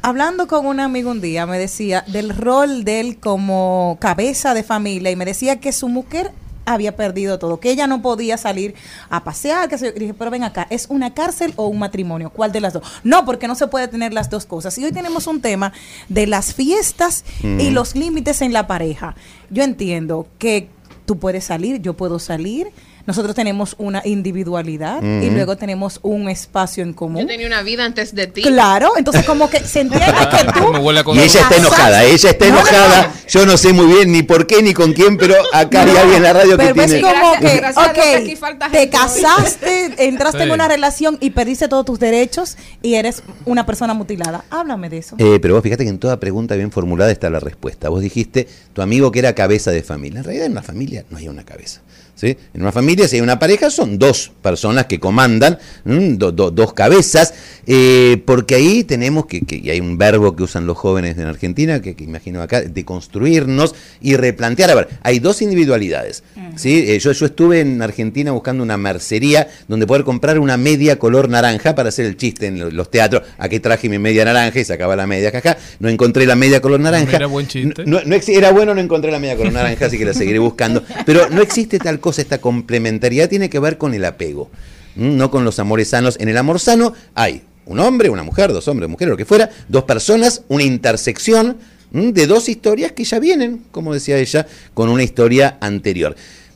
hablando 0.00 0.46
con 0.46 0.64
un 0.64 0.78
amigo 0.78 1.10
un 1.10 1.20
día 1.20 1.44
me 1.44 1.58
decía 1.58 2.04
del 2.06 2.28
rol 2.36 2.84
de 2.84 3.00
él 3.00 3.18
como 3.18 3.98
cabeza 4.00 4.54
de 4.54 4.62
familia 4.62 5.10
y 5.10 5.16
me 5.16 5.24
decía 5.24 5.58
que 5.58 5.72
su 5.72 5.88
mujer 5.88 6.30
había 6.66 6.94
perdido 6.94 7.40
todo, 7.40 7.58
que 7.58 7.72
ella 7.72 7.88
no 7.88 8.00
podía 8.00 8.36
salir 8.36 8.76
a 9.08 9.24
pasear, 9.24 9.68
que 9.68 9.76
se, 9.76 9.90
dije, 9.90 10.14
pero 10.14 10.30
ven 10.30 10.44
acá, 10.44 10.68
¿es 10.70 10.86
una 10.88 11.14
cárcel 11.14 11.52
o 11.56 11.66
un 11.66 11.80
matrimonio? 11.80 12.30
¿Cuál 12.30 12.52
de 12.52 12.60
las 12.60 12.72
dos? 12.72 12.84
No, 13.02 13.24
porque 13.24 13.48
no 13.48 13.56
se 13.56 13.66
puede 13.66 13.88
tener 13.88 14.12
las 14.12 14.30
dos 14.30 14.46
cosas. 14.46 14.78
Y 14.78 14.84
hoy 14.84 14.92
tenemos 14.92 15.26
un 15.26 15.40
tema 15.40 15.72
de 16.08 16.28
las 16.28 16.54
fiestas 16.54 17.24
y 17.42 17.64
Ujú. 17.64 17.70
los 17.72 17.96
límites 17.96 18.40
en 18.40 18.52
la 18.52 18.68
pareja. 18.68 19.16
Yo 19.50 19.64
entiendo 19.64 20.28
que 20.38 20.68
tú 21.06 21.18
puedes 21.18 21.42
salir, 21.42 21.82
yo 21.82 21.94
puedo 21.94 22.20
salir, 22.20 22.68
nosotros 23.06 23.34
tenemos 23.34 23.74
una 23.78 24.02
individualidad 24.04 25.02
y 25.02 25.30
luego 25.30 25.56
tenemos 25.56 26.00
un 26.02 26.28
espacio 26.28 26.82
en 26.82 26.92
común. 26.92 27.22
Yo 27.22 27.26
tenía 27.26 27.46
una 27.46 27.62
vida 27.62 27.84
antes 27.84 28.14
de 28.14 28.26
ti. 28.26 28.42
Claro, 28.42 28.92
entonces 28.96 29.24
como 29.24 29.48
que 29.50 29.60
se 29.60 29.80
entiende 29.80 30.06
que 30.30 30.52
tú 30.60 30.72
Me 30.72 30.78
huele 30.78 31.00
a 31.00 31.04
Y 31.14 31.18
ella 31.20 31.40
está 31.42 31.56
enojada, 31.56 32.04
ella 32.04 32.30
está 32.30 32.46
No, 32.46 32.54
no, 32.54 32.60
no. 32.62 32.68
enojada. 32.68 33.12
Yo 33.28 33.46
no 33.46 33.56
sé 33.56 33.72
muy 33.72 33.86
bien 33.86 34.12
ni 34.12 34.22
por 34.22 34.46
qué 34.46 34.62
ni 34.62 34.72
con 34.74 34.92
quién, 34.92 35.16
pero 35.16 35.34
acá 35.52 35.82
hay 35.82 35.90
alguien 35.96 36.16
en 36.18 36.22
la 36.22 36.32
radio 36.32 36.52
que 36.58 36.64
Pero 36.64 36.74
ves 36.74 36.86
tiene. 36.86 37.02
como 37.02 37.14
Gracias- 37.32 37.50
que, 37.52 37.56
gracias 37.58 37.84
Dios 37.94 37.94
que 38.04 38.16
ok, 38.16 38.22
aquí 38.22 38.36
falta 38.36 38.68
te 38.70 38.88
casaste, 38.90 39.94
entraste 40.06 40.42
en 40.42 40.48
Sí. 40.48 40.52
una 40.52 40.68
relación 40.68 41.16
y 41.20 41.30
perdiste 41.30 41.68
todos 41.68 41.84
tus 41.84 41.98
derechos 41.98 42.56
y 42.82 42.94
eres 42.94 43.22
una 43.44 43.66
persona 43.66 43.94
mutilada. 43.94 44.44
Háblame 44.50 44.88
de 44.90 44.98
eso. 44.98 45.16
Eh, 45.18 45.38
pero 45.40 45.54
vos 45.54 45.62
fíjate 45.62 45.84
que 45.84 45.90
en 45.90 45.98
toda 45.98 46.18
pregunta 46.20 46.54
bien 46.56 46.70
formulada 46.70 47.10
está 47.10 47.30
la 47.30 47.40
respuesta. 47.40 47.88
Vos 47.88 48.02
dijiste, 48.02 48.48
tu 48.72 48.82
amigo 48.82 49.10
que 49.12 49.18
era 49.20 49.34
cabeza 49.34 49.70
de 49.70 49.82
familia. 49.82 50.18
En 50.18 50.24
realidad 50.24 50.46
en 50.46 50.52
una 50.52 50.62
familia 50.62 51.04
no 51.10 51.18
hay 51.18 51.28
una 51.28 51.44
cabeza. 51.44 51.80
¿Sí? 52.20 52.36
En 52.52 52.60
una 52.62 52.72
familia, 52.72 53.08
si 53.08 53.16
hay 53.16 53.22
una 53.22 53.38
pareja, 53.38 53.70
son 53.70 53.98
dos 53.98 54.30
personas 54.42 54.86
que 54.86 55.00
comandan, 55.00 55.58
¿m? 55.86 56.16
Do- 56.16 56.32
do- 56.32 56.50
dos 56.50 56.74
cabezas, 56.74 57.32
eh, 57.66 58.22
porque 58.26 58.56
ahí 58.56 58.84
tenemos 58.84 59.26
que, 59.26 59.40
que- 59.42 59.56
y 59.56 59.70
hay 59.70 59.80
un 59.80 59.96
verbo 59.96 60.36
que 60.36 60.42
usan 60.42 60.66
los 60.66 60.76
jóvenes 60.76 61.16
en 61.18 61.26
Argentina, 61.26 61.80
que, 61.80 61.94
que 61.94 62.04
imagino 62.04 62.42
acá, 62.42 62.60
de 62.60 62.84
construirnos 62.84 63.74
y 64.02 64.16
replantear. 64.16 64.70
A 64.70 64.74
ver, 64.74 64.88
hay 65.02 65.18
dos 65.18 65.40
individualidades. 65.42 66.22
¿sí? 66.56 66.84
Eh, 66.88 66.98
yo, 66.98 67.12
yo 67.12 67.26
estuve 67.26 67.60
en 67.60 67.80
Argentina 67.80 68.32
buscando 68.32 68.62
una 68.62 68.76
mercería 68.76 69.48
donde 69.68 69.86
poder 69.86 70.04
comprar 70.04 70.38
una 70.38 70.56
media 70.56 70.98
color 70.98 71.28
naranja 71.28 71.74
para 71.74 71.88
hacer 71.88 72.04
el 72.06 72.16
chiste 72.16 72.46
en 72.46 72.58
lo- 72.58 72.70
los 72.70 72.90
teatros. 72.90 73.22
Aquí 73.38 73.60
traje 73.60 73.88
mi 73.88 73.98
media 73.98 74.24
naranja 74.24 74.58
y 74.60 74.64
sacaba 74.64 74.94
la 74.96 75.06
media 75.06 75.30
caja. 75.32 75.56
No 75.78 75.88
encontré 75.88 76.26
la 76.26 76.36
media 76.36 76.60
color 76.60 76.80
naranja. 76.80 77.16
Era 77.16 77.26
buen 77.26 77.46
chiste. 77.46 77.84
No, 77.86 77.98
era 78.28 78.50
bueno, 78.50 78.74
no 78.74 78.80
encontré 78.80 79.10
la 79.10 79.18
media 79.18 79.36
color 79.36 79.52
naranja, 79.52 79.86
así 79.86 79.96
que 79.96 80.04
la 80.04 80.12
seguiré 80.14 80.38
buscando. 80.38 80.82
Pero 81.06 81.28
no 81.30 81.40
existe 81.40 81.78
tal 81.78 82.00
cosa, 82.00 82.09
esta 82.18 82.40
complementariedad 82.40 83.28
tiene 83.28 83.48
que 83.50 83.58
ver 83.58 83.78
con 83.78 83.94
el 83.94 84.04
apego, 84.04 84.50
no 84.96 85.30
con 85.30 85.44
los 85.44 85.58
amores 85.58 85.88
sanos. 85.88 86.16
En 86.20 86.28
el 86.28 86.36
amor 86.36 86.58
sano 86.60 86.92
hay 87.14 87.42
un 87.66 87.78
hombre, 87.80 88.10
una 88.10 88.22
mujer, 88.22 88.52
dos 88.52 88.66
hombres, 88.68 88.88
mujeres, 88.90 89.10
lo 89.10 89.16
que 89.16 89.24
fuera, 89.24 89.50
dos 89.68 89.84
personas, 89.84 90.42
una 90.48 90.64
intersección 90.64 91.56
de 91.92 92.26
dos 92.26 92.48
historias 92.48 92.92
que 92.92 93.04
ya 93.04 93.18
vienen, 93.18 93.62
como 93.72 93.92
decía 93.94 94.16
ella, 94.18 94.46
con 94.74 94.88
una 94.88 95.02
historia 95.02 95.58
anterior. 95.60 96.14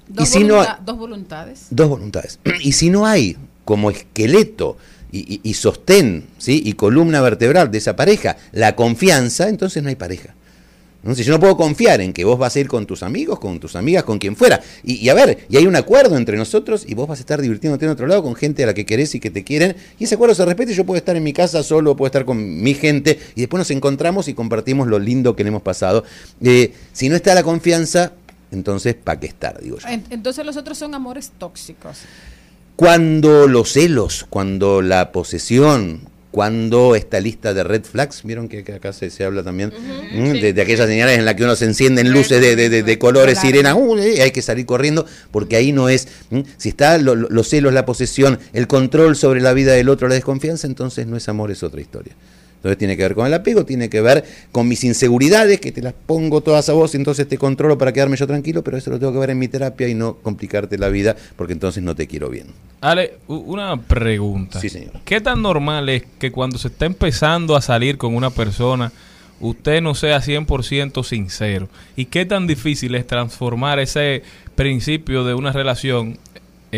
Dos, 0.08 0.28
y 0.28 0.32
si 0.32 0.44
no, 0.44 0.64
dos 0.84 0.98
voluntades. 0.98 1.66
dos 1.70 1.88
voluntades. 1.88 2.38
Y 2.60 2.72
si 2.72 2.90
no 2.90 3.06
hay 3.06 3.36
como 3.64 3.90
esqueleto 3.90 4.76
y, 5.10 5.34
y- 5.36 5.40
y 5.42 5.54
sostén, 5.54 6.26
¿sí? 6.38 6.60
y 6.64 6.74
columna 6.74 7.20
vertebral 7.20 7.70
de 7.70 7.78
esa 7.78 7.96
pareja, 7.96 8.36
la 8.52 8.76
confianza, 8.76 9.48
entonces 9.48 9.82
no 9.82 9.88
hay 9.88 9.96
pareja. 9.96 10.34
Si 11.14 11.22
yo 11.22 11.32
no 11.32 11.40
puedo 11.40 11.56
confiar 11.56 12.00
en 12.00 12.12
que 12.12 12.24
vos 12.24 12.38
vas 12.38 12.56
a 12.56 12.60
ir 12.60 12.68
con 12.68 12.86
tus 12.86 13.02
amigos, 13.02 13.38
con 13.38 13.60
tus 13.60 13.76
amigas, 13.76 14.04
con 14.04 14.18
quien 14.18 14.36
fuera. 14.36 14.60
Y, 14.82 14.94
y 14.94 15.08
a 15.10 15.14
ver, 15.14 15.46
y 15.50 15.56
hay 15.58 15.66
un 15.66 15.76
acuerdo 15.76 16.16
entre 16.16 16.36
nosotros 16.38 16.84
y 16.88 16.94
vos 16.94 17.06
vas 17.06 17.18
a 17.18 17.22
estar 17.22 17.42
divirtiéndote 17.42 17.84
en 17.84 17.90
otro 17.90 18.06
lado 18.06 18.22
con 18.22 18.34
gente 18.34 18.62
a 18.62 18.66
la 18.66 18.74
que 18.74 18.86
querés 18.86 19.14
y 19.14 19.20
que 19.20 19.30
te 19.30 19.44
quieren. 19.44 19.76
Y 19.98 20.04
ese 20.04 20.14
acuerdo 20.14 20.34
se 20.34 20.44
respeta 20.46 20.72
y 20.72 20.74
yo 20.74 20.84
puedo 20.86 20.96
estar 20.96 21.14
en 21.16 21.22
mi 21.22 21.32
casa 21.34 21.62
solo, 21.62 21.94
puedo 21.96 22.06
estar 22.06 22.24
con 22.24 22.62
mi 22.62 22.72
gente 22.74 23.18
y 23.34 23.40
después 23.42 23.58
nos 23.58 23.70
encontramos 23.70 24.28
y 24.28 24.34
compartimos 24.34 24.88
lo 24.88 24.98
lindo 24.98 25.36
que 25.36 25.44
le 25.44 25.48
hemos 25.48 25.62
pasado. 25.62 26.04
Eh, 26.42 26.72
si 26.92 27.08
no 27.10 27.16
está 27.16 27.34
la 27.34 27.42
confianza, 27.42 28.12
entonces 28.50 28.94
¿para 28.94 29.20
qué 29.20 29.26
estar? 29.26 29.60
Digo 29.60 29.78
yo. 29.78 29.88
En- 29.88 30.04
Entonces 30.10 30.46
los 30.46 30.56
otros 30.56 30.78
son 30.78 30.94
amores 30.94 31.32
tóxicos. 31.38 31.98
Cuando 32.76 33.46
los 33.46 33.72
celos, 33.72 34.26
cuando 34.30 34.82
la 34.82 35.12
posesión, 35.12 36.00
cuando 36.34 36.96
esta 36.96 37.20
lista 37.20 37.54
de 37.54 37.62
red 37.62 37.84
flags, 37.84 38.22
vieron 38.24 38.48
que, 38.48 38.58
acá 38.72 38.92
se, 38.92 39.08
se 39.08 39.22
habla 39.24 39.44
también 39.44 39.72
¿Mm? 40.12 40.32
de, 40.32 40.52
de 40.52 40.62
aquellas 40.62 40.88
señales 40.88 41.16
en 41.16 41.24
las 41.24 41.36
que 41.36 41.44
uno 41.44 41.54
se 41.54 41.64
encienden 41.64 42.10
luces 42.10 42.40
de, 42.40 42.56
de- 42.56 42.82
de- 42.82 42.98
colores 42.98 43.34
Claro. 43.34 43.46
sirena, 43.48 43.74
uh, 43.76 43.96
eh, 43.98 44.20
hay 44.20 44.32
que 44.32 44.42
salir 44.42 44.66
corriendo 44.66 45.06
porque 45.30 45.54
ahí 45.54 45.70
no 45.70 45.88
es, 45.88 46.08
¿Mm? 46.30 46.40
si 46.56 46.70
está 46.70 46.98
lo- 46.98 47.14
lo- 47.14 47.28
los 47.30 47.48
celos, 47.48 47.72
la 47.72 47.86
posesión, 47.86 48.40
el 48.52 48.66
control 48.66 49.14
sobre 49.14 49.40
la 49.40 49.52
vida 49.52 49.74
del 49.74 49.88
otro, 49.88 50.08
la 50.08 50.16
desconfianza, 50.16 50.66
entonces 50.66 51.06
no 51.06 51.16
es 51.16 51.28
amor, 51.28 51.52
es 51.52 51.62
otra 51.62 51.80
historia. 51.80 52.14
Entonces 52.64 52.78
tiene 52.78 52.96
que 52.96 53.02
ver 53.02 53.14
con 53.14 53.26
el 53.26 53.34
apego, 53.34 53.66
tiene 53.66 53.90
que 53.90 54.00
ver 54.00 54.24
con 54.50 54.66
mis 54.66 54.84
inseguridades, 54.84 55.60
que 55.60 55.70
te 55.70 55.82
las 55.82 55.92
pongo 55.92 56.40
todas 56.40 56.66
a 56.70 56.72
vos 56.72 56.94
y 56.94 56.96
entonces 56.96 57.28
te 57.28 57.36
controlo 57.36 57.76
para 57.76 57.92
quedarme 57.92 58.16
yo 58.16 58.26
tranquilo, 58.26 58.64
pero 58.64 58.78
eso 58.78 58.88
lo 58.88 58.98
tengo 58.98 59.12
que 59.12 59.18
ver 59.18 59.28
en 59.28 59.38
mi 59.38 59.48
terapia 59.48 59.86
y 59.86 59.92
no 59.92 60.14
complicarte 60.14 60.78
la 60.78 60.88
vida 60.88 61.14
porque 61.36 61.52
entonces 61.52 61.82
no 61.82 61.94
te 61.94 62.06
quiero 62.06 62.30
bien. 62.30 62.46
Ale, 62.80 63.18
una 63.28 63.76
pregunta. 63.76 64.60
Sí, 64.60 64.70
señor. 64.70 64.92
¿Qué 65.04 65.20
tan 65.20 65.42
normal 65.42 65.90
es 65.90 66.04
que 66.18 66.32
cuando 66.32 66.56
se 66.56 66.68
está 66.68 66.86
empezando 66.86 67.54
a 67.54 67.60
salir 67.60 67.98
con 67.98 68.16
una 68.16 68.30
persona, 68.30 68.92
usted 69.40 69.82
no 69.82 69.94
sea 69.94 70.22
100% 70.22 71.04
sincero? 71.04 71.68
¿Y 71.96 72.06
qué 72.06 72.24
tan 72.24 72.46
difícil 72.46 72.94
es 72.94 73.06
transformar 73.06 73.78
ese 73.78 74.22
principio 74.54 75.24
de 75.24 75.34
una 75.34 75.52
relación 75.52 76.16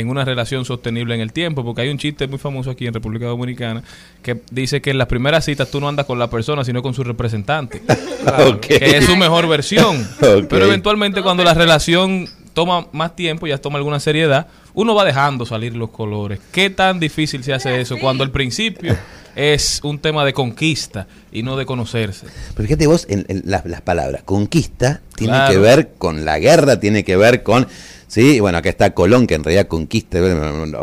en 0.00 0.08
una 0.08 0.24
relación 0.24 0.64
sostenible 0.64 1.14
en 1.14 1.20
el 1.20 1.32
tiempo? 1.32 1.64
Porque 1.64 1.82
hay 1.82 1.88
un 1.90 1.98
chiste 1.98 2.26
muy 2.26 2.38
famoso 2.38 2.70
aquí 2.70 2.86
en 2.86 2.94
República 2.94 3.26
Dominicana 3.26 3.82
que 4.22 4.40
dice 4.50 4.80
que 4.80 4.90
en 4.90 4.98
las 4.98 5.08
primeras 5.08 5.44
citas 5.44 5.70
tú 5.70 5.80
no 5.80 5.88
andas 5.88 6.06
con 6.06 6.18
la 6.18 6.28
persona, 6.30 6.64
sino 6.64 6.82
con 6.82 6.94
su 6.94 7.04
representante. 7.04 7.82
Que 8.60 8.96
es 8.98 9.04
su 9.06 9.16
mejor 9.16 9.48
versión. 9.48 10.06
Pero 10.20 10.64
eventualmente 10.66 11.22
cuando 11.22 11.44
la 11.44 11.54
relación 11.54 12.28
toma 12.54 12.86
más 12.92 13.14
tiempo, 13.14 13.46
ya 13.46 13.58
toma 13.58 13.78
alguna 13.78 14.00
seriedad, 14.00 14.46
uno 14.74 14.94
va 14.94 15.04
dejando 15.04 15.44
salir 15.46 15.76
los 15.76 15.90
colores. 15.90 16.40
¿Qué 16.52 16.70
tan 16.70 16.98
difícil 16.98 17.44
se 17.44 17.52
hace 17.52 17.80
eso 17.80 17.96
cuando 17.98 18.24
al 18.24 18.30
principio 18.30 18.96
es 19.34 19.80
un 19.84 19.98
tema 19.98 20.24
de 20.24 20.32
conquista 20.32 21.06
y 21.30 21.42
no 21.42 21.56
de 21.56 21.66
conocerse? 21.66 22.26
Pero 22.54 22.66
fíjate 22.66 22.86
vos 22.86 23.06
en, 23.10 23.26
en 23.28 23.42
las, 23.44 23.64
las 23.66 23.82
palabras. 23.82 24.22
Conquista 24.24 25.00
tiene 25.16 25.34
Claro. 25.34 25.52
que 25.52 25.58
ver 25.58 25.90
con 25.98 26.24
la 26.24 26.38
guerra, 26.38 26.80
tiene 26.80 27.04
que 27.04 27.16
ver 27.16 27.42
con. 27.42 27.66
Sí, 28.08 28.40
bueno, 28.40 28.58
acá 28.58 28.68
está 28.70 28.94
Colón, 28.94 29.26
que 29.26 29.34
en 29.34 29.44
realidad 29.44 29.66
conquista. 29.66 30.18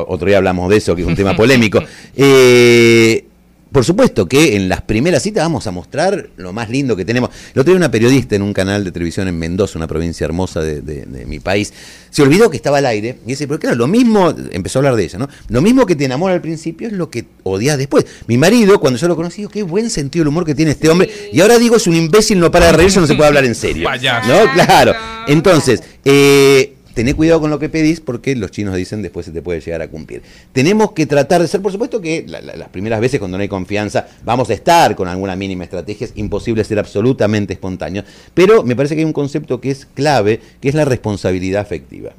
Otro 0.08 0.28
día 0.28 0.38
hablamos 0.38 0.70
de 0.70 0.78
eso, 0.78 0.96
que 0.96 1.02
es 1.04 1.08
un 1.08 1.16
tema 1.16 1.36
polémico. 1.36 1.82
Eh, 2.16 3.26
por 3.72 3.84
supuesto 3.84 4.28
que 4.28 4.56
en 4.56 4.70
las 4.70 4.82
primeras 4.84 5.24
citas 5.24 5.44
vamos 5.44 5.66
a 5.66 5.72
mostrar 5.72 6.30
lo 6.38 6.54
más 6.54 6.70
lindo 6.70 6.96
que 6.96 7.06
tenemos. 7.06 7.32
El 7.56 7.62
otro 7.62 7.74
día 7.74 7.78
una 7.78 7.90
periodista 7.90 8.36
en 8.36 8.44
un 8.44 8.54
canal 8.54 8.84
de 8.84 8.92
televisión 8.92 9.28
en 9.28 9.40
Mendoza, 9.40 9.80
una 9.80 9.88
provincia 9.88 10.26
hermosa 10.26 10.62
de, 10.62 10.82
de- 10.82 11.06
de 11.08 11.26
mi 11.26 11.40
país, 11.40 11.74
se 12.12 12.22
olvidó 12.22 12.52
que 12.52 12.58
estaba 12.58 12.78
al 12.78 12.86
aire 12.86 13.18
y 13.26 13.30
dice, 13.30 13.48
pero 13.48 13.60
claro, 13.60 13.76
lo 13.76 13.88
mismo, 13.88 14.32
empezó 14.52 14.78
a 14.78 14.82
hablar 14.82 14.96
de 14.96 15.06
ella, 15.06 15.18
¿no? 15.18 15.28
Lo 15.50 15.60
mismo 15.64 15.88
que 15.88 15.96
te 15.96 16.06
enamora 16.06 16.36
al 16.36 16.42
principio 16.42 16.86
es 16.88 16.94
lo 16.94 17.10
que 17.10 17.26
odias 17.42 17.80
después. 17.80 18.06
Mi 18.28 18.38
marido, 18.38 18.80
cuando 18.80 19.00
yo 19.00 19.08
lo 19.08 19.16
conocí, 19.16 19.38
dijo, 19.42 19.50
qué 19.50 19.64
buen 19.64 19.90
sentido 19.90 20.22
del 20.22 20.28
humor 20.28 20.46
que 20.46 20.54
tiene 20.54 20.70
este 20.70 20.88
hombre. 20.90 21.10
Y 21.34 21.42
ahora 21.42 21.58
digo, 21.58 21.76
es 21.76 21.88
un 21.88 21.96
imbécil, 21.96 22.40
no 22.40 22.52
para 22.52 22.68
de 22.68 22.74
reírse, 22.74 23.00
no 23.00 23.08
se 23.08 23.16
puede 23.16 23.30
hablar 23.30 23.46
en 23.46 23.56
serio. 23.56 23.90
¿No? 24.28 24.54
Claro. 24.54 24.94
Entonces, 25.28 25.82
eh, 26.06 26.76
tené 26.94 27.14
cuidado 27.14 27.42
con 27.42 27.50
lo 27.50 27.60
que 27.60 27.70
pedís 27.70 28.00
porque 28.00 28.36
los 28.36 28.52
chinos 28.52 28.76
dicen 28.76 29.02
después 29.02 29.26
se 29.26 29.32
te 29.32 29.42
puede 29.42 29.60
llegar 29.62 29.82
a 29.82 29.88
cumplir. 29.88 30.22
Tenemos 30.52 30.92
que 30.92 31.06
tratar 31.06 31.42
de 31.42 31.48
ser, 31.48 31.62
por 31.62 31.72
supuesto 31.72 32.00
que 32.02 32.26
la- 32.28 32.42
la- 32.42 32.56
las 32.56 32.70
primeras 32.70 33.00
veces 33.02 33.20
cuando 33.20 33.38
no 33.38 33.42
hay 33.42 33.48
confianza 33.48 34.08
vamos 34.24 34.50
a 34.50 34.54
estar 34.54 34.96
con 34.96 35.08
alguna 35.08 35.36
mínima 35.36 35.64
estrategia, 35.64 36.06
es 36.06 36.14
imposible 36.16 36.64
ser 36.64 36.80
absolutamente 36.80 37.54
espontáneo, 37.54 38.04
pero 38.34 38.64
me 38.64 38.76
parece 38.76 38.96
que 38.96 39.02
hay 39.02 39.06
un 39.06 39.14
concepto 39.14 39.60
que 39.60 39.72
es 39.72 39.86
clave, 39.94 40.40
que 40.62 40.70
es 40.70 40.76
la 40.76 40.86
responsabilidad 40.86 41.62
afectiva. 41.62 42.12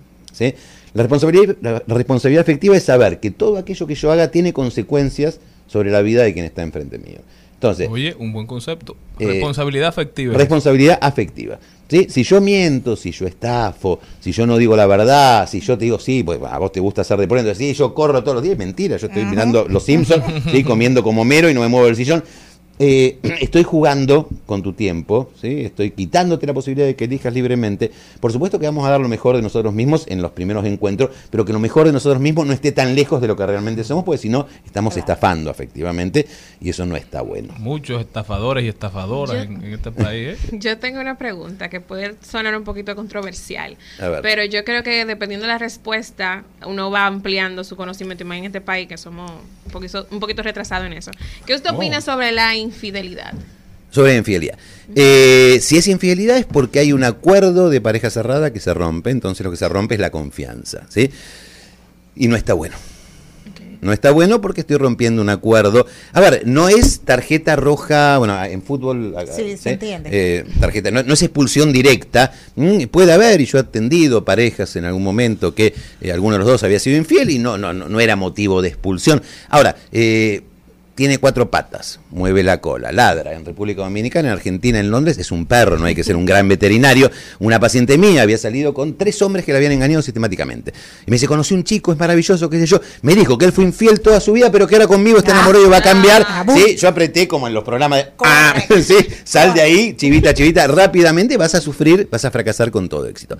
La, 0.94 1.02
responsabilidad, 1.02 1.56
la 1.60 1.82
responsabilidad 1.88 2.42
afectiva 2.42 2.76
es 2.76 2.84
saber 2.84 3.18
que 3.20 3.30
todo 3.30 3.58
aquello 3.58 3.86
que 3.86 3.94
yo 3.94 4.12
haga 4.12 4.30
tiene 4.30 4.52
consecuencias 4.52 5.40
sobre 5.66 5.90
la 5.90 6.02
vida 6.02 6.22
de 6.22 6.32
quien 6.32 6.44
está 6.44 6.62
enfrente 6.62 6.98
mío. 6.98 7.18
Entonces, 7.54 7.88
Oye, 7.90 8.14
un 8.18 8.32
buen 8.32 8.46
concepto. 8.46 8.96
Eh, 9.18 9.26
Responsabilidad 9.26 9.88
afectiva. 9.88 10.34
Responsabilidad 10.34 10.98
afectiva. 11.00 11.58
¿sí? 11.88 12.06
Si 12.10 12.22
yo 12.22 12.40
miento, 12.40 12.96
si 12.96 13.10
yo 13.10 13.26
estafo, 13.26 14.00
si 14.20 14.32
yo 14.32 14.46
no 14.46 14.56
digo 14.58 14.76
la 14.76 14.86
verdad, 14.86 15.48
si 15.48 15.60
yo 15.60 15.78
te 15.78 15.84
digo, 15.84 15.98
sí, 15.98 16.22
pues 16.22 16.40
a 16.42 16.58
vos 16.58 16.72
te 16.72 16.80
gusta 16.80 17.02
hacer 17.02 17.18
deporte, 17.18 17.40
entonces 17.40 17.66
sí, 17.66 17.74
yo 17.74 17.94
corro 17.94 18.22
todos 18.22 18.36
los 18.36 18.44
días, 18.44 18.58
mentira, 18.58 18.96
yo 18.96 19.06
estoy 19.06 19.24
mirando 19.24 19.66
Los 19.68 19.84
Simpsons, 19.84 20.24
¿sí? 20.50 20.62
comiendo 20.64 21.02
como 21.02 21.24
mero 21.24 21.48
y 21.48 21.54
no 21.54 21.60
me 21.60 21.68
muevo 21.68 21.86
del 21.86 21.96
sillón. 21.96 22.22
Eh, 22.78 23.18
estoy 23.40 23.62
jugando 23.62 24.28
con 24.46 24.62
tu 24.62 24.72
tiempo, 24.72 25.30
¿sí? 25.40 25.60
estoy 25.60 25.92
quitándote 25.92 26.46
la 26.46 26.54
posibilidad 26.54 26.86
de 26.86 26.96
que 26.96 27.04
elijas 27.04 27.32
libremente. 27.32 27.90
Por 28.20 28.32
supuesto 28.32 28.58
que 28.58 28.66
vamos 28.66 28.84
a 28.86 28.90
dar 28.90 29.00
lo 29.00 29.08
mejor 29.08 29.36
de 29.36 29.42
nosotros 29.42 29.72
mismos 29.72 30.06
en 30.08 30.20
los 30.22 30.32
primeros 30.32 30.64
encuentros, 30.64 31.10
pero 31.30 31.44
que 31.44 31.52
lo 31.52 31.60
mejor 31.60 31.86
de 31.86 31.92
nosotros 31.92 32.20
mismos 32.20 32.46
no 32.46 32.52
esté 32.52 32.72
tan 32.72 32.94
lejos 32.94 33.20
de 33.20 33.28
lo 33.28 33.36
que 33.36 33.46
realmente 33.46 33.84
somos, 33.84 34.04
porque 34.04 34.18
si 34.18 34.28
no, 34.28 34.46
estamos 34.66 34.96
estafando 34.96 35.50
efectivamente 35.50 36.26
y 36.60 36.70
eso 36.70 36.84
no 36.86 36.96
está 36.96 37.22
bueno. 37.22 37.54
Muchos 37.58 38.00
estafadores 38.00 38.64
y 38.64 38.68
estafadoras 38.68 39.36
Yo- 39.36 39.42
en, 39.42 39.64
en 39.64 39.72
este 39.74 39.92
país. 39.92 40.30
¿eh? 40.30 40.38
Yo 40.58 40.78
tengo 40.78 41.00
una 41.00 41.16
pregunta 41.16 41.68
que 41.70 41.80
puede 41.80 42.14
sonar 42.28 42.56
un 42.56 42.64
poquito 42.64 42.94
controversial, 42.96 43.76
pero 44.22 44.44
yo 44.44 44.64
creo 44.64 44.82
que 44.82 45.04
dependiendo 45.04 45.46
de 45.46 45.52
la 45.52 45.58
respuesta, 45.58 46.44
uno 46.66 46.90
va 46.90 47.06
ampliando 47.06 47.62
su 47.64 47.76
conocimiento 47.76 48.24
y 48.24 48.26
más 48.26 48.38
en 48.38 48.44
este 48.46 48.60
país 48.60 48.88
que 48.88 48.96
somos 48.96 49.30
un 49.66 49.70
poquito, 49.72 50.06
un 50.10 50.20
poquito 50.20 50.42
retrasados 50.42 50.86
en 50.86 50.92
eso. 50.94 51.10
¿Qué 51.46 51.54
usted 51.54 51.70
Oh. 51.72 51.76
opina 51.76 52.00
sobre 52.00 52.30
la 52.32 52.54
infidelidad? 52.64 53.32
Sobre 53.90 54.16
infidelidad. 54.16 54.58
Eh, 54.96 55.58
si 55.62 55.76
es 55.76 55.86
infidelidad 55.86 56.36
es 56.36 56.46
porque 56.46 56.80
hay 56.80 56.92
un 56.92 57.04
acuerdo 57.04 57.70
de 57.70 57.80
pareja 57.80 58.10
cerrada 58.10 58.52
que 58.52 58.58
se 58.58 58.74
rompe, 58.74 59.10
entonces 59.10 59.44
lo 59.44 59.52
que 59.52 59.56
se 59.56 59.68
rompe 59.68 59.94
es 59.94 60.00
la 60.00 60.10
confianza, 60.10 60.84
¿sí? 60.88 61.10
Y 62.16 62.26
no 62.26 62.34
está 62.34 62.54
bueno. 62.54 62.74
no 63.80 63.92
está 63.92 64.10
bueno 64.10 64.40
porque 64.40 64.62
estoy 64.62 64.78
rompiendo 64.78 65.22
un 65.22 65.28
acuerdo. 65.28 65.86
A 66.12 66.20
ver, 66.20 66.42
no 66.46 66.68
es 66.68 67.00
tarjeta 67.00 67.54
roja, 67.54 68.18
bueno, 68.18 68.42
en 68.44 68.62
fútbol... 68.62 69.14
Sí, 69.34 69.56
se 69.56 69.72
entiende. 69.72 70.08
eh, 70.10 70.44
tarjeta, 70.58 70.90
no, 70.90 71.02
no 71.02 71.14
es 71.14 71.22
expulsión 71.22 71.72
directa. 71.72 72.32
Mm, 72.56 72.84
puede 72.86 73.12
haber, 73.12 73.40
y 73.42 73.46
yo 73.46 73.58
he 73.58 73.60
atendido 73.60 74.24
parejas 74.24 74.74
en 74.76 74.86
algún 74.86 75.04
momento 75.04 75.54
que 75.54 75.74
eh, 76.00 76.10
alguno 76.10 76.32
de 76.32 76.38
los 76.38 76.48
dos 76.48 76.62
había 76.64 76.80
sido 76.80 76.96
infiel 76.96 77.30
y 77.30 77.38
no, 77.38 77.58
no, 77.58 77.72
no, 77.72 77.88
no 77.88 78.00
era 78.00 78.16
motivo 78.16 78.60
de 78.62 78.68
expulsión. 78.68 79.22
Ahora, 79.50 79.76
eh, 79.92 80.42
tiene 80.94 81.18
cuatro 81.18 81.50
patas, 81.50 81.98
mueve 82.10 82.44
la 82.44 82.60
cola, 82.60 82.92
ladra. 82.92 83.32
En 83.32 83.44
República 83.44 83.82
Dominicana, 83.82 84.28
en 84.28 84.34
Argentina, 84.34 84.78
en 84.78 84.90
Londres, 84.90 85.18
es 85.18 85.32
un 85.32 85.46
perro, 85.46 85.76
no 85.76 85.86
hay 85.86 85.94
que 85.94 86.04
ser 86.04 86.14
un 86.14 86.24
gran 86.24 86.46
veterinario. 86.48 87.10
Una 87.40 87.58
paciente 87.58 87.98
mía 87.98 88.22
había 88.22 88.38
salido 88.38 88.72
con 88.74 88.96
tres 88.96 89.20
hombres 89.22 89.44
que 89.44 89.52
la 89.52 89.58
habían 89.58 89.72
engañado 89.72 90.02
sistemáticamente. 90.02 90.72
Y 91.06 91.10
me 91.10 91.16
dice, 91.16 91.26
conocí 91.26 91.52
un 91.52 91.64
chico, 91.64 91.92
es 91.92 91.98
maravilloso, 91.98 92.48
qué 92.48 92.60
sé 92.60 92.66
yo. 92.66 92.80
Me 93.02 93.14
dijo 93.16 93.36
que 93.36 93.46
él 93.46 93.52
fue 93.52 93.64
infiel 93.64 94.00
toda 94.00 94.20
su 94.20 94.32
vida, 94.32 94.52
pero 94.52 94.68
que 94.68 94.76
ahora 94.76 94.86
conmigo 94.86 95.18
está 95.18 95.32
enamorado 95.32 95.66
y 95.66 95.68
va 95.68 95.78
a 95.78 95.82
cambiar. 95.82 96.26
Sí, 96.54 96.76
yo 96.76 96.88
apreté 96.88 97.26
como 97.26 97.48
en 97.48 97.54
los 97.54 97.64
programas 97.64 98.04
de... 98.04 98.12
Ah, 98.24 98.54
sí, 98.82 98.96
sal 99.24 99.52
de 99.52 99.62
ahí, 99.62 99.94
chivita, 99.96 100.32
chivita, 100.32 100.66
rápidamente 100.68 101.36
vas 101.36 101.56
a 101.56 101.60
sufrir, 101.60 102.08
vas 102.10 102.24
a 102.24 102.30
fracasar 102.30 102.70
con 102.70 102.88
todo 102.88 103.06
éxito. 103.06 103.36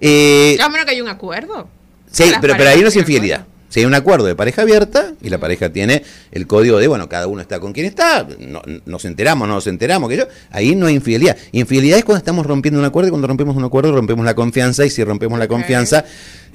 Eh, 0.00 0.58
A 0.60 0.68
menos 0.68 0.84
que 0.84 0.92
haya 0.92 1.02
un 1.02 1.08
acuerdo. 1.08 1.68
Sí, 2.10 2.24
pero, 2.40 2.54
pero 2.56 2.70
ahí 2.70 2.80
no 2.80 2.88
es 2.88 2.96
infidelidad. 2.96 3.46
Si 3.68 3.80
hay 3.80 3.86
un 3.86 3.94
acuerdo 3.94 4.26
de 4.26 4.34
pareja 4.36 4.62
abierta 4.62 5.12
y 5.20 5.28
la 5.28 5.38
pareja 5.38 5.70
tiene 5.70 6.02
el 6.32 6.46
código 6.46 6.78
de, 6.78 6.86
bueno, 6.86 7.08
cada 7.08 7.26
uno 7.26 7.40
está 7.42 7.58
con 7.60 7.72
quien 7.72 7.86
está, 7.86 8.26
no- 8.38 8.62
nos 8.86 9.04
enteramos, 9.04 9.48
no 9.48 9.54
nos 9.54 9.66
enteramos, 9.66 10.08
que 10.08 10.16
yo, 10.18 10.24
ahí 10.50 10.74
no 10.76 10.86
hay 10.86 10.94
infidelidad. 10.94 11.36
Infidelidad 11.52 11.98
es 11.98 12.04
cuando 12.04 12.18
estamos 12.18 12.46
rompiendo 12.46 12.78
un 12.78 12.86
acuerdo 12.86 13.08
y 13.08 13.10
cuando 13.10 13.26
rompemos 13.28 13.56
un 13.56 13.64
acuerdo 13.64 13.92
rompemos 13.92 14.24
la 14.24 14.34
confianza 14.34 14.84
y 14.86 14.90
si 14.90 15.02
rompemos 15.04 15.38
la 15.38 15.48
confianza, 15.48 16.04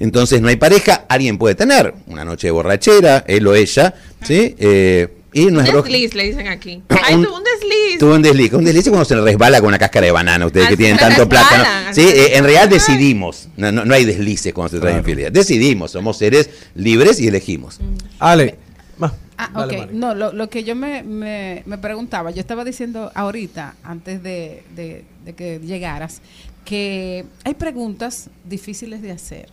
entonces 0.00 0.40
no 0.40 0.48
hay 0.48 0.56
pareja, 0.56 1.04
alguien 1.08 1.38
puede 1.38 1.54
tener 1.54 1.94
una 2.06 2.24
noche 2.24 2.48
de 2.48 2.50
borrachera, 2.52 3.24
él 3.26 3.46
o 3.46 3.54
ella, 3.54 3.94
¿sí? 4.22 4.54
Eh, 4.58 5.08
y 5.32 5.46
no 5.46 5.60
es 5.60 5.68
Un 5.70 5.82
desliz, 5.82 6.14
le 6.14 6.24
dicen 6.24 6.48
aquí. 6.48 6.82
Ay, 7.04 7.14
Un- 7.14 7.24
tuvo 7.24 7.36
un 7.36 7.44
desliz. 7.44 7.98
Tuvo 7.98 8.14
un 8.14 8.22
desliz. 8.22 8.52
Un 8.52 8.64
desliz 8.64 8.84
es 8.86 8.90
cuando 8.90 9.04
se 9.04 9.14
le 9.16 9.22
resbala 9.22 9.60
con 9.60 9.68
una 9.68 9.78
cáscara 9.78 10.06
de 10.06 10.12
banana, 10.12 10.46
ustedes 10.46 10.68
que 10.68 10.76
tienen 10.76 10.96
tanto 10.98 11.28
plátano. 11.28 11.64
Sí, 11.94 12.02
eh, 12.02 12.36
en 12.36 12.44
realidad 12.44 12.68
decidimos. 12.68 13.48
No, 13.56 13.70
no, 13.72 13.84
no 13.84 13.94
hay 13.94 14.04
deslices 14.04 14.52
cuando 14.52 14.70
se 14.70 14.80
trae 14.80 14.96
infidelidad. 14.98 15.32
Decidimos, 15.32 15.90
somos 15.92 16.18
seres 16.18 16.50
libres 16.74 17.20
y 17.20 17.28
elegimos. 17.28 17.80
Ale. 18.18 18.56
Ah, 19.38 19.50
Dale, 19.54 19.74
ok. 19.78 19.80
Mari. 19.86 19.98
No, 19.98 20.14
lo, 20.14 20.32
lo 20.32 20.48
que 20.50 20.62
yo 20.62 20.76
me, 20.76 21.02
me, 21.02 21.62
me 21.66 21.78
preguntaba, 21.78 22.30
yo 22.30 22.38
estaba 22.40 22.64
diciendo 22.64 23.10
ahorita, 23.14 23.74
antes 23.82 24.22
de, 24.22 24.62
de- 24.76 25.04
de 25.24 25.32
que 25.32 25.58
llegaras, 25.58 26.20
que 26.64 27.24
hay 27.42 27.54
preguntas 27.54 28.28
difíciles 28.44 29.02
de 29.02 29.10
hacer. 29.10 29.48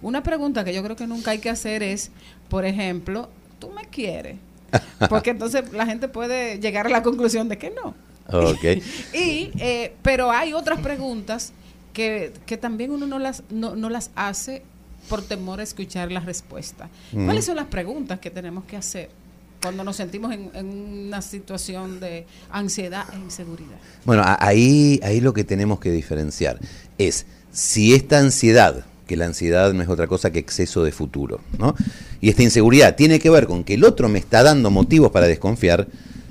Una 0.00 0.22
pregunta 0.22 0.64
que 0.64 0.72
yo 0.72 0.82
creo 0.82 0.96
que 0.96 1.06
nunca 1.06 1.32
hay 1.32 1.38
que 1.38 1.50
hacer 1.50 1.82
es, 1.82 2.10
por 2.48 2.64
ejemplo, 2.64 3.28
¿tú 3.58 3.70
me 3.70 3.82
quieres? 3.90 4.36
Porque 5.08 5.30
entonces 5.30 5.72
la 5.72 5.86
gente 5.86 6.08
puede 6.08 6.58
llegar 6.58 6.86
a 6.86 6.90
la 6.90 7.02
conclusión 7.02 7.48
de 7.48 7.58
que 7.58 7.70
no. 7.70 7.94
Ok. 8.28 8.64
Y, 9.14 9.50
eh, 9.58 9.94
pero 10.02 10.30
hay 10.30 10.52
otras 10.52 10.80
preguntas 10.80 11.52
que, 11.92 12.32
que 12.44 12.56
también 12.56 12.90
uno 12.90 13.06
no 13.06 13.18
las, 13.18 13.42
no, 13.50 13.76
no 13.76 13.88
las 13.88 14.10
hace 14.14 14.62
por 15.08 15.22
temor 15.22 15.60
a 15.60 15.62
escuchar 15.62 16.10
la 16.12 16.20
respuesta. 16.20 16.88
¿Cuáles 17.12 17.44
son 17.44 17.56
las 17.56 17.66
preguntas 17.66 18.18
que 18.18 18.30
tenemos 18.30 18.64
que 18.64 18.76
hacer 18.76 19.10
cuando 19.62 19.84
nos 19.84 19.96
sentimos 19.96 20.32
en, 20.32 20.50
en 20.54 20.66
una 21.06 21.22
situación 21.22 22.00
de 22.00 22.26
ansiedad 22.50 23.04
e 23.14 23.16
inseguridad? 23.16 23.76
Bueno, 24.04 24.24
ahí, 24.40 25.00
ahí 25.02 25.20
lo 25.20 25.32
que 25.32 25.44
tenemos 25.44 25.80
que 25.80 25.90
diferenciar 25.90 26.58
es 26.98 27.26
si 27.52 27.94
esta 27.94 28.18
ansiedad, 28.18 28.84
que 29.06 29.16
la 29.16 29.26
ansiedad 29.26 29.72
no 29.72 29.82
es 29.82 29.88
otra 29.88 30.06
cosa 30.06 30.30
que 30.30 30.38
exceso 30.38 30.84
de 30.84 30.92
futuro, 30.92 31.40
¿no? 31.58 31.74
Y 32.20 32.28
esta 32.28 32.42
inseguridad 32.42 32.96
tiene 32.96 33.18
que 33.18 33.30
ver 33.30 33.46
con 33.46 33.64
que 33.64 33.74
el 33.74 33.84
otro 33.84 34.08
me 34.08 34.18
está 34.18 34.42
dando 34.42 34.70
motivos 34.70 35.10
para 35.10 35.26
desconfiar. 35.26 35.86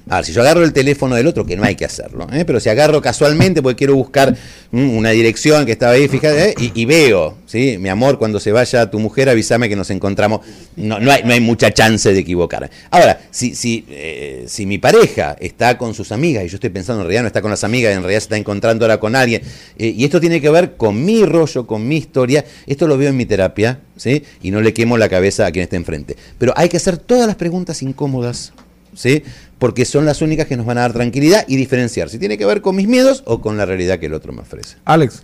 A 0.08 0.18
ver, 0.18 0.26
si 0.26 0.34
yo 0.34 0.42
agarro 0.42 0.64
el 0.64 0.72
teléfono 0.72 1.16
del 1.16 1.26
otro, 1.26 1.46
que 1.46 1.56
no 1.56 1.64
hay 1.64 1.76
que 1.76 1.84
hacerlo, 1.84 2.28
¿eh? 2.32 2.46
pero 2.46 2.60
si 2.60 2.70
agarro 2.70 3.02
casualmente 3.02 3.64
porque 3.64 3.78
quiero 3.78 3.96
buscar 3.96 4.36
una 4.72 5.10
dirección 5.10 5.66
que 5.66 5.72
estaba 5.72 5.94
ahí, 5.94 6.08
fíjate, 6.08 6.50
¿eh? 6.50 6.56
y, 6.76 6.86
veo, 6.86 7.38
¿sí? 7.48 7.78
Mi 7.80 7.90
amor, 7.90 8.20
cuando 8.20 8.40
se 8.40 8.52
vaya 8.52 8.92
tu 8.92 9.00
mujer, 9.00 9.30
avísame 9.30 9.68
que 9.68 9.76
nos 9.76 9.90
encontramos. 9.90 10.42
No, 10.76 11.00
no, 11.00 11.12
hay, 11.12 11.24
no 11.24 11.34
hay 11.34 11.40
mucha 11.40 11.74
chance 11.74 12.14
de 12.14 12.20
equivocar. 12.20 12.70
Ahora, 12.92 13.20
si, 13.32 13.56
si, 13.56 13.84
eh, 13.90 14.46
si 14.48 14.68
mi 14.68 14.78
pareja 14.78 15.36
está 15.40 15.78
con 15.78 15.96
sus 15.96 16.12
amigas 16.12 16.46
y 16.46 16.50
yo 16.50 16.56
estoy 16.58 16.70
pensando 16.70 17.02
en 17.02 17.08
realidad 17.08 17.24
no 17.24 17.28
está 17.28 17.42
con 17.42 17.50
las 17.50 17.64
amigas, 17.64 17.94
en 17.94 18.02
realidad 18.02 18.20
se 18.20 18.26
está 18.26 18.38
encontrando 18.38 18.86
ahora 18.86 19.00
con 19.00 19.16
alguien, 19.16 19.42
eh, 19.78 19.88
y 19.88 20.04
esto 20.06 20.20
tiene 20.20 20.40
que 20.40 20.52
ver 20.52 20.76
con 20.76 21.04
mi 21.04 21.26
rollo, 21.26 21.66
con 21.66 21.88
mi 21.88 21.98
historia, 21.98 22.46
esto 22.68 22.88
lo 22.88 22.98
veo 22.98 23.10
en 23.10 23.18
mi 23.18 23.26
terapia, 23.26 23.80
¿sí? 23.98 24.24
Y 24.44 24.52
no 24.52 24.62
le 24.62 24.74
quemo 24.74 24.98
la 24.98 25.10
cabeza 25.10 25.48
a 25.48 25.52
quien 25.52 25.64
está 25.64 25.78
enfrente. 25.78 26.16
Pero 26.38 26.54
hay 26.56 26.70
que 26.70 26.78
hacer 26.78 26.98
todas 26.98 27.26
las 27.26 27.36
preguntas 27.36 27.82
incómodas, 27.82 28.54
¿sí? 28.94 29.24
Porque 29.60 29.86
son 29.86 30.06
las 30.06 30.22
únicas 30.22 30.48
que 30.48 30.58
nos 30.58 30.66
van 30.66 30.78
a 30.78 30.82
dar 30.82 30.94
tranquilidad 30.94 31.46
y 31.48 31.56
diferenciar 31.56 32.10
si 32.10 32.20
tiene 32.20 32.38
que 32.38 32.46
ver 32.46 32.62
con 32.62 32.76
mis 32.76 32.88
miedos 32.88 33.24
o 33.26 33.40
con 33.40 33.56
la 33.58 33.66
realidad 33.66 34.00
que 34.00 34.08
el 34.08 34.14
otro 34.14 34.34
me 34.34 34.42
ofrece. 34.42 34.76
Alex, 34.84 35.22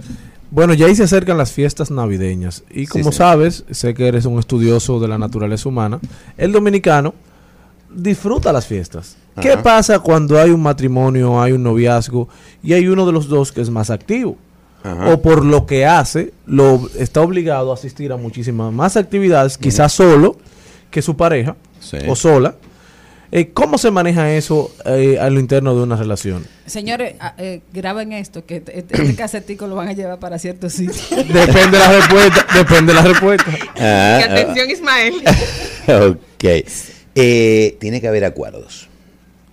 bueno, 0.52 0.74
ya 0.74 0.86
ahí 0.86 0.96
se 0.96 1.04
acercan 1.04 1.38
las 1.38 1.52
fiestas 1.52 1.92
navideñas 1.92 2.64
y 2.70 2.88
como 2.88 3.12
sabes, 3.12 3.66
sé 3.72 3.94
que 3.94 4.08
eres 4.08 4.26
un 4.26 4.40
estudioso 4.40 5.00
de 5.00 5.08
la 5.10 5.18
naturaleza 5.18 5.68
humana, 5.68 6.00
el 6.38 6.52
dominicano 6.52 7.14
disfruta 7.94 8.54
las 8.54 8.66
fiestas. 8.68 9.18
¿Qué 9.42 9.58
pasa 9.58 10.00
cuando 10.00 10.40
hay 10.40 10.52
un 10.52 10.62
matrimonio, 10.62 11.42
hay 11.42 11.54
un 11.54 11.64
noviazgo 11.64 12.28
y 12.64 12.74
hay 12.74 12.88
uno 12.88 13.06
de 13.06 13.12
los 13.14 13.28
dos 13.28 13.52
que 13.52 13.62
es 13.62 13.70
más 13.70 13.90
activo? 13.90 14.38
Ajá. 14.84 15.14
O 15.14 15.22
por 15.22 15.46
lo 15.46 15.66
que 15.66 15.86
hace, 15.86 16.34
lo 16.46 16.90
está 16.98 17.22
obligado 17.22 17.72
a 17.72 17.76
asistir 17.76 18.12
a 18.12 18.18
muchísimas 18.18 18.74
más 18.74 18.98
actividades, 18.98 19.58
quizás 19.58 19.94
solo 19.94 20.38
que 20.90 21.02
su 21.02 21.16
pareja 21.16 21.56
Sí. 21.80 21.98
o 22.08 22.16
sola. 22.16 22.56
Eh, 23.34 23.52
¿Cómo 23.54 23.78
se 23.78 23.92
maneja 23.92 24.34
eso 24.34 24.76
eh, 24.86 25.18
a 25.20 25.30
lo 25.30 25.40
interno 25.40 25.74
de 25.76 25.84
una 25.84 25.96
relación? 25.96 26.46
Señores, 26.66 27.16
ah, 27.22 27.34
eh, 27.38 27.62
graben 27.72 28.12
esto, 28.12 28.46
que 28.46 28.58
este, 28.58 28.80
este 28.80 29.16
casetico 29.16 29.68
lo 29.68 29.76
van 29.76 29.88
a 29.88 29.94
llevar 29.94 30.20
para 30.20 30.38
ciertos 30.38 30.74
sitios. 30.74 31.10
Depende 31.12 31.78
de 31.78 31.80
la 31.80 31.92
respuesta. 31.94 32.46
Depende 32.54 32.94
de 32.94 33.00
la 33.02 33.06
respuesta. 33.08 33.46
Ah, 33.84 34.20
Y 34.20 34.24
atención, 34.32 34.70
Ismael. 34.70 35.14
ok. 35.88 36.66
Eh, 37.16 37.78
tiene 37.80 38.02
que 38.02 38.08
haber 38.08 38.26
acuerdos. 38.26 38.90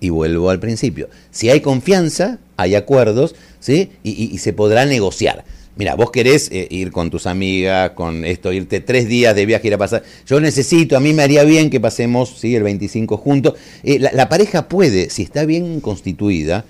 Y 0.00 0.10
vuelvo 0.10 0.50
al 0.50 0.60
principio. 0.60 1.08
Si 1.30 1.48
hay 1.50 1.60
confianza, 1.60 2.38
hay 2.56 2.74
acuerdos, 2.74 3.34
¿sí? 3.58 3.90
Y, 4.02 4.10
y- 4.10 4.34
y 4.34 4.38
se 4.38 4.52
podrá 4.52 4.84
negociar. 4.86 5.44
Mira, 5.78 5.94
vos 5.94 6.10
querés 6.10 6.50
eh, 6.50 6.66
ir 6.70 6.90
con 6.90 7.08
tus 7.08 7.28
amigas, 7.28 7.90
con 7.90 8.24
esto, 8.24 8.52
irte 8.52 8.80
tres 8.80 9.06
días 9.06 9.36
de 9.36 9.46
viaje, 9.46 9.68
ir 9.68 9.74
a 9.74 9.78
pasar. 9.78 10.02
Yo 10.26 10.40
necesito, 10.40 10.96
a 10.96 11.00
mí 11.00 11.12
me 11.12 11.22
haría 11.22 11.44
bien 11.44 11.70
que 11.70 11.78
pasemos, 11.78 12.34
¿sí? 12.36 12.56
El 12.56 12.64
25 12.64 13.16
juntos. 13.16 13.54
Eh, 13.84 14.00
la, 14.00 14.28
pareja 14.28 14.66
puede, 14.68 15.08
si 15.08 15.22
está 15.22 15.44
bien 15.44 15.78
constituida, 15.80 16.64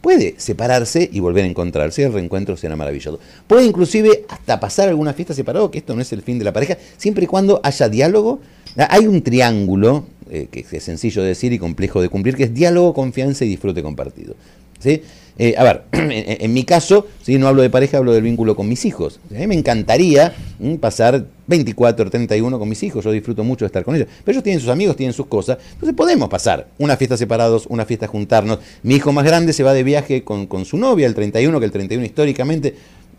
puede 0.00 0.36
separarse 0.38 1.10
y 1.12 1.18
volver 1.18 1.44
a 1.44 1.48
encontrarse. 1.48 2.04
El 2.04 2.12
reencuentro 2.12 2.56
será 2.56 2.76
maravilloso. 2.76 3.18
Puede 3.48 3.66
inclusive 3.66 4.24
hasta 4.28 4.60
pasar 4.60 4.88
alguna 4.88 5.12
fiesta 5.12 5.34
separado, 5.34 5.68
que 5.72 5.78
esto 5.78 5.96
no 5.96 6.00
es 6.00 6.12
el 6.12 6.22
fin 6.22 6.38
de 6.38 6.44
la 6.44 6.52
pareja, 6.52 6.78
siempre 6.98 7.24
y 7.24 7.26
cuando 7.26 7.60
haya 7.64 7.88
diálogo. 7.88 8.38
Ah, 8.76 8.86
Hay 8.92 9.08
un 9.08 9.22
triángulo, 9.22 10.06
eh, 10.30 10.46
que 10.48 10.64
es 10.70 10.84
sencillo 10.84 11.22
de 11.22 11.28
decir 11.30 11.52
y 11.52 11.58
complejo 11.58 12.00
de 12.00 12.08
cumplir, 12.08 12.36
que 12.36 12.44
es 12.44 12.54
diálogo, 12.54 12.94
confianza 12.94 13.44
y 13.44 13.48
disfrute 13.48 13.82
compartido. 13.82 14.36
¿sí? 14.78 15.02
Eh, 15.42 15.54
a 15.56 15.64
ver, 15.64 15.84
en, 15.92 16.52
mi 16.52 16.64
caso, 16.64 17.06
¿sí? 17.22 17.38
no 17.38 17.48
hablo 17.48 17.62
de 17.62 17.70
pareja, 17.70 17.96
hablo 17.96 18.12
del 18.12 18.22
vínculo 18.22 18.54
con 18.54 18.68
mis 18.68 18.84
hijos. 18.84 19.20
A 19.34 19.38
mí 19.38 19.46
me 19.46 19.54
encantaría 19.54 20.34
pasar 20.80 21.24
24 21.46 22.04
o 22.04 22.10
31 22.10 22.58
con 22.58 22.68
mis 22.68 22.82
hijos, 22.82 23.02
yo 23.02 23.10
disfruto 23.10 23.42
mucho 23.42 23.64
de 23.64 23.68
estar 23.68 23.82
con 23.82 23.96
ellos. 23.96 24.06
Pero 24.22 24.34
ellos 24.34 24.44
tienen 24.44 24.60
sus 24.60 24.68
amigos, 24.68 24.96
tienen 24.96 25.14
sus 25.14 25.28
cosas. 25.28 25.56
Entonces 25.72 25.96
podemos 25.96 26.28
pasar 26.28 26.68
una 26.76 26.94
fiesta 26.98 27.16
separados, 27.16 27.64
una 27.70 27.86
fiesta 27.86 28.06
juntarnos. 28.06 28.58
Mi 28.82 28.96
hijo 28.96 29.12
más 29.12 29.24
grande 29.24 29.54
se 29.54 29.62
va 29.62 29.72
de 29.72 29.82
viaje 29.82 30.24
con, 30.24 30.46
con 30.46 30.66
su 30.66 30.76
novia 30.76 31.06
el 31.06 31.14
31, 31.14 31.58
que 31.58 31.64
el 31.64 31.72
31 31.72 32.04
históricamente 32.04 32.74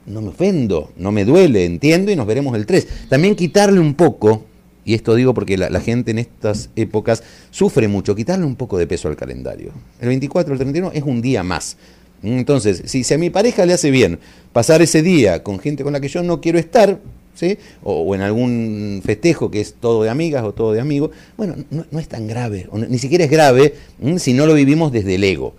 no 0.05 0.21
me 0.21 0.27
ofendo, 0.27 0.91
no 0.97 1.11
me 1.11 1.25
duele, 1.25 1.65
entiendo 1.65 2.11
y 2.11 2.15
nos 2.15 2.27
veremos 2.27 2.55
el 2.55 2.67
3. 2.67 2.87
También 3.09 3.35
quitarle 3.35 3.79
un 3.79 3.95
poco, 3.95 4.45
y 4.85 4.93
esto 4.93 5.15
digo 5.15 5.33
porque 5.33 5.57
la 5.57 5.79
gente 5.79 6.11
en 6.11 6.19
estas 6.19 6.69
épocas 6.75 7.23
sufre 7.49 7.87
mucho, 7.87 8.13
quitarle 8.13 8.45
un 8.45 8.57
poco 8.57 8.77
de 8.77 8.85
peso 8.85 9.07
al 9.07 9.15
calendario. 9.15 9.71
El 9.99 10.09
24, 10.09 10.53
el 10.53 10.59
31 10.59 10.91
es 10.93 11.01
un 11.01 11.19
día 11.23 11.41
más. 11.41 11.77
Entonces, 12.23 12.83
si, 12.85 13.13
a 13.13 13.17
mi 13.17 13.29
pareja 13.29 13.65
le 13.65 13.73
hace 13.73 13.89
bien 13.91 14.19
pasar 14.53 14.81
ese 14.81 15.01
día 15.01 15.43
con 15.43 15.59
gente 15.59 15.83
con 15.83 15.93
la 15.93 15.99
que 15.99 16.07
yo 16.07 16.21
no 16.23 16.39
quiero 16.41 16.59
estar, 16.59 16.99
¿sí? 17.35 17.57
o, 17.83 18.13
en 18.13 18.21
algún 18.21 19.01
festejo 19.03 19.49
que 19.49 19.61
es 19.61 19.73
todo 19.73 20.03
de 20.03 20.09
amigas 20.09 20.43
o 20.43 20.53
todo 20.53 20.73
de 20.73 20.81
amigos, 20.81 21.11
bueno, 21.37 21.55
no, 21.71 21.85
no 21.89 21.99
es 21.99 22.07
tan 22.07 22.27
grave, 22.27 22.67
o 22.71 22.77
no- 22.77 22.85
ni 22.87 22.99
siquiera 22.99 23.23
es 23.25 23.31
grave 23.31 23.73
si 24.17 24.33
no 24.33 24.45
lo 24.45 24.53
vivimos 24.53 24.91
desde 24.91 25.15
el 25.15 25.23
ego. 25.23 25.53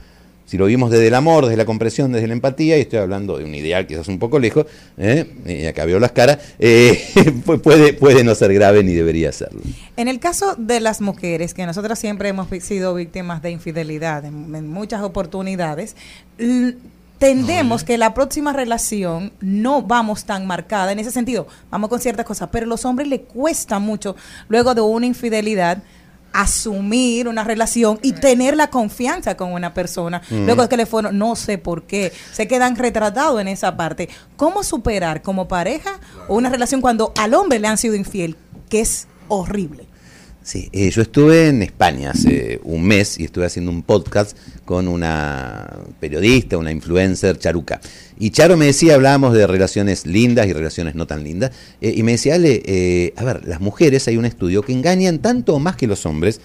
Si 0.52 0.58
lo 0.58 0.66
vimos 0.66 0.90
desde 0.90 1.06
el 1.06 1.14
amor, 1.14 1.44
desde 1.46 1.56
la 1.56 1.64
comprensión, 1.64 2.12
desde 2.12 2.26
la 2.26 2.34
empatía, 2.34 2.76
y 2.76 2.82
estoy 2.82 2.98
hablando 2.98 3.38
de 3.38 3.44
un 3.46 3.54
ideal 3.54 3.86
quizás 3.86 4.06
un 4.08 4.18
poco 4.18 4.38
lejos, 4.38 4.66
¿eh? 4.98 5.24
y 5.46 5.64
acá 5.64 5.86
veo 5.86 5.98
las 5.98 6.12
caras, 6.12 6.40
eh, 6.58 7.02
pu- 7.46 7.58
puede, 7.62 7.94
puede 7.94 8.22
no 8.22 8.34
ser 8.34 8.52
grave 8.52 8.84
ni 8.84 8.92
debería 8.92 9.32
serlo. 9.32 9.62
En 9.96 10.08
el 10.08 10.20
caso 10.20 10.54
de 10.58 10.80
las 10.80 11.00
mujeres, 11.00 11.54
que 11.54 11.64
nosotras 11.64 11.98
siempre 11.98 12.28
hemos 12.28 12.48
sido 12.60 12.92
víctimas 12.94 13.40
de 13.40 13.50
infidelidad 13.50 14.26
en, 14.26 14.54
en 14.54 14.68
muchas 14.68 15.00
oportunidades, 15.00 15.96
tendemos 17.18 17.82
que 17.82 17.96
la 17.96 18.12
próxima 18.12 18.52
relación 18.52 19.32
no 19.40 19.80
vamos 19.80 20.26
tan 20.26 20.46
marcada 20.46 20.92
en 20.92 20.98
ese 20.98 21.12
sentido, 21.12 21.46
vamos 21.70 21.88
con 21.88 21.98
ciertas 21.98 22.26
cosas, 22.26 22.50
pero 22.52 22.66
a 22.66 22.68
los 22.68 22.84
hombres 22.84 23.08
le 23.08 23.22
cuesta 23.22 23.78
mucho 23.78 24.16
luego 24.50 24.74
de 24.74 24.82
una 24.82 25.06
infidelidad 25.06 25.82
asumir 26.32 27.28
una 27.28 27.44
relación 27.44 27.98
y 28.02 28.12
tener 28.12 28.56
la 28.56 28.70
confianza 28.70 29.36
con 29.36 29.52
una 29.52 29.74
persona. 29.74 30.22
Mm. 30.30 30.44
Luego 30.46 30.62
de 30.62 30.68
que 30.68 30.76
le 30.76 30.86
fueron, 30.86 31.18
no 31.18 31.36
sé 31.36 31.58
por 31.58 31.84
qué, 31.84 32.12
se 32.32 32.48
quedan 32.48 32.76
retratados 32.76 33.40
en 33.40 33.48
esa 33.48 33.76
parte. 33.76 34.08
¿Cómo 34.36 34.62
superar 34.62 35.22
como 35.22 35.48
pareja 35.48 36.00
una 36.28 36.48
relación 36.48 36.80
cuando 36.80 37.12
al 37.16 37.34
hombre 37.34 37.58
le 37.58 37.68
han 37.68 37.78
sido 37.78 37.94
infiel? 37.94 38.36
Que 38.68 38.80
es 38.80 39.06
horrible. 39.28 39.86
Sí, 40.42 40.68
eh, 40.72 40.90
yo 40.90 41.02
estuve 41.02 41.48
en 41.48 41.62
España 41.62 42.10
hace 42.10 42.60
un 42.64 42.82
mes 42.82 43.18
y 43.20 43.24
estuve 43.24 43.46
haciendo 43.46 43.70
un 43.70 43.84
podcast 43.84 44.36
con 44.64 44.88
una 44.88 45.78
periodista, 46.00 46.58
una 46.58 46.72
influencer, 46.72 47.38
Charuca. 47.38 47.80
Y 48.18 48.30
Charo 48.30 48.56
me 48.56 48.66
decía, 48.66 48.94
hablábamos 48.94 49.34
de 49.34 49.46
relaciones 49.46 50.06
lindas 50.06 50.46
y 50.46 50.52
relaciones 50.52 50.94
no 50.94 51.06
tan 51.06 51.24
lindas, 51.24 51.52
eh, 51.80 51.92
y 51.96 52.02
me 52.02 52.12
decía, 52.12 52.34
Ale, 52.34 52.62
eh, 52.64 53.14
a 53.16 53.24
ver, 53.24 53.46
las 53.46 53.60
mujeres, 53.60 54.06
hay 54.08 54.16
un 54.16 54.24
estudio 54.24 54.62
que 54.62 54.72
engañan 54.72 55.18
tanto 55.18 55.54
o 55.54 55.58
más 55.58 55.76
que 55.76 55.86
los 55.86 56.06
hombres, 56.06 56.40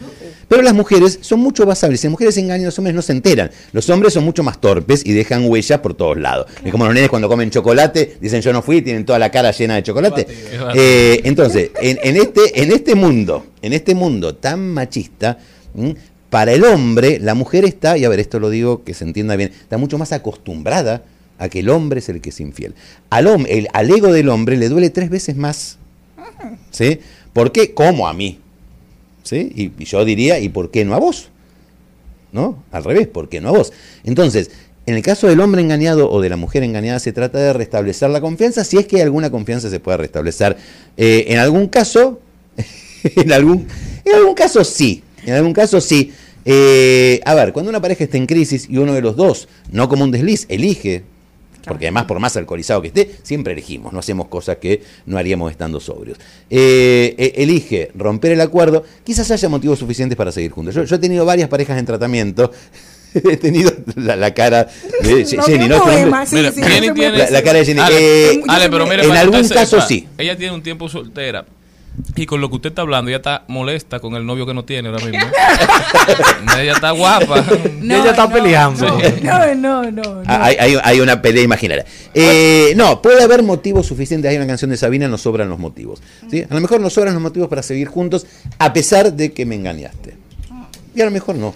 pero 0.47 0.61
las 0.61 0.73
mujeres 0.73 1.19
son 1.21 1.39
mucho 1.39 1.65
más 1.65 1.83
hábiles. 1.83 2.01
Si 2.01 2.07
las 2.07 2.11
mujeres 2.11 2.37
engañan, 2.37 2.65
los 2.65 2.77
hombres 2.79 2.95
no 2.95 3.01
se 3.01 3.11
enteran. 3.11 3.51
Los 3.73 3.89
hombres 3.89 4.13
son 4.13 4.23
mucho 4.23 4.43
más 4.43 4.61
torpes 4.61 5.05
y 5.05 5.11
dejan 5.11 5.45
huellas 5.45 5.79
por 5.79 5.93
todos 5.93 6.17
lados. 6.17 6.47
Es 6.63 6.71
como 6.71 6.85
los 6.85 6.93
nenes 6.93 7.09
cuando 7.09 7.27
comen 7.27 7.49
chocolate, 7.49 8.17
dicen 8.21 8.41
yo 8.41 8.53
no 8.53 8.61
fui, 8.61 8.81
tienen 8.81 9.05
toda 9.05 9.19
la 9.19 9.29
cara 9.29 9.51
llena 9.51 9.75
de 9.75 9.83
chocolate. 9.83 10.25
Eh, 10.73 11.21
entonces, 11.25 11.71
en, 11.81 11.99
en 12.01 12.15
este, 12.17 12.61
en 12.61 12.71
este 12.71 12.95
mundo, 12.95 13.45
en 13.61 13.73
este 13.73 13.93
mundo 13.93 14.35
tan 14.35 14.73
machista, 14.73 15.37
¿m? 15.75 15.95
para 16.29 16.53
el 16.53 16.63
hombre, 16.63 17.19
la 17.19 17.33
mujer 17.33 17.65
está, 17.65 17.97
y 17.97 18.05
a 18.05 18.09
ver, 18.09 18.19
esto 18.19 18.39
lo 18.39 18.49
digo 18.49 18.83
que 18.83 18.93
se 18.93 19.03
entienda 19.03 19.35
bien, 19.35 19.51
está 19.51 19.77
mucho 19.77 19.97
más 19.97 20.11
acostumbrada 20.11 21.03
a 21.37 21.49
que 21.49 21.59
el 21.59 21.69
hombre 21.69 21.99
es 21.99 22.09
el 22.09 22.21
que 22.21 22.29
es 22.29 22.39
infiel. 22.39 22.73
Al, 23.09 23.27
el, 23.47 23.67
ego 23.91 24.11
del 24.11 24.29
hombre 24.29 24.57
le 24.57 24.69
duele 24.69 24.89
tres 24.89 25.09
veces 25.09 25.35
más. 25.35 25.77
¿Sí? 26.71 26.99
¿Por 27.33 27.51
qué? 27.51 27.73
Como 27.73 28.07
a 28.07 28.13
mí. 28.13 28.39
¿Sí? 29.23 29.51
Y, 29.55 29.83
y 29.83 29.85
yo 29.85 30.05
diría, 30.05 30.39
¿y 30.39 30.49
por 30.49 30.71
qué 30.71 30.85
no 30.85 30.95
a 30.95 30.99
vos? 30.99 31.29
¿No? 32.31 32.63
Al 32.71 32.83
revés, 32.83 33.07
¿por 33.07 33.29
qué 33.29 33.41
no 33.41 33.49
a 33.49 33.51
vos? 33.51 33.73
Entonces, 34.03 34.51
en 34.87 34.95
el 34.95 35.01
caso 35.01 35.27
del 35.27 35.41
hombre 35.41 35.61
engañado 35.61 36.09
o 36.09 36.21
de 36.21 36.29
la 36.29 36.37
mujer 36.37 36.63
engañada, 36.63 36.99
se 36.99 37.11
trata 37.11 37.39
de 37.39 37.51
restablecer 37.51 38.09
la 38.09 38.21
confianza, 38.21 38.63
si 38.63 38.77
es 38.77 38.87
que 38.87 39.01
alguna 39.01 39.29
confianza 39.29 39.69
se 39.69 39.81
puede 39.81 39.97
restablecer. 39.97 40.55
Eh, 40.95 41.25
en 41.27 41.39
algún 41.39 41.67
caso, 41.67 42.21
en 43.03 43.33
algún, 43.33 43.67
en 44.05 44.15
algún 44.15 44.33
caso 44.33 44.63
sí, 44.63 45.03
en 45.25 45.33
algún 45.33 45.53
caso 45.53 45.81
sí. 45.81 46.13
Eh, 46.45 47.19
a 47.25 47.35
ver, 47.35 47.51
cuando 47.51 47.69
una 47.69 47.81
pareja 47.81 48.05
está 48.05 48.15
en 48.15 48.25
crisis 48.25 48.67
y 48.69 48.77
uno 48.77 48.93
de 48.93 49.01
los 49.01 49.17
dos, 49.17 49.49
no 49.73 49.89
como 49.89 50.05
un 50.05 50.11
desliz, 50.11 50.45
elige, 50.47 51.03
porque 51.65 51.85
además 51.85 52.05
por 52.05 52.19
más 52.19 52.35
alcoholizado 52.37 52.81
que 52.81 52.87
esté, 52.89 53.11
siempre 53.23 53.53
elegimos, 53.53 53.93
no 53.93 53.99
hacemos 53.99 54.27
cosas 54.27 54.57
que 54.57 54.81
no 55.05 55.17
haríamos 55.17 55.51
estando 55.51 55.79
sobrios. 55.79 56.17
Eh, 56.49 57.15
eh, 57.17 57.33
elige 57.37 57.91
romper 57.95 58.31
el 58.33 58.41
acuerdo, 58.41 58.83
quizás 59.03 59.29
haya 59.31 59.49
motivos 59.49 59.79
suficientes 59.79 60.15
para 60.17 60.31
seguir 60.31 60.51
juntos. 60.51 60.75
Yo, 60.75 60.83
yo 60.83 60.95
he 60.95 60.99
tenido 60.99 61.25
varias 61.25 61.49
parejas 61.49 61.77
en 61.79 61.85
tratamiento. 61.85 62.51
He 63.13 63.37
tenido 63.37 63.71
la, 63.95 64.15
la 64.17 64.33
cara 64.33 64.67
de 65.01 65.25
Jenny, 65.25 65.67
¿no? 65.69 65.77
mismo, 65.85 65.91
Emma, 65.91 66.23
hombre- 66.23 66.27
sí, 66.27 66.35
Mira, 66.35 66.51
sí, 66.51 66.61
Jenny 66.61 66.87
yo 66.87 66.93
tiene- 66.93 67.17
La, 67.17 67.29
la 67.31 67.41
cara 67.41 67.59
de 67.59 67.65
Jenny. 67.65 67.79
Ale, 67.79 68.31
Eh, 68.33 68.41
Ale, 68.47 68.69
pero 68.69 68.85
mire, 68.85 69.03
en 69.05 69.11
algún 69.13 69.47
caso 69.47 69.81
sí. 69.81 70.07
Ella 70.17 70.37
tiene 70.37 70.53
un 70.53 70.61
tiempo 70.61 70.87
soltera. 70.89 71.45
Y 72.15 72.25
con 72.25 72.41
lo 72.41 72.49
que 72.49 72.55
usted 72.57 72.69
está 72.69 72.83
hablando, 72.83 73.09
ella 73.09 73.17
está 73.17 73.43
molesta 73.47 73.99
con 73.99 74.13
el 74.15 74.25
novio 74.25 74.45
que 74.45 74.53
no 74.53 74.63
tiene 74.65 74.89
ahora 74.89 75.03
mismo. 75.05 75.19
ella 76.59 76.73
está 76.73 76.91
guapa. 76.91 77.43
ella 77.81 78.09
está 78.11 78.29
peleando. 78.31 78.87
No, 79.23 79.55
no, 79.55 79.91
no. 79.91 80.23
Ah, 80.25 80.45
Hay, 80.45 80.55
hay- 80.59 80.77
hay 80.83 80.99
una 80.99 81.21
pelea 81.21 81.43
imaginaria. 81.43 81.85
Eh, 82.13 82.73
no, 82.75 83.01
puede 83.01 83.23
haber 83.23 83.43
motivos 83.43 83.85
suficientes. 83.87 84.29
Hay 84.29 84.37
una 84.37 84.47
canción 84.47 84.69
de 84.71 84.77
Sabina, 84.77 85.07
nos 85.07 85.21
sobran 85.21 85.49
los 85.49 85.59
motivos. 85.59 86.01
¿sí? 86.29 86.43
A 86.49 86.53
lo 86.53 86.61
mejor 86.61 86.81
nos 86.81 86.93
sobran 86.93 87.13
los 87.13 87.21
motivos 87.23 87.49
para 87.49 87.63
seguir 87.63 87.87
juntos, 87.87 88.25
a 88.59 88.73
pesar 88.73 89.13
de 89.13 89.31
que 89.33 89.45
me 89.45 89.55
engañaste. 89.55 90.06
Y 90.97 91.01
a 91.01 91.05
lo 91.05 91.11
mejor 91.11 91.35
no. 91.35 91.53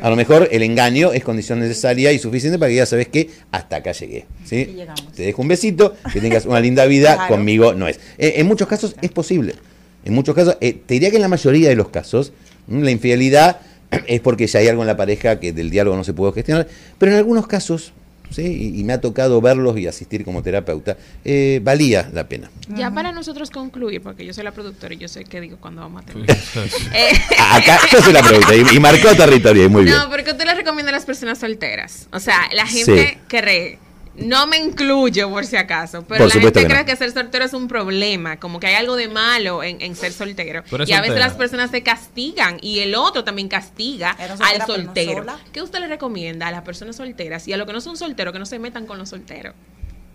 A 0.00 0.08
lo 0.08 0.16
mejor 0.16 0.48
el 0.50 0.62
engaño 0.62 1.12
es 1.12 1.22
condición 1.22 1.60
necesaria 1.60 2.12
y 2.12 2.18
suficiente 2.18 2.58
para 2.58 2.70
que 2.70 2.76
ya 2.76 2.86
sabes 2.86 3.08
que 3.08 3.28
hasta 3.52 3.76
acá 3.76 3.92
llegué. 3.92 4.24
¿sí? 4.46 4.74
Te 5.14 5.24
dejo 5.24 5.42
un 5.42 5.48
besito, 5.48 5.94
que 6.10 6.18
tengas 6.22 6.46
una 6.46 6.60
linda 6.60 6.86
vida, 6.86 7.14
Claro. 7.16 7.34
conmigo 7.34 7.74
no 7.74 7.86
es. 7.86 8.00
Eh, 8.16 8.34
en 8.36 8.46
muchos 8.46 8.66
casos 8.66 8.96
es 9.02 9.10
posible. 9.10 9.54
En 10.02 10.14
muchos 10.14 10.34
casos, 10.34 10.56
eh, 10.62 10.72
te 10.86 10.94
diría 10.94 11.10
que 11.10 11.16
en 11.16 11.22
la 11.22 11.28
mayoría 11.28 11.68
de 11.68 11.76
los 11.76 11.90
casos, 11.90 12.32
mm, 12.68 12.80
la 12.80 12.90
infidelidad 12.90 13.60
es 14.06 14.20
porque 14.20 14.46
ya 14.46 14.60
hay 14.60 14.68
algo 14.68 14.80
en 14.82 14.86
la 14.86 14.96
pareja 14.96 15.38
que 15.38 15.52
del 15.52 15.68
diálogo 15.68 15.94
no 15.98 16.04
se 16.04 16.14
puede 16.14 16.32
gestionar, 16.32 16.66
pero 16.96 17.12
en 17.12 17.18
algunos 17.18 17.46
casos, 17.46 17.92
¿sí? 18.30 18.42
y, 18.74 18.80
y 18.80 18.84
me 18.84 18.92
ha 18.92 19.00
tocado 19.00 19.40
verlos 19.40 19.76
y 19.78 19.86
asistir 19.86 20.24
como 20.24 20.42
terapeuta, 20.42 20.96
eh, 21.24 21.60
valía 21.62 22.08
la 22.12 22.28
pena. 22.28 22.50
Ya 22.68 22.90
para 22.90 23.12
nosotros 23.12 23.50
concluir, 23.50 24.00
porque 24.02 24.24
yo 24.24 24.32
soy 24.32 24.44
la 24.44 24.52
productora 24.52 24.94
y 24.94 24.98
yo 24.98 25.08
sé 25.08 25.24
qué 25.24 25.40
digo 25.40 25.56
cuando 25.60 25.82
vamos 25.82 26.02
a 26.02 26.06
terminar. 26.06 26.36
Eh, 26.94 27.10
Acá 27.52 27.78
yo 27.92 28.00
soy 28.00 28.12
la 28.12 28.22
pregunta 28.22 28.54
y, 28.54 28.76
y 28.76 28.80
marcó 28.80 29.14
territorio, 29.14 29.64
y 29.64 29.68
muy 29.68 29.84
bien. 29.84 29.96
No, 29.96 30.08
porque 30.10 30.30
usted 30.32 30.44
le 30.44 30.54
recomienda 30.54 30.90
a 30.90 30.94
las 30.94 31.04
personas 31.04 31.38
solteras. 31.38 32.08
O 32.12 32.20
sea, 32.20 32.36
la 32.54 32.66
gente 32.66 33.08
Sí. 33.14 33.18
cree. 33.28 33.78
No 34.16 34.46
me 34.46 34.58
incluyo 34.58 35.30
por 35.30 35.46
si 35.46 35.56
acaso, 35.56 36.04
pero 36.06 36.24
Por 36.24 36.34
la 36.34 36.40
gente 36.40 36.60
que 36.60 36.66
cree 36.66 36.80
no. 36.80 36.84
que 36.84 36.96
ser 36.96 37.12
soltero 37.12 37.44
es 37.44 37.52
un 37.52 37.68
problema, 37.68 38.38
como 38.38 38.60
que 38.60 38.66
hay 38.66 38.74
algo 38.74 38.96
de 38.96 39.08
malo 39.08 39.62
en, 39.62 39.80
en 39.80 39.94
ser 39.94 40.12
soltero. 40.12 40.62
Y 40.86 40.92
a 40.92 41.00
veces 41.00 41.18
las 41.18 41.34
personas 41.34 41.70
se 41.70 41.82
castigan 41.82 42.58
y 42.60 42.80
el 42.80 42.94
otro 42.94 43.24
también 43.24 43.48
castiga 43.48 44.16
soltera, 44.16 44.48
al 44.48 44.66
soltero. 44.66 45.26
¿Qué 45.52 45.62
usted 45.62 45.78
le 45.80 45.86
recomienda 45.86 46.48
a 46.48 46.50
las 46.50 46.62
personas 46.62 46.96
solteras 46.96 47.46
y 47.48 47.52
a 47.52 47.56
los 47.56 47.66
que 47.66 47.72
no 47.72 47.80
son 47.80 47.96
solteros 47.96 48.32
que 48.32 48.38
no 48.38 48.46
se 48.46 48.58
metan 48.58 48.86
con 48.86 48.98
los 48.98 49.08
solteros? 49.08 49.54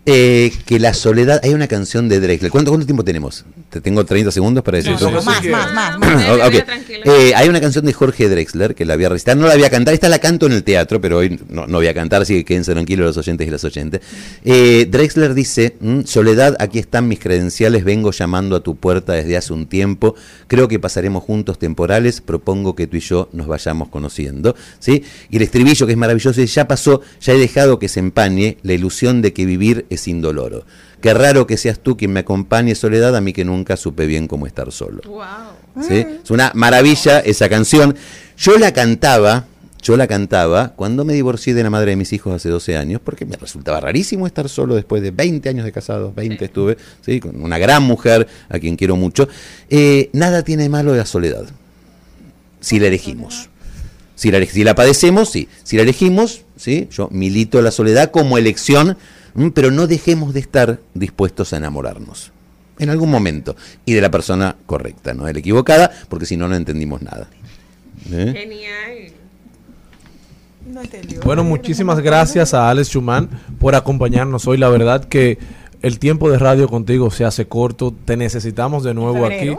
Eh, 0.07 0.53
que 0.67 0.79
la 0.79 0.93
soledad, 0.93 1.41
hay 1.43 1.53
una 1.55 1.67
canción 1.67 2.07
de 2.07 2.19
Drexler. 2.19 2.51
¿Cuánto, 2.51 2.69
cuánto 2.69 2.85
tiempo 2.85 3.03
tenemos? 3.03 3.43
Te 3.71 3.81
tengo 3.81 4.05
30 4.05 4.31
segundos 4.31 4.63
para 4.63 4.77
decir 4.77 4.91
No, 4.91 4.97
eso. 4.97 5.09
no, 5.09 5.21
más, 5.23 5.43
más, 5.45 5.73
más, 5.73 5.95
Ah, 5.95 5.97
más. 5.97 6.47
ok. 6.47 6.53
Eh, 7.05 7.33
hay 7.35 7.49
una 7.49 7.59
canción 7.59 7.85
de 7.85 7.91
Jorge 7.91 8.29
Drexler 8.29 8.75
que 8.75 8.85
la 8.85 8.95
voy 8.95 9.05
a 9.05 9.09
recitar, 9.09 9.35
no 9.35 9.47
la 9.47 9.55
voy 9.55 9.63
a 9.63 9.69
cantar, 9.71 9.95
esta 9.95 10.07
la 10.07 10.19
canto 10.19 10.45
en 10.45 10.51
el 10.51 10.63
teatro, 10.63 11.01
pero 11.01 11.17
hoy 11.17 11.39
no, 11.49 11.65
no 11.65 11.77
voy 11.79 11.87
a 11.87 11.93
cantar, 11.95 12.21
así 12.21 12.35
que 12.35 12.45
quédense 12.45 12.71
tranquilos 12.73 13.07
los 13.07 13.17
oyentes 13.17 13.47
y 13.47 13.49
las 13.49 13.63
oyentes. 13.63 14.01
Eh, 14.43 14.87
Drexler 14.91 15.33
dice, 15.33 15.75
"Mm, 15.79 16.01
Soledad, 16.05 16.55
aquí 16.59 16.77
están 16.77 17.07
mis 17.07 17.19
credenciales, 17.19 17.83
vengo 17.83 18.11
llamando 18.11 18.55
a 18.55 18.59
tu 18.61 18.75
puerta 18.75 19.13
desde 19.13 19.37
hace 19.37 19.53
un 19.53 19.65
tiempo, 19.65 20.13
creo 20.47 20.67
que 20.67 20.77
pasaremos 20.77 21.23
juntos 21.23 21.57
temporales, 21.57 22.21
propongo 22.21 22.75
que 22.75 22.85
tú 22.85 22.97
y 22.97 23.01
yo 23.01 23.27
nos 23.33 23.47
vayamos 23.47 23.89
conociendo. 23.89 24.55
¿sí? 24.79 25.03
Y 25.31 25.37
el 25.37 25.41
estribillo 25.41 25.87
que 25.87 25.93
es 25.93 25.97
maravilloso 25.97 26.39
es, 26.41 26.53
ya 26.53 26.67
pasó, 26.67 27.01
ya 27.21 27.33
he 27.33 27.39
dejado 27.39 27.79
que 27.79 27.87
se 27.89 27.99
empañe 28.01 28.57
la 28.61 28.73
ilusión 28.73 29.23
de 29.23 29.33
que 29.33 29.45
vivir 29.47 29.87
es 29.89 29.94
indoloro. 30.07 30.65
Qué 31.01 31.13
raro 31.13 31.45
que 31.45 31.57
seas 31.57 31.79
tú 31.79 31.97
quien 31.97 32.13
me 32.13 32.21
acompañe, 32.21 32.75
Soledad, 32.75 33.15
a 33.15 33.21
mí 33.21 33.33
que 33.33 33.45
nunca 33.45 33.77
supe 33.77 34.05
bien 34.05 34.27
cómo 34.27 34.47
estar 34.47 34.71
solo. 34.71 35.01
¿sí? 35.87 36.05
Es 36.23 36.31
una 36.31 36.51
maravilla 36.55 37.19
esa 37.19 37.49
canción. 37.49 37.95
Yo 38.37 38.57
la 38.57 38.73
cantaba, 38.73 39.45
yo 39.81 39.97
la 39.97 40.07
cantaba 40.07 40.73
cuando 40.75 41.05
me 41.05 41.13
divorcié 41.13 41.53
de 41.53 41.63
la 41.63 41.69
madre 41.69 41.91
de 41.91 41.95
mis 41.95 42.11
hijos 42.11 42.33
hace 42.33 42.49
12 42.49 42.77
años, 42.77 43.01
porque 43.03 43.25
me 43.25 43.35
resultaba 43.35 43.79
rarísimo 43.79 44.25
estar 44.25 44.49
solo 44.49 44.75
después 44.75 45.01
de 45.01 45.11
20 45.11 45.47
años 45.47 45.65
de 45.65 45.71
casados, 45.71 46.15
20 46.15 46.43
estuve, 46.43 46.77
¿sí? 47.01 47.19
con 47.19 47.41
una 47.41 47.57
gran 47.57 47.83
mujer 47.83 48.27
a 48.49 48.57
quien 48.59 48.75
quiero 48.75 48.95
mucho. 48.95 49.27
Eh, 49.69 50.09
nada 50.13 50.43
tiene 50.43 50.63
de 50.63 50.69
malo 50.69 50.95
la 50.95 51.05
soledad, 51.05 51.45
si 52.61 52.79
la 52.79 52.87
elegimos. 52.87 53.49
Si 54.15 54.31
la, 54.31 54.43
si 54.45 54.63
la 54.63 54.75
padecemos, 54.75 55.29
sí. 55.29 55.49
Si 55.63 55.75
la 55.75 55.83
elegimos, 55.83 56.41
sí. 56.55 56.87
Yo 56.91 57.09
milito 57.11 57.61
la 57.61 57.71
soledad 57.71 58.11
como 58.11 58.37
elección, 58.37 58.97
pero 59.53 59.71
no 59.71 59.87
dejemos 59.87 60.33
de 60.33 60.39
estar 60.39 60.79
dispuestos 60.93 61.53
a 61.53 61.57
enamorarnos. 61.57 62.31
En 62.79 62.89
algún 62.89 63.09
momento. 63.09 63.55
Y 63.85 63.93
de 63.93 64.01
la 64.01 64.11
persona 64.11 64.55
correcta, 64.65 65.13
no 65.13 65.25
de 65.25 65.33
la 65.33 65.39
equivocada, 65.39 65.91
porque 66.09 66.25
si 66.25 66.37
no, 66.37 66.47
no 66.47 66.55
entendimos 66.55 67.01
nada. 67.01 67.27
¿Eh? 68.11 68.33
Genial. 68.35 69.13
No. 70.67 70.81
Bueno, 71.23 71.43
muchísimas 71.43 71.99
gracias 71.99 72.53
a 72.53 72.69
Alex 72.69 72.89
Schumann 72.89 73.29
por 73.59 73.75
acompañarnos 73.75 74.47
hoy. 74.47 74.57
La 74.57 74.69
verdad 74.69 75.05
que 75.05 75.37
el 75.81 75.99
tiempo 75.99 76.31
de 76.31 76.39
radio 76.39 76.67
contigo 76.67 77.11
se 77.11 77.25
hace 77.25 77.47
corto. 77.47 77.93
Te 78.05 78.17
necesitamos 78.17 78.83
de 78.83 78.93
nuevo 78.93 79.25
aquí. 79.25 79.55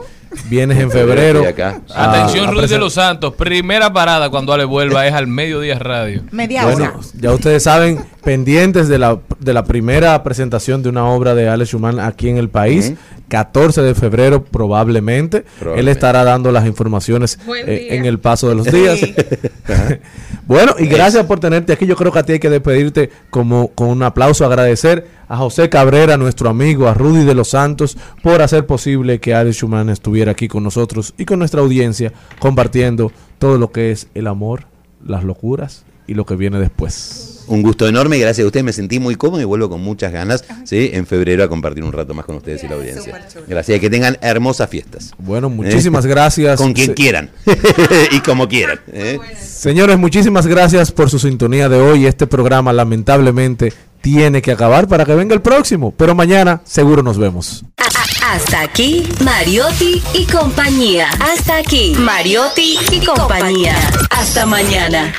Vienes 0.48 0.78
en 0.78 0.90
febrero. 0.90 1.40
Estoy 1.40 1.52
acá. 1.64 1.80
a- 1.94 2.10
Atención, 2.12 2.52
Rudy 2.54 2.66
de 2.66 2.78
los 2.78 2.92
Santos. 2.94 3.34
Primera 3.34 3.92
parada 3.92 4.28
cuando 4.30 4.52
Ale 4.52 4.64
vuelva 4.64 5.06
es 5.06 5.14
al 5.14 5.26
mediodía 5.26 5.78
radio. 5.78 6.22
Media 6.30 6.64
Bueno, 6.64 7.00
ya 7.14 7.32
ustedes 7.32 7.62
saben, 7.62 8.04
pendientes 8.22 8.88
de 8.88 8.98
la, 8.98 9.18
de 9.40 9.54
la 9.54 9.64
primera 9.64 10.22
presentación 10.22 10.82
de 10.82 10.88
una 10.88 11.06
obra 11.06 11.34
de 11.34 11.48
Alex 11.48 11.70
Schumann 11.70 12.00
aquí 12.00 12.28
en 12.28 12.36
el 12.38 12.48
país, 12.48 12.94
14 13.28 13.82
de 13.82 13.94
febrero 13.94 14.44
probablemente. 14.44 15.44
Él 15.76 15.88
estará 15.88 16.22
dando 16.24 16.52
las 16.52 16.66
informaciones 16.66 17.38
eh, 17.66 17.88
en 17.92 18.04
el 18.04 18.18
paso 18.18 18.48
de 18.48 18.54
los 18.56 18.66
días. 18.70 19.00
bueno, 20.46 20.74
y 20.78 20.86
gracias 20.86 21.24
por 21.26 21.40
tenerte 21.40 21.72
aquí. 21.72 21.86
Yo 21.86 21.96
creo 21.96 22.12
que 22.12 22.18
a 22.18 22.22
ti 22.22 22.32
hay 22.34 22.38
que 22.38 22.50
despedirte 22.50 23.10
como 23.30 23.68
con 23.68 23.88
un 23.88 24.02
aplauso, 24.02 24.44
agradecer 24.44 25.06
a 25.28 25.36
José 25.38 25.68
Cabrera, 25.68 26.16
nuestro 26.16 26.48
amigo, 26.48 26.86
a 26.88 26.94
Rudy 26.94 27.24
de 27.24 27.34
los 27.34 27.48
Santos, 27.48 27.96
por 28.22 28.42
hacer 28.42 28.64
posible 28.64 29.18
que 29.18 29.34
Alex 29.34 29.56
Schumann 29.56 29.90
estuviera 29.90 30.15
aquí 30.28 30.48
con 30.48 30.62
nosotros 30.62 31.14
y 31.18 31.24
con 31.24 31.38
nuestra 31.38 31.60
audiencia, 31.60 32.12
compartiendo 32.38 33.12
todo 33.38 33.58
lo 33.58 33.70
que 33.72 33.90
es 33.92 34.08
el 34.14 34.26
amor, 34.26 34.64
las 35.04 35.24
locuras 35.24 35.84
y 36.06 36.14
lo 36.14 36.24
que 36.24 36.36
viene 36.36 36.58
después. 36.58 37.32
Un 37.48 37.62
gusto 37.62 37.86
enorme, 37.86 38.18
gracias 38.18 38.44
a 38.44 38.46
ustedes, 38.48 38.64
me 38.64 38.72
sentí 38.72 38.98
muy 38.98 39.14
cómodo 39.14 39.40
y 39.40 39.44
vuelvo 39.44 39.68
con 39.68 39.80
muchas 39.80 40.10
ganas, 40.12 40.44
¿sí? 40.64 40.90
En 40.92 41.06
febrero 41.06 41.44
a 41.44 41.48
compartir 41.48 41.84
un 41.84 41.92
rato 41.92 42.12
más 42.12 42.24
con 42.26 42.34
ustedes 42.36 42.64
y 42.64 42.68
la 42.68 42.74
audiencia. 42.74 43.24
Gracias, 43.46 43.78
que 43.78 43.88
tengan 43.88 44.18
hermosas 44.20 44.68
fiestas. 44.68 45.12
Bueno, 45.18 45.48
muchísimas 45.48 46.06
gracias. 46.06 46.58
Con 46.60 46.72
quien 46.72 46.88
Se- 46.88 46.94
quieran 46.94 47.30
y 48.10 48.18
como 48.20 48.48
quieran. 48.48 48.80
¿eh? 48.92 49.20
Señores, 49.40 49.96
muchísimas 49.96 50.44
gracias 50.48 50.90
por 50.90 51.08
su 51.08 51.20
sintonía 51.20 51.68
de 51.68 51.78
hoy. 51.78 52.06
Este 52.06 52.26
programa 52.26 52.72
lamentablemente 52.72 53.72
tiene 54.06 54.40
que 54.40 54.52
acabar 54.52 54.86
para 54.86 55.04
que 55.04 55.16
venga 55.16 55.34
el 55.34 55.42
próximo, 55.42 55.92
pero 55.96 56.14
mañana 56.14 56.60
seguro 56.64 57.02
nos 57.02 57.18
vemos. 57.18 57.64
Hasta 58.22 58.60
aquí, 58.60 59.02
Mariotti 59.24 60.00
y 60.14 60.26
compañía. 60.26 61.10
Hasta 61.18 61.56
aquí, 61.56 61.92
Mariotti 61.98 62.78
y 62.92 63.04
compañía. 63.04 63.74
Hasta 64.10 64.46
mañana. 64.46 65.12